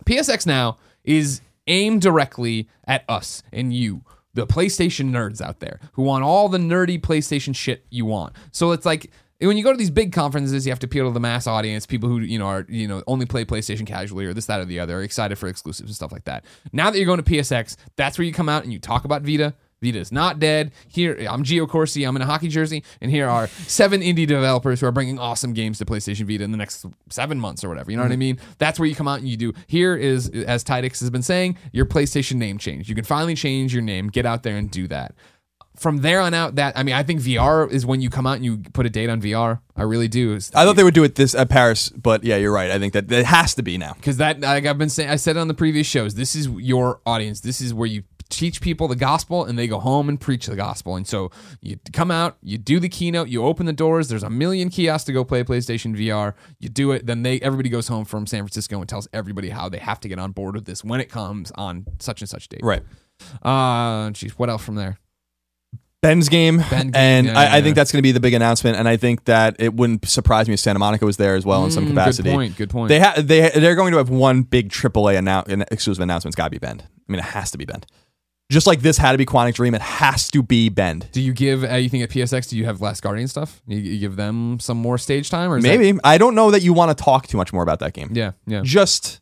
PSX 0.05 0.47
now 0.47 0.79
is 1.05 1.41
aimed 1.67 2.03
directly 2.03 2.69
at 2.87 3.05
us 3.09 3.43
and 3.53 3.73
you, 3.73 4.03
the 4.35 4.47
PlayStation 4.47 5.11
nerds 5.11 5.41
out 5.41 5.61
there 5.61 5.81
who 5.93 6.03
want 6.03 6.25
all 6.25 6.49
the 6.49 6.59
nerdy 6.59 7.01
PlayStation 7.01 7.55
shit 7.55 7.85
you 7.91 8.05
want. 8.05 8.35
So 8.53 8.73
it's 8.73 8.87
like 8.87 9.11
when 9.47 9.57
you 9.57 9.63
go 9.63 9.71
to 9.71 9.79
these 9.79 9.91
big 9.91 10.13
conferences, 10.13 10.67
you 10.67 10.73
have 10.73 10.81
to 10.81 10.87
appeal 10.87 11.07
to 11.07 11.13
the 11.13 11.21
mass 11.21 11.47
audience, 11.47 11.87
people 11.87 12.09
who 12.09 12.19
you 12.19 12.39
know 12.39 12.47
are 12.47 12.67
you 12.69 12.89
know 12.89 13.03
only 13.07 13.27
play 13.27 13.45
PlayStation 13.45 13.87
casually 13.87 14.27
or 14.27 14.35
this, 14.35 14.47
that, 14.47 14.61
or 14.61 14.65
the 14.65 14.81
other, 14.81 14.99
are 14.99 15.03
excited 15.03 15.37
for 15.39 15.49
exclusives 15.49 15.89
and 15.89 15.95
stuff 15.95 16.13
like 16.13 16.25
that. 16.25 16.45
Now 16.73 16.91
that 16.91 16.99
you're 16.99 17.07
going 17.07 17.23
to 17.23 17.31
PSX, 17.31 17.77
that's 17.97 18.19
where 18.19 18.25
you 18.25 18.33
come 18.33 18.49
out 18.49 18.65
and 18.65 18.73
you 18.73 18.79
talk 18.79 19.05
about 19.05 19.23
Vita. 19.23 19.55
Vita 19.81 19.99
is 19.99 20.11
not 20.11 20.41
dead. 20.41 20.73
Here, 20.89 21.17
I'm 21.31 21.45
Gio 21.45 21.69
Corsi. 21.69 22.03
I'm 22.03 22.17
in 22.17 22.23
a 22.23 22.27
hockey 22.27 22.49
jersey, 22.49 22.83
and 23.01 23.13
here 23.13 23.29
are 23.29 23.47
seven 23.67 24.01
indie 24.01 24.27
developers 24.27 24.81
who 24.81 24.87
are 24.87 24.93
bringing 24.93 25.21
awesome 25.21 25.53
games 25.53 25.79
to 25.79 25.85
PlayStation 25.85 26.27
Vita 26.27 26.43
in 26.43 26.51
the 26.51 26.57
next 26.57 26.85
seven 27.11 27.39
months 27.39 27.63
or 27.63 27.69
whatever. 27.69 27.93
You 27.93 27.97
know 27.97 28.03
what 28.03 28.11
I 28.11 28.15
mm-hmm. 28.15 28.21
mean? 28.21 28.39
That's 28.59 28.81
where 28.81 28.89
you 28.89 28.97
come 28.97 29.07
out 29.07 29.21
and 29.21 29.29
you 29.29 29.37
do. 29.37 29.53
Here 29.69 29.95
is, 29.95 30.29
as 30.31 30.65
Tidix 30.65 30.99
has 30.99 31.11
been 31.11 31.23
saying, 31.23 31.59
your 31.73 31.87
PlayStation 31.87 32.35
name 32.35 32.59
change. 32.59 32.89
You 32.89 32.97
can 32.97 33.05
finally 33.05 33.37
change 33.37 33.73
your 33.73 33.83
name. 33.83 34.09
Get 34.09 34.27
out 34.27 34.43
there 34.43 34.57
and 34.57 34.69
do 34.69 34.89
that. 34.89 35.15
From 35.79 35.99
there 35.99 36.21
on 36.21 36.35
out, 36.35 36.57
that 36.57 36.77
I 36.77 36.83
mean, 36.83 36.95
I 36.95 37.03
think 37.03 37.21
VR 37.21 37.71
is 37.71 37.87
when 37.87 38.01
you 38.01 38.11
come 38.11 38.27
out 38.27 38.37
and 38.37 38.45
you 38.45 38.59
put 38.73 38.87
a 38.87 38.91
date 38.91 39.09
on 39.09 39.21
VR. 39.21 39.61
I 39.77 39.83
really 39.83 40.09
do. 40.09 40.35
I 40.35 40.65
thought 40.65 40.77
they 40.77 40.85
would 40.85 40.95
do 40.95 41.05
it 41.05 41.15
this 41.15 41.35
at 41.35 41.49
Paris, 41.49 41.89
but 41.91 42.25
yeah, 42.25 42.37
you're 42.37 42.53
right. 42.53 42.71
I 42.71 42.79
think 42.79 42.93
that 42.95 43.11
it 43.13 43.27
has 43.27 43.55
to 43.55 43.63
be 43.63 43.79
now. 43.79 43.95
because 43.95 44.17
that 44.17 44.41
like 44.41 44.67
I've 44.67 44.79
been 44.79 44.89
saying, 44.89 45.09
I 45.09 45.17
said 45.17 45.37
it 45.37 45.41
on 45.41 45.49
the 45.49 45.55
previous 45.55 45.87
shows. 45.87 46.15
This 46.15 46.35
is 46.35 46.49
your 46.49 47.01
audience. 47.07 47.41
This 47.41 47.61
is 47.61 47.73
where 47.73 47.87
you 47.87 48.03
teach 48.29 48.61
people 48.61 48.89
the 48.89 48.97
gospel, 48.97 49.45
and 49.45 49.59
they 49.59 49.67
go 49.67 49.79
home 49.79 50.09
and 50.09 50.21
preach 50.21 50.47
the 50.47 50.57
gospel. 50.57 50.97
And 50.97 51.07
so 51.07 51.31
you 51.61 51.79
come 51.93 52.11
out, 52.11 52.37
you 52.43 52.59
do 52.59 52.79
the 52.81 52.89
keynote, 52.89 53.29
you 53.29 53.45
open 53.45 53.67
the 53.67 53.73
doors. 53.73 54.09
There's 54.09 54.23
a 54.23 54.31
million 54.31 54.69
kiosks 54.69 55.05
to 55.07 55.13
go 55.13 55.25
play 55.25 55.43
PlayStation 55.45 55.97
VR. 55.97 56.35
You 56.59 56.69
do 56.69 56.93
it, 56.93 57.07
then 57.07 57.23
they 57.23 57.41
everybody 57.41 57.69
goes 57.69 57.89
home 57.89 58.05
from 58.05 58.27
San 58.27 58.41
Francisco 58.43 58.81
and 58.81 58.89
tells 58.89 59.09
everybody 59.13 59.51
how 59.51 59.69
they 59.69 59.79
have 59.79 60.01
to 60.01 60.09
get 60.09 60.19
on 60.19 60.33
board 60.33 60.55
with 60.55 60.67
this 60.67 60.85
when 60.85 61.01
it 61.01 61.09
comes 61.11 61.51
on 61.53 61.87
such 61.99 62.21
and 62.21 62.29
such 62.29 62.49
date. 62.49 62.61
Right. 62.63 62.83
Uh, 63.43 64.11
geez, 64.11 64.39
what 64.39 64.49
else 64.51 64.65
from 64.65 64.75
there? 64.75 64.99
Bend's 66.01 66.29
game, 66.29 66.59
Ben 66.71 66.87
game, 66.91 66.93
and 66.95 67.27
yeah, 67.27 67.39
I, 67.39 67.45
yeah, 67.45 67.55
I 67.57 67.63
think 67.63 67.75
that's 67.75 67.91
going 67.91 67.99
to 67.99 68.03
be 68.03 68.13
the 68.13 68.21
big 68.21 68.33
announcement. 68.35 68.77
And 68.77 68.89
I 68.89 68.97
think 68.97 69.25
that 69.25 69.57
it 69.59 69.75
wouldn't 69.75 70.09
surprise 70.09 70.47
me 70.47 70.55
if 70.55 70.61
Santa 70.61 70.79
Monica 70.79 71.05
was 71.05 71.17
there 71.17 71.35
as 71.35 71.45
well 71.45 71.65
in 71.65 71.73
some 71.73 71.87
Mm, 71.87 71.89
capacity. 71.89 72.29
Good 72.31 72.35
point. 72.37 72.57
Good 72.57 72.71
point. 72.71 72.89
They 72.89 73.01
ha- 73.01 73.15
they 73.19 73.51
they're 73.51 73.75
going 73.75 73.91
to 73.93 73.99
have 73.99 74.09
one 74.09 74.43
big 74.43 74.71
AAA 74.71 75.19
annou- 75.21 75.65
exclusive 75.73 76.01
announcement. 76.03 76.33
It's 76.33 76.37
got 76.37 76.45
to 76.45 76.51
be 76.51 76.59
Bend. 76.59 76.85
I 76.87 77.13
mean, 77.13 77.19
it 77.19 77.25
has 77.25 77.51
to 77.51 77.59
be 77.59 77.65
Bend. 77.65 77.85
Just 78.51 78.67
like 78.67 78.81
this 78.81 78.97
had 78.97 79.13
to 79.13 79.19
be 79.19 79.27
Quantic 79.27 79.55
Dream, 79.55 79.75
it 79.75 79.83
has 79.83 80.31
to 80.31 80.43
be 80.43 80.69
Bend. 80.69 81.09
do 81.13 81.21
you 81.21 81.33
give 81.35 81.65
anything 81.65 82.01
at 82.03 82.11
PSX? 82.11 82.49
Do 82.49 82.57
you 82.57 82.65
have 82.65 82.81
Last 82.81 83.03
Guardian 83.03 83.29
stuff? 83.29 83.61
You, 83.67 83.77
you 83.79 83.99
give 83.99 84.17
them 84.17 84.59
some 84.61 84.79
more 84.79 84.97
stage 84.99 85.29
time, 85.29 85.51
or 85.53 85.59
is 85.59 85.65
that- 85.65 85.77
Maybe 85.79 85.99
I 86.05 86.17
don't 86.17 86.35
know 86.35 86.51
that 86.53 86.63
you 86.63 86.73
want 86.73 86.97
to 86.97 87.05
talk 87.05 87.27
too 87.27 87.37
much 87.37 87.53
more 87.53 87.63
about 87.63 87.81
that 87.81 87.93
game. 87.93 88.11
yeah, 88.13 88.33
yeah. 88.47 88.61
Just 88.65 89.21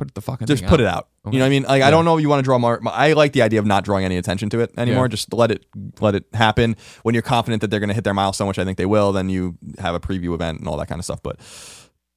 Put 0.00 0.14
the 0.14 0.22
fucking 0.22 0.46
just 0.46 0.64
put 0.64 0.80
out. 0.80 0.80
it 0.80 0.86
out. 0.86 1.08
Okay. 1.26 1.34
You 1.36 1.40
know 1.40 1.44
what 1.44 1.46
I 1.46 1.50
mean? 1.50 1.62
Like 1.64 1.80
Yeah. 1.80 1.88
I 1.88 1.90
don't 1.90 2.06
know 2.06 2.16
if 2.16 2.22
you 2.22 2.30
want 2.30 2.38
to 2.38 2.42
draw 2.42 2.58
more. 2.58 2.80
I 2.86 3.12
like 3.12 3.34
the 3.34 3.42
idea 3.42 3.58
of 3.58 3.66
not 3.66 3.84
drawing 3.84 4.06
any 4.06 4.16
attention 4.16 4.48
to 4.48 4.60
it 4.60 4.72
anymore. 4.78 5.04
Yeah. 5.04 5.08
Just 5.08 5.34
let 5.34 5.50
it 5.50 5.66
let 6.00 6.14
it 6.14 6.24
happen. 6.32 6.74
When 7.02 7.14
you're 7.14 7.20
confident 7.20 7.60
that 7.60 7.70
they're 7.70 7.80
going 7.80 7.88
to 7.88 7.94
hit 7.94 8.04
their 8.04 8.14
milestone, 8.14 8.48
which 8.48 8.58
I 8.58 8.64
think 8.64 8.78
they 8.78 8.86
will, 8.86 9.12
then 9.12 9.28
you 9.28 9.58
have 9.78 9.94
a 9.94 10.00
preview 10.00 10.32
event 10.32 10.60
and 10.60 10.66
all 10.68 10.78
that 10.78 10.88
kind 10.88 10.98
of 10.98 11.04
stuff. 11.04 11.22
But 11.22 11.38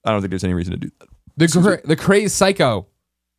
I 0.06 0.12
don't 0.12 0.22
think 0.22 0.30
there's 0.30 0.46
any 0.46 0.54
reason 0.54 0.72
to 0.72 0.80
do 0.80 0.92
that. 1.02 1.10
The 1.36 1.48
cra- 1.62 1.86
the 1.86 1.98
crazed 1.98 2.36
psycho 2.36 2.88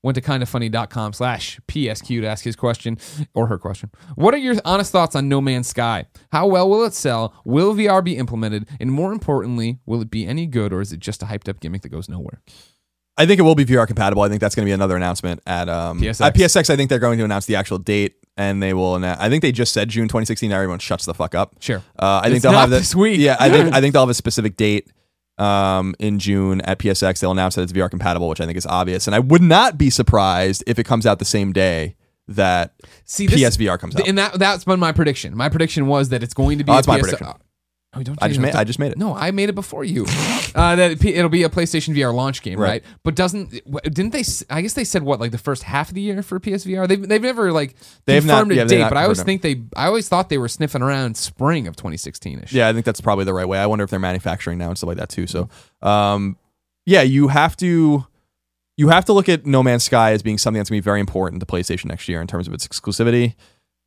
went 0.03 0.16
to 0.16 0.20
kindafunny.com 0.20 1.14
slash 1.14 1.59
PSQ 1.66 2.20
to 2.20 2.26
ask 2.26 2.45
his 2.45 2.55
question 2.57 2.99
or 3.32 3.47
her 3.47 3.57
question. 3.57 3.90
What 4.16 4.34
are 4.34 4.36
your 4.36 4.57
honest 4.66 4.92
thoughts 4.92 5.16
on 5.16 5.30
No 5.30 5.40
Man's 5.40 5.68
Sky? 5.68 6.05
How 6.32 6.47
well 6.47 6.68
will 6.68 6.84
it 6.84 6.92
sell? 6.92 7.34
Will 7.47 7.74
VR 7.74 8.05
be 8.05 8.18
implemented? 8.18 8.68
And 8.78 8.92
more 8.92 9.11
importantly, 9.11 9.78
will 9.86 10.03
it 10.03 10.11
be 10.11 10.26
any 10.26 10.47
good 10.47 10.74
or 10.74 10.82
is 10.82 10.92
it 10.92 11.01
just 11.01 11.22
a 11.22 11.26
hyped 11.26 11.49
up 11.49 11.61
gimmick 11.61 11.80
that 11.80 11.88
goes 11.88 12.11
nowhere? 12.11 12.42
I 13.17 13.27
think 13.27 13.39
it 13.39 13.43
will 13.43 13.55
be 13.55 13.65
VR 13.65 13.87
compatible. 13.87 14.23
I 14.23 14.29
think 14.29 14.41
that's 14.41 14.55
going 14.55 14.65
to 14.65 14.69
be 14.69 14.73
another 14.73 14.97
announcement 14.97 15.41
at 15.47 15.69
um, 15.69 16.01
PSX. 16.01 16.27
At 16.27 16.35
PSX, 16.35 16.71
I 16.71 16.77
think 16.77 16.91
they're 16.91 16.99
going 16.99 17.19
to 17.19 17.25
announce 17.25 17.47
the 17.47 17.55
actual 17.57 17.79
date, 17.79 18.17
and 18.37 18.62
they 18.62 18.75
will. 18.75 18.97
Announce, 18.97 19.21
I 19.21 19.29
think 19.29 19.43
they 19.43 19.53
just 19.53 19.73
said 19.73 19.89
June 19.89 20.09
2016. 20.09 20.51
Now 20.51 20.57
everyone 20.57 20.81
shuts 20.81 21.05
the 21.05 21.15
fuck 21.15 21.35
up. 21.35 21.55
Sure. 21.61 21.83
Uh, 21.99 22.21
I 22.25 22.31
think 22.31 22.43
they'll 22.43 22.53
have 22.53 22.71
the- 22.71 22.79
this 22.79 22.95
week. 22.95 23.21
Yeah, 23.21 23.37
I 23.39 23.51
think 23.51 23.73
I 23.75 23.81
think 23.81 23.93
they'll 23.93 24.03
have 24.03 24.09
a 24.11 24.15
specific 24.15 24.57
date 24.57 24.91
um, 25.39 25.95
in 25.99 26.19
June 26.19 26.61
at 26.62 26.79
PSX. 26.79 27.21
They'll 27.21 27.31
announce 27.33 27.55
that 27.55 27.62
it's 27.62 27.73
VR 27.73 27.89
compatible, 27.91 28.29
which 28.29 28.41
I 28.41 28.47
think 28.47 28.59
is 28.59 28.67
obvious. 28.67 29.07
And 29.07 29.15
I 29.15 29.21
would 29.21 29.43
not 29.43 29.79
be 29.79 29.91
surprised 29.91 30.65
if 30.67 30.79
it 30.79 30.85
comes 30.85 31.07
out 31.07 31.19
the 31.21 31.25
same 31.25 31.53
day 31.53 31.97
that 32.27 32.75
See, 33.05 33.27
this, 33.27 33.39
PSVR 33.41 33.79
comes 33.79 33.95
out. 33.97 34.09
and 34.09 34.17
that 34.19 34.39
that's 34.39 34.65
been 34.65 34.81
my 34.81 34.93
prediction. 34.93 35.37
My 35.37 35.49
prediction 35.49 35.87
was 35.87 36.09
that 36.09 36.23
it's 36.23 36.35
going 36.35 36.59
to 36.59 36.65
be 36.65 36.73
Oh, 36.73 36.77
that's 36.77 36.87
my 36.89 36.97
PS 36.99 37.03
prediction. 37.03 37.27
Oh, 37.97 38.03
don't 38.03 38.18
I 38.22 38.28
just 38.28 38.40
made 38.40 38.55
I 38.55 38.64
just 38.64 38.78
made 38.78 38.92
it. 38.92 38.99
No, 38.99 39.14
I 39.14 39.30
made 39.30 39.49
it 39.49 39.55
before 39.55 39.84
you. 39.84 40.05
uh, 40.55 40.76
that 40.76 40.90
it- 40.92 41.05
it'll 41.05 41.28
be 41.28 41.42
a 41.45 41.49
PlayStation 41.49 41.95
VR 41.97 42.12
launch 42.14 42.42
game, 42.42 42.59
right? 42.59 42.68
Right. 42.68 42.84
But 43.05 43.14
doesn't 43.14 43.51
didn't 43.84 44.11
they? 44.11 44.20
s- 44.20 44.42
I 44.51 44.62
guess 44.62 44.74
they 44.74 44.84
said 44.84 45.03
what 45.03 45.20
like 45.20 45.30
the 45.30 45.38
first 45.38 45.62
half 45.62 45.88
of 45.88 45.95
the 45.95 46.01
year 46.01 46.22
for 46.22 46.40
PSVR. 46.40 46.88
They've 46.88 47.07
they've 47.09 47.22
never 47.22 47.53
like 47.53 47.74
They've 48.07 48.24
not- 48.24 48.40
confirmed 48.40 48.53
yeah, 48.57 48.62
a 48.62 48.64
they've 48.64 48.68
date, 48.70 48.82
not 48.82 48.90
but 48.90 48.97
I 48.99 49.03
always 49.05 49.18
confirmed 49.18 49.42
think 49.42 49.62
they. 49.74 49.78
I 49.80 49.86
always 49.86 50.09
thought 50.09 50.28
they 50.28 50.38
were 50.38 50.49
sniffing 50.49 50.82
around 50.82 51.16
spring 51.16 51.66
of 51.66 51.76
2016 51.76 52.40
ish. 52.40 52.53
Yeah, 52.53 52.68
I 52.68 52.72
think 52.72 52.84
that's 52.84 53.01
probably 53.01 53.24
the 53.24 53.34
right 53.34 53.47
way. 53.49 53.59
I 53.59 53.66
wonder 53.66 53.84
if 53.84 53.90
they're 53.90 53.99
manufacturing 54.01 54.59
now 54.59 54.68
and 54.68 54.76
stuff 54.78 54.88
like 54.88 54.99
that 54.99 55.09
too. 55.09 55.26
So, 55.26 55.49
um, 55.82 56.36
yeah, 56.86 57.03
you 57.03 57.28
have 57.28 57.57
to 57.59 58.07
you 58.76 58.88
have 58.88 59.05
to 59.05 59.12
look 59.12 59.28
at 59.28 59.47
No 59.47 59.62
Man's 59.62 59.84
Sky 59.84 60.12
as 60.12 60.22
being 60.22 60.36
something 60.36 60.59
that's 60.59 60.68
going 60.68 60.78
to 60.78 60.82
be 60.82 60.84
very 60.84 60.99
important 61.01 61.38
to 61.40 61.47
PlayStation 61.47 61.84
next 61.86 62.09
year 62.09 62.20
in 62.20 62.26
terms 62.26 62.49
of 62.49 62.53
its 62.55 62.66
exclusivity 62.66 63.34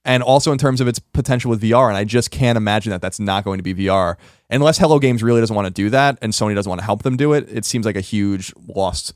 and 0.07 0.23
also 0.23 0.53
in 0.53 0.57
terms 0.57 0.81
of 0.81 0.87
its 0.87 0.97
potential 0.97 1.49
with 1.49 1.61
VR. 1.61 1.89
And 1.89 1.97
I 1.97 2.05
just 2.05 2.31
can't 2.31 2.57
imagine 2.57 2.91
that 2.91 3.01
that's 3.01 3.19
not 3.19 3.43
going 3.43 3.59
to 3.59 3.63
be 3.63 3.75
VR 3.75 4.15
unless 4.49 4.77
Hello 4.77 4.97
Games 4.97 5.21
really 5.21 5.41
doesn't 5.41 5.55
want 5.55 5.67
to 5.67 5.73
do 5.73 5.89
that 5.91 6.17
and 6.21 6.31
Sony 6.33 6.55
doesn't 6.55 6.69
want 6.69 6.79
to 6.79 6.85
help 6.85 7.03
them 7.03 7.17
do 7.17 7.33
it. 7.33 7.47
It 7.51 7.65
seems 7.65 7.85
like 7.85 7.97
a 7.97 8.01
huge 8.01 8.53
lost 8.67 9.13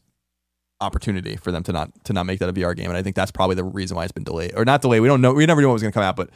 opportunity 0.81 1.37
for 1.37 1.51
them 1.51 1.63
to 1.63 1.71
not 1.71 1.91
to 2.05 2.13
not 2.13 2.25
make 2.25 2.39
that 2.39 2.49
a 2.49 2.53
VR 2.53 2.75
game. 2.75 2.87
And 2.87 2.97
I 2.97 3.03
think 3.03 3.15
that's 3.15 3.31
probably 3.31 3.55
the 3.55 3.63
reason 3.63 3.95
why 3.95 4.03
it's 4.03 4.11
been 4.11 4.25
delayed 4.25 4.53
or 4.55 4.65
not 4.65 4.81
delayed. 4.81 5.01
We 5.01 5.07
don't 5.07 5.21
know. 5.21 5.33
We 5.33 5.45
never 5.45 5.61
knew 5.61 5.67
what 5.67 5.73
was 5.73 5.81
going 5.81 5.93
to 5.93 5.95
come 5.95 6.03
out, 6.03 6.17
but 6.17 6.29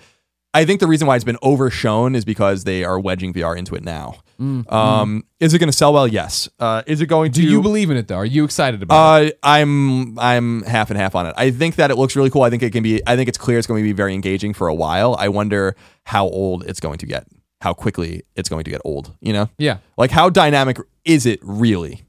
I 0.55 0.65
think 0.65 0.79
the 0.79 0.87
reason 0.87 1.05
why 1.07 1.15
it's 1.15 1.25
been 1.25 1.37
overshown 1.43 2.15
is 2.15 2.25
because 2.25 2.63
they 2.63 2.83
are 2.83 2.99
wedging 2.99 3.33
VR 3.33 3.55
into 3.57 3.75
it 3.75 3.83
now. 3.83 4.15
Um, 4.39 5.23
is 5.39 5.53
it 5.53 5.59
going 5.59 5.69
to 5.71 5.77
sell 5.77 5.93
well? 5.93 6.07
Yes. 6.07 6.49
Uh, 6.59 6.81
is 6.87 6.99
it 7.01 7.05
going 7.05 7.31
Do 7.31 7.41
to? 7.41 7.47
you 7.47 7.61
believe 7.61 7.89
in 7.89 7.97
it 7.97 8.07
though? 8.07 8.15
Are 8.17 8.25
you 8.25 8.43
excited 8.43 8.81
about 8.83 9.23
it? 9.23 9.33
Uh, 9.33 9.35
I'm 9.43 10.17
I'm 10.19 10.63
half 10.63 10.89
and 10.89 10.97
half 10.99 11.15
on 11.15 11.25
it. 11.27 11.33
I 11.37 11.51
think 11.51 11.75
that 11.75 11.91
it 11.91 11.97
looks 11.97 12.15
really 12.15 12.29
cool. 12.29 12.41
I 12.43 12.49
think 12.49 12.63
it 12.63 12.71
can 12.73 12.83
be. 12.83 13.01
I 13.07 13.15
think 13.15 13.29
it's 13.29 13.37
clear 13.37 13.57
it's 13.57 13.67
going 13.67 13.83
to 13.83 13.87
be 13.87 13.93
very 13.93 14.13
engaging 14.13 14.53
for 14.53 14.67
a 14.67 14.73
while. 14.75 15.15
I 15.19 15.29
wonder 15.29 15.75
how 16.05 16.25
old 16.27 16.65
it's 16.65 16.79
going 16.79 16.97
to 16.99 17.05
get. 17.05 17.27
how 17.61 17.73
quickly 17.73 18.23
it's 18.35 18.49
going 18.49 18.63
to 18.65 18.71
get 18.71 18.81
old. 18.85 19.15
You 19.21 19.33
know, 19.33 19.49
Yeah. 19.57 19.77
like 19.97 20.11
how 20.11 20.29
dynamic 20.29 20.77
is 21.05 21.25
it 21.25 21.39
really? 21.41 22.03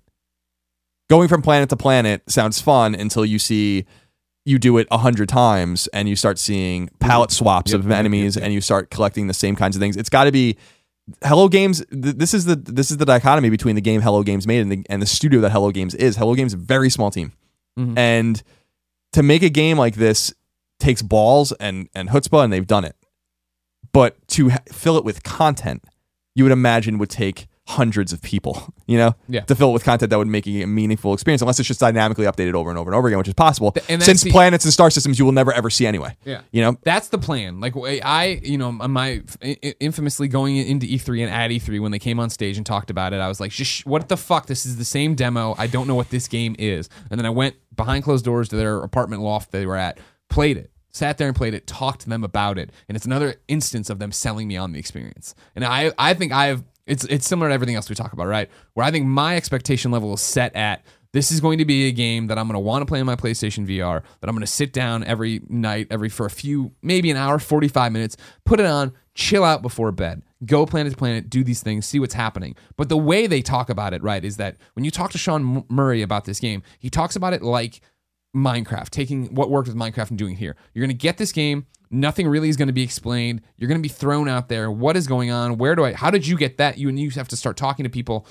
Going 1.08 1.28
from 1.28 1.40
planet 1.42 1.68
to 1.70 1.76
planet 1.76 2.22
sounds 2.28 2.60
fun 2.60 2.94
until 2.96 3.24
you 3.24 3.38
see 3.38 3.86
you 4.46 4.58
do 4.58 4.78
it 4.78 4.86
a 4.90 4.96
hundred 4.98 5.28
times 5.28 5.88
and 5.88 6.08
you 6.08 6.16
start 6.16 6.38
seeing 6.38 6.88
palette 7.00 7.30
swaps 7.32 7.72
Yep, 7.72 7.80
of 7.80 7.88
yep, 7.88 7.98
enemies 7.98 8.36
yep. 8.36 8.44
and 8.44 8.54
you 8.54 8.60
start 8.62 8.90
collecting 8.90 9.26
the 9.26 9.34
same 9.34 9.56
kinds 9.56 9.76
of 9.76 9.80
things. 9.80 9.96
It's 9.96 10.08
got 10.08 10.24
to 10.24 10.32
be 10.32 10.56
Hello 11.24 11.48
Games. 11.48 11.84
Th- 11.90 12.14
this 12.16 12.32
is 12.32 12.46
the 12.46 12.56
this 12.56 12.90
is 12.90 12.96
the 12.96 13.04
dichotomy 13.04 13.50
between 13.50 13.74
the 13.74 13.80
game 13.80 14.00
Hello 14.00 14.22
Games 14.22 14.46
made 14.46 14.60
and 14.62 14.72
the, 14.72 14.86
and 14.88 15.02
the 15.02 15.06
studio 15.06 15.40
that 15.42 15.50
Hello 15.52 15.70
Games 15.70 15.94
is. 15.94 16.16
Hello 16.16 16.34
Games 16.34 16.54
is 16.54 16.60
a 16.60 16.64
very 16.64 16.90
small 16.90 17.10
team, 17.10 17.32
Mhm. 17.78 17.98
and 17.98 18.42
to 19.12 19.22
make 19.22 19.42
a 19.42 19.48
game 19.50 19.76
like 19.78 19.94
this 19.96 20.32
takes 20.80 21.02
balls 21.02 21.52
and 21.60 21.88
and 21.94 22.08
chutzpah, 22.08 22.44
and 22.44 22.52
they've 22.52 22.66
done 22.66 22.84
it. 22.84 22.96
But 23.92 24.16
to 24.28 24.50
ha- 24.50 24.58
fill 24.72 24.96
it 24.96 25.04
with 25.04 25.22
content, 25.22 25.84
you 26.34 26.44
would 26.44 26.52
imagine 26.52 26.98
would 26.98 27.10
take 27.10 27.46
hundreds 27.68 28.12
of 28.12 28.22
people, 28.22 28.72
you 28.86 28.96
know, 28.96 29.14
Yeah. 29.28 29.40
to 29.40 29.54
fill 29.56 29.70
it 29.70 29.72
with 29.72 29.84
content 29.84 30.10
that 30.10 30.18
would 30.18 30.28
make 30.28 30.46
it 30.46 30.62
a 30.62 30.66
meaningful 30.66 31.12
experience, 31.14 31.42
unless 31.42 31.58
it's 31.58 31.66
just 31.66 31.80
dynamically 31.80 32.24
updated 32.26 32.54
over 32.54 32.70
and 32.70 32.78
over 32.78 32.90
and 32.90 32.96
over 32.96 33.08
again, 33.08 33.18
which 33.18 33.26
is 33.28 33.34
possible. 33.34 33.74
and 33.88 34.00
Since 34.02 34.22
the- 34.22 34.30
planets 34.30 34.64
and 34.64 34.72
star 34.72 34.88
systems 34.90 35.18
you 35.18 35.24
will 35.24 35.32
never 35.32 35.52
ever 35.52 35.68
see 35.70 35.86
anyway. 35.86 36.16
Yeah. 36.24 36.42
You 36.52 36.62
know, 36.62 36.76
That's 36.84 37.08
the 37.08 37.18
plan. 37.18 37.58
Like 37.60 37.74
I, 38.04 38.40
you 38.42 38.56
know, 38.58 38.70
my 38.72 39.22
infamously 39.80 40.28
going 40.28 40.56
into 40.56 40.86
E3 40.86 41.24
and 41.24 41.32
at 41.32 41.50
E3 41.50 41.80
when 41.80 41.92
they 41.92 41.98
came 41.98 42.20
on 42.20 42.30
stage 42.30 42.56
and 42.56 42.64
talked 42.64 42.90
about 42.90 43.12
it, 43.12 43.20
I 43.20 43.28
was 43.28 43.40
like, 43.40 43.52
"Shh, 43.52 43.84
"What 43.84 44.08
the 44.08 44.16
fuck? 44.16 44.46
This 44.46 44.64
is 44.66 44.76
the 44.76 44.84
same 44.84 45.14
demo. 45.14 45.54
I 45.58 45.66
don't 45.66 45.86
know 45.86 45.94
what 45.94 46.10
this 46.10 46.28
game 46.28 46.54
is." 46.58 46.88
And 47.10 47.18
then 47.18 47.26
I 47.26 47.30
went 47.30 47.56
behind 47.74 48.04
closed 48.04 48.24
doors 48.24 48.48
to 48.50 48.56
their 48.56 48.78
apartment 48.82 49.22
loft 49.22 49.52
they 49.52 49.66
were 49.66 49.76
at, 49.76 49.98
played 50.30 50.56
it, 50.56 50.70
sat 50.90 51.18
there 51.18 51.26
and 51.28 51.36
played 51.36 51.54
it, 51.54 51.66
talked 51.66 52.00
to 52.02 52.08
them 52.08 52.24
about 52.24 52.58
it, 52.58 52.70
and 52.88 52.96
it's 52.96 53.04
another 53.06 53.34
instance 53.48 53.90
of 53.90 53.98
them 53.98 54.12
selling 54.12 54.48
me 54.48 54.56
on 54.56 54.72
the 54.72 54.78
experience. 54.78 55.34
And 55.54 55.64
I, 55.64 55.92
I 55.98 56.14
think 56.14 56.32
I 56.32 56.46
have. 56.46 56.62
It's 56.86 57.04
it's 57.04 57.26
similar 57.26 57.48
to 57.48 57.54
everything 57.54 57.74
else 57.74 57.88
we 57.88 57.94
talk 57.94 58.12
about, 58.12 58.26
right? 58.26 58.48
Where 58.74 58.86
I 58.86 58.90
think 58.90 59.06
my 59.06 59.36
expectation 59.36 59.90
level 59.90 60.14
is 60.14 60.20
set 60.20 60.54
at 60.54 60.84
this 61.16 61.32
is 61.32 61.40
going 61.40 61.56
to 61.56 61.64
be 61.64 61.88
a 61.88 61.92
game 61.92 62.26
that 62.26 62.38
I'm 62.38 62.46
going 62.46 62.56
to 62.56 62.60
want 62.60 62.82
to 62.82 62.86
play 62.86 63.00
on 63.00 63.06
my 63.06 63.16
PlayStation 63.16 63.66
VR, 63.66 64.02
that 64.20 64.28
I'm 64.28 64.34
going 64.34 64.40
to 64.40 64.46
sit 64.46 64.74
down 64.74 65.02
every 65.04 65.40
night, 65.48 65.86
every 65.90 66.10
for 66.10 66.26
a 66.26 66.30
few, 66.30 66.72
maybe 66.82 67.10
an 67.10 67.16
hour, 67.16 67.38
45 67.38 67.90
minutes, 67.90 68.18
put 68.44 68.60
it 68.60 68.66
on, 68.66 68.92
chill 69.14 69.42
out 69.42 69.62
before 69.62 69.90
bed, 69.92 70.22
go 70.44 70.66
planet 70.66 70.92
to 70.92 70.98
planet, 70.98 71.30
do 71.30 71.42
these 71.42 71.62
things, 71.62 71.86
see 71.86 71.98
what's 71.98 72.12
happening. 72.12 72.54
But 72.76 72.90
the 72.90 72.98
way 72.98 73.26
they 73.26 73.40
talk 73.40 73.70
about 73.70 73.94
it, 73.94 74.02
right, 74.02 74.22
is 74.22 74.36
that 74.36 74.58
when 74.74 74.84
you 74.84 74.90
talk 74.90 75.10
to 75.12 75.18
Sean 75.18 75.64
Murray 75.70 76.02
about 76.02 76.26
this 76.26 76.38
game, 76.38 76.62
he 76.78 76.90
talks 76.90 77.16
about 77.16 77.32
it 77.32 77.42
like 77.42 77.80
Minecraft, 78.36 78.90
taking 78.90 79.34
what 79.34 79.48
worked 79.48 79.68
with 79.68 79.76
Minecraft 79.76 80.10
and 80.10 80.18
doing 80.18 80.36
here. 80.36 80.54
You're 80.74 80.84
going 80.84 80.96
to 80.96 81.02
get 81.02 81.16
this 81.16 81.32
game. 81.32 81.66
Nothing 81.90 82.28
really 82.28 82.48
is 82.48 82.56
going 82.56 82.68
to 82.68 82.72
be 82.74 82.82
explained. 82.82 83.42
You're 83.56 83.68
going 83.68 83.80
to 83.80 83.82
be 83.82 83.92
thrown 83.92 84.28
out 84.28 84.48
there. 84.48 84.70
What 84.70 84.96
is 84.96 85.06
going 85.06 85.30
on? 85.30 85.58
Where 85.58 85.74
do 85.74 85.84
I? 85.84 85.92
How 85.92 86.10
did 86.10 86.26
you 86.26 86.36
get 86.36 86.58
that? 86.58 86.78
You 86.78 86.88
and 86.88 86.98
you 86.98 87.10
have 87.10 87.28
to 87.28 87.36
start 87.36 87.56
talking 87.56 87.84
to 87.84 87.90
people 87.90 88.26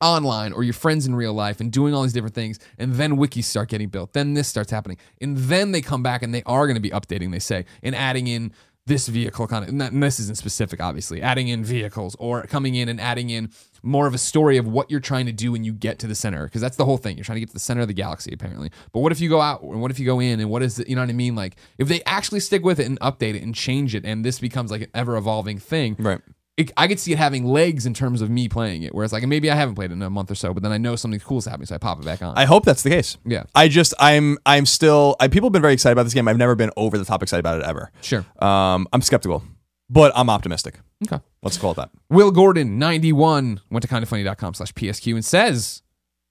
online 0.00 0.52
or 0.52 0.62
your 0.62 0.74
friends 0.74 1.06
in 1.06 1.14
real 1.14 1.32
life 1.32 1.60
and 1.60 1.72
doing 1.72 1.92
all 1.92 2.02
these 2.02 2.12
different 2.12 2.34
things 2.34 2.60
and 2.78 2.94
then 2.94 3.16
wikis 3.16 3.44
start 3.44 3.68
getting 3.68 3.88
built 3.88 4.12
then 4.12 4.34
this 4.34 4.46
starts 4.46 4.70
happening 4.70 4.96
and 5.20 5.36
then 5.36 5.72
they 5.72 5.80
come 5.80 6.04
back 6.04 6.22
and 6.22 6.32
they 6.32 6.42
are 6.46 6.68
going 6.68 6.76
to 6.76 6.80
be 6.80 6.90
updating 6.90 7.32
they 7.32 7.38
say 7.40 7.64
and 7.82 7.96
adding 7.96 8.28
in 8.28 8.52
this 8.88 9.06
vehicle 9.06 9.46
kind 9.46 9.62
of 9.62 9.68
and, 9.68 9.80
that, 9.80 9.92
and 9.92 10.02
this 10.02 10.18
isn't 10.18 10.36
specific 10.36 10.80
obviously 10.80 11.22
adding 11.22 11.48
in 11.48 11.62
vehicles 11.62 12.16
or 12.18 12.42
coming 12.44 12.74
in 12.74 12.88
and 12.88 13.00
adding 13.00 13.30
in 13.30 13.50
more 13.82 14.06
of 14.06 14.14
a 14.14 14.18
story 14.18 14.56
of 14.56 14.66
what 14.66 14.90
you're 14.90 14.98
trying 14.98 15.26
to 15.26 15.32
do 15.32 15.52
when 15.52 15.62
you 15.62 15.72
get 15.72 15.98
to 16.00 16.06
the 16.06 16.14
center 16.14 16.44
because 16.44 16.60
that's 16.60 16.76
the 16.76 16.84
whole 16.84 16.96
thing. 16.96 17.16
You're 17.16 17.24
trying 17.24 17.36
to 17.36 17.40
get 17.40 17.50
to 17.50 17.54
the 17.54 17.60
center 17.60 17.82
of 17.82 17.88
the 17.88 17.94
galaxy 17.94 18.32
apparently. 18.32 18.70
But 18.92 19.00
what 19.00 19.12
if 19.12 19.20
you 19.20 19.28
go 19.28 19.40
out 19.40 19.62
and 19.62 19.80
what 19.80 19.90
if 19.90 20.00
you 20.00 20.06
go 20.06 20.18
in 20.18 20.40
and 20.40 20.50
what 20.50 20.62
is 20.62 20.78
it 20.78 20.88
you 20.88 20.96
know 20.96 21.02
what 21.02 21.10
i 21.10 21.12
mean? 21.12 21.36
Like 21.36 21.56
if 21.76 21.86
they 21.86 22.02
actually 22.04 22.40
stick 22.40 22.64
with 22.64 22.80
it 22.80 22.86
and 22.86 22.98
update 23.00 23.34
it 23.34 23.42
and 23.42 23.54
change 23.54 23.94
it 23.94 24.04
and 24.04 24.24
this 24.24 24.40
becomes 24.40 24.70
like 24.70 24.82
an 24.82 24.90
ever 24.94 25.16
evolving 25.16 25.58
thing 25.58 25.94
right? 25.98 26.20
It, 26.58 26.72
I 26.76 26.88
could 26.88 26.98
see 26.98 27.12
it 27.12 27.18
having 27.18 27.46
legs 27.46 27.86
in 27.86 27.94
terms 27.94 28.20
of 28.20 28.28
me 28.28 28.48
playing 28.48 28.82
it. 28.82 28.94
Whereas 28.94 29.12
like 29.12 29.26
maybe 29.26 29.50
I 29.50 29.54
haven't 29.54 29.76
played 29.76 29.90
it 29.90 29.94
in 29.94 30.02
a 30.02 30.10
month 30.10 30.30
or 30.30 30.34
so, 30.34 30.52
but 30.52 30.62
then 30.62 30.72
I 30.72 30.76
know 30.76 30.96
something 30.96 31.20
cool 31.20 31.38
is 31.38 31.44
happening, 31.46 31.66
so 31.66 31.76
I 31.76 31.78
pop 31.78 32.00
it 32.00 32.04
back 32.04 32.20
on. 32.20 32.36
I 32.36 32.46
hope 32.46 32.64
that's 32.64 32.82
the 32.82 32.90
case. 32.90 33.16
yeah, 33.24 33.44
I 33.54 33.68
just 33.68 33.94
I'm 33.98 34.38
I'm 34.44 34.66
still 34.66 35.16
I, 35.20 35.28
people 35.28 35.46
have 35.46 35.52
been 35.52 35.62
very 35.62 35.74
excited 35.74 35.92
about 35.92 36.02
this 36.02 36.14
game. 36.14 36.26
I've 36.28 36.36
never 36.36 36.56
been 36.56 36.70
over 36.76 36.98
the 36.98 37.04
top 37.04 37.22
excited 37.22 37.40
about 37.40 37.60
it 37.60 37.64
ever. 37.64 37.90
sure. 38.02 38.26
Um, 38.40 38.88
I'm 38.92 39.02
skeptical, 39.02 39.44
but 39.88 40.12
I'm 40.16 40.28
optimistic. 40.28 40.80
Okay. 41.06 41.22
Let's 41.42 41.56
call 41.56 41.70
it 41.70 41.76
that. 41.76 41.90
Will 42.10 42.32
Gordon, 42.32 42.76
91, 42.76 43.60
went 43.70 43.82
to 43.82 43.88
kindafunny.com 43.88 44.54
slash 44.54 44.72
PSQ 44.74 45.14
and 45.14 45.24
says, 45.24 45.82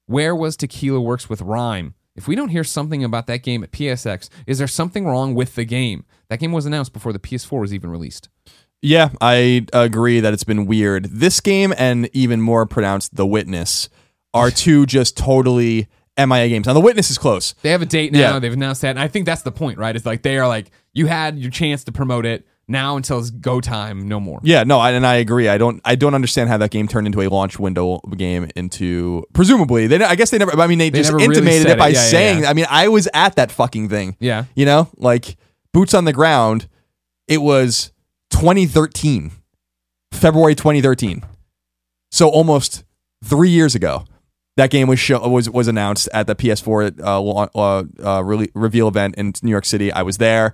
Where 0.08 0.36
was 0.36 0.58
Tequila 0.58 1.00
Works 1.00 1.30
with 1.30 1.40
RiME? 1.40 1.94
If 2.18 2.28
we 2.28 2.36
don't 2.36 2.50
hear 2.50 2.66
something 2.66 3.04
about 3.04 3.28
that 3.28 3.44
game 3.44 3.64
at 3.64 3.72
PSX, 3.72 4.28
is 4.46 4.58
there 4.58 4.68
something 4.68 5.06
wrong 5.06 5.36
with 5.36 5.56
the 5.56 5.64
game? 5.64 6.04
That 6.30 6.40
game 6.40 6.52
was 6.52 6.66
announced 6.66 6.92
before 6.92 7.14
the 7.14 7.20
PS4 7.20 7.62
was 7.62 7.74
even 7.74 7.90
released. 7.90 8.28
Yeah, 8.82 9.10
I 9.20 9.66
agree 9.74 10.20
that 10.20 10.34
it's 10.34 10.44
been 10.44 10.66
weird. 10.66 11.06
This 11.06 11.40
game 11.40 11.74
and 11.78 12.10
even 12.14 12.42
more 12.42 12.66
pronounced 12.66 13.16
The 13.16 13.26
Witness 13.26 13.90
are 14.34 14.52
two 14.52 14.86
just 14.86 15.18
totally 15.18 15.88
MIA 16.18 16.50
games. 16.50 16.68
Now 16.68 16.74
The 16.74 16.80
Witness 16.80 17.10
is 17.10 17.18
close. 17.18 17.54
They 17.62 17.72
have 17.72 17.82
a 17.82 17.86
date 17.86 18.12
now. 18.14 18.20
Yeah. 18.34 18.40
They've 18.40 18.54
announced 18.54 18.82
that. 18.82 18.92
And 18.92 19.00
I 19.00 19.08
think 19.08 19.26
that's 19.26 19.42
the 19.42 19.52
point, 19.52 19.78
right? 19.78 19.96
It's 19.96 20.06
like 20.06 20.22
they 20.22 20.38
are 20.38 20.48
like, 20.48 20.72
you 20.94 21.08
had 21.08 21.38
your 21.40 21.52
chance 21.52 21.84
to 21.86 21.92
promote 21.92 22.26
it. 22.26 22.46
Now 22.70 22.98
until 22.98 23.20
it's 23.20 23.30
go 23.30 23.62
time, 23.62 24.10
no 24.10 24.20
more. 24.20 24.42
Yeah, 24.44 24.66
no, 24.66 24.78
I, 24.78 24.92
and 24.92 25.08
I 25.08 25.16
agree. 25.16 25.48
I 25.48 25.58
don't 25.58 25.80
I 25.86 25.96
don't 25.96 26.14
understand 26.14 26.50
how 26.50 26.58
that 26.58 26.70
game 26.70 26.90
turned 26.90 27.08
into 27.08 27.22
a 27.22 27.30
launch 27.30 27.58
window 27.58 28.00
game 28.18 28.50
into 28.58 29.24
presumably. 29.32 29.88
They 29.88 30.04
I 30.04 30.16
guess 30.16 30.32
they 30.32 30.38
never 30.38 30.52
I 30.60 30.68
mean 30.68 30.78
they, 30.78 30.90
They 30.90 31.00
just 31.00 31.12
never 31.12 31.20
really 31.20 31.38
intimated 31.38 31.68
it 31.68 31.78
by 31.78 31.90
it. 31.90 31.94
Yeah, 31.94 32.02
saying 32.02 32.40
yeah. 32.42 32.50
I 32.50 32.54
mean 32.54 32.66
I 32.70 32.90
was 32.90 33.08
at 33.14 33.38
that 33.38 33.54
fucking 33.54 33.88
thing. 33.88 34.18
Yeah. 34.20 34.46
You 34.54 34.66
know, 34.66 34.90
like 34.98 35.38
boots 35.72 35.94
on 35.94 36.04
the 36.04 36.12
ground. 36.12 36.68
It 37.30 37.38
was 37.38 37.94
2013, 38.42 39.32
February 40.12 40.56
2013. 40.56 41.24
So 42.12 42.30
almost 42.30 42.84
three 43.24 43.50
years 43.50 43.76
ago, 43.76 44.06
that 44.58 44.70
game 44.70 44.88
was 44.88 45.00
show, 45.00 45.28
was 45.28 45.50
was 45.50 45.68
announced 45.68 46.08
at 46.14 46.28
the 46.28 46.36
PS4 46.36 47.00
uh, 47.00 47.22
uh, 47.22 47.44
uh, 47.54 47.84
rele- 48.22 48.52
reveal 48.56 48.88
event 48.88 49.16
in 49.16 49.34
New 49.44 49.52
York 49.52 49.66
City. 49.66 49.92
I 49.92 50.02
was 50.04 50.18
there, 50.18 50.54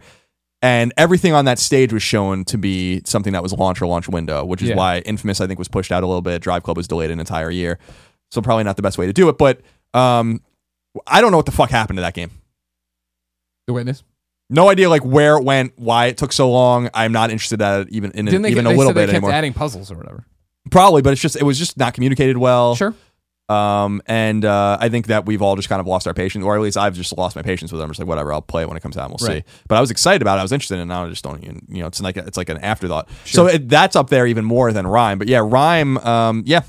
and 0.61 0.93
everything 0.97 1.33
on 1.33 1.45
that 1.45 1.59
stage 1.59 1.93
was 1.93 2.03
shown 2.03 2.43
to 2.45 2.57
be 2.57 3.01
something 3.05 3.33
that 3.33 3.43
was 3.43 3.53
launch 3.53 3.81
or 3.81 3.87
launch 3.87 4.07
window, 4.09 4.43
which 4.45 4.61
is 4.61 4.69
Yeah. 4.69 4.75
why 4.75 4.99
Infamous 4.99 5.39
I 5.41 5.47
think 5.47 5.59
was 5.59 5.67
pushed 5.67 5.91
out 5.91 6.03
a 6.03 6.07
little 6.07 6.21
bit. 6.21 6.41
Drive 6.41 6.63
Club 6.63 6.77
was 6.77 6.87
delayed 6.87 7.11
an 7.11 7.19
entire 7.19 7.51
year, 7.51 7.79
so 8.31 8.41
probably 8.41 8.63
not 8.63 8.75
the 8.75 8.81
best 8.81 8.97
way 8.97 9.05
to 9.05 9.13
do 9.13 9.29
it. 9.29 9.37
But 9.37 9.61
um, 9.93 10.41
I 11.07 11.21
don't 11.21 11.31
know 11.31 11.37
what 11.37 11.45
the 11.45 11.51
fuck 11.53 11.69
happened 11.69 11.97
to 11.97 12.01
that 12.01 12.13
game. 12.13 12.31
The 13.67 13.73
witness. 13.73 14.03
No 14.53 14.69
idea 14.69 14.89
like 14.89 15.03
where 15.03 15.37
it 15.37 15.43
went, 15.43 15.73
why 15.77 16.05
it 16.07 16.17
took 16.17 16.31
so 16.31 16.49
long. 16.51 16.89
I'm 16.93 17.11
not 17.11 17.31
interested 17.31 17.61
at 17.61 17.81
it 17.81 17.89
even 17.89 18.11
in 18.11 18.25
Didn't 18.25 18.43
they, 18.43 18.49
even 18.51 18.65
they 18.65 18.73
a 18.73 18.77
little 18.77 18.91
said 18.91 18.95
they 18.97 19.01
bit 19.01 19.11
kept 19.11 19.15
anymore. 19.23 19.31
adding 19.31 19.53
puzzles 19.53 19.91
or 19.91 19.95
whatever? 19.95 20.25
Probably, 20.71 21.01
but 21.01 21.11
it's 21.13 21.21
just 21.21 21.35
it 21.35 21.43
was 21.43 21.57
just 21.59 21.77
not 21.77 21.93
communicated 21.93 22.37
well. 22.37 22.75
Sure. 22.75 22.93
Um, 23.49 24.01
and 24.05 24.45
uh, 24.45 24.77
I 24.79 24.87
think 24.87 25.07
that 25.07 25.25
we've 25.25 25.41
all 25.41 25.55
just 25.57 25.67
kind 25.67 25.81
of 25.81 25.85
lost 25.85 26.07
our 26.07 26.13
patience, 26.13 26.45
or 26.45 26.55
at 26.55 26.61
least 26.61 26.77
I've 26.77 26.95
just 26.95 27.15
lost 27.17 27.35
my 27.35 27.41
patience 27.41 27.71
with 27.71 27.79
them. 27.79 27.87
I'm 27.87 27.91
just 27.91 27.99
like, 27.99 28.07
whatever, 28.07 28.31
I'll 28.31 28.41
play 28.41 28.61
it 28.63 28.67
when 28.67 28.77
it 28.77 28.79
comes 28.79 28.95
out, 28.95 29.09
and 29.11 29.17
we'll 29.19 29.27
Right. 29.27 29.45
see. 29.45 29.53
But 29.67 29.75
I 29.77 29.81
was 29.81 29.91
excited 29.91 30.21
about 30.21 30.37
it. 30.37 30.39
I 30.39 30.43
was 30.43 30.53
interested, 30.53 30.75
in 30.75 30.79
it, 30.79 30.83
and 30.83 30.89
now 30.89 31.05
I 31.05 31.09
just 31.09 31.23
don't 31.25 31.43
even, 31.43 31.61
you 31.67 31.79
know, 31.81 31.87
it's 31.87 32.01
like 32.01 32.15
a, 32.15 32.25
it's 32.25 32.37
like 32.37 32.47
an 32.49 32.57
afterthought. 32.59 33.09
So 33.25 33.47
it, 33.47 33.67
that's 33.67 33.95
up 33.97 34.09
there 34.09 34.25
even 34.25 34.45
more 34.45 34.71
than 34.71 34.85
RiME. 34.85 35.19
But 35.19 35.27
yeah, 35.27 35.39
RiME, 35.39 36.03
um, 36.05 36.43
yeah, 36.45 36.61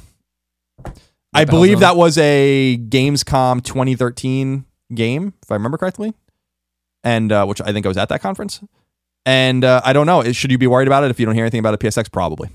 I 1.33 1.45
believe 1.45 1.81
that 1.81 1.97
was 1.97 2.19
a 2.19 2.77
Gamescom 2.89 3.63
2013 3.65 4.65
game, 4.95 5.33
if 5.43 5.51
I 5.51 5.55
remember 5.55 5.79
correctly, 5.79 6.13
and 7.05 7.31
uh, 7.31 7.45
which 7.47 7.61
I 7.61 7.73
think 7.73 7.87
I 7.87 7.89
was 7.89 7.97
at 7.99 8.09
that 8.09 8.21
conference. 8.21 8.61
And 9.27 9.65
uh, 9.65 9.81
I 9.85 9.93
don't 9.93 10.07
know. 10.07 10.33
Should 10.33 10.51
you 10.51 10.59
be 10.59 10.67
worried 10.67 10.89
about 10.89 11.05
it 11.05 11.11
if 11.11 11.21
you 11.21 11.27
don't 11.27 11.35
hear 11.35 11.45
anything 11.45 11.61
about 11.61 11.75
it? 11.75 11.81
PSX 11.81 12.11
probably, 12.11 12.51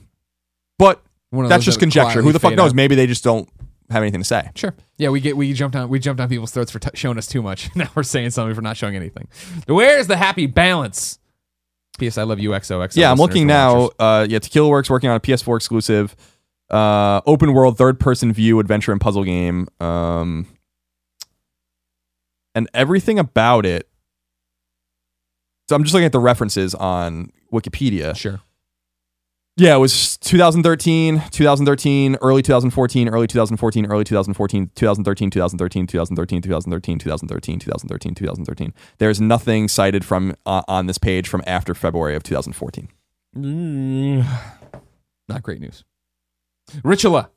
but 0.77 1.01
that's 1.31 1.63
just 1.63 1.77
that 1.77 1.79
conjecture. 1.79 2.21
Who 2.21 2.31
the 2.31 2.39
fuck 2.39 2.55
knows? 2.55 2.71
out. 2.71 2.75
Maybe 2.75 2.95
they 2.95 3.07
just 3.07 3.23
don't 3.23 3.49
have 3.89 4.03
anything 4.03 4.21
to 4.21 4.25
say. 4.25 4.49
Sure. 4.55 4.75
Yeah, 4.97 5.09
we 5.09 5.19
get 5.19 5.35
we 5.35 5.51
jumped 5.53 5.75
on 5.75 5.89
we 5.89 5.99
jumped 5.99 6.21
on 6.21 6.29
people's 6.29 6.51
throats 6.51 6.71
for 6.71 6.79
t- 6.79 6.89
showing 6.93 7.17
us 7.17 7.27
too 7.27 7.41
much. 7.41 7.69
Now 7.75 7.89
we're 7.95 8.03
saying 8.03 8.31
something 8.31 8.53
for 8.53 8.61
not 8.61 8.77
showing 8.77 8.95
anything. 8.95 9.27
Where's 9.67 10.07
the 10.07 10.17
happy 10.17 10.45
balance? 10.45 11.17
P.S. 11.97 12.17
I 12.17 12.23
love 12.23 12.39
you, 12.39 12.51
XOXO. 12.51 12.95
Yeah, 12.95 13.11
I'm 13.11 13.17
looking 13.17 13.45
now. 13.45 13.89
Uh, 13.99 14.25
yeah, 14.29 14.39
Tequila 14.39 14.69
Works 14.69 14.89
working 14.89 15.09
on 15.09 15.17
a 15.17 15.19
PS4 15.19 15.57
exclusive, 15.57 16.15
uh, 16.69 17.19
open 17.25 17.51
world 17.53 17.77
third 17.77 17.99
person 17.99 18.31
view 18.31 18.59
adventure 18.59 18.93
and 18.93 19.01
puzzle 19.01 19.25
game. 19.25 19.67
Um, 19.81 20.47
and 22.55 22.69
everything 22.73 23.19
about 23.19 23.65
it. 23.65 23.88
So 25.69 25.75
I'm 25.75 25.83
just 25.83 25.93
looking 25.93 26.07
at 26.07 26.11
the 26.11 26.19
references 26.19 26.73
on 26.73 27.31
Wikipedia. 27.53 28.17
Sure. 28.17 28.41
Yeah, 29.55 29.75
it 29.75 29.77
was 29.77 30.17
2013, 30.17 31.21
2013, 31.29 32.17
early 32.23 32.41
2014, 32.41 33.07
early 33.07 33.27
2014, 33.27 33.85
early 33.85 34.03
2014, 34.03 34.71
2013, 34.73 35.29
2013, 35.29 35.85
2013, 35.85 36.41
2013, 36.41 36.97
2013, 36.97 37.59
2013, 37.59 38.15
2013. 38.15 38.73
There's 38.97 39.21
nothing 39.21 39.67
cited 39.67 40.03
from 40.03 40.35
uh, 40.47 40.63
on 40.67 40.87
this 40.87 40.97
page 40.97 41.27
from 41.27 41.43
after 41.45 41.75
February 41.75 42.15
of 42.15 42.23
2014. 42.23 42.89
Not 45.27 45.43
great 45.43 45.61
news. 45.61 45.83
Richula 46.77 47.29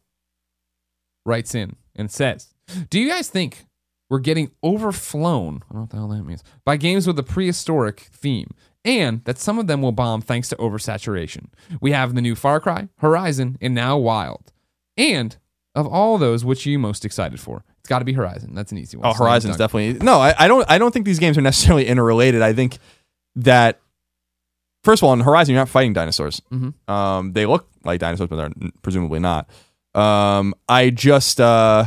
writes 1.26 1.54
in 1.54 1.76
and 1.94 2.10
says, 2.10 2.54
Do 2.88 2.98
you 2.98 3.10
guys 3.10 3.28
think 3.28 3.66
we're 4.12 4.18
getting 4.20 4.50
overflown? 4.62 5.62
I 5.70 5.72
don't 5.72 5.74
know 5.74 5.80
what 5.80 5.90
the 5.90 5.96
hell 5.96 6.08
that 6.08 6.22
means. 6.22 6.44
By 6.64 6.76
games 6.76 7.06
with 7.06 7.18
a 7.18 7.22
prehistoric 7.22 8.00
theme. 8.12 8.50
and 8.84 9.24
that 9.24 9.38
some 9.38 9.58
of 9.60 9.68
them 9.68 9.80
will 9.80 9.92
bomb 9.92 10.20
thanks 10.20 10.48
to 10.50 10.56
oversaturation. 10.56 11.46
We 11.80 11.92
have 11.92 12.14
the 12.14 12.20
new 12.20 12.34
Far 12.34 12.58
Cry, 12.60 12.88
Horizon, 12.98 13.56
and 13.60 13.74
now 13.74 13.96
Wild. 13.96 14.52
And 14.96 15.36
of 15.74 15.86
all 15.86 16.18
those, 16.18 16.44
which 16.44 16.66
are 16.66 16.70
you 16.70 16.78
most 16.80 17.04
excited 17.04 17.38
for? 17.40 17.64
It's 17.78 17.88
got 17.88 18.00
to 18.00 18.04
be 18.04 18.12
Horizon. 18.12 18.54
That's 18.54 18.70
an 18.72 18.78
easy 18.78 18.96
one. 18.96 19.06
Oh, 19.08 19.12
Slam 19.14 19.28
Horizon's 19.30 19.56
definitely 19.56 20.04
no. 20.04 20.20
I, 20.20 20.34
I 20.38 20.48
don't. 20.48 20.68
I 20.70 20.78
don't 20.78 20.92
think 20.92 21.06
these 21.06 21.18
games 21.20 21.38
are 21.38 21.42
necessarily 21.42 21.86
interrelated. 21.92 22.42
I 22.42 22.52
think 22.52 22.78
that 23.36 23.80
first 24.84 25.00
of 25.02 25.06
all, 25.06 25.12
in 25.14 25.20
Horizon, 25.20 25.54
you're 25.54 25.60
not 25.60 25.68
fighting 25.68 25.92
dinosaurs. 25.92 26.42
Mhm. 26.52 26.74
Um, 26.88 27.32
they 27.32 27.46
look 27.46 27.68
like 27.84 28.00
dinosaurs, 28.00 28.28
but 28.28 28.36
they're 28.36 28.70
presumably 28.82 29.20
not. 29.20 29.48
Um, 29.94 30.54
I 30.68 30.90
just, 30.90 31.40
uh, 31.40 31.86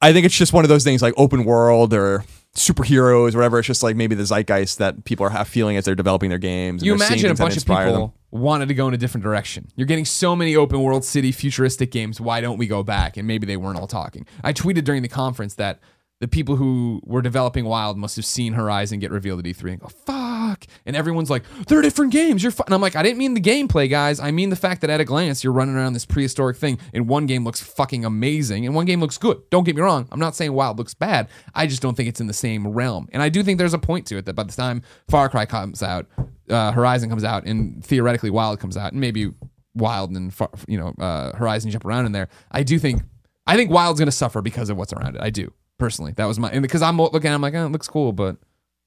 I 0.00 0.12
think 0.12 0.26
it's 0.26 0.36
just 0.36 0.52
one 0.52 0.64
of 0.64 0.68
those 0.68 0.84
things 0.84 1.02
like 1.02 1.14
open 1.16 1.44
world 1.44 1.94
or 1.94 2.24
superheroes, 2.54 3.34
or 3.34 3.38
whatever. 3.38 3.58
It's 3.58 3.66
just 3.66 3.82
like 3.82 3.96
maybe 3.96 4.14
the 4.14 4.24
zeitgeist 4.24 4.78
that 4.78 5.04
people 5.04 5.26
are 5.26 5.30
have 5.30 5.48
feeling 5.48 5.76
as 5.76 5.84
they're 5.84 5.94
developing 5.94 6.30
their 6.30 6.38
games. 6.38 6.82
and 6.82 6.86
You 6.86 6.94
imagine 6.94 7.30
a 7.30 7.34
bunch 7.34 7.56
of 7.56 7.64
people 7.66 7.92
them. 7.92 8.12
wanted 8.30 8.68
to 8.68 8.74
go 8.74 8.88
in 8.88 8.94
a 8.94 8.96
different 8.96 9.24
direction. 9.24 9.68
You're 9.76 9.86
getting 9.86 10.04
so 10.06 10.34
many 10.34 10.56
open 10.56 10.82
world 10.82 11.04
city 11.04 11.32
futuristic 11.32 11.90
games. 11.90 12.20
Why 12.20 12.40
don't 12.40 12.56
we 12.58 12.66
go 12.66 12.82
back? 12.82 13.16
And 13.16 13.26
maybe 13.28 13.46
they 13.46 13.56
weren't 13.56 13.78
all 13.78 13.86
talking. 13.86 14.26
I 14.42 14.52
tweeted 14.52 14.84
during 14.84 15.02
the 15.02 15.08
conference 15.08 15.54
that 15.56 15.80
the 16.20 16.28
people 16.28 16.56
who 16.56 17.00
were 17.04 17.20
developing 17.20 17.66
Wild 17.66 17.98
must 17.98 18.16
have 18.16 18.24
seen 18.24 18.54
Horizon 18.54 19.00
get 19.00 19.10
revealed 19.10 19.40
at 19.40 19.44
E3 19.44 19.72
and 19.72 19.80
go, 19.80 19.88
fuck. 19.88 20.64
And 20.86 20.96
everyone's 20.96 21.28
like, 21.28 21.44
they're 21.68 21.82
different 21.82 22.10
games. 22.12 22.42
You're. 22.42 22.52
And 22.64 22.74
I'm 22.74 22.80
like, 22.80 22.96
I 22.96 23.02
didn't 23.02 23.18
mean 23.18 23.34
the 23.34 23.40
gameplay, 23.40 23.90
guys. 23.90 24.18
I 24.18 24.30
mean 24.30 24.48
the 24.48 24.56
fact 24.56 24.80
that 24.80 24.88
at 24.88 24.98
a 25.00 25.04
glance, 25.04 25.44
you're 25.44 25.52
running 25.52 25.74
around 25.74 25.92
this 25.92 26.06
prehistoric 26.06 26.56
thing, 26.56 26.78
and 26.94 27.06
one 27.06 27.26
game 27.26 27.44
looks 27.44 27.60
fucking 27.60 28.04
amazing, 28.04 28.64
and 28.64 28.74
one 28.74 28.86
game 28.86 29.00
looks 29.00 29.18
good. 29.18 29.42
Don't 29.50 29.64
get 29.64 29.76
me 29.76 29.82
wrong. 29.82 30.08
I'm 30.10 30.20
not 30.20 30.34
saying 30.34 30.54
Wild 30.54 30.78
looks 30.78 30.94
bad. 30.94 31.28
I 31.54 31.66
just 31.66 31.82
don't 31.82 31.94
think 31.94 32.08
it's 32.08 32.20
in 32.20 32.28
the 32.28 32.32
same 32.32 32.66
realm. 32.66 33.08
And 33.12 33.22
I 33.22 33.28
do 33.28 33.42
think 33.42 33.58
there's 33.58 33.74
a 33.74 33.78
point 33.78 34.06
to 34.06 34.16
it 34.16 34.24
that 34.24 34.34
by 34.34 34.44
the 34.44 34.52
time 34.52 34.82
Far 35.08 35.28
Cry 35.28 35.44
comes 35.44 35.82
out, 35.82 36.06
uh, 36.48 36.72
Horizon 36.72 37.10
comes 37.10 37.24
out, 37.24 37.44
and 37.44 37.84
theoretically 37.84 38.30
Wild 38.30 38.58
comes 38.58 38.78
out, 38.78 38.92
and 38.92 39.00
maybe 39.00 39.32
Wild 39.74 40.12
and 40.12 40.32
Far, 40.32 40.48
you 40.66 40.78
know 40.78 40.94
uh, 40.98 41.36
Horizon 41.36 41.70
jump 41.70 41.84
around 41.84 42.06
in 42.06 42.12
there. 42.12 42.28
I 42.50 42.62
do 42.62 42.78
think 42.78 43.02
I 43.46 43.56
think 43.56 43.70
Wild's 43.70 44.00
gonna 44.00 44.10
suffer 44.10 44.40
because 44.40 44.70
of 44.70 44.78
what's 44.78 44.94
around 44.94 45.16
it. 45.16 45.20
I 45.20 45.28
do 45.28 45.52
personally. 45.78 46.12
That 46.12 46.26
was 46.26 46.38
my 46.38 46.58
because 46.58 46.82
I'm 46.82 46.96
looking, 46.98 47.26
at 47.30 47.34
I'm 47.34 47.40
like, 47.42 47.54
oh, 47.54 47.66
it 47.66 47.72
looks 47.72 47.88
cool, 47.88 48.12
but 48.12 48.36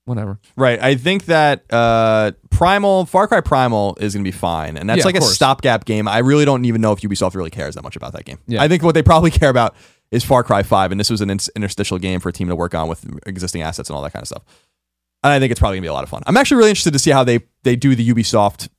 whatever. 0.06 0.40
Right. 0.56 0.82
I 0.82 0.96
think 0.96 1.26
that 1.26 1.66
uh, 1.72 2.32
Primal, 2.50 3.06
Far 3.06 3.28
Cry 3.28 3.42
Primal 3.42 3.96
is 4.00 4.16
going 4.16 4.24
to 4.24 4.28
be 4.28 4.36
fine. 4.36 4.76
And 4.78 4.90
that's 4.90 5.00
Yeah, 5.00 5.06
like 5.06 5.16
of 5.16 5.20
a 5.20 5.26
course. 5.26 5.36
stopgap 5.36 5.86
game. 5.86 6.08
I 6.08 6.20
really 6.20 6.46
don't 6.46 6.66
even 6.66 6.82
know 6.82 6.92
if 6.94 7.02
Ubisoft 7.02 7.36
really 7.36 7.52
cares 7.52 7.76
that 7.76 7.84
much 7.84 7.96
about 7.96 8.14
that 8.14 8.26
game. 8.26 8.40
Yeah. 8.48 8.62
I 8.62 8.68
think 8.68 8.82
what 8.82 8.96
they 8.96 9.04
probably 9.04 9.30
care 9.42 9.50
about 9.50 9.76
is 10.10 10.24
Far 10.24 10.44
Cry 10.44 10.64
5. 10.64 10.92
And 10.92 11.00
this 11.00 11.12
was 11.12 11.22
an 11.22 11.30
in- 11.30 11.38
interstitial 11.56 12.00
game 12.00 12.20
for 12.20 12.30
a 12.30 12.34
team 12.34 12.48
to 12.48 12.56
work 12.56 12.74
on 12.74 12.88
with 12.88 13.06
existing 13.28 13.62
assets 13.62 13.90
and 13.90 13.96
all 13.96 14.02
that 14.02 14.12
kind 14.14 14.24
of 14.24 14.28
stuff. 14.28 14.44
And 15.22 15.32
I 15.32 15.38
think 15.40 15.52
it's 15.52 15.60
probably 15.60 15.76
going 15.76 15.84
to 15.84 15.88
be 15.88 15.90
a 15.90 15.94
lot 15.94 16.04
of 16.04 16.10
fun. 16.10 16.24
I'm 16.26 16.38
actually 16.38 16.58
really 16.58 16.72
interested 16.72 16.94
to 16.94 17.00
see 17.00 17.12
how 17.12 17.24
they, 17.24 17.42
they 17.64 17.76
do 17.76 17.94
the 17.94 18.10
Ubisoft 18.10 18.70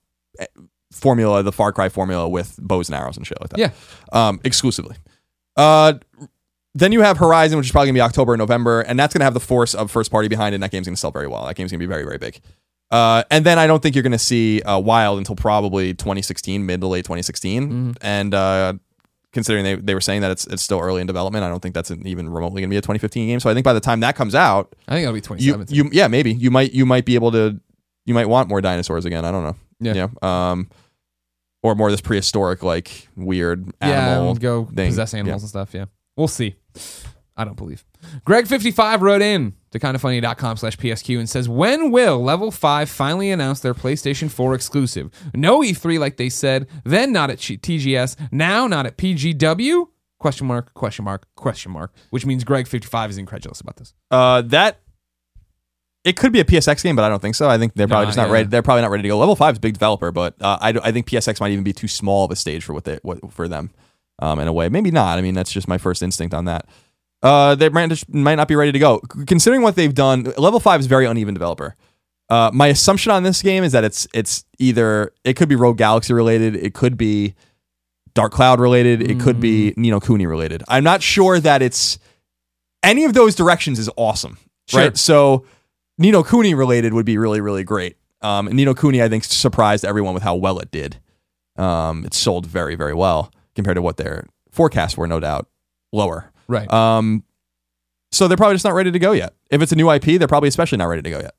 eh, 0.41 0.47
formula, 0.91 1.45
the 1.45 1.53
Far 1.53 1.71
Cry 1.71 1.89
formula 1.91 2.29
with 2.29 2.57
bows 2.61 2.89
and 2.89 2.97
arrows 2.97 3.17
and 3.17 3.25
shit 3.25 3.41
like 3.41 3.51
that. 3.51 3.59
Yeah. 3.61 3.71
Um, 4.13 4.41
exclusively. 4.43 4.97
Uh, 5.57 5.95
then 6.75 6.93
you 6.93 7.01
have 7.03 7.19
Horizon, 7.19 7.59
which 7.59 7.67
is 7.67 7.73
probably 7.73 7.89
gonna 7.89 7.97
be 7.97 8.01
October 8.01 8.33
or 8.33 8.37
November, 8.37 8.81
and 8.83 8.99
that's 8.99 9.13
gonna 9.13 9.25
have 9.25 9.35
the 9.35 9.41
force 9.41 9.75
of 9.75 9.91
first 9.91 10.11
party 10.11 10.29
behind 10.29 10.55
it. 10.55 10.57
And 10.57 10.63
that 10.63 10.71
game's 10.71 10.87
gonna 10.87 10.97
sell 10.97 11.11
very 11.11 11.27
well. 11.27 11.47
That 11.47 11.57
game's 11.57 11.71
gonna 11.71 11.81
be 11.81 11.87
very, 11.87 12.05
very 12.05 12.19
big. 12.19 12.41
Uh, 12.91 13.23
and 13.31 13.47
then 13.47 13.59
I 13.59 13.67
don't 13.67 13.83
think 13.83 13.95
you're 13.95 14.03
gonna 14.03 14.19
see 14.19 14.63
uh, 14.63 14.79
Wild 14.79 15.19
until 15.19 15.37
probably 15.37 15.95
2016, 15.95 16.65
mid 16.65 16.81
to 16.81 16.87
late 16.87 17.05
2016. 17.05 17.63
Mm-hmm. 17.63 17.91
And 18.01 18.35
uh, 18.35 18.75
considering 19.33 19.65
they, 19.65 19.75
they 19.77 19.95
were 19.95 20.01
saying 20.01 20.23
that 20.23 20.31
it's 20.31 20.47
it's 20.47 20.63
still 20.63 20.81
early 20.81 21.01
in 21.01 21.07
development, 21.07 21.45
I 21.45 21.49
don't 21.49 21.61
think 21.61 21.75
that's 21.75 21.91
even 21.91 22.29
remotely 22.29 22.63
gonna 22.63 22.71
be 22.71 22.77
a 22.77 22.81
2015 22.81 23.27
game. 23.29 23.41
So 23.41 23.51
I 23.51 23.55
think 23.55 23.65
by 23.65 23.73
the 23.73 23.81
time 23.81 24.01
that 24.01 24.17
comes 24.17 24.35
out, 24.35 24.75
I 24.89 24.95
think 24.95 25.03
it'll 25.03 25.15
be 25.15 25.19
you 25.45 25.55
2017. 25.55 25.77
you 25.77 25.91
yeah 25.93 26.09
maybe 26.09 26.33
you 26.33 26.51
might 26.51 26.73
you 26.73 26.87
might 26.87 27.05
be 27.05 27.15
able 27.15 27.33
to 27.33 27.61
you 28.07 28.15
might 28.15 28.29
want 28.29 28.49
more 28.49 28.61
dinosaurs 28.61 29.05
again. 29.05 29.25
I 29.25 29.31
don't 29.31 29.45
know. 29.45 29.57
Yeah. 29.81 30.09
Yeah. 30.23 30.51
Um, 30.51 30.69
or 31.63 31.75
more 31.75 31.89
of 31.89 31.93
this 31.93 32.01
prehistoric 32.01 32.63
like 32.63 33.09
weird 33.17 33.67
yeah, 33.83 34.13
animal. 34.15 34.31
and 34.31 34.41
go 34.41 34.65
thing. 34.65 34.89
possess 34.89 35.15
animals 35.15 35.43
and 35.43 35.49
stuff. 35.49 35.75
Yeah, 35.75 35.87
we'll 36.21 36.29
see. 36.29 36.55
I 37.37 37.45
don't 37.45 37.57
believe. 37.57 37.85
Greg55 38.27 39.01
wrote 39.01 39.23
in 39.23 39.55
to 39.73 39.79
kindafunny.com 39.79 40.57
slash 40.59 40.77
PSQ 40.77 41.19
and 41.19 41.29
says, 41.29 41.49
When 41.49 41.91
will 41.91 42.23
Level 42.23 42.51
5 42.51 42.89
finally 42.89 43.31
announce 43.31 43.61
their 43.61 43.75
PlayStation 43.75 44.31
4 44.31 44.55
exclusive? 44.55 45.11
No 45.35 45.61
E3 45.61 45.99
like 45.99 46.17
they 46.19 46.29
said, 46.29 46.67
then 46.85 47.13
not 47.13 47.31
at 47.31 47.39
TGS, 47.39 48.17
now 48.31 48.67
not 48.67 48.85
at 48.87 48.99
PGW? 48.99 49.87
Question 50.19 50.47
mark, 50.47 50.75
question 50.75 51.05
mark, 51.07 51.27
question 51.35 51.73
mark, 51.73 51.95
which 52.11 52.27
means 52.27 52.45
Greg55 52.45 53.09
is 53.11 53.19
incredulous 53.19 53.61
about 53.63 53.77
this. 53.77 53.95
Uh, 54.11 54.43
that 54.43 54.81
it 56.05 56.17
could 56.17 56.33
be 56.33 56.41
a 56.41 56.45
PSX 56.45 56.83
game, 56.83 56.95
but 56.97 57.05
I 57.05 57.09
don't 57.09 57.23
think 57.23 57.35
so. 57.37 57.49
I 57.49 57.57
think 57.57 57.73
they're 57.75 57.89
probably 57.89 58.05
Nah, 58.05 58.09
just 58.11 58.19
not 58.19 58.29
yeah. 58.29 58.33
ready. 58.35 58.49
They're 58.49 58.63
probably 58.63 58.83
not 58.83 58.91
ready 58.91 59.03
to 59.03 59.09
go. 59.09 59.19
Level 59.19 59.37
Five 59.37 59.55
is 59.55 59.59
a 59.59 59.61
big 59.61 59.75
developer, 59.75 60.11
but 60.13 60.35
uh, 60.41 60.59
I, 60.61 60.75
I 60.83 60.93
think 60.93 61.07
PSX 61.07 61.41
might 61.41 61.53
even 61.53 61.65
be 61.65 61.73
too 61.73 61.89
small 61.89 62.25
of 62.27 62.31
a 62.31 62.37
stage 62.37 62.65
for 62.65 62.75
what 62.75 62.85
they 62.85 62.99
what 63.03 63.33
for 63.33 63.49
them. 63.49 63.71
Um, 64.21 64.39
in 64.39 64.47
a 64.49 64.53
way, 64.53 64.69
maybe 64.69 64.91
not. 64.91 65.19
I 65.19 65.23
mean, 65.23 65.35
that's 65.35 65.51
just 65.51 65.67
my 65.67 65.79
first 65.79 66.03
instinct 66.03 66.35
on 66.35 66.45
that. 66.45 66.67
Uh, 67.23 67.55
they 67.55 67.69
might 67.71 67.89
just- 67.89 68.09
might 68.13 68.35
not 68.37 68.49
be 68.49 68.55
ready 68.55 68.71
to 68.73 68.79
go. 68.79 68.99
Considering 69.27 69.63
what 69.63 69.77
they've 69.77 69.95
done, 69.95 70.33
Level 70.39 70.61
Five 70.61 70.81
is 70.81 70.87
very 70.87 71.07
uneven 71.07 71.35
developer. 71.35 71.75
Uh, 72.29 72.51
my 72.55 72.69
assumption 72.69 73.11
on 73.13 73.23
this 73.25 73.43
game 73.43 73.65
is 73.65 73.73
that 73.73 73.83
it's 73.83 74.07
it's 74.15 74.45
either 74.59 75.13
it 75.25 75.35
could 75.35 75.49
be 75.49 75.57
Rogue 75.57 75.77
Galaxy 75.79 76.13
related, 76.13 76.55
it 76.55 76.75
could 76.75 76.97
be 76.97 77.35
Dark 78.15 78.33
Cloud 78.33 78.61
related, 78.61 79.03
it 79.03 79.19
could 79.21 79.41
be 79.41 79.75
Ni 79.77 79.91
no 79.91 80.01
Kuni 80.01 80.27
related. 80.27 80.63
I'm 80.69 80.85
not 80.85 81.03
sure 81.03 81.41
that 81.41 81.61
it's 81.63 81.99
any 82.83 83.05
of 83.05 83.15
those 83.15 83.35
directions 83.35 83.79
is 83.79 83.91
awesome, 83.97 84.39
Sure. 84.69 84.81
right? 84.81 84.97
So 84.97 85.45
Ni 85.99 86.11
no 86.11 86.23
Kuni 86.23 86.55
related 86.55 86.95
would 86.95 87.07
be 87.07 87.19
really 87.19 87.41
really 87.41 87.65
great. 87.65 87.97
Um, 88.23 88.47
and 88.47 88.57
Ni 88.57 88.65
no 88.65 88.75
Kuni 88.75 89.03
I 89.03 89.09
think 89.09 89.25
surprised 89.25 89.85
everyone 89.85 90.15
with 90.15 90.23
how 90.23 90.35
well 90.37 90.59
it 90.61 90.71
did. 90.71 91.01
Um, 91.57 92.05
it 92.05 92.15
sold 92.15 92.47
very 92.47 92.77
very 92.77 92.95
well 92.95 93.33
compared 93.61 93.77
to 93.77 93.83
what 93.83 93.97
their 93.97 94.27
forecasts 94.51 94.97
were, 94.97 95.07
no 95.07 95.21
doubt 95.21 95.49
lower. 95.93 96.33
Right. 96.49 96.71
Um, 96.73 97.25
so 98.13 98.27
they're 98.27 98.37
probably 98.37 98.55
just 98.55 98.65
not 98.65 98.75
ready 98.75 98.91
to 98.91 98.99
go 98.99 99.13
yet. 99.13 99.35
If 99.51 99.63
it's 99.63 99.73
a 99.73 99.77
new 99.77 99.91
IP, 99.91 100.19
they're 100.19 100.29
probably 100.29 100.49
especially 100.49 100.79
not 100.79 100.87
ready 100.87 101.03
to 101.03 101.11
go 101.11 101.21
yet. 101.21 101.35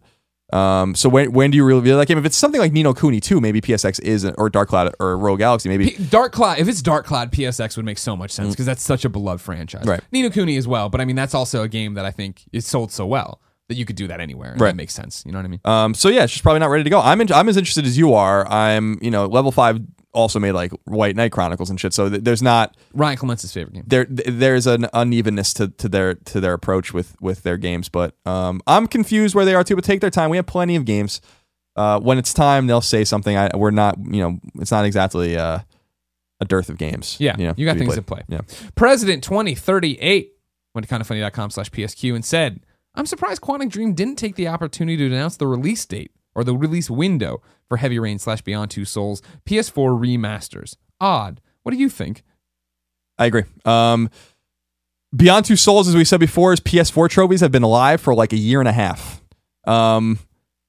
Um, 0.54 0.96
so 0.96 1.08
when 1.08 1.32
when 1.32 1.52
do 1.52 1.58
you 1.58 1.64
reveal 1.64 1.98
that 1.98 2.08
game? 2.08 2.18
If 2.18 2.26
it's 2.26 2.36
something 2.36 2.60
like 2.60 2.74
Ni 2.74 2.84
no 2.84 2.94
Kuni 2.94 3.22
2, 3.22 3.40
maybe 3.40 3.62
PSX 3.62 4.02
is 4.02 4.26
or 4.26 4.50
Dark 4.50 4.68
Cloud 4.68 4.94
or 5.00 5.18
Rogue 5.18 5.40
Galaxy, 5.40 5.70
maybe 5.70 5.92
P- 5.92 6.04
Dark 6.06 6.34
Cloud, 6.34 6.60
if 6.60 6.68
it's 6.68 6.82
Dark 6.82 7.06
Cloud, 7.06 7.32
PSX 7.32 7.78
would 7.78 7.86
make 7.86 7.98
so 7.98 8.18
much 8.18 8.32
sense 8.32 8.54
because 8.54 8.66
that's 8.66 8.84
such 8.84 9.06
a 9.06 9.10
beloved 9.10 9.42
franchise. 9.42 9.86
Mm. 9.86 9.90
Right. 9.90 10.02
Ni 10.12 10.22
no 10.22 10.30
Kuni 10.30 10.58
as 10.58 10.68
well, 10.68 10.90
but 10.90 11.00
I 11.00 11.06
mean, 11.06 11.16
that's 11.16 11.34
also 11.34 11.64
a 11.64 11.70
game 11.70 11.94
that 11.94 12.06
I 12.06 12.12
think 12.12 12.44
is 12.52 12.66
sold 12.66 12.92
so 12.92 13.06
well 13.06 13.42
that 13.70 13.76
you 13.76 13.86
could 13.86 13.96
do 13.96 14.08
that 14.08 14.20
anywhere. 14.20 14.52
Right. 14.52 14.70
That 14.72 14.76
makes 14.76 14.94
sense. 14.94 15.24
You 15.26 15.32
know 15.32 15.40
what 15.40 15.46
I 15.46 15.50
mean? 15.50 15.62
Um, 15.64 15.94
so 15.94 16.10
yeah, 16.10 16.26
she's 16.26 16.42
probably 16.42 16.60
not 16.60 16.70
ready 16.70 16.84
to 16.84 16.90
go. 16.90 17.00
I'm 17.00 17.22
in, 17.22 17.32
I'm 17.32 17.48
as 17.48 17.56
interested 17.56 17.86
as 17.86 17.98
you 17.98 18.14
are. 18.14 18.46
I'm 18.50 19.00
you 19.02 19.12
know 19.12 19.28
level 19.28 19.54
five 19.54 19.80
also 20.14 20.40
made 20.40 20.52
like 20.54 20.72
White 20.86 21.16
Knight 21.16 21.32
Chronicles 21.32 21.70
and 21.70 21.80
shit. 21.80 21.94
So 21.94 22.10
th- 22.10 22.24
there's 22.24 22.42
not 22.42 22.76
Ryan 22.94 23.18
Clements' 23.18 23.52
favorite 23.54 23.74
game. 23.74 23.84
there 23.88 24.06
th- 24.06 24.28
there's 24.28 24.68
an 24.68 24.88
unevenness 24.94 25.54
to, 25.56 25.70
to 25.70 25.90
their 25.90 26.16
to 26.16 26.40
their 26.40 26.54
approach 26.54 26.94
with 26.94 27.20
with 27.22 27.44
their 27.44 27.58
games. 27.58 27.90
But 27.90 28.16
um, 28.26 28.62
I'm 28.68 28.88
confused 28.88 29.36
where 29.36 29.46
they 29.46 29.56
are 29.56 29.64
too. 29.64 29.76
But 29.76 29.84
take 29.84 30.02
their 30.02 30.10
time. 30.10 30.30
We 30.30 30.38
have 30.38 30.46
plenty 30.46 30.76
of 30.76 30.86
games. 30.86 31.22
Uh, 31.76 32.00
when 32.00 32.18
it's 32.18 32.34
time, 32.34 32.68
they'll 32.68 32.82
say 32.82 33.04
something. 33.06 33.38
I, 33.38 33.50
we're 33.56 33.72
not 33.72 33.98
you 33.98 34.22
know 34.22 34.40
it's 34.56 34.72
not 34.72 34.86
exactly 34.86 35.38
uh, 35.38 35.60
a 36.42 36.46
dearth 36.46 36.70
of 36.70 36.78
games. 36.78 37.18
Yeah, 37.20 37.38
you, 37.38 37.48
know, 37.48 37.54
you 37.56 37.66
got 37.66 37.74
be 37.74 37.82
things 37.82 37.96
to 37.96 38.02
play. 38.02 38.24
Yeah. 38.28 38.42
President 38.76 39.24
2038 39.24 40.34
went 40.74 40.88
to 40.88 40.94
kindafunny.com 40.94 41.52
slash 41.52 41.70
PSQ 41.72 42.16
and 42.16 42.26
said, 42.26 42.62
I'm 42.96 43.06
surprised 43.06 43.42
Quantic 43.42 43.70
Dream 43.70 43.94
didn't 43.94 44.16
take 44.16 44.36
the 44.36 44.48
opportunity 44.48 44.98
to 44.98 45.06
announce 45.16 45.38
the 45.38 45.48
release 45.48 45.86
date 45.86 46.12
or 46.36 46.44
the 46.44 46.56
release 46.56 46.90
window 46.90 47.42
for 47.68 47.78
Heavy 47.78 48.00
Rain 48.00 48.20
slash 48.20 48.42
Beyond 48.42 48.72
Two 48.72 48.86
Souls 48.86 49.22
PS4 49.46 50.00
remasters. 50.00 50.76
Odd. 51.00 51.42
What 51.64 51.72
do 51.72 51.78
you 51.78 51.90
think? 51.90 52.24
I 53.18 53.26
agree. 53.26 53.44
Um, 53.66 54.10
Beyond 55.16 55.46
Two 55.46 55.56
Souls, 55.56 55.88
as 55.88 55.96
we 55.96 56.06
said 56.06 56.20
before, 56.20 56.54
is 56.54 56.60
PS4 56.60 57.10
trophies 57.10 57.42
have 57.42 57.52
been 57.52 57.64
alive 57.64 58.02
for 58.02 58.16
like 58.16 58.34
a 58.34 58.38
year 58.38 58.60
and 58.60 58.68
a 58.70 58.74
half. 58.74 59.22
Um, 59.66 60.20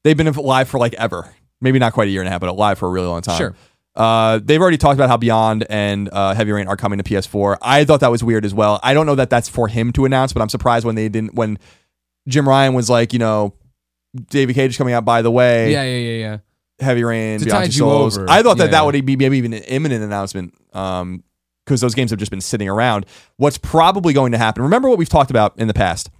they've 0.04 0.16
been 0.16 0.26
alive 0.28 0.68
for 0.68 0.78
like 0.78 0.94
ever. 0.94 1.34
Maybe 1.60 1.78
not 1.78 1.92
quite 1.92 2.08
a 2.08 2.10
year 2.10 2.20
and 2.20 2.28
a 2.28 2.30
half, 2.30 2.40
but 2.40 2.48
alive 2.50 2.78
for 2.78 2.88
a 2.88 2.90
really 2.90 3.06
long 3.06 3.22
time. 3.22 3.38
Sure. 3.38 3.54
Uh, 3.94 4.40
they've 4.42 4.60
already 4.60 4.78
talked 4.78 4.94
about 4.94 5.08
how 5.08 5.16
Beyond 5.16 5.66
and 5.68 6.08
uh, 6.12 6.34
Heavy 6.34 6.50
Rain 6.50 6.66
are 6.66 6.76
coming 6.76 6.98
to 6.98 7.04
PS4. 7.04 7.58
I 7.62 7.84
thought 7.84 8.00
that 8.00 8.10
was 8.10 8.24
weird 8.24 8.44
as 8.44 8.54
well. 8.54 8.80
I 8.82 8.94
don't 8.94 9.06
know 9.06 9.14
that 9.14 9.30
that's 9.30 9.48
for 9.48 9.68
him 9.68 9.92
to 9.92 10.04
announce, 10.04 10.32
but 10.32 10.40
I'm 10.40 10.48
surprised 10.48 10.84
when 10.84 10.94
they 10.94 11.08
didn't. 11.08 11.34
When 11.34 11.58
Jim 12.26 12.48
Ryan 12.48 12.74
was 12.74 12.88
like, 12.90 13.12
you 13.12 13.18
know, 13.18 13.54
David 14.30 14.54
Cage 14.54 14.70
is 14.72 14.76
coming 14.76 14.94
out. 14.94 15.04
By 15.04 15.22
the 15.22 15.30
way, 15.30 15.72
Yeah, 15.72 15.82
yeah, 15.84 15.96
yeah, 15.96 16.18
yeah. 16.18 16.38
Heavy 16.80 17.04
Rain, 17.04 17.38
To 17.38 17.44
Beyond 17.44 17.64
tide 17.64 17.70
Two 17.70 17.76
you 17.76 17.78
Souls. 17.80 18.18
over. 18.18 18.28
I 18.30 18.42
thought 18.42 18.58
that 18.58 18.64
Yeah, 18.64 18.70
that 18.72 18.84
would 18.84 19.06
be 19.06 19.16
maybe 19.16 19.38
even 19.38 19.52
an 19.52 19.62
imminent 19.64 20.02
announcement 20.02 20.54
um, 20.72 21.22
because 21.64 21.80
those 21.80 21.94
games 21.94 22.10
have 22.10 22.18
just 22.18 22.30
been 22.30 22.40
sitting 22.40 22.68
around. 22.68 23.06
What's 23.36 23.58
probably 23.58 24.12
going 24.12 24.32
to 24.32 24.38
happen? 24.38 24.62
Remember 24.62 24.88
what 24.88 24.98
we've 24.98 25.08
talked 25.08 25.30
about 25.30 25.58
in 25.58 25.68
the 25.68 25.74
past. 25.74 26.10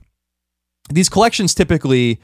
These 0.91 1.09
collections 1.09 1.55
typically 1.55 2.21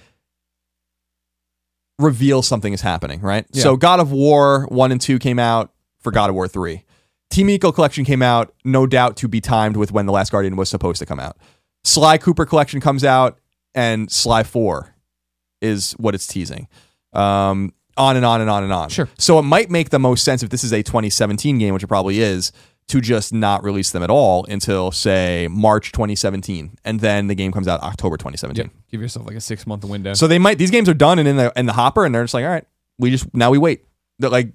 reveal 1.98 2.42
something 2.42 2.72
is 2.72 2.80
happening, 2.80 3.20
right? 3.20 3.44
Yeah. 3.52 3.62
So 3.62 3.76
God 3.76 4.00
of 4.00 4.12
War 4.12 4.66
1 4.68 4.92
and 4.92 5.00
2 5.00 5.18
came 5.18 5.38
out 5.38 5.72
for 6.00 6.12
God 6.12 6.30
of 6.30 6.34
War 6.36 6.46
3. 6.48 6.84
Team 7.30 7.48
Ico 7.48 7.74
collection 7.74 8.04
came 8.04 8.22
out, 8.22 8.54
no 8.64 8.86
doubt 8.86 9.16
to 9.18 9.28
be 9.28 9.40
timed 9.40 9.76
with 9.76 9.92
when 9.92 10.06
The 10.06 10.12
Last 10.12 10.30
Guardian 10.30 10.56
was 10.56 10.68
supposed 10.68 10.98
to 11.00 11.06
come 11.06 11.20
out. 11.20 11.36
Sly 11.84 12.18
Cooper 12.18 12.46
collection 12.46 12.80
comes 12.80 13.04
out, 13.04 13.38
and 13.74 14.10
Sly 14.10 14.42
4 14.44 14.94
is 15.60 15.92
what 15.92 16.14
it's 16.14 16.26
teasing. 16.26 16.68
Um, 17.12 17.72
on 17.96 18.16
and 18.16 18.24
on 18.24 18.40
and 18.40 18.48
on 18.48 18.62
and 18.62 18.72
on. 18.72 18.88
Sure. 18.90 19.08
So 19.18 19.38
it 19.38 19.42
might 19.42 19.70
make 19.70 19.90
the 19.90 19.98
most 19.98 20.24
sense 20.24 20.42
if 20.42 20.50
this 20.50 20.62
is 20.62 20.72
a 20.72 20.82
2017 20.82 21.58
game, 21.58 21.74
which 21.74 21.82
it 21.82 21.88
probably 21.88 22.20
is, 22.20 22.52
to 22.88 23.00
just 23.00 23.32
not 23.34 23.62
release 23.62 23.90
them 23.90 24.02
at 24.02 24.08
all 24.08 24.46
until 24.46 24.90
say 24.90 25.46
March 25.50 25.92
2017, 25.92 26.78
and 26.84 27.00
then 27.00 27.26
the 27.26 27.34
game 27.34 27.52
comes 27.52 27.68
out 27.68 27.82
October 27.82 28.16
2017. 28.16 28.64
Yep. 28.64 28.72
Give 28.90 29.02
yourself 29.02 29.26
like 29.26 29.36
a 29.36 29.40
six 29.40 29.66
month 29.66 29.84
window. 29.84 30.14
So 30.14 30.26
they 30.26 30.38
might 30.38 30.58
these 30.58 30.70
games 30.70 30.88
are 30.88 30.94
done 30.94 31.18
and 31.18 31.28
in 31.28 31.36
the 31.36 31.52
in 31.54 31.66
the 31.66 31.74
hopper, 31.74 32.06
and 32.06 32.14
they're 32.14 32.24
just 32.24 32.34
like, 32.34 32.44
all 32.44 32.50
right, 32.50 32.66
we 32.98 33.10
just 33.10 33.32
now 33.34 33.50
we 33.50 33.58
wait. 33.58 33.84
They're 34.18 34.30
like, 34.30 34.52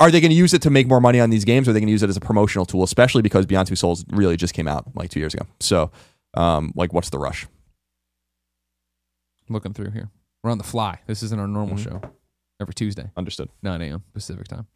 are 0.00 0.10
they 0.10 0.20
going 0.20 0.30
to 0.30 0.36
use 0.36 0.54
it 0.54 0.62
to 0.62 0.70
make 0.70 0.86
more 0.86 1.00
money 1.00 1.20
on 1.20 1.30
these 1.30 1.44
games, 1.44 1.68
or 1.68 1.72
are 1.72 1.74
they 1.74 1.80
going 1.80 1.88
to 1.88 1.92
use 1.92 2.02
it 2.02 2.08
as 2.08 2.16
a 2.16 2.20
promotional 2.20 2.64
tool? 2.64 2.84
Especially 2.84 3.20
because 3.20 3.44
Beyond 3.44 3.68
Two 3.68 3.76
Souls 3.76 4.04
really 4.08 4.36
just 4.36 4.54
came 4.54 4.66
out 4.66 4.86
like 4.94 5.10
two 5.10 5.20
years 5.20 5.34
ago. 5.34 5.44
So, 5.60 5.90
um, 6.34 6.72
like, 6.74 6.92
what's 6.92 7.10
the 7.10 7.18
rush? 7.18 7.46
looking 9.50 9.72
through 9.72 9.90
here. 9.90 10.10
We're 10.48 10.52
on 10.52 10.56
the 10.56 10.64
fly. 10.64 10.98
This 11.06 11.22
isn't 11.22 11.38
our 11.38 11.46
normal 11.46 11.76
Mhm. 11.76 11.84
show. 11.84 12.00
Every 12.58 12.72
Tuesday, 12.72 13.10
Understood. 13.18 13.50
9 13.62 13.82
a.m. 13.82 14.02
Pacific 14.14 14.48
time. 14.48 14.66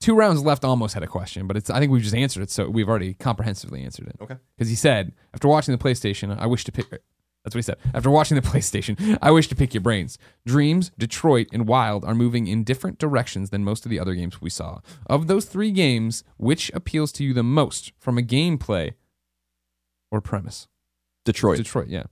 Two 0.00 0.14
rounds 0.16 0.42
left 0.42 0.64
almost 0.64 0.94
had 0.94 1.04
a 1.04 1.06
question, 1.06 1.46
but 1.46 1.56
it's 1.56 1.70
I 1.70 1.78
think 1.78 1.92
we've 1.92 2.02
just 2.02 2.14
answered 2.16 2.42
it, 2.42 2.50
so 2.50 2.68
we've 2.68 2.88
already 2.88 3.14
comprehensively 3.14 3.84
answered 3.84 4.08
it. 4.08 4.16
Okay. 4.20 4.34
Because 4.56 4.68
he 4.68 4.74
said, 4.74 5.12
after 5.32 5.46
watching 5.46 5.76
the 5.76 5.82
PlayStation, 5.82 6.36
I 6.36 6.46
wish 6.46 6.64
to 6.64 6.72
pick. 6.72 6.90
That's 6.90 7.54
what 7.54 7.58
he 7.58 7.62
said. 7.62 7.76
After 7.94 8.10
watching 8.10 8.34
the 8.34 8.42
PlayStation, 8.42 9.16
I 9.22 9.30
wish 9.30 9.46
to 9.48 9.54
pick 9.54 9.72
your 9.74 9.80
brains. 9.80 10.18
Dreams, 10.44 10.90
Detroit, 10.98 11.46
and 11.52 11.68
Wild 11.68 12.04
are 12.04 12.16
moving 12.16 12.48
in 12.48 12.64
different 12.64 12.98
directions 12.98 13.50
than 13.50 13.62
most 13.62 13.86
of 13.86 13.90
the 13.90 14.00
other 14.00 14.16
games 14.16 14.40
we 14.40 14.50
saw. 14.50 14.80
Of 15.06 15.28
those 15.28 15.44
three 15.44 15.70
games, 15.70 16.24
which 16.36 16.72
appeals 16.74 17.12
to 17.12 17.24
you 17.24 17.32
the 17.32 17.44
most 17.44 17.92
from 18.00 18.18
a 18.18 18.22
gameplay 18.22 18.94
or 20.10 20.20
premise? 20.20 20.68
Detroit. 21.24 21.58
Detroit, 21.58 21.88
yeah. 21.88 22.04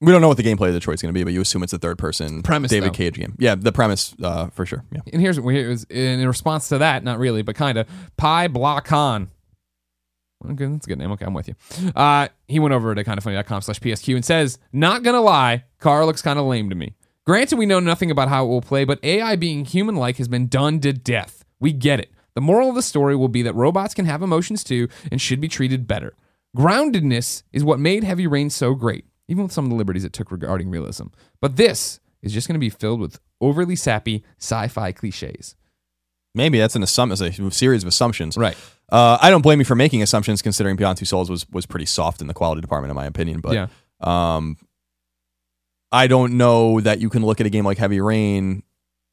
We 0.00 0.12
don't 0.12 0.20
know 0.20 0.28
what 0.28 0.36
the 0.36 0.42
gameplay 0.42 0.68
of 0.68 0.74
Detroit's 0.74 1.00
going 1.00 1.12
to 1.14 1.18
be, 1.18 1.24
but 1.24 1.32
you 1.32 1.40
assume 1.40 1.62
it's 1.62 1.72
a 1.72 1.78
third 1.78 1.96
person 1.96 2.42
Premise, 2.42 2.70
David 2.70 2.90
though. 2.90 2.94
Cage 2.94 3.14
game. 3.14 3.34
Yeah, 3.38 3.54
the 3.54 3.72
premise 3.72 4.14
uh, 4.22 4.48
for 4.48 4.66
sure. 4.66 4.84
Yeah. 4.92 5.00
And 5.10 5.22
here's 5.22 5.38
here's 5.38 5.84
in 5.84 6.26
response 6.28 6.68
to 6.68 6.78
that, 6.78 7.02
not 7.02 7.18
really, 7.18 7.40
but 7.42 7.56
kind 7.56 7.78
of 7.78 7.88
Pi 8.18 8.48
Blocon. 8.48 9.28
Okay, 10.44 10.66
that's 10.66 10.86
a 10.86 10.88
good 10.88 10.98
name. 10.98 11.10
Okay, 11.12 11.24
I'm 11.24 11.32
with 11.32 11.48
you. 11.48 11.54
Uh, 11.96 12.28
he 12.46 12.58
went 12.60 12.74
over 12.74 12.94
to 12.94 13.02
kindafunny.com 13.02 13.62
slash 13.62 13.80
PSQ 13.80 14.14
and 14.14 14.24
says, 14.24 14.58
Not 14.70 15.02
gonna 15.02 15.22
lie, 15.22 15.64
Kara 15.80 16.04
looks 16.04 16.20
kind 16.20 16.38
of 16.38 16.44
lame 16.44 16.68
to 16.68 16.76
me. 16.76 16.94
Granted, 17.24 17.56
we 17.56 17.64
know 17.66 17.80
nothing 17.80 18.10
about 18.10 18.28
how 18.28 18.44
it 18.44 18.48
will 18.48 18.60
play, 18.60 18.84
but 18.84 19.02
AI 19.02 19.34
being 19.34 19.64
human 19.64 19.96
like 19.96 20.18
has 20.18 20.28
been 20.28 20.46
done 20.46 20.78
to 20.80 20.92
death. 20.92 21.44
We 21.58 21.72
get 21.72 22.00
it. 22.00 22.12
The 22.34 22.42
moral 22.42 22.68
of 22.68 22.74
the 22.74 22.82
story 22.82 23.16
will 23.16 23.28
be 23.28 23.40
that 23.42 23.54
robots 23.54 23.94
can 23.94 24.04
have 24.04 24.20
emotions 24.22 24.62
too 24.62 24.88
and 25.10 25.20
should 25.20 25.40
be 25.40 25.48
treated 25.48 25.86
better. 25.86 26.14
Groundedness 26.56 27.42
is 27.52 27.64
what 27.64 27.78
made 27.78 28.02
Heavy 28.02 28.26
Rain 28.26 28.50
so 28.50 28.74
great, 28.74 29.04
even 29.28 29.44
with 29.44 29.52
some 29.52 29.64
of 29.64 29.70
the 29.70 29.76
liberties 29.76 30.04
it 30.04 30.12
took 30.12 30.30
regarding 30.30 30.70
realism. 30.70 31.08
But 31.40 31.56
this 31.56 32.00
is 32.22 32.32
just 32.32 32.48
going 32.48 32.54
to 32.54 32.60
be 32.60 32.70
filled 32.70 33.00
with 33.00 33.20
overly 33.40 33.76
sappy 33.76 34.24
sci 34.38 34.68
fi 34.68 34.92
cliches. 34.92 35.54
Maybe 36.34 36.58
that's 36.58 36.76
an 36.76 36.82
assumption, 36.82 37.46
a 37.46 37.50
series 37.50 37.82
of 37.82 37.88
assumptions. 37.88 38.36
Right. 38.36 38.56
Uh, 38.90 39.18
I 39.20 39.30
don't 39.30 39.42
blame 39.42 39.58
you 39.58 39.64
for 39.64 39.74
making 39.74 40.02
assumptions, 40.02 40.42
considering 40.42 40.76
Beyond 40.76 40.98
Two 40.98 41.04
Souls 41.04 41.30
was 41.30 41.48
was 41.50 41.66
pretty 41.66 41.86
soft 41.86 42.20
in 42.20 42.26
the 42.26 42.34
quality 42.34 42.60
department, 42.60 42.90
in 42.90 42.94
my 42.96 43.06
opinion. 43.06 43.40
But 43.40 43.54
yeah. 43.54 43.66
um, 44.00 44.56
I 45.90 46.06
don't 46.06 46.36
know 46.36 46.80
that 46.80 47.00
you 47.00 47.08
can 47.08 47.24
look 47.24 47.40
at 47.40 47.46
a 47.46 47.50
game 47.50 47.64
like 47.64 47.78
Heavy 47.78 48.00
Rain 48.00 48.62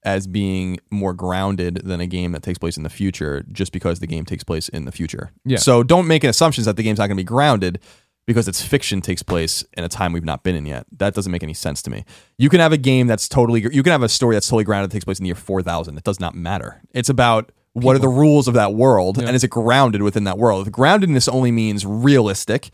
as 0.06 0.28
being 0.28 0.80
more 0.92 1.14
grounded 1.14 1.82
than 1.84 2.00
a 2.02 2.08
game 2.08 2.32
that 2.34 2.44
takes 2.44 2.58
place 2.60 2.78
in 2.78 2.84
the 2.84 2.90
future, 2.90 3.44
just 3.52 3.72
because 3.72 4.00
the 4.00 4.08
game 4.08 4.26
takes 4.26 4.44
place 4.44 4.68
in 4.70 4.86
the 4.86 4.92
future. 4.92 5.32
Yeah. 5.46 5.58
So 5.58 5.84
don't 5.84 6.08
make 6.08 6.24
assumptions 6.24 6.66
that 6.66 6.76
the 6.76 6.84
game's 6.84 7.00
not 7.00 7.08
going 7.08 7.18
to 7.18 7.24
be 7.24 7.28
grounded 7.28 7.80
because 8.26 8.48
its 8.48 8.62
fiction 8.62 9.02
takes 9.02 9.22
place 9.24 9.66
in 9.78 9.84
a 9.84 9.90
time 9.90 10.14
we've 10.14 10.24
not 10.24 10.44
been 10.44 10.56
in 10.56 10.66
yet. 10.66 10.86
That 10.98 11.14
doesn't 11.14 11.32
make 11.32 11.44
any 11.44 11.54
sense 11.54 11.82
to 11.84 11.90
me. 11.90 12.06
You 12.38 12.50
can 12.50 12.60
have 12.60 12.72
a 12.72 12.78
game 12.78 13.08
that's 13.08 13.28
totally, 13.28 13.62
you 13.62 13.84
can 13.84 13.92
have 13.92 14.04
a 14.04 14.10
story 14.10 14.36
that's 14.36 14.48
totally 14.48 14.64
grounded 14.64 14.90
that 14.90 14.94
takes 14.94 15.06
place 15.06 15.20
in 15.20 15.24
the 15.24 15.28
year 15.28 15.36
4000. 15.36 15.98
It 15.98 16.04
does 16.04 16.20
not 16.20 16.34
matter. 16.36 16.82
It's 16.94 17.10
about 17.10 17.52
what 17.74 17.96
are 17.96 18.00
the 18.00 18.08
rules 18.08 18.48
of 18.48 18.54
that 18.54 18.74
world 18.76 19.18
Yeah. 19.18 19.28
and 19.28 19.36
is 19.36 19.44
it 19.44 19.50
grounded 19.50 20.02
within 20.04 20.24
that 20.26 20.38
world? 20.38 20.68
If 20.68 20.72
groundedness 20.74 21.28
only 21.32 21.52
means 21.52 21.86
realistic, 21.86 22.70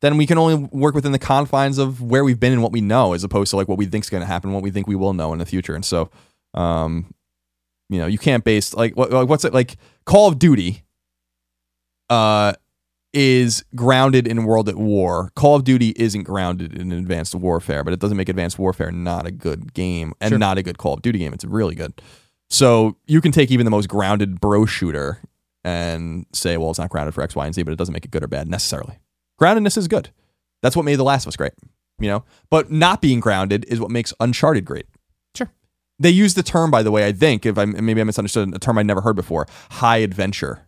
then 0.00 0.16
we 0.16 0.26
can 0.26 0.38
only 0.38 0.68
work 0.72 0.94
within 0.94 1.12
the 1.12 1.18
confines 1.18 1.76
of 1.78 2.00
where 2.00 2.24
we've 2.24 2.38
been 2.40 2.52
and 2.52 2.62
what 2.62 2.72
we 2.72 2.80
know, 2.80 3.12
as 3.12 3.24
opposed 3.24 3.50
to 3.50 3.56
like 3.56 3.68
what 3.68 3.78
we 3.78 3.86
think 3.86 4.04
is 4.04 4.10
going 4.10 4.20
to 4.22 4.26
happen, 4.26 4.52
what 4.52 4.62
we 4.62 4.70
think 4.70 4.86
we 4.86 4.94
will 4.96 5.12
know 5.12 5.32
in 5.32 5.38
the 5.38 5.46
future. 5.46 5.74
And 5.74 5.84
so, 5.84 6.08
um, 6.54 7.12
you 7.88 7.98
know, 7.98 8.06
you 8.06 8.18
can't 8.18 8.44
base 8.44 8.74
like 8.74 8.94
what, 8.96 9.28
what's 9.28 9.44
it 9.44 9.54
like? 9.54 9.76
Call 10.04 10.28
of 10.28 10.38
Duty, 10.38 10.82
uh, 12.10 12.52
is 13.14 13.64
grounded 13.74 14.26
in 14.26 14.44
World 14.44 14.68
at 14.68 14.76
War. 14.76 15.32
Call 15.34 15.56
of 15.56 15.64
Duty 15.64 15.94
isn't 15.96 16.24
grounded 16.24 16.74
in 16.78 16.92
Advanced 16.92 17.34
Warfare, 17.34 17.82
but 17.82 17.92
it 17.92 18.00
doesn't 18.00 18.16
make 18.16 18.28
Advanced 18.28 18.58
Warfare 18.58 18.90
not 18.92 19.26
a 19.26 19.30
good 19.30 19.72
game 19.72 20.12
and 20.20 20.30
Sure. 20.30 20.38
not 20.38 20.58
a 20.58 20.62
good 20.62 20.78
Call 20.78 20.94
of 20.94 21.02
Duty 21.02 21.18
game. 21.18 21.32
It's 21.32 21.44
really 21.44 21.74
good. 21.74 22.00
So 22.50 22.96
you 23.06 23.20
can 23.20 23.32
take 23.32 23.50
even 23.50 23.64
the 23.64 23.70
most 23.70 23.88
grounded 23.88 24.40
bro 24.40 24.66
shooter 24.66 25.20
and 25.64 26.26
say, 26.32 26.56
well, 26.56 26.70
it's 26.70 26.78
not 26.78 26.90
grounded 26.90 27.14
for 27.14 27.22
X, 27.22 27.34
Y, 27.34 27.44
and 27.44 27.54
Z, 27.54 27.62
but 27.62 27.72
it 27.72 27.76
doesn't 27.78 27.92
make 27.92 28.04
it 28.04 28.10
good 28.10 28.22
or 28.22 28.28
bad 28.28 28.48
necessarily. 28.48 28.98
Groundedness 29.40 29.76
is 29.76 29.88
good. 29.88 30.10
That's 30.62 30.76
what 30.76 30.84
made 30.84 30.96
The 30.96 31.04
Last 31.04 31.24
of 31.24 31.28
Us 31.28 31.36
great, 31.36 31.52
you 31.98 32.08
know? 32.08 32.24
But 32.50 32.70
not 32.70 33.00
being 33.02 33.20
grounded 33.20 33.64
is 33.68 33.80
what 33.80 33.90
makes 33.90 34.12
Uncharted 34.20 34.64
great. 34.64 34.86
They 35.98 36.10
use 36.10 36.34
the 36.34 36.42
term, 36.44 36.70
by 36.70 36.82
the 36.82 36.90
way, 36.90 37.06
I 37.06 37.12
think, 37.12 37.44
if 37.44 37.58
I 37.58 37.64
maybe 37.64 38.00
I 38.00 38.04
misunderstood 38.04 38.54
a 38.54 38.58
term 38.58 38.78
I'd 38.78 38.86
never 38.86 39.00
heard 39.00 39.16
before, 39.16 39.46
high 39.70 39.98
adventure. 39.98 40.64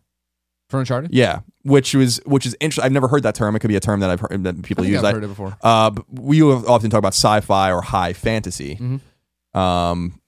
For 0.71 0.79
Uncharted? 0.81 1.13
Yeah, 1.13 1.41
which 1.63 1.95
was 1.95 2.21
which 2.27 2.47
is 2.47 2.57
interesting. 2.61 2.85
I've 2.85 2.93
never 2.93 3.09
heard 3.09 3.23
that 3.25 3.35
term. 3.35 3.55
It 3.57 3.59
could 3.61 3.69
be 3.69 3.77
a 3.77 3.81
term 3.81 4.01
that 4.01 4.11
I've 4.11 4.21
heard 4.21 4.45
that 4.45 4.57
I 4.57 4.61
people 4.63 4.85
think 4.85 4.93
use. 4.95 4.99
I've 5.05 5.07
I- 5.07 5.13
heard 5.15 5.25
it 5.25 5.29
before. 5.29 5.57
uh, 5.63 5.91
we 6.11 6.43
often 6.43 6.91
talk 6.91 6.99
about 6.99 7.15
sci-fi 7.15 7.73
or 7.73 7.83
high 7.83 8.13
fantasy. 8.13 8.77
Mhm. 8.77 9.01
Um, 9.59 10.21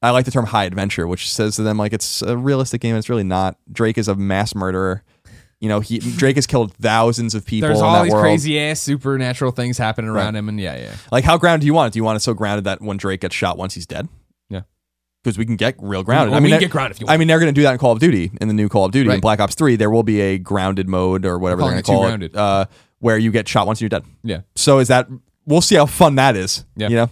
I 0.00 0.10
like 0.10 0.24
the 0.24 0.30
term 0.30 0.46
high 0.46 0.64
adventure, 0.64 1.08
which 1.08 1.28
says 1.30 1.56
to 1.56 1.62
them 1.62 1.76
like 1.78 1.92
it's 1.92 2.22
a 2.22 2.36
realistic 2.36 2.80
game. 2.80 2.94
It's 2.94 3.08
really 3.08 3.24
not. 3.24 3.56
Drake 3.72 3.98
is 3.98 4.06
a 4.06 4.14
mass 4.14 4.54
murderer. 4.54 5.02
You 5.60 5.68
know, 5.68 5.80
he 5.80 5.98
Drake 5.98 6.36
has 6.36 6.46
killed 6.46 6.72
thousands 6.74 7.34
of 7.34 7.44
people. 7.44 7.68
There's 7.68 7.80
all 7.80 8.04
these 8.04 8.12
world. 8.12 8.22
crazy 8.22 8.60
ass 8.60 8.78
supernatural 8.80 9.50
things 9.50 9.76
happening 9.78 10.08
around 10.08 10.34
Right. 10.34 10.38
him, 10.38 10.48
and 10.48 10.60
yeah, 10.60 10.76
yeah. 10.76 10.92
Like, 11.10 11.24
how 11.24 11.36
grounded 11.36 11.62
do 11.62 11.66
you 11.66 11.74
want 11.74 11.88
it? 11.88 11.92
Do 11.94 11.98
you 11.98 12.04
want 12.04 12.14
it 12.16 12.20
so 12.20 12.32
grounded 12.34 12.62
that 12.64 12.80
when 12.80 12.96
Drake 12.96 13.20
gets 13.22 13.34
shot 13.34 13.58
once 13.58 13.74
he's 13.74 13.84
dead? 13.86 14.08
Because 15.24 15.36
we 15.36 15.44
can 15.44 15.56
get 15.56 15.74
real 15.78 16.02
grounded. 16.04 16.30
Well, 16.30 16.36
I 16.36 16.40
we 16.40 16.44
mean, 16.44 16.50
can 16.50 16.60
they're- 16.60 16.60
get 16.68 16.70
grounded 16.72 16.96
if 16.96 17.00
you 17.00 17.06
want. 17.06 17.14
I 17.14 17.16
mean, 17.18 17.28
they're 17.28 17.40
going 17.40 17.52
to 17.52 17.58
do 17.58 17.62
that 17.64 17.72
in 17.72 17.78
Call 17.78 17.92
of 17.92 17.98
Duty 17.98 18.30
in 18.40 18.48
the 18.48 18.54
new 18.54 18.68
Call 18.68 18.84
of 18.84 18.92
Duty 18.92 19.10
in 19.10 19.20
Black 19.20 19.40
Ops 19.40 19.54
Three. 19.54 19.76
There 19.76 19.90
will 19.90 20.02
be 20.04 20.20
a 20.20 20.38
grounded 20.38 20.88
mode 20.88 21.24
or 21.26 21.38
whatever 21.38 21.62
they're 21.62 21.70
going 21.72 21.82
to 21.82 21.86
call 21.90 22.00
Too 22.02 22.06
it, 22.06 22.08
Grounded. 22.08 22.36
uh, 22.36 22.66
where 23.00 23.18
you 23.18 23.30
get 23.32 23.48
shot 23.48 23.66
once 23.66 23.80
you're 23.80 23.88
dead. 23.88 24.04
yeah. 24.22 24.40
So 24.54 24.78
is 24.78 24.88
that? 24.88 25.08
We'll 25.46 25.60
see 25.60 25.74
how 25.76 25.86
fun 25.86 26.14
that 26.16 26.36
is. 26.36 26.64
Yeah. 26.76 26.88
You 26.88 26.96
know. 26.96 27.10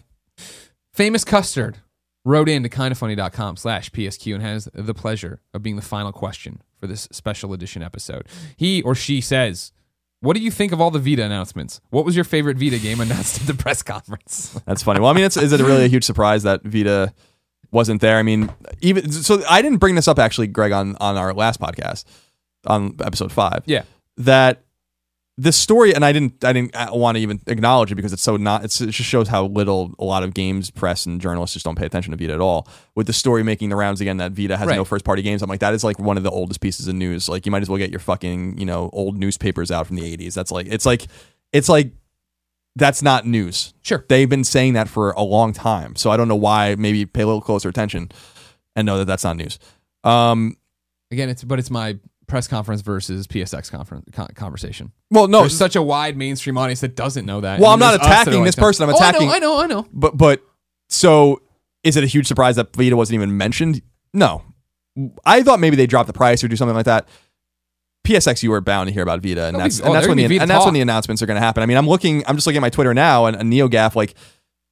Famous 0.93 1.25
Custard 1.25 1.79
wrote 2.25 2.49
in 2.49 2.63
to 2.63 2.69
kindafunny.com 2.69 3.57
slash 3.57 3.91
PSQ 3.91 4.35
and 4.35 4.43
has 4.43 4.69
the 4.75 4.95
pleasure 4.95 5.41
of 5.55 5.63
being 5.63 5.77
the 5.77 5.83
final 5.83 6.13
question 6.13 6.61
for 6.79 6.87
this 6.87 7.09
special 7.13 7.53
edition 7.53 7.83
episode. 7.83 8.27
He 8.57 8.83
or 8.83 8.95
she 8.95 9.21
says, 9.21 9.73
What 10.21 10.37
do 10.37 10.43
you 10.43 10.51
think 10.51 10.73
of 10.73 10.81
all 10.81 10.91
the 10.91 10.99
Vita 10.99 11.23
announcements? 11.23 11.81
What 11.91 12.05
was 12.05 12.15
your 12.17 12.25
favorite 12.25 12.57
Vita 12.59 12.79
game 12.79 13.01
announced 13.01 13.41
at 13.41 13.47
the 13.47 13.55
press 13.63 13.83
conference? 13.83 14.59
That's 14.67 14.83
funny. 14.83 15.01
Well, 15.01 15.11
I 15.11 15.15
mean, 15.15 15.25
it's, 15.25 15.37
is 15.37 15.53
it 15.53 15.61
really 15.61 15.85
a 15.85 15.89
huge 15.89 16.05
surprise 16.05 16.43
that 16.45 16.63
Vita 16.63 17.13
wasn't 17.71 18.01
there? 18.01 18.19
I 18.19 18.23
mean, 18.23 18.51
even 18.81 19.11
so, 19.13 19.43
I 19.49 19.63
didn't 19.63 19.79
bring 19.79 19.95
this 19.95 20.09
up 20.09 20.19
actually, 20.19 20.47
Greg, 20.49 20.73
on 20.73 20.97
on 21.01 21.17
our 21.17 21.33
last 21.35 21.61
podcast 21.61 22.05
on 22.67 22.97
episode 23.05 23.33
five. 23.33 23.63
Yeah. 23.67 23.83
that 24.19 24.63
this 25.39 25.55
story, 25.59 25.95
and 25.95 26.03
I 26.03 26.13
didn't, 26.13 26.43
I 26.43 26.55
didn't 26.55 26.75
want 26.93 27.17
to 27.17 27.21
even 27.21 27.43
acknowledge 27.47 27.93
it 27.93 27.95
because 27.97 28.15
it's 28.15 28.23
so 28.23 28.39
not. 28.39 28.65
It's, 28.65 28.81
it 28.81 28.87
just 28.93 29.07
shows 29.07 29.29
how 29.29 29.45
little 29.49 29.95
a 29.99 30.05
lot 30.05 30.23
of 30.23 30.33
games 30.33 30.71
press 30.71 31.05
and 31.05 31.21
journalists 31.21 31.53
just 31.53 31.67
don't 31.67 31.77
pay 31.77 31.85
attention 31.85 32.13
to 32.13 32.17
Vita 32.17 32.33
at 32.33 32.41
all. 32.41 32.67
With 32.95 33.07
the 33.07 33.13
story 33.13 33.43
making 33.43 33.69
the 33.69 33.77
rounds 33.77 34.01
again 34.01 34.17
that 34.17 34.33
Vita 34.33 34.57
has 34.57 34.67
Right. 34.67 34.77
no 34.77 34.85
first 34.87 35.05
party 35.05 35.21
games, 35.21 35.43
I'm 35.43 35.51
like, 35.51 35.61
that 35.61 35.75
is 35.75 35.85
like 35.85 35.99
one 35.99 36.17
of 36.17 36.23
the 36.23 36.31
oldest 36.31 36.63
pieces 36.63 36.89
of 36.89 36.95
news. 36.95 37.29
Like, 37.29 37.45
you 37.45 37.53
might 37.53 37.61
as 37.61 37.69
well 37.69 37.77
get 37.77 37.91
your 37.91 38.01
fucking 38.01 38.57
you 38.59 38.65
know 38.65 38.89
old 38.95 39.19
newspapers 39.19 39.71
out 39.71 39.87
from 39.87 39.97
the 39.97 40.17
80s. 40.17 40.33
That's 40.33 40.51
like, 40.51 40.69
it's 40.71 40.87
like, 40.87 41.07
it's 41.53 41.69
like. 41.69 41.93
That's 42.77 43.03
not 43.03 43.27
news. 43.27 43.75
Sure. 43.83 44.05
They've 44.09 44.29
been 44.29 44.45
saying 44.45 44.75
that 44.75 44.89
for 44.89 45.11
a 45.13 45.23
long 45.23 45.53
time. 45.53 45.97
So 45.97 46.11
I 46.11 46.17
don't 46.17 46.29
know 46.29 46.37
why. 46.37 46.75
Maybe 46.77 47.05
pay 47.07 47.23
a 47.23 47.27
little 47.27 47.41
closer 47.41 47.69
attention 47.69 48.11
and 48.77 48.85
know 48.87 48.99
that 48.99 49.07
that's 49.07 49.25
not 49.25 49.37
news. 49.37 49.59
Um, 50.05 50.57
Again, 51.11 51.29
it's 51.31 51.43
but 51.43 51.59
it's 51.59 51.71
my 51.71 51.99
press 52.27 52.47
conference 52.49 52.83
versus 52.83 53.27
PSX 53.27 53.71
conference 53.71 54.05
con- 54.13 54.29
conversation. 54.35 54.93
well, 55.11 55.27
no, 55.29 55.41
There's 55.41 55.57
such 55.57 55.75
a 55.77 55.83
wide 55.83 56.17
mainstream 56.17 56.59
audience 56.59 56.81
that 56.81 56.95
doesn't 56.97 57.25
know 57.25 57.41
that. 57.41 57.61
Well, 57.61 57.71
I'm 57.71 57.79
not 57.79 57.91
there's 57.93 58.01
us 58.01 58.07
that 58.07 58.11
are 58.11 58.23
attacking 58.23 58.45
this 58.45 58.57
person. 58.57 58.89
I'm 58.89 58.95
Oh, 58.95 58.99
I 58.99 59.01
know, 59.01 59.09
attacking- 59.11 59.31
I 59.31 59.39
know, 59.39 59.61
I 59.61 59.67
know. 59.67 59.87
but 59.93 60.17
but 60.17 60.43
so 60.89 61.41
is 61.83 61.97
it 61.97 62.05
a 62.05 62.07
huge 62.09 62.27
surprise 62.27 62.57
that 62.57 62.75
Vita 62.77 62.97
wasn't 62.97 63.15
even 63.15 63.37
mentioned? 63.37 63.81
No, 64.13 64.43
I 65.25 65.43
thought 65.43 65.61
maybe 65.61 65.77
they 65.77 65.87
dropped 65.87 66.09
the 66.09 66.13
price 66.13 66.43
or 66.43 66.49
do 66.49 66.57
something 66.57 66.75
like 66.75 66.87
that. 66.87 67.09
PSX, 68.07 68.43
you 68.43 68.51
were 68.51 68.61
bound 68.61 68.89
to 68.89 68.93
hear 68.95 69.03
about 69.03 69.21
Vita, 69.23 69.47
and 69.47 69.59
that's 69.59 69.79
be- 69.79 69.83
and 69.85 69.91
oh, 69.91 69.95
that's 69.95 70.07
when 70.09 70.17
the 70.17 70.27
Vita 70.27 70.43
and 70.43 70.51
that's 70.51 70.65
when 70.65 70.75
the 70.75 70.81
announcements 70.81 71.23
are 71.23 71.27
going 71.27 71.37
to 71.37 71.41
happen. 71.41 71.63
I 71.63 71.67
mean, 71.67 71.77
I'm 71.77 71.89
looking, 71.89 72.23
I'm 72.27 72.37
just 72.37 72.47
looking 72.47 72.59
at 72.59 72.63
my 72.63 72.71
Twitter 72.71 72.95
now, 72.95 73.27
and, 73.27 73.37
and 73.37 73.53
NeoGaf 73.53 73.95
like 73.97 74.15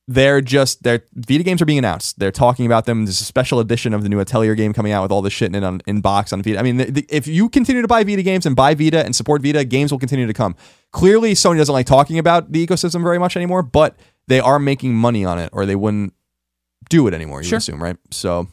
they're 0.07 0.43
just 0.43 0.83
they're 0.83 1.03
Vita 1.15 1.43
games 1.43 1.63
are 1.63 1.65
being 1.65 1.79
announced. 1.79 2.19
They're 2.19 2.31
talking 2.31 2.67
about 2.67 2.85
them. 2.85 3.07
There's 3.07 3.21
a 3.21 3.25
special 3.25 3.59
edition 3.59 3.95
of 3.95 4.03
the 4.03 4.09
new 4.11 4.21
Atelier 4.21 4.55
game 4.55 4.73
coming 4.75 4.93
out 4.93 5.03
with 5.03 5.11
all 5.11 5.23
this 5.23 5.33
shit 5.33 5.49
in 5.49 5.55
it 5.55 5.65
on 5.65 5.81
in 5.87 6.01
box 6.03 6.33
on 6.33 6.43
Vita. 6.43 6.59
I 6.59 6.63
mean, 6.63 6.77
the, 6.77 6.85
the, 6.91 7.07
if 7.09 7.27
you 7.27 7.49
continue 7.49 7.81
to 7.83 7.89
buy 7.89 8.05
Vita 8.05 8.23
games 8.23 8.45
and 8.47 8.55
buy 8.55 8.75
Vita 8.75 9.03
and 9.05 9.17
support 9.17 9.41
Vita, 9.43 9.65
games 9.65 9.91
will 9.91 9.99
continue 9.99 10.27
to 10.27 10.35
come. 10.35 10.57
Clearly, 10.93 11.33
Sony 11.33 11.57
doesn't 11.57 11.73
like 11.73 11.87
talking 11.87 12.19
about 12.19 12.53
the 12.53 12.65
ecosystem 12.67 13.03
very 13.03 13.19
much 13.19 13.35
anymore, 13.37 13.63
but 13.63 13.97
they 14.29 14.41
are 14.41 14.59
making 14.59 14.95
money 14.95 15.25
on 15.25 15.39
it, 15.39 15.49
or 15.53 15.65
they 15.67 15.77
wouldn't 15.77 16.13
do 16.91 17.07
it 17.09 17.15
anymore. 17.15 17.41
You 17.43 17.49
Sure. 17.49 17.59
assume, 17.59 17.83
right? 17.83 17.97
So, 18.11 18.47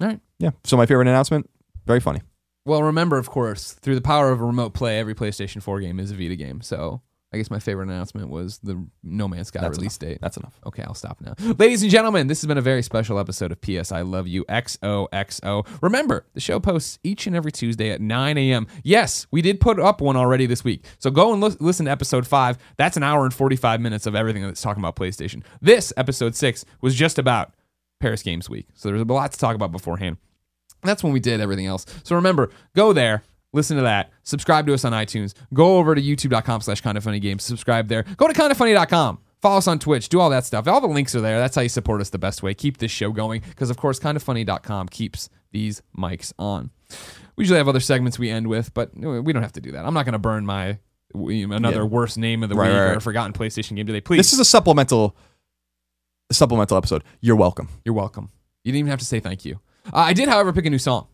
All 0.00 0.06
right. 0.06 0.20
yeah. 0.38 0.50
So 0.64 0.76
my 0.76 0.84
favorite 0.86 1.08
announcement, 1.08 1.48
very 1.86 2.00
funny. 2.00 2.20
Well, 2.64 2.82
remember, 2.82 3.18
of 3.18 3.28
course, 3.28 3.72
through 3.72 3.96
the 3.96 4.00
power 4.00 4.30
of 4.30 4.40
a 4.40 4.44
remote 4.44 4.72
play, 4.74 4.98
every 4.98 5.14
PlayStation 5.14 5.62
4 5.62 5.80
game 5.80 5.98
is 5.98 6.10
a 6.10 6.14
Vita 6.14 6.36
game. 6.36 6.60
So 6.60 7.02
I 7.32 7.38
guess 7.38 7.50
my 7.50 7.58
favorite 7.58 7.88
announcement 7.88 8.28
was 8.28 8.58
the 8.58 8.86
No 9.02 9.26
Man's 9.26 9.48
Sky 9.48 9.62
That's 9.62 9.78
release 9.78 9.96
date. 9.96 10.18
That's 10.20 10.36
enough. 10.36 10.60
Okay, 10.66 10.82
I'll 10.82 10.94
stop 10.94 11.20
now. 11.20 11.34
Ladies 11.58 11.82
and 11.82 11.90
gentlemen, 11.90 12.26
this 12.26 12.42
has 12.42 12.46
been 12.46 12.58
a 12.58 12.62
very 12.62 12.82
special 12.82 13.18
episode 13.18 13.50
of 13.52 13.60
PS 13.62 13.90
I 13.90 14.02
Love 14.02 14.28
You 14.28 14.44
XOXO. 14.44 15.66
Remember, 15.80 16.26
the 16.34 16.40
show 16.40 16.60
posts 16.60 16.98
each 17.02 17.26
and 17.26 17.34
every 17.34 17.50
Tuesday 17.50 17.90
at 17.90 18.02
9 18.02 18.36
a.m. 18.38 18.66
Yes, 18.84 19.26
we 19.30 19.40
did 19.40 19.60
put 19.60 19.80
up 19.80 20.02
one 20.02 20.16
already 20.16 20.44
this 20.44 20.62
week. 20.62 20.84
So 20.98 21.10
go 21.10 21.32
and 21.32 21.40
lis- 21.40 21.60
listen 21.60 21.86
to 21.86 21.92
episode 21.92 22.26
5. 22.26 22.58
That's 22.76 22.98
an 22.98 23.02
hour 23.02 23.24
and 23.24 23.32
45 23.32 23.80
minutes 23.80 24.06
of 24.06 24.14
everything 24.14 24.42
that's 24.42 24.60
talking 24.60 24.82
about 24.82 24.96
PlayStation. 24.96 25.42
This, 25.62 25.92
episode 25.96 26.36
6, 26.36 26.66
was 26.82 26.94
just 26.94 27.18
about 27.18 27.54
Paris 27.98 28.22
Games 28.22 28.50
Week. 28.50 28.66
So 28.74 28.90
there's 28.90 29.00
a 29.00 29.04
lot 29.04 29.32
to 29.32 29.38
talk 29.38 29.54
about 29.54 29.72
beforehand. 29.72 30.18
That's 30.82 31.02
when 31.02 31.12
we 31.12 31.20
did 31.20 31.40
everything 31.40 31.66
else. 31.66 31.86
So 32.04 32.16
remember, 32.16 32.50
go 32.74 32.92
there, 32.92 33.22
listen 33.52 33.76
to 33.76 33.82
that, 33.84 34.10
subscribe 34.22 34.66
to 34.66 34.74
us 34.74 34.84
on 34.84 34.92
iTunes, 34.92 35.34
go 35.54 35.76
over 35.78 35.94
to 35.94 36.02
youtube.com 36.02 36.60
slash 36.62 36.80
kind 36.80 36.98
of 36.98 37.04
funny 37.04 37.20
games, 37.20 37.44
subscribe 37.44 37.88
there, 37.88 38.04
go 38.16 38.26
to 38.28 38.34
kindafunny.com. 38.34 39.18
Follow 39.40 39.58
us 39.58 39.66
on 39.66 39.80
Twitch, 39.80 40.08
do 40.08 40.20
all 40.20 40.30
that 40.30 40.44
stuff. 40.44 40.68
All 40.68 40.80
the 40.80 40.86
links 40.86 41.16
are 41.16 41.20
there. 41.20 41.40
That's 41.40 41.56
how 41.56 41.62
you 41.62 41.68
support 41.68 42.00
us 42.00 42.10
the 42.10 42.18
best 42.18 42.44
way. 42.44 42.54
Keep 42.54 42.78
this 42.78 42.92
show 42.92 43.10
going 43.10 43.42
because, 43.48 43.70
of 43.70 43.76
course, 43.76 43.98
kindafunny.com 43.98 44.88
keeps 44.88 45.28
these 45.50 45.82
mics 45.98 46.32
on. 46.38 46.70
We 47.34 47.42
usually 47.42 47.58
have 47.58 47.66
other 47.66 47.80
segments 47.80 48.20
we 48.20 48.30
end 48.30 48.46
with, 48.46 48.72
but 48.72 48.96
we 48.96 49.32
don't 49.32 49.42
have 49.42 49.50
to 49.54 49.60
do 49.60 49.72
that. 49.72 49.84
I'm 49.84 49.94
not 49.94 50.04
going 50.04 50.12
to 50.12 50.20
burn 50.20 50.46
my 50.46 50.78
another 51.12 51.78
Yeah. 51.78 51.82
worst 51.82 52.18
name 52.18 52.44
of 52.44 52.50
the 52.50 52.54
Right, 52.54 52.68
week 52.68 52.76
right, 52.78 52.96
or 52.96 53.00
forgotten 53.00 53.32
PlayStation 53.32 53.74
game 53.74 53.84
today. 53.86 54.00
Please, 54.00 54.18
This 54.18 54.32
is 54.32 54.38
a 54.38 54.44
supplemental 54.44 55.16
supplemental 56.30 56.76
episode. 56.76 57.02
You're 57.20 57.34
welcome. 57.36 57.68
You're 57.84 57.94
welcome. 57.94 58.30
You 58.64 58.70
didn't 58.72 58.78
even 58.80 58.90
have 58.90 59.00
to 59.00 59.04
say 59.04 59.18
thank 59.20 59.44
you. 59.44 59.58
Uh, 59.86 59.90
I 59.98 60.12
did, 60.12 60.28
however, 60.28 60.52
pick 60.52 60.66
a 60.66 60.70
new 60.70 60.78
song. 60.78 61.06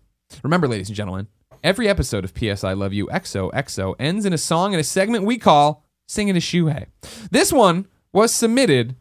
Remember, 0.42 0.68
ladies 0.68 0.88
and 0.88 0.96
gentlemen, 0.96 1.28
every 1.64 1.88
episode 1.88 2.24
of 2.24 2.34
PS 2.34 2.64
I 2.64 2.72
Love 2.74 2.92
You 2.92 3.06
XOXO 3.06 3.94
ends 3.98 4.24
in 4.26 4.32
a 4.32 4.38
song 4.38 4.74
in 4.74 4.80
a 4.80 4.84
segment 4.84 5.24
we 5.24 5.38
call 5.38 5.84
Singing 6.06 6.34
to 6.34 6.40
Shuhei. 6.40 6.86
This 7.30 7.52
one 7.52 7.86
was 8.12 8.32
submitted 8.32 8.94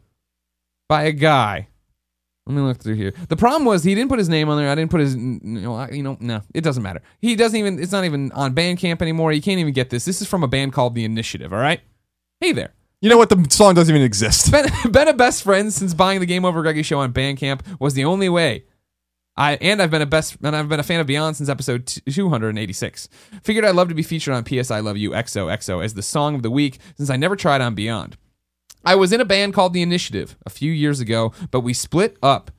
by 0.89 1.03
a 1.03 1.11
guy. 1.11 1.67
Let 2.45 2.55
me 2.55 2.61
look 2.61 2.77
through 2.79 2.95
here. 2.95 3.13
The 3.27 3.35
problem 3.35 3.65
was 3.65 3.83
he 3.83 3.93
didn't 3.93 4.09
put 4.09 4.19
his 4.19 4.29
name 4.29 4.47
on 4.47 4.57
there. 4.57 4.69
I 4.69 4.75
didn't 4.75 4.89
put 4.91 5.01
his, 5.01 5.15
you 5.15 5.39
know, 5.43 5.75
I- 5.75 5.89
you 5.89 6.01
know, 6.01 6.15
no, 6.21 6.41
it 6.53 6.61
doesn't 6.61 6.81
matter. 6.83 7.01
He 7.19 7.35
doesn't 7.35 7.57
even. 7.59 7.77
It's 7.77 7.91
not 7.91 8.05
even 8.05 8.31
on 8.31 8.55
Bandcamp 8.55 9.01
anymore. 9.01 9.33
You 9.33 9.41
can't 9.41 9.59
even 9.59 9.73
get 9.73 9.89
this. 9.89 10.05
This 10.05 10.21
is 10.21 10.27
from 10.29 10.43
a 10.43 10.47
band 10.47 10.71
called 10.71 10.95
The 10.95 11.03
Initiative. 11.03 11.51
All 11.51 11.59
right. 11.59 11.81
Hey 12.39 12.53
there. 12.53 12.73
You 13.01 13.09
know 13.09 13.17
what? 13.17 13.27
The 13.29 13.45
song 13.49 13.73
doesn't 13.73 13.93
even 13.93 14.05
exist. 14.05 14.49
been, 14.53 14.65
been 14.91 15.07
a 15.09 15.13
best 15.13 15.43
friend 15.43 15.73
since 15.73 15.93
buying 15.93 16.21
the 16.21 16.25
Game 16.25 16.45
Over 16.45 16.61
Greggy 16.61 16.83
show 16.83 16.99
on 16.99 17.11
Bandcamp 17.11 17.61
was 17.81 17.93
the 17.95 18.05
only 18.05 18.29
way. 18.29 18.63
I 19.37 19.53
and 19.61 19.81
I've 19.81 19.91
been 19.91 20.01
a 20.01 20.07
best 20.07 20.37
and 20.41 20.55
I've 20.55 20.67
been 20.67 20.79
a 20.79 20.83
fan 20.83 20.99
of 20.99 21.07
Beyond 21.07 21.37
since 21.37 21.47
episode 21.47 21.85
286. 21.85 23.07
Figured 23.43 23.65
I'd 23.65 23.75
love 23.75 23.89
to 23.89 23.95
be 23.95 24.03
featured 24.03 24.33
on 24.33 24.43
PS 24.43 24.71
I 24.71 24.79
Love 24.79 24.97
You 24.97 25.11
XOXO 25.11 25.83
as 25.83 25.93
the 25.93 26.01
song 26.01 26.35
of 26.35 26.41
the 26.41 26.51
week 26.51 26.79
since 26.95 27.09
I 27.09 27.17
never 27.17 27.35
tried 27.35 27.61
on 27.61 27.75
Beyond. 27.75 28.17
I 28.83 28.95
was 28.95 29.11
in 29.11 29.21
a 29.21 29.25
band 29.25 29.53
called 29.53 29.73
The 29.73 29.81
Initiative 29.81 30.37
a 30.45 30.49
few 30.49 30.71
years 30.71 30.99
ago, 30.99 31.33
but 31.51 31.61
we 31.61 31.73
split 31.73 32.17
up 32.23 32.51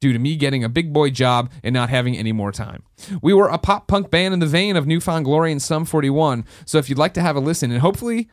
due 0.00 0.12
to 0.12 0.18
me 0.18 0.36
getting 0.36 0.64
a 0.64 0.68
big 0.68 0.92
boy 0.92 1.10
job 1.10 1.50
and 1.62 1.72
not 1.72 1.88
having 1.88 2.16
any 2.16 2.32
more 2.32 2.52
time. 2.52 2.82
We 3.22 3.32
were 3.32 3.48
a 3.48 3.58
pop 3.58 3.86
punk 3.86 4.10
band 4.10 4.34
in 4.34 4.40
the 4.40 4.46
vein 4.46 4.76
of 4.76 4.86
Newfound 4.86 5.24
Glory 5.24 5.52
and 5.52 5.62
Sum 5.62 5.84
41, 5.84 6.44
so 6.66 6.78
if 6.78 6.88
you'd 6.88 6.98
like 6.98 7.14
to 7.14 7.22
have 7.22 7.36
a 7.36 7.40
listen 7.40 7.70
and 7.70 7.80
hopefully 7.80 8.28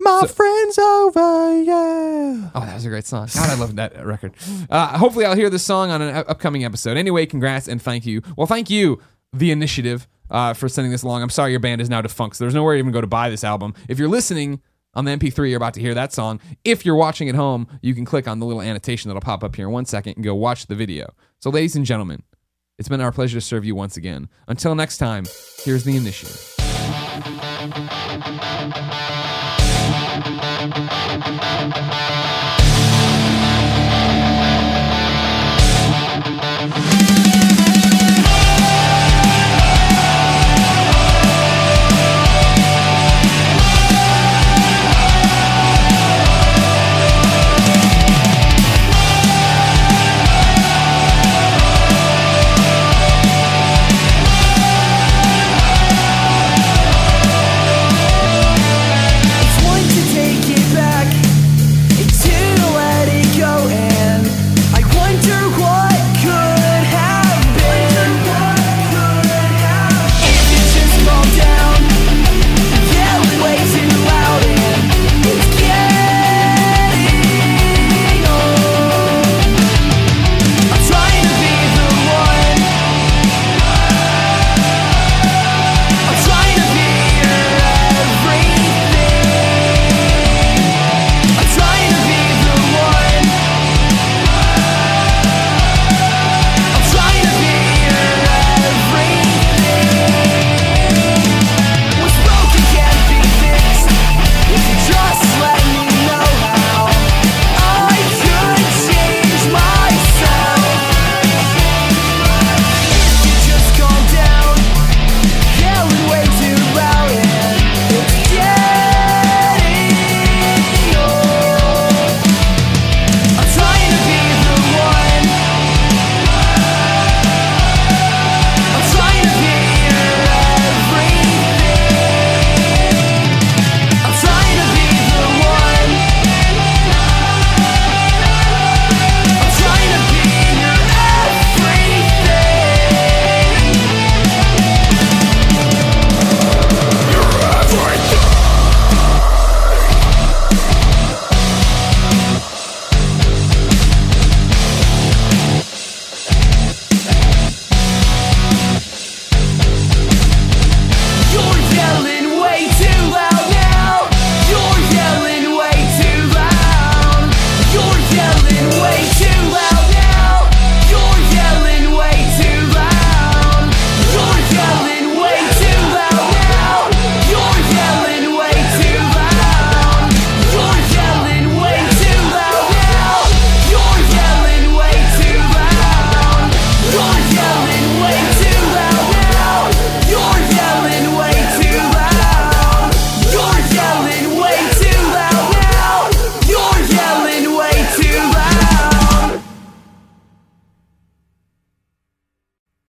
My 0.00 0.26
friend's 0.26 0.78
over, 0.78 1.60
yeah. 1.62 2.50
Oh, 2.54 2.60
that 2.60 2.74
was 2.74 2.84
a 2.86 2.88
great 2.88 3.04
song. 3.04 3.28
God, 3.34 3.50
I 3.50 3.54
love 3.54 3.74
that 3.76 4.04
record. 4.06 4.32
Uh, 4.70 4.96
hopefully, 4.96 5.24
I'll 5.24 5.34
hear 5.34 5.50
this 5.50 5.64
song 5.64 5.90
on 5.90 6.00
an 6.00 6.14
upcoming 6.28 6.64
episode. 6.64 6.96
Anyway, 6.96 7.26
congrats 7.26 7.66
and 7.68 7.82
thank 7.82 8.06
you. 8.06 8.22
Well, 8.36 8.46
thank 8.46 8.70
you, 8.70 9.00
The 9.32 9.50
Initiative, 9.50 10.06
uh, 10.30 10.54
for 10.54 10.68
sending 10.68 10.92
this 10.92 11.02
along. 11.02 11.22
I'm 11.22 11.30
sorry 11.30 11.50
your 11.50 11.60
band 11.60 11.80
is 11.80 11.90
now 11.90 12.00
defunct, 12.00 12.36
so 12.36 12.44
there's 12.44 12.54
nowhere 12.54 12.74
to 12.74 12.78
even 12.78 12.92
go 12.92 13.00
to 13.00 13.06
buy 13.08 13.28
this 13.28 13.42
album. 13.42 13.74
If 13.88 13.98
you're 13.98 14.08
listening 14.08 14.60
on 14.94 15.04
the 15.04 15.10
MP3, 15.10 15.48
you're 15.48 15.56
about 15.56 15.74
to 15.74 15.80
hear 15.80 15.94
that 15.94 16.12
song. 16.12 16.40
If 16.64 16.86
you're 16.86 16.94
watching 16.94 17.28
at 17.28 17.34
home, 17.34 17.66
you 17.82 17.94
can 17.94 18.04
click 18.04 18.28
on 18.28 18.38
the 18.38 18.46
little 18.46 18.62
annotation 18.62 19.08
that'll 19.08 19.20
pop 19.20 19.42
up 19.42 19.56
here 19.56 19.66
in 19.66 19.72
one 19.72 19.84
second 19.84 20.14
and 20.16 20.24
go 20.24 20.34
watch 20.34 20.66
the 20.66 20.76
video. 20.76 21.12
So, 21.40 21.50
ladies 21.50 21.74
and 21.74 21.84
gentlemen, 21.84 22.22
it's 22.78 22.88
been 22.88 23.00
our 23.00 23.10
pleasure 23.12 23.38
to 23.38 23.44
serve 23.44 23.64
you 23.64 23.74
once 23.74 23.96
again. 23.96 24.28
Until 24.46 24.76
next 24.76 24.98
time, 24.98 25.24
here's 25.64 25.82
The 25.82 25.96
Initiative. 25.96 26.54